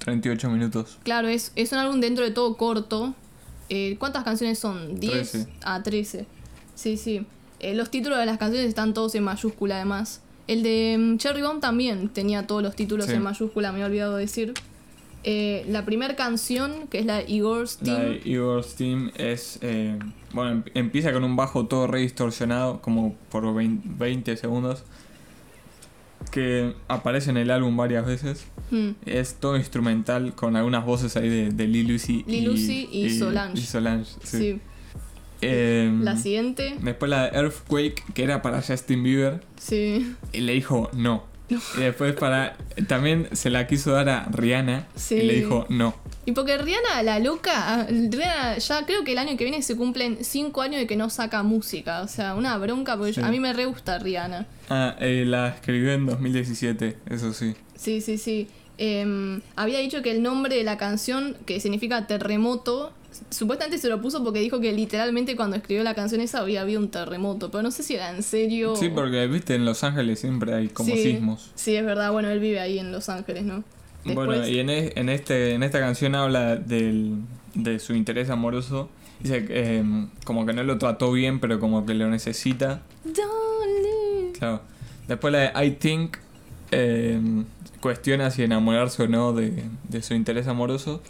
38 0.00 0.48
minutos. 0.50 0.98
Claro, 1.02 1.28
es, 1.28 1.52
es 1.56 1.72
un 1.72 1.78
álbum 1.78 2.00
dentro 2.00 2.24
de 2.24 2.30
todo 2.30 2.56
corto. 2.56 3.14
Eh, 3.68 3.96
¿Cuántas 3.98 4.24
canciones 4.24 4.58
son? 4.58 4.98
¿10? 4.98 5.10
Trece. 5.10 5.46
Ah, 5.62 5.82
13. 5.82 6.26
Sí, 6.74 6.96
sí. 6.96 7.26
Eh, 7.60 7.74
los 7.74 7.90
títulos 7.90 8.18
de 8.18 8.26
las 8.26 8.38
canciones 8.38 8.68
están 8.68 8.94
todos 8.94 9.14
en 9.14 9.24
mayúscula 9.24 9.76
además. 9.76 10.22
El 10.46 10.62
de 10.62 10.96
mm, 10.98 11.16
Cherry 11.18 11.42
Bomb 11.42 11.60
también 11.60 12.08
tenía 12.08 12.46
todos 12.46 12.62
los 12.62 12.74
títulos 12.76 13.06
Sí. 13.06 13.12
en 13.12 13.22
mayúscula, 13.22 13.72
me 13.72 13.80
he 13.80 13.84
olvidado 13.84 14.16
decir. 14.16 14.54
Eh, 15.24 15.66
la 15.68 15.84
primera 15.84 16.14
canción, 16.16 16.86
que 16.88 17.00
es 17.00 17.04
la 17.06 17.16
de 17.16 17.24
Igor's 17.30 17.78
La 17.82 17.96
Team. 17.96 18.00
de 18.12 18.20
Igor's 18.24 18.74
Team 18.76 19.10
es. 19.16 19.58
eh, 19.62 19.98
bueno, 20.32 20.52
em- 20.52 20.62
empieza 20.74 21.12
con 21.12 21.24
un 21.24 21.34
bajo 21.36 21.66
todo 21.66 21.86
re 21.88 22.00
distorsionado, 22.00 22.80
como 22.80 23.14
por 23.30 23.52
20, 23.52 23.86
20 23.98 24.36
segundos. 24.36 24.84
Que 26.30 26.74
aparece 26.88 27.30
en 27.30 27.36
el 27.38 27.50
álbum 27.50 27.76
varias 27.76 28.04
veces. 28.06 28.46
Mm, 28.70 28.90
Es 29.06 29.34
todo 29.36 29.56
instrumental 29.56 30.34
con 30.34 30.56
algunas 30.56 30.84
voces 30.84 31.16
ahí 31.16 31.28
de, 31.28 31.50
de 31.50 31.66
Lil 31.66 31.92
Uzi 31.94 32.24
Lil 32.26 32.50
Uzi 32.50 32.88
y 32.92 33.10
Solange. 33.18 33.58
y 33.58 33.62
Solange, 33.64 34.10
sí. 34.22 34.38
sí. 34.38 34.60
Em, 35.40 36.02
La 36.02 36.16
siguiente. 36.16 36.74
después 36.82 37.08
la 37.08 37.30
de 37.30 37.38
Earthquake, 37.38 38.02
que 38.12 38.22
era 38.24 38.42
para 38.42 38.60
Justin 38.60 39.02
Bieber. 39.04 39.40
Sí. 39.56 40.14
Y 40.32 40.40
le 40.40 40.52
dijo 40.54 40.90
no. 40.92 41.24
Y 41.76 41.80
después 41.80 42.14
para. 42.14 42.56
También 42.86 43.28
se 43.32 43.50
la 43.50 43.66
quiso 43.66 43.92
dar 43.92 44.08
a 44.08 44.24
Rihanna. 44.30 44.86
Sí. 44.94 45.16
Y 45.16 45.22
le 45.22 45.34
dijo 45.34 45.66
no. 45.68 45.94
Y 46.26 46.32
porque 46.32 46.58
Rihanna, 46.58 47.02
la 47.02 47.18
loca, 47.20 47.52
ah, 47.56 47.86
Rihanna 47.88 48.58
ya 48.58 48.84
creo 48.84 49.02
que 49.02 49.12
el 49.12 49.18
año 49.18 49.36
que 49.38 49.44
viene 49.44 49.62
se 49.62 49.76
cumplen 49.76 50.18
5 50.22 50.60
años 50.60 50.78
de 50.80 50.86
que 50.86 50.96
no 50.96 51.08
saca 51.08 51.42
música. 51.42 52.02
O 52.02 52.08
sea, 52.08 52.34
una 52.34 52.56
bronca, 52.58 52.96
porque 52.98 53.14
Sí. 53.14 53.20
yo- 53.20 53.26
a 53.26 53.30
mí 53.30 53.40
me 53.40 53.52
re 53.54 53.64
gusta 53.64 53.98
Rihanna. 53.98 54.46
Ah, 54.68 54.94
eh, 55.00 55.24
la 55.26 55.48
escribió 55.48 55.92
en 55.92 56.04
2017, 56.04 56.98
eso 57.08 57.32
sí. 57.32 57.54
Sí, 57.76 58.00
sí, 58.02 58.18
sí. 58.18 58.48
Em, 58.76 59.40
había 59.56 59.78
dicho 59.78 60.02
que 60.02 60.10
el 60.10 60.22
nombre 60.22 60.54
de 60.56 60.64
la 60.64 60.76
canción, 60.76 61.36
que 61.46 61.58
significa 61.60 62.06
terremoto, 62.06 62.92
supuestamente 63.30 63.78
se 63.78 63.88
lo 63.88 64.00
puso 64.00 64.22
porque 64.24 64.40
dijo 64.40 64.60
que 64.60 64.72
literalmente 64.72 65.36
cuando 65.36 65.56
escribió 65.56 65.82
la 65.84 65.94
canción 65.94 66.20
esa 66.20 66.40
había 66.40 66.62
habido 66.62 66.80
un 66.80 66.88
terremoto. 66.88 67.50
Pero 67.50 67.62
no 67.62 67.70
sé 67.70 67.82
si 67.82 67.94
era 67.94 68.10
en 68.10 68.22
serio. 68.22 68.76
Sí, 68.76 68.88
porque 68.88 69.26
viste, 69.26 69.54
en 69.54 69.64
Los 69.64 69.84
Ángeles 69.84 70.20
siempre 70.20 70.54
hay 70.54 70.68
como 70.68 70.90
Sí. 70.94 71.02
sismos. 71.02 71.50
Sí, 71.54 71.76
es 71.76 71.84
verdad. 71.84 72.12
Bueno, 72.12 72.28
él 72.30 72.40
vive 72.40 72.60
ahí 72.60 72.78
en 72.78 72.92
Los 72.92 73.08
Ángeles, 73.08 73.44
¿no? 73.44 73.64
Bueno, 74.04 74.46
y 74.46 74.58
en, 74.60 74.70
en, 74.70 75.08
este, 75.08 75.52
en 75.52 75.62
esta 75.62 75.80
canción 75.80 76.14
habla 76.14 76.56
del, 76.56 77.16
de 77.54 77.78
su 77.78 77.94
interés 77.94 78.30
amoroso. 78.30 78.88
Dice 79.20 79.44
que 79.44 79.78
em, 79.78 80.08
como 80.24 80.46
que 80.46 80.52
no 80.52 80.62
lo 80.62 80.78
trató 80.78 81.10
bien, 81.12 81.40
pero 81.40 81.58
como 81.60 81.84
que 81.84 81.94
lo 81.94 82.08
necesita. 82.08 82.82
Claro. 84.38 84.60
Después 85.08 85.32
la 85.32 85.50
de 85.50 85.66
I 85.66 85.70
Think 85.72 86.16
em, 86.70 87.44
cuestiona 87.80 88.30
si 88.30 88.42
enamorarse 88.42 89.02
o 89.02 89.08
no 89.08 89.32
de, 89.32 89.64
de 89.88 90.02
su 90.02 90.14
interés 90.14 90.46
amoroso. 90.46 91.02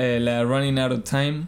Eh, 0.00 0.20
la 0.20 0.44
Running 0.44 0.78
Out 0.78 0.92
of 0.92 1.02
Time 1.04 1.46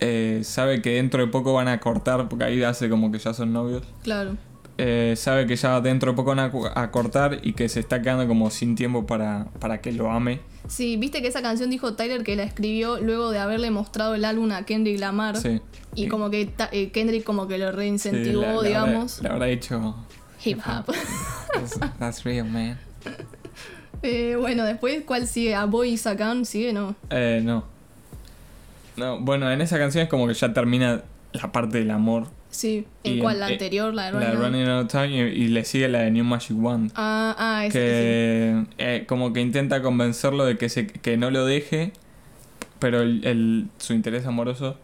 eh, 0.00 0.40
sabe 0.44 0.82
que 0.82 0.96
dentro 0.96 1.24
de 1.24 1.28
poco 1.32 1.54
van 1.54 1.66
a 1.68 1.80
cortar, 1.80 2.28
porque 2.28 2.44
ahí 2.44 2.62
hace 2.62 2.88
como 2.90 3.10
que 3.10 3.18
ya 3.18 3.32
son 3.32 3.52
novios. 3.52 3.82
Claro. 4.02 4.36
Eh, 4.78 5.14
sabe 5.16 5.46
que 5.46 5.56
ya 5.56 5.80
dentro 5.80 6.10
de 6.12 6.16
poco 6.16 6.34
van 6.34 6.40
a, 6.74 6.90
cortar 6.90 7.38
y 7.42 7.54
que 7.54 7.66
se 7.70 7.80
está 7.80 8.02
quedando 8.02 8.28
como 8.28 8.50
sin 8.50 8.74
tiempo 8.74 9.06
para, 9.06 9.46
para 9.58 9.80
que 9.80 9.90
lo 9.92 10.10
ame. 10.10 10.40
Sí, 10.68 10.98
viste 10.98 11.22
que 11.22 11.28
esa 11.28 11.40
canción 11.40 11.70
dijo 11.70 11.94
Tyler 11.94 12.22
que 12.24 12.36
la 12.36 12.42
escribió 12.42 13.00
luego 13.00 13.30
de 13.30 13.38
haberle 13.38 13.70
mostrado 13.70 14.14
el 14.14 14.26
álbum 14.26 14.50
a 14.52 14.64
Kendrick 14.66 15.00
Lamar. 15.00 15.38
Sí. 15.38 15.62
Y 15.94 16.08
como 16.08 16.28
que 16.28 16.50
eh, 16.72 16.90
Kendrick 16.90 17.24
como 17.24 17.48
que 17.48 17.56
lo 17.56 17.70
Sí, 17.70 17.76
reincentivó, 17.76 18.42
la- 18.42 18.48
la 18.48 18.52
habrá- 18.58 18.68
digamos. 18.68 19.22
Le 19.22 19.28
habrá 19.30 19.46
dicho. 19.46 19.96
Hip 20.44 20.58
hop. 20.58 20.92
"That's- 21.54 21.92
That's 21.98 22.24
real, 22.24 22.46
man. 22.46 22.78
Eh, 24.02 24.36
bueno, 24.38 24.64
después, 24.64 25.02
¿cuál 25.06 25.26
sigue? 25.26 25.54
¿A 25.54 25.64
Boy 25.64 25.98
Gun? 26.18 26.44
¿Sigue? 26.44 26.72
No. 26.74 26.94
Eh, 27.08 27.40
no. 27.42 27.64
No, 28.96 29.20
bueno, 29.20 29.50
en 29.50 29.60
esa 29.60 29.78
canción 29.78 30.04
es 30.04 30.08
como 30.10 30.26
que 30.26 30.34
ya 30.34 30.52
termina 30.52 31.02
la 31.32 31.52
parte 31.52 31.78
del 31.78 31.90
amor. 31.90 32.28
Sí. 32.50 32.86
¿En 33.04 33.18
cuál? 33.18 33.40
¿La 33.40 33.50
eh, 33.50 33.52
anterior? 33.52 33.92
¿La 33.92 34.06
de 34.06 34.12
La 34.12 34.18
de 34.20 34.26
Running? 34.32 34.42
Running 34.42 34.68
Out 34.68 34.84
of 34.86 34.90
Time 34.92 35.08
y, 35.34 35.42
y 35.42 35.48
le 35.48 35.64
sigue 35.64 35.88
la 35.88 35.98
de 36.00 36.10
New 36.10 36.24
Magic 36.24 36.56
Wand. 36.58 36.92
Ah, 36.94 37.34
ah, 37.38 37.66
ese. 37.66 37.78
que 37.78 38.64
eh, 38.78 39.04
como 39.06 39.32
que 39.32 39.40
intenta 39.40 39.82
convencerlo 39.82 40.44
de 40.46 40.56
que, 40.56 40.68
se, 40.70 40.86
que 40.86 41.16
no 41.18 41.30
lo 41.30 41.44
deje, 41.44 41.92
pero 42.78 43.02
el, 43.02 43.24
el- 43.26 43.66
su 43.78 43.92
interés 43.92 44.24
amoroso 44.26 44.78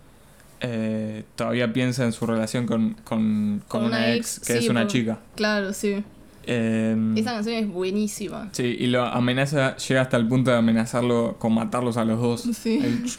eh, 0.61 1.25
todavía 1.37 1.73
piensa 1.73 2.05
en 2.05 2.13
su 2.13 2.27
relación 2.27 2.67
con, 2.67 2.95
con, 3.05 3.63
con 3.69 3.85
una, 3.85 4.13
ex, 4.15 4.39
que 4.41 4.53
sí, 4.53 4.59
es 4.59 4.69
una 4.69 4.83
por- 4.83 4.91
chica. 4.91 5.19
Claro, 5.35 5.73
sí. 5.73 6.05
Eh, 6.45 6.97
Esa 7.17 7.35
canción 7.35 7.55
es 7.57 7.69
buenísima. 7.69 8.49
sí, 8.53 8.77
y 8.79 8.89
lo 8.89 9.05
amenaza, 9.05 9.77
llega 9.77 10.03
hasta 10.03 10.17
el 10.17 10.27
punto 10.29 10.51
de 10.51 10.57
amenazarlo 10.59 11.37
con 11.39 11.55
matarlos 11.55 11.97
a 11.97 12.05
los 12.05 12.21
dos. 12.21 12.43
Sí. 12.57 12.81
Ahí, 12.83 13.03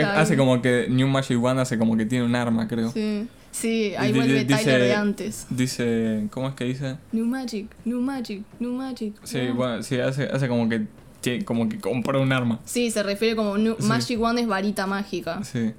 Claro. 0.00 0.18
hace 0.20 0.36
como 0.36 0.60
que 0.62 0.86
New 0.90 1.06
Magic 1.08 1.40
Wand 1.42 1.60
hace 1.60 1.78
como 1.78 1.96
que 1.96 2.06
tiene 2.06 2.24
un 2.24 2.34
arma, 2.34 2.66
creo. 2.68 2.90
Sí. 2.90 3.26
Sí, 3.52 3.94
ahí 3.98 4.12
vuelve 4.12 4.44
Tyler 4.44 4.80
de 4.82 4.94
antes. 4.94 5.46
Dice, 5.48 6.26
¿cómo 6.30 6.48
es 6.48 6.54
que 6.54 6.64
dice? 6.64 6.96
New 7.12 7.24
Magic, 7.24 7.68
New 7.86 8.00
Magic, 8.02 8.42
New 8.60 8.72
Magic. 8.72 9.14
Sí, 9.24 9.46
wow. 9.46 9.54
bueno, 9.54 9.82
sí, 9.82 9.98
hace, 9.98 10.24
hace 10.24 10.46
como 10.48 10.68
que 10.68 10.82
como 11.44 11.68
que 11.68 11.78
compró 11.80 12.20
un 12.22 12.32
arma. 12.32 12.60
Sí, 12.66 12.90
se 12.90 13.02
refiere 13.02 13.34
como 13.34 13.56
New- 13.58 13.76
Sí. 13.80 13.86
Magic 13.86 14.20
Wand 14.20 14.38
es 14.38 14.46
varita 14.46 14.86
mágica. 14.86 15.42
Sí. 15.42 15.72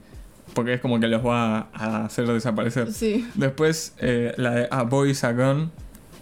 Porque 0.54 0.74
es 0.74 0.82
como 0.82 1.00
que 1.00 1.08
los 1.08 1.26
va 1.26 1.58
a, 1.58 1.68
a 1.74 2.06
hacer 2.06 2.26
desaparecer. 2.28 2.92
Sí. 2.92 3.26
Después, 3.36 3.94
eh, 4.00 4.34
la 4.38 4.52
de 4.52 4.68
A 4.72 4.84
Boy 4.84 5.12
is 5.12 5.24
a 5.24 5.32
Gun. 5.34 5.72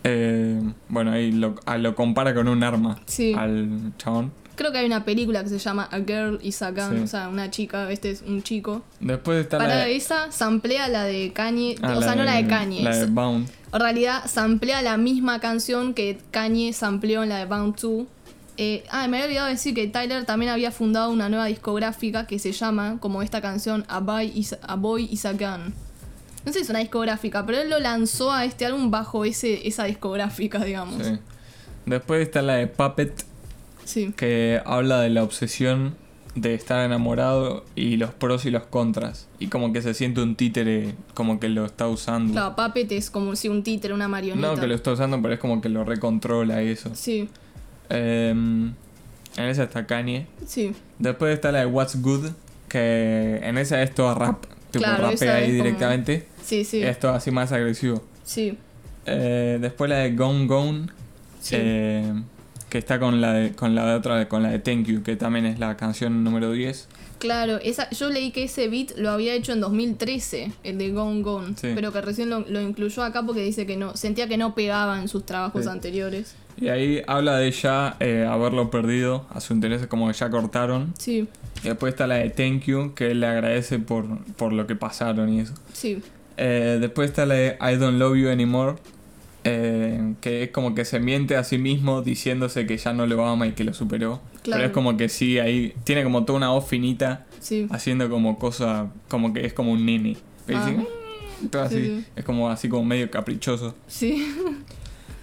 eh, 0.03 0.61
bueno, 0.89 1.11
ahí 1.11 1.31
lo, 1.31 1.55
a- 1.65 1.77
lo 1.79 1.95
compara 1.95 2.33
con 2.35 2.47
un 2.47 2.61
arma 2.63 2.99
Sí. 3.07 3.33
al 3.35 3.93
chabón. 3.97 4.31
Creo 4.55 4.71
que 4.71 4.77
hay 4.77 4.85
una 4.85 5.03
película 5.03 5.43
que 5.43 5.49
se 5.49 5.59
llama 5.59 5.87
A 5.91 5.97
Girl 5.97 6.39
is 6.41 6.61
a 6.61 6.71
Gun, 6.71 6.97
Sí. 6.97 7.03
o 7.03 7.07
sea, 7.07 7.27
una 7.29 7.51
chica, 7.51 7.91
este 7.91 8.11
es 8.11 8.21
un 8.21 8.41
chico. 8.43 8.83
Después 8.99 9.43
está 9.43 9.57
Para 9.57 9.75
la 9.75 9.85
de, 9.85 9.95
esa, 9.95 10.31
samplea 10.31 10.87
la 10.87 11.03
de 11.03 11.33
Kanye, 11.33 11.75
ah, 11.81 11.95
o 11.97 12.01
sea, 12.01 12.15
no 12.15 12.23
la 12.23 12.35
de 12.35 12.47
Kanye. 12.47 12.83
La 12.83 12.95
de 12.95 13.05
Bound. 13.05 13.49
En 13.73 13.79
realidad, 13.79 14.25
samplea 14.25 14.81
la 14.81 14.97
misma 14.97 15.39
canción 15.39 15.93
que 15.93 16.17
Kanye 16.31 16.71
sampleó 16.73 17.23
en 17.23 17.29
la 17.29 17.37
de 17.39 17.45
Bound 17.45 17.75
2. 17.79 18.07
Eh, 18.57 18.85
ah, 18.89 19.07
me 19.09 19.17
había 19.17 19.25
olvidado 19.25 19.47
decir 19.49 19.73
que 19.73 19.87
Tyler 19.87 20.23
también 20.23 20.51
había 20.51 20.71
fundado 20.71 21.11
una 21.11 21.27
nueva 21.27 21.47
discográfica 21.47 22.25
que 22.25 22.39
se 22.39 22.53
llama, 22.53 22.97
como 23.01 23.21
esta 23.21 23.41
canción, 23.41 23.83
A 23.89 23.99
Boy 23.99 24.31
Is 24.33 24.55
a, 24.61 24.75
Boy 24.75 25.09
Is 25.11 25.25
a 25.25 25.33
Gun. 25.33 25.73
No 26.45 26.53
sé 26.53 26.59
si 26.59 26.59
es 26.59 26.69
una 26.69 26.79
discográfica, 26.79 27.45
pero 27.45 27.57
él 27.57 27.69
lo 27.69 27.79
lanzó 27.79 28.31
a 28.31 28.45
este 28.45 28.65
álbum 28.65 28.91
bajo 28.91 29.25
ese, 29.25 29.67
esa 29.67 29.83
discográfica, 29.85 30.63
digamos. 30.63 31.05
Sí. 31.05 31.17
Después 31.85 32.21
está 32.21 32.41
la 32.41 32.53
de 32.53 32.67
Puppet, 32.67 33.25
Sí. 33.85 34.13
que 34.17 34.61
habla 34.65 34.99
de 34.99 35.09
la 35.09 35.23
obsesión 35.23 35.95
de 36.35 36.53
estar 36.53 36.85
enamorado 36.85 37.63
y 37.75 37.95
los 37.95 38.13
pros 38.13 38.45
y 38.45 38.51
los 38.51 38.63
contras. 38.63 39.27
Y 39.39 39.47
como 39.47 39.71
que 39.71 39.81
se 39.81 39.93
siente 39.93 40.21
un 40.21 40.35
títere, 40.35 40.93
como 41.13 41.39
que 41.39 41.47
lo 41.47 41.65
está 41.65 41.87
usando. 41.87 42.33
Claro, 42.33 42.55
Puppet 42.57 42.91
es 42.91 43.09
como 43.09 43.37
si 43.37 43.47
un 43.47 43.63
títere, 43.63 43.93
una 43.93 44.09
marioneta. 44.09 44.47
no 44.53 44.59
que 44.59 44.67
lo 44.67 44.75
está 44.75 44.91
usando, 44.91 45.21
pero 45.21 45.33
es 45.35 45.39
como 45.39 45.61
que 45.61 45.69
lo 45.69 45.85
recontrola 45.85 46.61
eso. 46.61 46.89
Sí, 46.93 47.29
Em, 47.89 48.73
en 49.37 49.45
esa 49.45 49.63
está 49.63 49.85
Kanye. 49.85 50.25
sí. 50.45 50.73
Después 50.99 51.33
está 51.33 51.51
la 51.51 51.59
de 51.59 51.65
What's 51.67 52.01
Good, 52.01 52.29
que 52.67 53.39
en 53.43 53.57
esa 53.57 53.81
es 53.83 53.93
toda 53.93 54.15
rap. 54.15 54.43
Tipo, 54.71 54.83
Claro, 54.83 55.11
rapea 55.11 55.35
ahí 55.35 55.43
es 55.43 55.49
como- 55.51 55.63
directamente. 55.63 56.27
Sí, 56.43 56.63
sí. 56.65 56.81
Esto 56.83 57.09
así 57.09 57.31
más 57.31 57.51
agresivo. 57.51 58.03
Sí. 58.23 58.57
Eh, 59.05 59.57
después 59.61 59.89
la 59.89 59.97
de 59.97 60.15
Gone 60.15 60.47
Gone, 60.47 60.87
Sí. 61.41 61.55
eh, 61.59 62.11
que 62.75 62.79
está 62.79 62.99
con 62.99 63.21
la 63.21 63.31
de, 63.31 63.51
con 63.53 63.73
la 63.73 63.85
de 63.85 63.93
otra, 63.95 64.27
con 64.27 64.43
la 64.43 64.49
de 64.49 64.59
Thank 64.59 64.87
You, 64.87 65.01
que 65.01 65.15
también 65.15 65.45
es 65.45 65.59
la 65.59 65.77
canción 65.77 66.25
número 66.25 66.51
10. 66.51 66.89
Claro, 67.19 67.55
esa, 67.63 67.89
yo 67.91 68.09
leí 68.09 68.31
que 68.31 68.43
ese 68.43 68.67
beat 68.67 68.97
lo 68.97 69.11
había 69.11 69.33
hecho 69.33 69.53
en 69.53 69.61
2013, 69.61 70.51
el 70.65 70.77
de 70.77 70.89
Gone 70.91 71.21
Gone, 71.21 71.53
Sí. 71.55 71.69
pero 71.73 71.93
que 71.93 72.01
recién 72.01 72.29
lo, 72.29 72.41
lo 72.41 72.59
incluyó 72.59 73.03
acá 73.03 73.23
porque 73.23 73.39
dice 73.39 73.65
que 73.65 73.77
no, 73.77 73.95
sentía 73.95 74.27
que 74.27 74.35
no 74.35 74.53
pegaba 74.55 74.99
en 74.99 75.07
sus 75.07 75.25
trabajos 75.25 75.63
Sí. 75.63 75.69
anteriores. 75.69 76.35
Y 76.59 76.67
ahí 76.67 77.01
habla 77.07 77.37
de 77.37 77.49
ya 77.51 77.95
eh, 78.01 78.27
haberlo 78.29 78.69
perdido, 78.69 79.25
a 79.29 79.39
su 79.39 79.53
interés 79.53 79.87
como 79.87 80.07
que 80.07 80.13
ya 80.13 80.29
cortaron. 80.29 80.93
Sí, 80.99 81.29
Y 81.63 81.67
después 81.69 81.93
está 81.93 82.07
la 82.07 82.15
de 82.15 82.29
Thank 82.29 82.63
You, 82.65 82.93
que 82.93 83.11
él 83.11 83.21
le 83.21 83.27
agradece 83.27 83.79
por, 83.79 84.05
por 84.35 84.51
lo 84.51 84.67
que 84.67 84.75
pasaron 84.75 85.29
y 85.33 85.39
eso. 85.39 85.53
sí, 85.71 86.01
Eh, 86.35 86.77
después 86.81 87.09
está 87.09 87.25
la 87.25 87.35
de 87.35 87.57
I 87.61 87.77
Don't 87.77 87.97
Love 87.97 88.17
You 88.17 88.29
Anymore, 88.29 88.75
eh, 89.45 90.15
que 90.21 90.43
es 90.43 90.49
como 90.51 90.75
que 90.75 90.83
se 90.85 90.99
miente 90.99 91.37
a 91.37 91.43
sí 91.43 91.57
mismo 91.57 92.01
diciéndose 92.01 92.65
que 92.65 92.77
ya 92.77 92.91
no 92.93 93.05
lo 93.05 93.25
ama 93.25 93.47
y 93.47 93.51
que 93.53 93.63
lo 93.63 93.73
superó. 93.73 94.19
Claro. 94.43 94.57
Pero 94.59 94.65
es 94.65 94.71
como 94.73 94.97
que 94.97 95.07
sí, 95.07 95.39
ahí 95.39 95.73
tiene 95.85 96.03
como 96.03 96.25
toda 96.25 96.37
una 96.37 96.49
voz 96.49 96.67
finita 96.67 97.25
sí. 97.39 97.67
haciendo 97.71 98.09
como 98.09 98.37
cosa, 98.39 98.91
como 99.07 99.33
que 99.33 99.45
es 99.45 99.53
como 99.53 99.71
un 99.71 99.85
nene. 99.85 100.17
Y 100.47 100.53
Ah. 100.53 100.65
dice, 100.67 100.87
todo 101.49 101.61
así, 101.63 101.75
Sí, 101.75 101.85
sí. 102.01 102.05
es 102.15 102.25
como 102.25 102.49
así 102.49 102.67
como 102.69 102.83
medio 102.83 103.09
caprichoso. 103.09 103.75
Sí, 103.87 104.35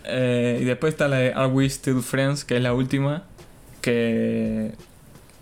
Eh, 0.04 0.58
y 0.60 0.64
después 0.64 0.94
está 0.94 1.06
la 1.06 1.18
de 1.18 1.32
Are 1.32 1.46
We 1.46 1.68
Still 1.70 2.00
Friends, 2.02 2.44
que 2.44 2.56
es 2.56 2.62
la 2.62 2.74
última, 2.74 3.22
que, 3.80 4.72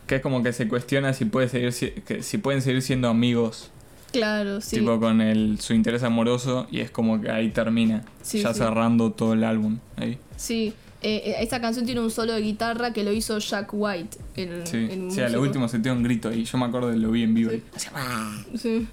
que 0.07 0.17
es 0.17 0.21
como 0.23 0.43
que 0.43 0.53
se 0.53 0.69
cuestiona 0.69 1.13
si, 1.15 1.25
puede 1.25 1.49
seguir, 1.49 1.73
si- 1.73 1.91
que, 1.91 2.23
si 2.23 2.37
pueden 2.39 2.61
seguir 2.61 2.83
siendo 2.83 3.09
amigos 3.09 3.71
Claro, 4.13 4.61
sí. 4.61 4.77
tipo 4.77 4.99
con 4.99 5.21
el, 5.21 5.61
su 5.61 5.73
interés 5.75 6.03
amoroso, 6.03 6.67
y 6.71 6.81
es 6.81 6.91
como 6.91 7.21
que 7.21 7.31
ahí 7.31 7.51
termina, 7.51 8.03
Sí, 8.23 8.41
ya 8.43 8.53
sí. 8.53 8.59
cerrando 8.61 9.13
todo 9.13 9.33
el 9.35 9.45
álbum. 9.45 9.79
Ahí. 9.97 10.19
Sí. 10.37 10.73
Eh, 11.03 11.23
eh, 11.25 11.35
esta 11.41 11.61
canción 11.63 11.87
tiene 11.87 12.01
un 12.03 12.11
solo 12.11 12.35
de 12.35 12.41
guitarra 12.43 12.93
que 12.93 13.03
lo 13.05 13.13
hizo 13.13 13.39
Jack 13.39 13.71
White. 13.73 14.19
El, 14.37 14.67
Sí, 14.67 14.77
el 14.91 15.11
sí 15.11 15.21
a 15.23 15.29
lo 15.31 15.41
último 15.41 15.67
se 15.69 15.79
dio 15.79 15.93
un 15.95 16.03
grito 16.03 16.31
y 16.33 16.45
yo 16.45 16.59
me 16.59 16.67
acuerdo 16.67 16.91
de 16.91 16.99
lo 16.99 17.11
vi 17.11 17.23
en 17.23 17.35
vivo. 17.35 17.51
ahí. 17.53 17.63
Sí. 18.59 18.87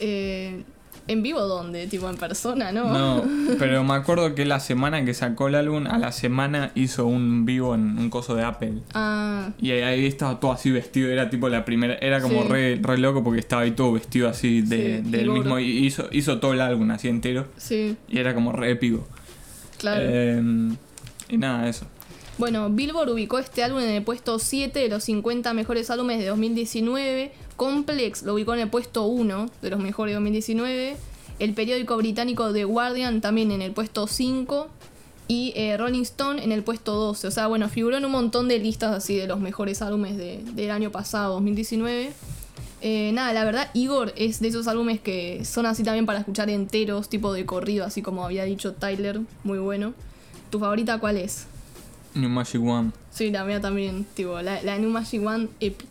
Eh, 0.00 0.62
¿En 1.08 1.22
vivo 1.22 1.40
dónde? 1.40 1.86
Tipo 1.86 2.08
en 2.08 2.16
persona, 2.16 2.70
¿no? 2.70 2.92
No, 2.92 3.24
pero 3.58 3.82
me 3.82 3.94
acuerdo 3.94 4.34
que 4.34 4.44
la 4.44 4.60
semana 4.60 5.04
que 5.04 5.14
sacó 5.14 5.48
el 5.48 5.54
álbum, 5.56 5.86
a 5.86 5.98
la 5.98 6.12
semana 6.12 6.70
hizo 6.74 7.06
un 7.06 7.44
vivo 7.46 7.74
en 7.74 7.98
un 7.98 8.10
coso 8.10 8.34
de 8.34 8.44
Apple. 8.44 8.74
Ah, 8.94 9.50
Y 9.60 9.70
ahí 9.72 10.06
estaba 10.06 10.38
todo 10.38 10.52
así 10.52 10.70
vestido, 10.70 11.10
era 11.10 11.30
tipo 11.30 11.48
la 11.48 11.64
primera, 11.64 11.94
era 11.94 12.20
como 12.20 12.42
Sí. 12.42 12.48
re, 12.48 12.80
re 12.82 12.98
loco 12.98 13.24
porque 13.24 13.40
estaba 13.40 13.62
ahí 13.62 13.70
todo 13.72 13.92
vestido 13.92 14.28
así 14.28 14.60
de, 14.60 15.02
Sí, 15.02 15.10
del 15.10 15.30
mismo, 15.30 15.58
y 15.58 15.86
hizo, 15.86 16.08
hizo 16.12 16.38
todo 16.38 16.52
el 16.52 16.60
álbum 16.60 16.90
así 16.90 17.08
entero 17.08 17.46
sí, 17.56 17.96
y 18.08 18.18
era 18.18 18.34
como 18.34 18.52
re 18.52 18.70
épico. 18.72 19.06
claro. 19.78 20.02
Eh, 20.04 20.42
y 21.30 21.36
nada, 21.38 21.68
eso. 21.68 21.86
Bueno, 22.38 22.70
Billboard 22.70 23.10
ubicó 23.10 23.38
este 23.40 23.64
álbum 23.64 23.80
en 23.80 23.88
el 23.90 24.02
puesto 24.04 24.38
7 24.38 24.78
de 24.78 24.88
los 24.88 25.02
50 25.04 25.52
mejores 25.54 25.90
álbumes 25.90 26.18
de 26.20 26.26
2019. 26.26 27.32
Complex 27.56 28.22
lo 28.22 28.34
ubicó 28.34 28.54
en 28.54 28.60
el 28.60 28.68
puesto 28.68 29.06
1 29.06 29.50
de 29.60 29.70
los 29.70 29.80
mejores 29.80 30.12
de 30.12 30.14
2019. 30.14 30.96
El 31.40 31.54
periódico 31.54 31.96
británico 31.96 32.52
The 32.52 32.64
Guardian 32.64 33.20
también 33.20 33.50
en 33.50 33.60
el 33.62 33.72
puesto 33.72 34.06
5. 34.06 34.68
Y 35.26 35.52
eh, 35.56 35.76
Rolling 35.76 36.02
Stone 36.02 36.42
en 36.44 36.52
el 36.52 36.62
puesto 36.62 36.92
12. 36.94 37.26
O 37.26 37.30
sea, 37.32 37.48
bueno, 37.48 37.68
figuró 37.68 37.96
en 37.96 38.04
un 38.04 38.12
montón 38.12 38.46
de 38.48 38.58
listas 38.60 38.94
así 38.94 39.16
de 39.16 39.26
los 39.26 39.40
mejores 39.40 39.82
álbumes 39.82 40.16
de- 40.16 40.40
del 40.54 40.70
año 40.70 40.90
pasado, 40.92 41.34
2019. 41.34 42.12
Eh, 42.80 43.10
nada, 43.12 43.32
la 43.32 43.44
verdad, 43.44 43.68
Igor 43.74 44.12
es 44.16 44.38
de 44.40 44.48
esos 44.48 44.68
álbumes 44.68 45.00
que 45.00 45.44
son 45.44 45.66
así 45.66 45.82
también 45.82 46.06
para 46.06 46.20
escuchar 46.20 46.48
enteros, 46.48 47.08
tipo 47.08 47.32
de 47.32 47.44
corrido, 47.44 47.84
así 47.84 48.00
como 48.00 48.24
había 48.24 48.44
dicho 48.44 48.72
Tyler, 48.74 49.20
muy 49.42 49.58
bueno. 49.58 49.92
¿Tu 50.50 50.60
favorita 50.60 50.98
cuál 50.98 51.16
es? 51.18 51.46
New 52.18 52.30
Magic 52.30 52.62
One. 52.62 52.90
Sí, 53.10 53.30
la 53.30 53.44
mía 53.44 53.60
también, 53.60 54.04
tipo, 54.14 54.40
la, 54.40 54.78
New 54.78 54.90
Magic 54.90 55.24
One 55.26 55.48
Epic. 55.60 55.88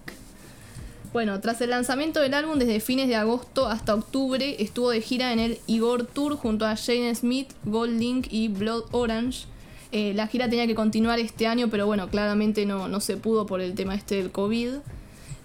Bueno, 1.14 1.40
tras 1.40 1.62
el 1.62 1.72
lanzamiento 1.72 2.20
del 2.20 2.34
álbum 2.34 2.60
desde 2.60 2.80
fines 2.80 3.08
de 3.08 3.16
agosto 3.16 3.68
hasta 3.68 3.96
octubre, 3.96 4.58
estuvo 4.60 4.92
de 4.92 5.02
gira 5.02 5.34
en 5.34 5.40
el 5.40 5.60
Igor 5.66 6.06
Tour 6.06 6.36
junto 6.36 6.66
a 6.66 6.76
Shane 6.76 7.16
Smith, 7.16 7.50
Gold 7.64 8.00
Link 8.00 8.28
y 8.30 8.50
Blood 8.50 8.84
Orange. 8.92 9.46
Eh, 9.92 10.14
la 10.14 10.28
gira 10.28 10.50
tenía 10.50 10.68
que 10.68 10.76
continuar 10.76 11.18
este 11.20 11.48
año, 11.48 11.70
pero 11.70 11.88
bueno, 11.88 12.10
claramente 12.10 12.66
no, 12.66 12.88
no 12.88 13.00
se 13.00 13.18
pudo 13.18 13.46
por 13.46 13.62
el 13.62 13.74
tema 13.74 13.96
este 13.96 14.16
del 14.16 14.32
COVID. 14.32 14.76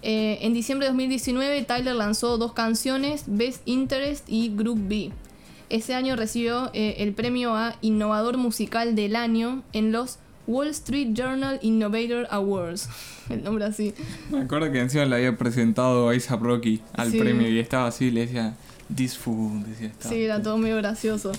Eh, 0.05 0.39
en 0.41 0.53
diciembre 0.53 0.85
de 0.85 0.91
2019, 0.91 1.63
Tyler 1.63 1.95
lanzó 1.95 2.37
dos 2.37 2.51
canciones, 2.51 3.23
Best 3.27 3.61
Interest 3.65 4.25
y 4.27 4.53
Group 4.53 4.79
B. 4.89 5.11
Ese 5.69 5.95
año 5.95 6.17
recibió 6.17 6.69
eh, 6.73 6.95
el 6.99 7.13
premio 7.13 7.55
a 7.55 7.77
Innovador 7.81 8.37
Musical 8.37 8.95
del 8.95 9.15
Año 9.15 9.63
en 9.71 9.93
los 9.93 10.19
Wall 10.47 10.67
Street 10.67 11.09
Journal 11.13 11.59
Innovator 11.61 12.27
Awards. 12.29 12.89
El 13.29 13.43
nombre 13.43 13.65
así. 13.65 13.93
Me 14.31 14.41
acuerdo 14.41 14.71
que 14.71 14.79
encima 14.79 15.05
le 15.05 15.15
había 15.15 15.37
presentado 15.37 16.09
a 16.09 16.15
Isa 16.15 16.35
Rocky 16.35 16.81
al 16.93 17.11
Sí. 17.11 17.19
premio 17.19 17.49
y 17.49 17.59
estaba 17.59 17.87
así, 17.87 18.11
le 18.11 18.21
decía, 18.21 18.55
This 18.93 19.17
food, 19.17 19.65
decía 19.65 19.87
estaba. 19.87 20.13
Sí, 20.13 20.23
era 20.23 20.41
todo 20.41 20.57
medio 20.57 20.75
gracioso. 20.77 21.31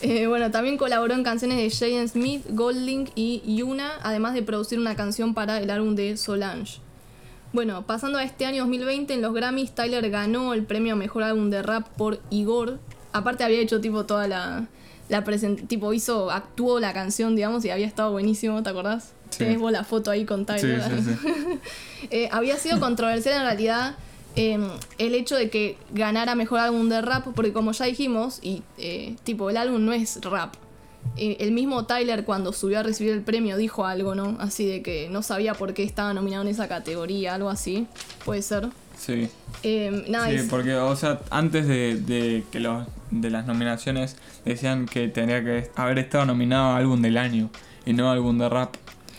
Eh, 0.00 0.26
bueno, 0.28 0.50
también 0.50 0.76
colaboró 0.76 1.14
en 1.14 1.24
canciones 1.24 1.58
de 1.58 1.68
Jaden 1.70 2.08
Smith, 2.08 2.42
Goldlink 2.50 3.10
y 3.16 3.42
Yuna, 3.56 3.92
además 4.02 4.32
de 4.34 4.42
producir 4.42 4.78
una 4.78 4.94
canción 4.94 5.34
para 5.34 5.58
el 5.60 5.70
álbum 5.70 5.96
de 5.96 6.16
Solange. 6.16 6.78
Bueno, 7.52 7.84
pasando 7.86 8.18
a 8.18 8.24
este 8.24 8.46
año 8.46 8.62
2020, 8.62 9.14
en 9.14 9.22
los 9.22 9.32
Grammys, 9.34 9.74
Tyler 9.74 10.08
ganó 10.10 10.54
el 10.54 10.64
premio 10.64 10.94
a 10.94 10.96
Mejor 10.96 11.22
Álbum 11.24 11.50
de 11.50 11.62
Rap 11.62 11.86
por 11.96 12.20
Igor. 12.30 12.78
Aparte 13.12 13.44
había 13.44 13.58
hecho 13.60 13.80
tipo 13.80 14.06
toda 14.06 14.26
la... 14.28 14.66
la 15.08 15.24
presen- 15.24 15.66
tipo 15.68 15.92
hizo, 15.92 16.30
actuó 16.30 16.80
la 16.80 16.92
canción, 16.92 17.36
digamos, 17.36 17.64
y 17.64 17.70
había 17.70 17.86
estado 17.86 18.12
buenísimo, 18.12 18.62
¿te 18.62 18.70
acordás? 18.70 19.12
Sí. 19.30 19.38
Tenés 19.38 19.58
vos 19.58 19.72
la 19.72 19.84
foto 19.84 20.10
ahí 20.10 20.24
con 20.24 20.46
Tyler. 20.46 20.82
sí, 20.82 21.02
sí. 21.04 21.28
Eh, 22.10 22.28
había 22.32 22.56
sido 22.56 22.78
controversial 22.80 23.34
en 23.36 23.42
realidad 23.42 23.94
eh, 24.36 24.58
el 24.98 25.14
hecho 25.14 25.36
de 25.36 25.48
que 25.48 25.78
ganara 25.92 26.34
mejor 26.34 26.60
álbum 26.60 26.88
de 26.88 27.00
rap, 27.00 27.26
porque 27.34 27.52
como 27.52 27.72
ya 27.72 27.86
dijimos, 27.86 28.40
y 28.42 28.62
eh, 28.78 29.16
tipo, 29.24 29.48
el 29.50 29.56
álbum 29.56 29.84
no 29.84 29.92
es 29.92 30.20
rap. 30.22 30.54
Eh, 31.16 31.36
el 31.40 31.52
mismo 31.52 31.84
Tyler 31.86 32.24
cuando 32.24 32.52
subió 32.52 32.80
a 32.80 32.82
recibir 32.82 33.12
el 33.12 33.22
premio 33.22 33.56
dijo 33.56 33.84
algo, 33.86 34.14
¿no? 34.14 34.36
Así 34.40 34.66
de 34.66 34.82
que 34.82 35.08
no 35.10 35.22
sabía 35.22 35.54
por 35.54 35.72
qué 35.74 35.82
estaba 35.82 36.12
nominado 36.14 36.42
en 36.42 36.48
esa 36.48 36.66
categoría, 36.68 37.34
algo 37.34 37.48
así. 37.50 37.86
Puede 38.24 38.42
ser. 38.42 38.68
Sí. 38.98 39.28
Eh, 39.62 40.04
nada, 40.08 40.28
Sí, 40.28 40.36
es- 40.36 40.44
porque, 40.48 40.74
o 40.74 40.94
sea, 40.96 41.20
antes 41.30 41.66
de, 41.66 41.96
de 41.96 42.44
que 42.50 42.60
los 42.60 42.86
de 43.10 43.30
las 43.30 43.46
nominaciones 43.46 44.16
decían 44.44 44.86
que 44.86 45.08
tenía 45.08 45.42
que 45.44 45.70
haber 45.76 45.98
estado 46.00 46.24
nominado 46.26 46.70
a 46.72 46.76
álbum 46.78 47.00
del 47.00 47.16
año 47.16 47.48
y 47.86 47.92
no 47.92 48.10
álbum 48.10 48.38
de 48.38 48.48
rap. 48.48 48.74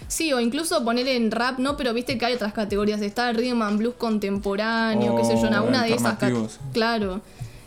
Sí, 0.07 0.31
o 0.33 0.39
incluso 0.39 0.83
poner 0.83 1.07
en 1.07 1.31
rap, 1.31 1.57
¿no? 1.59 1.77
Pero 1.77 1.93
viste 1.93 2.17
que 2.17 2.25
hay 2.25 2.33
otras 2.33 2.53
categorías. 2.53 3.01
Está 3.01 3.29
el 3.29 3.37
Rhythm 3.37 3.61
and 3.63 3.79
Blues 3.79 3.95
contemporáneo, 3.97 5.15
qué 5.15 5.23
sé 5.25 5.35
yo, 5.35 5.47
en 5.47 5.53
O 5.53 5.57
alguna 5.57 5.83
de 5.83 5.89
esas. 5.89 6.01
cat- 6.03 6.11
alternativos. 6.23 6.59
Claro. 6.73 7.21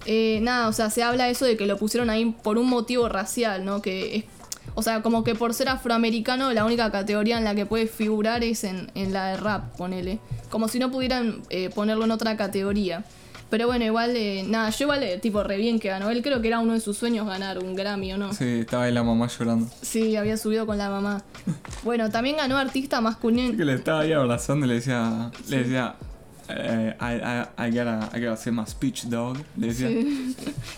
Eh, 0.06 0.38
nada, 0.42 0.68
o 0.68 0.72
sea, 0.72 0.88
se 0.90 1.02
habla 1.02 1.28
eso 1.28 1.44
de 1.44 1.56
que 1.56 1.66
lo 1.66 1.76
pusieron 1.76 2.08
ahí 2.10 2.34
por 2.42 2.56
un 2.58 2.68
motivo 2.68 3.08
racial, 3.08 3.64
¿no? 3.64 3.82
Que 3.82 4.16
es, 4.16 4.24
o 4.78 4.82
sea, 4.82 5.02
como 5.02 5.24
que 5.24 5.34
por 5.34 5.54
ser 5.54 5.68
afroamericano, 5.68 6.52
la 6.52 6.64
única 6.64 6.92
categoría 6.92 7.36
en 7.36 7.42
la 7.42 7.56
que 7.56 7.66
puede 7.66 7.88
figurar 7.88 8.44
es 8.44 8.62
en, 8.62 8.92
en 8.94 9.12
la 9.12 9.26
de 9.30 9.36
rap, 9.36 9.76
ponele. 9.76 10.20
Como 10.50 10.68
si 10.68 10.78
no 10.78 10.92
pudieran 10.92 11.42
eh, 11.50 11.68
ponerlo 11.74 12.04
en 12.04 12.12
otra 12.12 12.36
categoría. 12.36 13.02
Pero 13.50 13.66
bueno, 13.66 13.84
igual, 13.84 14.14
eh, 14.14 14.44
nada, 14.46 14.70
yo 14.70 14.84
igual, 14.84 15.02
eh, 15.02 15.18
tipo, 15.18 15.42
re 15.42 15.56
bien 15.56 15.80
que 15.80 15.88
ganó. 15.88 16.10
Él 16.10 16.22
creo 16.22 16.40
que 16.40 16.46
era 16.46 16.60
uno 16.60 16.74
de 16.74 16.80
sus 16.80 16.96
sueños 16.96 17.26
ganar 17.26 17.58
un 17.58 17.74
Grammy, 17.74 18.12
¿o 18.12 18.18
no? 18.18 18.32
Sí, 18.32 18.60
estaba 18.60 18.84
ahí 18.84 18.92
la 18.92 19.02
mamá 19.02 19.26
llorando. 19.26 19.68
Sí, 19.82 20.14
había 20.14 20.36
subido 20.36 20.64
con 20.64 20.78
la 20.78 20.90
mamá. 20.90 21.24
Bueno, 21.82 22.08
también 22.10 22.36
ganó 22.36 22.56
artista 22.56 23.00
masculino. 23.00 23.56
Que 23.56 23.64
le 23.64 23.74
estaba 23.74 24.02
ahí 24.02 24.12
abrazando 24.12 24.64
y 24.64 24.68
le 24.68 24.74
decía, 24.76 25.32
le 25.48 25.58
decía, 25.58 25.96
eh, 26.50 26.94
I, 27.00 27.64
I, 27.64 27.68
I 27.68 27.70
gotta, 27.76 28.10
I 28.16 28.20
gotta 28.20 28.36
say 28.36 28.52
my 28.52 28.64
speech, 28.64 29.06
dog. 29.06 29.38
Le 29.56 29.66
decía, 29.74 29.88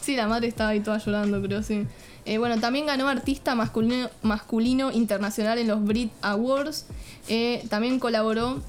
Sí, 0.00 0.16
la 0.16 0.26
madre 0.26 0.48
estaba 0.48 0.70
ahí 0.70 0.80
toda 0.80 0.96
llorando, 0.96 1.42
creo, 1.42 1.62
sí. 1.62 1.86
Eh, 2.24 2.38
bueno, 2.38 2.60
también 2.60 2.86
ganó 2.86 3.08
artista 3.08 3.54
masculino, 3.54 4.92
internacional 4.92 5.58
en 5.58 5.68
los 5.68 5.82
Brit 5.84 6.12
Awards. 6.22 6.86
Eh, 7.28 7.64
también 7.68 7.98
colaboró. 7.98 8.60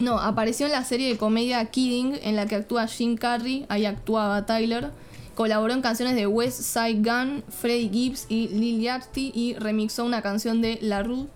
No, 0.00 0.18
apareció 0.18 0.66
en 0.66 0.72
la 0.72 0.84
serie 0.84 1.08
de 1.08 1.16
comedia 1.16 1.64
Kidding, 1.66 2.18
en 2.22 2.36
la 2.36 2.46
que 2.46 2.56
actúa 2.56 2.86
Jim 2.86 3.16
Carrey. 3.16 3.64
Ahí 3.68 3.86
actuaba 3.86 4.44
Tyler. 4.44 4.90
Colaboró 5.34 5.72
en 5.72 5.82
canciones 5.82 6.14
de 6.14 6.26
West 6.26 6.60
Side 6.62 7.00
Gun, 7.02 7.42
Freddie 7.48 7.90
Gibbs 7.90 8.26
y 8.28 8.48
Lil 8.48 8.80
Yachty 8.80 9.32
y 9.34 9.54
remixó 9.54 10.04
una 10.04 10.22
canción 10.22 10.60
de 10.60 10.78
La 10.80 11.02
Rue. 11.02 11.26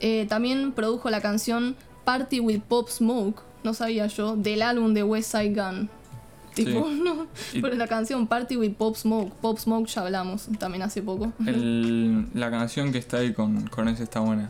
Eh, 0.00 0.26
también 0.28 0.72
produjo 0.72 1.10
la 1.10 1.20
canción 1.20 1.76
Party 2.04 2.40
with 2.40 2.60
Pop 2.60 2.88
Smoke, 2.88 3.42
no 3.64 3.74
sabía 3.74 4.06
yo, 4.06 4.36
del 4.36 4.62
álbum 4.62 4.94
de 4.94 5.02
West 5.02 5.32
Side 5.32 5.54
Gun. 5.54 5.90
Tipo, 6.64 6.88
no. 6.90 7.26
Y- 7.52 7.60
Pero 7.60 7.74
la 7.76 7.86
canción 7.86 8.26
Party 8.26 8.56
with 8.56 8.72
Pop 8.74 8.96
Smoke, 8.96 9.32
Pop 9.40 9.58
Smoke 9.58 9.88
ya 9.88 10.02
hablamos 10.02 10.48
también 10.58 10.82
hace 10.82 11.02
poco. 11.02 11.32
el- 11.46 12.26
la 12.34 12.50
canción 12.50 12.92
que 12.92 12.98
está 12.98 13.18
ahí 13.18 13.32
con, 13.32 13.66
con 13.68 13.88
ese 13.88 14.02
está 14.04 14.20
buena. 14.20 14.48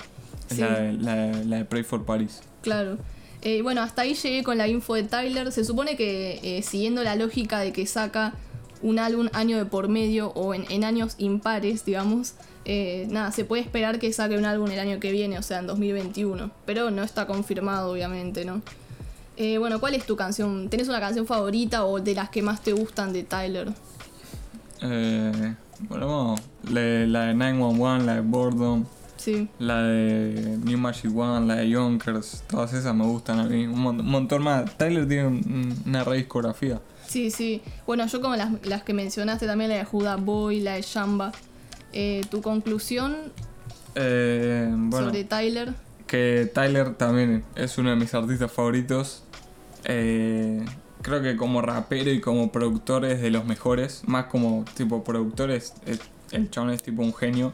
Es 0.48 0.56
Sí. 0.56 0.62
la, 0.62 0.80
de, 0.80 0.92
la, 0.94 1.14
de- 1.14 1.44
la 1.44 1.56
de 1.58 1.64
Pray 1.64 1.82
for 1.84 2.04
Paris. 2.04 2.40
Claro. 2.62 2.98
Eh, 3.42 3.62
bueno, 3.62 3.80
hasta 3.82 4.02
ahí 4.02 4.14
llegué 4.14 4.42
con 4.42 4.58
la 4.58 4.68
info 4.68 4.94
de 4.94 5.02
Tyler. 5.04 5.50
Se 5.52 5.64
supone 5.64 5.96
que 5.96 6.40
eh, 6.42 6.62
siguiendo 6.62 7.02
la 7.02 7.16
lógica 7.16 7.60
de 7.60 7.72
que 7.72 7.86
saca 7.86 8.34
un 8.82 8.98
álbum 8.98 9.28
año 9.32 9.56
de 9.58 9.64
por 9.64 9.88
medio 9.88 10.28
o 10.34 10.52
en, 10.54 10.64
en 10.70 10.84
años 10.84 11.14
impares, 11.18 11.84
digamos, 11.84 12.34
eh, 12.66 13.06
nada, 13.10 13.30
se 13.32 13.44
puede 13.44 13.62
esperar 13.62 13.98
que 13.98 14.12
saque 14.12 14.36
un 14.36 14.44
álbum 14.44 14.70
el 14.70 14.78
año 14.78 15.00
que 15.00 15.12
viene, 15.12 15.38
o 15.38 15.42
sea, 15.42 15.60
en 15.60 15.66
2021. 15.66 16.50
Pero 16.66 16.90
no 16.90 17.02
está 17.02 17.26
confirmado, 17.26 17.92
obviamente, 17.92 18.44
¿no? 18.44 18.60
Eh, 19.42 19.56
bueno, 19.56 19.80
¿cuál 19.80 19.94
es 19.94 20.04
tu 20.04 20.16
canción? 20.16 20.68
¿Tenés 20.68 20.86
una 20.88 21.00
canción 21.00 21.26
favorita 21.26 21.86
o 21.86 21.98
de 21.98 22.14
las 22.14 22.28
que 22.28 22.42
más 22.42 22.60
te 22.62 22.74
gustan 22.74 23.10
de 23.14 23.22
Tyler? 23.22 23.72
Eh, 24.82 25.54
bueno, 25.88 26.34
la, 26.70 26.80
la 27.06 27.20
de 27.28 27.34
911, 27.34 28.04
la 28.04 28.14
de 28.16 28.20
Boredom, 28.20 28.84
Sí. 29.16 29.48
la 29.58 29.82
de 29.82 30.58
New 30.62 30.76
Magic 30.76 31.16
One, 31.16 31.46
la 31.46 31.56
de 31.56 31.70
Yonkers, 31.70 32.42
todas 32.50 32.74
esas 32.74 32.94
me 32.94 33.04
gustan 33.06 33.38
a 33.40 33.44
mí. 33.44 33.66
Un, 33.66 33.78
mon- 33.78 34.00
un 34.00 34.10
montón 34.10 34.42
más. 34.42 34.76
Tyler 34.76 35.08
tiene 35.08 35.26
un- 35.28 35.82
una 35.86 36.04
re 36.04 36.18
discografía. 36.18 36.78
Sí, 37.06 37.30
sí. 37.30 37.62
Bueno, 37.86 38.06
yo 38.06 38.20
como 38.20 38.36
las, 38.36 38.50
las 38.66 38.82
que 38.82 38.92
mencionaste 38.92 39.46
también, 39.46 39.70
la 39.70 39.76
de 39.76 39.84
Judah 39.86 40.16
Boy, 40.16 40.60
la 40.60 40.74
de 40.74 40.82
Shamba. 40.82 41.32
Eh, 41.94 42.20
¿Tu 42.30 42.42
conclusión 42.42 43.16
Eh, 43.94 44.68
bueno, 44.70 45.06
sobre 45.06 45.24
Tyler? 45.24 45.72
que 46.06 46.50
Tyler 46.54 46.94
también 46.94 47.42
es 47.56 47.78
uno 47.78 47.88
de 47.90 47.96
mis 47.96 48.12
artistas 48.14 48.50
favoritos. 48.52 49.22
Eh, 49.84 50.64
creo 51.02 51.22
que 51.22 51.36
como 51.36 51.62
rapero 51.62 52.10
y 52.10 52.20
como 52.20 52.52
productor 52.52 53.04
es 53.04 53.20
de 53.20 53.30
los 53.30 53.44
mejores. 53.44 54.02
Más 54.06 54.26
como 54.26 54.64
tipo 54.76 55.02
productor 55.04 55.50
es, 55.50 55.74
es- 55.86 56.00
el 56.32 56.50
chabón 56.50 56.70
es 56.70 56.82
tipo 56.82 57.02
un 57.02 57.14
genio. 57.14 57.52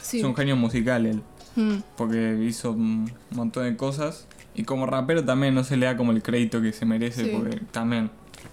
Sí. 0.00 0.18
Es 0.18 0.24
un 0.24 0.34
genio 0.34 0.56
musical 0.56 1.06
él. 1.06 1.22
Mm, 1.56 1.78
Porque 1.96 2.38
hizo 2.48 2.72
un 2.72 3.10
montón 3.30 3.64
de 3.64 3.76
cosas. 3.76 4.26
Y 4.54 4.64
como 4.64 4.86
rapero 4.86 5.24
también 5.24 5.54
no 5.54 5.64
se 5.64 5.76
le 5.76 5.86
da 5.86 5.96
como 5.96 6.12
el 6.12 6.22
crédito 6.22 6.60
que 6.62 6.72
se 6.72 6.86
merece. 6.86 7.24
Sí. 7.24 7.30
Porque 7.34 7.58
también 7.72 8.10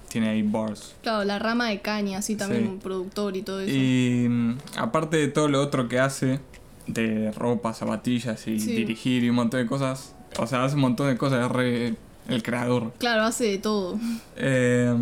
tiene 0.10 0.30
ahí 0.30 0.42
bars. 0.42 0.96
Claro, 1.04 1.24
la 1.24 1.40
rama 1.40 1.70
de 1.70 1.82
caña, 1.82 2.18
así 2.20 2.36
también 2.36 2.64
Sí. 2.64 2.70
un 2.70 2.80
productor 2.80 3.38
y 3.38 3.42
todo 3.42 3.62
eso. 3.62 3.72
Y 3.74 4.28
mm, 4.30 4.58
aparte 4.78 5.18
de 5.18 5.28
todo 5.28 5.48
lo 5.48 5.62
otro 5.62 5.88
que 5.88 6.00
hace, 6.00 6.40
de 6.88 7.32
ropa, 7.32 7.74
zapatillas 7.74 8.48
y 8.48 8.56
dirigir 8.58 9.24
y 9.24 9.30
un 9.30 9.36
montón 9.36 9.60
de 9.62 9.68
cosas, 9.68 10.16
o 10.40 10.48
sea, 10.48 10.64
hace 10.64 10.76
un 10.76 10.82
montón 10.82 11.08
de 11.08 11.18
cosas, 11.18 11.46
es 11.46 11.52
re 11.52 11.96
el 12.28 12.44
creador. 12.44 12.94
Claro, 12.98 13.24
hace 13.24 13.46
de 13.46 13.58
todo. 13.58 14.00
Eh, 14.36 14.94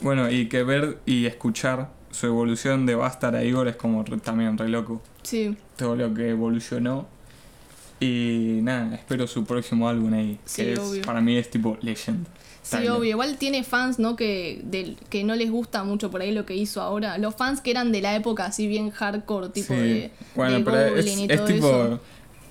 bueno, 0.00 0.30
y 0.30 0.48
que 0.48 0.62
ver 0.64 0.98
y 1.06 1.26
escuchar 1.26 1.90
su 2.10 2.26
evolución 2.26 2.86
de 2.86 2.94
Bastard 2.94 3.36
a 3.36 3.44
Igor 3.44 3.68
es 3.68 3.76
como 3.76 4.02
re- 4.04 4.18
también 4.18 4.56
re 4.58 4.68
loco. 4.68 5.02
Sí, 5.22 5.56
Todo 5.76 5.96
lo 5.96 6.12
que 6.14 6.30
evolucionó. 6.30 7.06
Y 8.00 8.58
nada, 8.62 8.94
espero 8.96 9.26
su 9.26 9.44
próximo 9.44 9.88
álbum 9.88 10.12
ahí. 10.14 10.38
Sí, 10.44 10.62
que 10.62 10.72
es- 10.74 10.78
obvio. 10.78 11.02
para 11.02 11.20
mí 11.20 11.36
es 11.36 11.48
tipo 11.50 11.78
Legend. 11.80 12.26
sí, 12.62 12.76
Tyler. 12.76 12.90
obvio. 12.92 13.10
Igual 13.10 13.36
tiene 13.38 13.62
fans, 13.62 13.98
¿no? 13.98 14.16
Que, 14.16 14.60
del, 14.64 14.96
que 15.10 15.22
no 15.24 15.34
les 15.36 15.50
gusta 15.50 15.84
mucho 15.84 16.10
por 16.10 16.20
ahí 16.22 16.32
lo 16.32 16.44
que 16.44 16.54
hizo 16.54 16.80
ahora. 16.82 17.18
Los 17.18 17.34
fans 17.34 17.60
que 17.60 17.70
eran 17.70 17.92
de 17.92 18.00
la 18.02 18.14
época 18.16 18.46
así 18.46 18.66
bien 18.66 18.90
hardcore, 18.90 19.48
tipo 19.50 19.74
Sí. 19.74 19.80
de, 19.80 20.10
Bueno, 20.34 20.58
de 20.58 20.64
pero 20.64 20.96
es, 20.96 21.06
y 21.06 21.26
es 21.28 21.36
todo 21.36 21.46
tipo. 21.46 21.66
eso. 21.68 22.00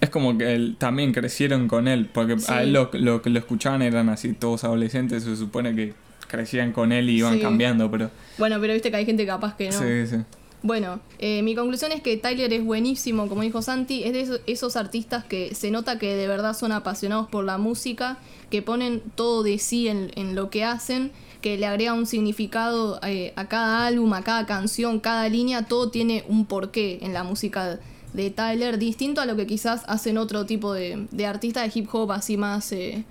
Es 0.04 0.10
como 0.10 0.38
que 0.38 0.54
él- 0.54 0.76
también 0.78 1.14
crecieron 1.14 1.68
con 1.68 1.88
él, 1.88 2.10
porque 2.14 2.38
Sí. 2.40 2.52
a 2.52 2.64
él 2.64 2.74
lo, 2.74 2.90
lo 2.94 3.22
que 3.22 3.30
lo 3.30 3.40
escuchaban 3.40 3.82
eran 3.82 4.10
así 4.10 4.34
todos 4.34 4.64
adolescentes, 4.66 5.24
se 5.24 5.36
supone 5.36 5.74
que 5.76 5.94
crecían 6.28 6.72
con 6.74 6.92
él 6.92 7.10
y 7.10 7.18
iban 7.20 7.36
Sí. 7.36 7.40
cambiando, 7.42 7.90
pero... 7.90 8.10
Bueno, 8.38 8.58
pero 8.60 8.74
viste 8.74 8.92
que 8.92 8.98
hay 8.98 9.06
gente 9.06 9.26
capaz 9.26 9.56
que 9.56 9.70
no. 9.70 9.80
Sí, 9.80 10.08
sí. 10.08 10.18
Bueno, 10.62 11.00
eh, 11.20 11.42
mi 11.44 11.56
conclusión 11.56 11.92
es 11.92 12.02
que 12.02 12.16
Tyler 12.18 12.52
es 12.54 12.64
buenísimo, 12.64 13.28
como 13.28 13.42
dijo 13.44 13.62
Santi, 13.62 14.04
es 14.06 14.14
de 14.14 14.22
esos, 14.22 14.42
esos 14.48 14.76
artistas 14.78 15.24
que 15.26 15.54
se 15.56 15.72
nota 15.72 16.00
que 16.00 16.16
de 16.16 16.28
verdad 16.28 16.54
son 16.56 16.72
apasionados 16.72 17.28
por 17.30 17.44
la 17.46 17.58
música, 17.58 18.18
que 18.50 18.62
ponen 18.62 19.02
todo 19.16 19.44
de 19.44 19.58
sí 19.60 19.88
en, 19.90 20.12
en 20.16 20.36
lo 20.36 20.50
que 20.50 20.64
hacen, 20.64 21.12
que 21.42 21.58
le 21.58 21.66
agrega 21.66 21.94
un 21.94 22.06
significado 22.06 23.00
eh, 23.04 23.34
a 23.36 23.48
cada 23.50 23.86
álbum, 23.86 24.14
a 24.14 24.24
cada 24.24 24.46
canción, 24.46 25.00
cada 25.02 25.28
línea, 25.30 25.64
todo 25.64 25.90
tiene 25.92 26.24
un 26.30 26.46
porqué 26.46 27.00
en 27.02 27.14
la 27.14 27.24
música 27.24 27.80
de 28.14 28.30
Tyler, 28.30 28.78
distinto 28.78 29.22
a 29.22 29.26
lo 29.26 29.36
que 29.36 29.48
quizás 29.48 29.84
hacen 29.88 30.18
otro 30.18 30.46
tipo 30.46 30.74
de, 30.74 31.08
de 31.12 31.26
artistas 31.26 31.64
de 31.64 31.80
hip 31.80 31.90
hop 31.94 32.12
así 32.12 32.38
más... 32.38 32.72
eh, 32.72 33.04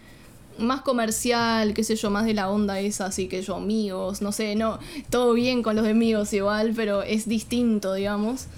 más 0.59 0.83
comercial, 0.83 1.73
qué 1.73 1.83
sé 1.83 1.97
yo, 1.97 2.11
más 2.11 2.27
de 2.27 2.35
la 2.35 2.51
onda 2.51 2.79
esa, 2.79 3.07
así 3.07 3.27
que 3.27 3.41
yo, 3.41 3.57
amigos, 3.57 4.21
no 4.21 4.33
sé, 4.33 4.55
no, 4.55 4.79
todo 5.09 5.33
bien 5.33 5.63
con 5.63 5.77
los 5.77 5.85
de 5.87 5.93
amigos 5.93 6.31
igual, 6.35 6.75
pero 6.77 7.03
es 7.03 7.27
distinto, 7.27 7.95
digamos. 7.95 8.49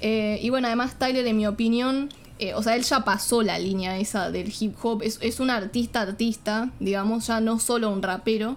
Eh, 0.00 0.38
y 0.42 0.48
bueno, 0.48 0.68
además 0.68 0.98
Tyler, 0.98 1.26
en 1.26 1.36
mi 1.36 1.46
opinión, 1.46 2.08
eh, 2.38 2.54
o 2.54 2.62
sea, 2.62 2.74
él 2.74 2.82
ya 2.82 3.04
pasó 3.04 3.42
la 3.42 3.58
línea 3.58 3.98
esa 3.98 4.30
del 4.30 4.50
hip 4.58 4.74
hop, 4.82 5.02
es, 5.02 5.18
es 5.20 5.40
un 5.40 5.50
artista 5.50 6.00
artista, 6.00 6.70
digamos, 6.80 7.26
ya 7.26 7.40
no 7.40 7.58
solo 7.58 7.90
un 7.90 8.02
rapero. 8.02 8.56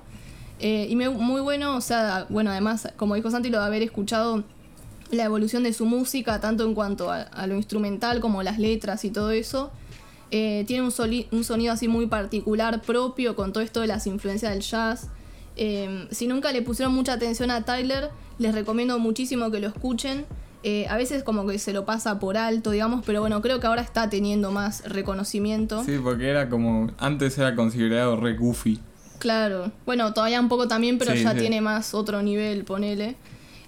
Y 0.57 0.95
muy 0.95 1.41
bueno, 1.41 1.75
o 1.75 1.81
sea, 1.81 2.25
bueno, 2.29 2.49
además, 2.49 2.87
como 2.95 3.15
dijo 3.15 3.29
Santi, 3.29 3.49
lo 3.49 3.59
de 3.59 3.65
haber 3.65 3.83
escuchado 3.83 4.45
la 5.11 5.23
evolución 5.23 5.63
de 5.63 5.73
su 5.73 5.85
música, 5.85 6.39
tanto 6.39 6.63
en 6.65 6.73
cuanto 6.73 7.11
a, 7.11 7.21
a 7.21 7.47
lo 7.47 7.55
instrumental 7.55 8.19
como 8.19 8.43
las 8.43 8.59
letras 8.59 9.05
y 9.05 9.09
todo 9.11 9.31
eso. 9.31 9.71
Eh, 10.31 10.63
tiene 10.67 10.83
un, 10.83 10.91
soli- 10.91 11.27
un 11.31 11.43
sonido 11.43 11.71
así 11.73 11.87
muy 11.87 12.07
particular, 12.07 12.81
propio, 12.81 13.35
con 13.35 13.53
todo 13.53 13.63
esto 13.63 13.81
de 13.81 13.87
las 13.87 14.07
influencias 14.07 14.51
del 14.51 14.61
jazz. 14.61 15.07
Eh, 15.55 16.07
si 16.11 16.27
nunca 16.27 16.51
le 16.51 16.61
pusieron 16.61 16.93
mucha 16.93 17.13
atención 17.13 17.51
a 17.51 17.63
Tyler, 17.63 18.09
les 18.39 18.53
recomiendo 18.53 18.99
muchísimo 18.99 19.51
que 19.51 19.59
lo 19.59 19.67
escuchen. 19.67 20.25
Eh, 20.63 20.87
a 20.89 20.97
veces 20.97 21.23
como 21.23 21.45
que 21.45 21.59
se 21.59 21.73
lo 21.73 21.85
pasa 21.85 22.19
por 22.19 22.37
alto, 22.37 22.71
digamos, 22.71 23.03
pero 23.05 23.21
bueno, 23.21 23.39
creo 23.41 23.59
que 23.59 23.67
ahora 23.67 23.83
está 23.83 24.09
teniendo 24.09 24.51
más 24.51 24.83
reconocimiento. 24.89 25.83
Sí, 25.83 25.99
porque 26.03 26.27
era 26.27 26.49
como... 26.49 26.89
Antes 26.97 27.37
era 27.37 27.55
considerado 27.55 28.15
re 28.17 28.35
goofy. 28.35 28.79
Claro. 29.19 29.71
Bueno, 29.85 30.11
todavía 30.13 30.41
un 30.41 30.49
poco 30.49 30.67
también, 30.67 30.97
pero 30.97 31.13
Sí, 31.13 31.23
ya 31.23 31.33
sí. 31.33 31.37
tiene 31.37 31.61
más 31.61 31.93
otro 31.93 32.21
nivel, 32.23 32.65
ponele. 32.65 33.15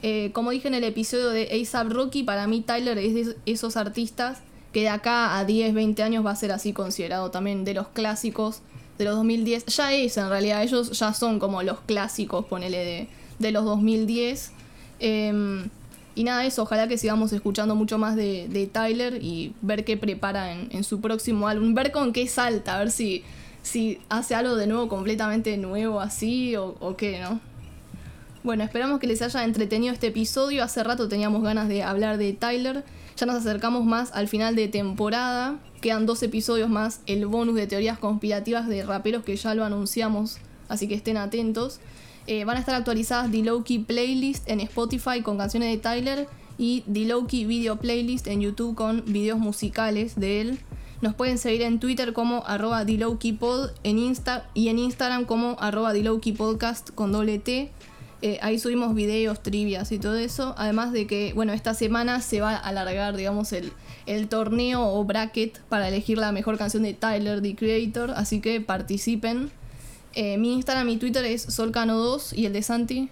Eh, 0.04 0.32
como 0.34 0.52
dije 0.52 0.68
en 0.68 0.76
el 0.76 0.84
episodio 0.84 1.30
de 1.30 1.50
ASAP 1.62 1.92
Rocky, 1.92 2.24
para 2.24 2.48
mí 2.48 2.62
Tyler 2.62 2.98
es 2.98 3.14
de 3.14 3.36
esos 3.46 3.78
artistas 3.78 4.40
que 4.72 4.82
de 4.82 4.90
acá 4.90 5.38
a 5.38 5.46
10, 5.46 5.74
20 5.74 6.04
años 6.04 6.26
va 6.26 6.32
a 6.32 6.36
ser 6.36 6.52
así 6.52 6.74
considerado 6.74 7.32
también 7.32 7.66
de 7.66 7.74
los 7.74 7.88
clásicos 7.88 8.62
de 8.98 9.06
los 9.06 9.16
2010. 9.16 9.66
Ya 9.66 9.94
es 9.94 10.18
en 10.18 10.30
realidad, 10.30 10.64
ellos 10.64 10.92
ya 10.98 11.14
son 11.14 11.40
como 11.40 11.64
los 11.64 11.80
clásicos, 11.82 12.46
ponele, 12.46 12.78
de, 12.78 13.08
de 13.40 13.52
los 13.52 13.66
2010. 13.66 14.52
Em, 15.00 15.70
y 16.16 16.24
nada, 16.24 16.46
eso, 16.46 16.64
ojalá 16.64 16.88
que 16.88 16.98
sigamos 16.98 17.32
escuchando 17.32 17.76
mucho 17.76 17.98
más 17.98 18.16
de, 18.16 18.48
de 18.50 18.68
Tyler 18.68 19.20
y 19.22 19.54
ver 19.62 19.86
qué 19.86 19.98
prepara 19.98 20.52
en, 20.52 20.68
en 20.72 20.84
su 20.84 21.00
próximo 21.00 21.48
álbum, 21.48 21.74
ver 21.74 21.92
con 21.92 22.12
qué 22.12 22.28
salta, 22.28 22.76
a 22.76 22.80
ver 22.80 22.92
si, 22.92 23.24
si 23.62 24.00
hace 24.10 24.34
algo 24.34 24.56
de 24.56 24.66
nuevo 24.68 24.88
completamente 24.90 25.58
nuevo 25.58 26.00
así 26.00 26.56
o, 26.56 26.76
o 26.80 26.98
qué, 26.98 27.20
¿no? 27.20 27.40
Bueno, 28.48 28.64
esperamos 28.64 29.02
que 29.02 29.08
les 29.08 29.22
haya 29.22 29.44
entretenido 29.44 29.92
este 29.94 30.08
episodio. 30.08 30.64
Hace 30.64 30.82
rato 30.82 31.10
teníamos 31.10 31.44
ganas 31.44 31.68
de 31.68 31.84
hablar 31.84 32.18
de 32.18 32.32
Tyler. 32.32 32.86
Ya 33.18 33.26
nos 33.26 33.36
acercamos 33.36 33.84
más 33.84 34.14
al 34.14 34.30
final 34.30 34.56
de 34.56 34.70
temporada. 34.70 35.60
Quedan 35.82 36.06
dos 36.06 36.24
episodios 36.24 36.70
más, 36.70 37.02
el 37.08 37.26
bonus 37.26 37.56
de 37.56 37.68
teorías 37.68 38.00
conspirativas 38.00 38.70
de 38.70 38.86
raperos 38.86 39.26
que 39.26 39.36
ya 39.36 39.54
lo 39.54 39.66
anunciamos, 39.66 40.38
así 40.70 40.88
que 40.88 40.96
estén 40.96 41.18
atentos. 41.18 41.82
Eh, 42.26 42.46
van 42.46 42.56
a 42.56 42.62
estar 42.62 42.74
actualizadas 42.74 43.30
The 43.32 43.40
Lowkey 43.40 43.80
Playlist 43.80 44.50
en 44.50 44.62
Spotify 44.62 45.22
con 45.22 45.38
canciones 45.38 45.70
de 45.70 45.80
Tyler 45.80 46.30
y 46.58 46.86
The 46.90 47.02
Lowkey 47.02 47.44
Video 47.44 47.76
Playlist 47.76 48.28
en 48.28 48.40
YouTube 48.40 48.76
con 48.76 49.04
videos 49.08 49.40
musicales 49.40 50.16
de 50.16 50.40
él. 50.40 50.60
Nos 51.02 51.16
pueden 51.16 51.38
seguir 51.38 51.64
en 51.64 51.82
Twitter 51.82 52.14
como 52.14 52.46
arroba 52.48 52.86
en 52.88 54.00
Insta 54.00 54.50
y 54.54 54.70
en 54.70 54.80
Instagram 54.80 55.26
como 55.26 55.58
arroba 55.60 55.92
TheLowkeyPodcast 55.92 56.92
con 56.92 57.12
doble 57.12 57.40
T. 57.40 57.74
Eh, 58.22 58.40
ahí 58.42 58.58
subimos 58.58 58.96
videos, 58.96 59.44
trivias 59.44 59.92
y 59.92 60.00
todo 60.00 60.18
eso. 60.18 60.56
Además 60.58 60.92
de 60.92 61.06
que, 61.06 61.34
bueno, 61.34 61.54
esta 61.54 61.74
semana 61.74 62.22
se 62.22 62.42
va 62.42 62.56
a 62.56 62.58
alargar, 62.58 63.16
digamos, 63.16 63.54
el, 63.54 63.72
el 64.06 64.28
torneo 64.28 64.88
o 64.88 65.04
bracket 65.04 65.60
para 65.70 65.88
elegir 65.88 66.18
la 66.18 66.32
mejor 66.32 66.58
canción 66.58 66.84
de 66.84 66.94
Tyler, 66.94 67.42
The 67.42 67.56
Creator. 67.56 68.12
Así 68.12 68.42
que 68.42 68.60
participen. 68.62 69.52
Eh, 70.14 70.38
mi 70.38 70.54
Instagram 70.54 70.90
y 70.90 70.98
Twitter 70.98 71.24
es 71.26 71.48
Solcano2 71.48 72.36
y 72.36 72.48
el 72.48 72.54
de 72.54 72.64
Santi. 72.64 73.10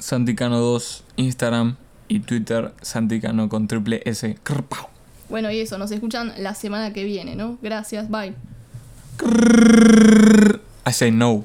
Santicano2, 0.00 1.02
Instagram 1.16 1.76
y 2.08 2.20
Twitter, 2.20 2.72
Santicano 2.82 3.48
con 3.48 3.68
triple 3.68 4.02
S. 4.04 4.36
Crpau. 4.42 4.88
Bueno, 5.28 5.50
y 5.52 5.60
eso, 5.60 5.78
nos 5.78 5.92
escuchan 5.92 6.32
la 6.38 6.56
semana 6.56 6.92
que 6.92 7.04
viene, 7.04 7.36
¿no? 7.36 7.56
Gracias, 7.62 8.10
bye. 8.10 8.34
I 10.84 10.92
say 10.92 11.12
no. 11.12 11.44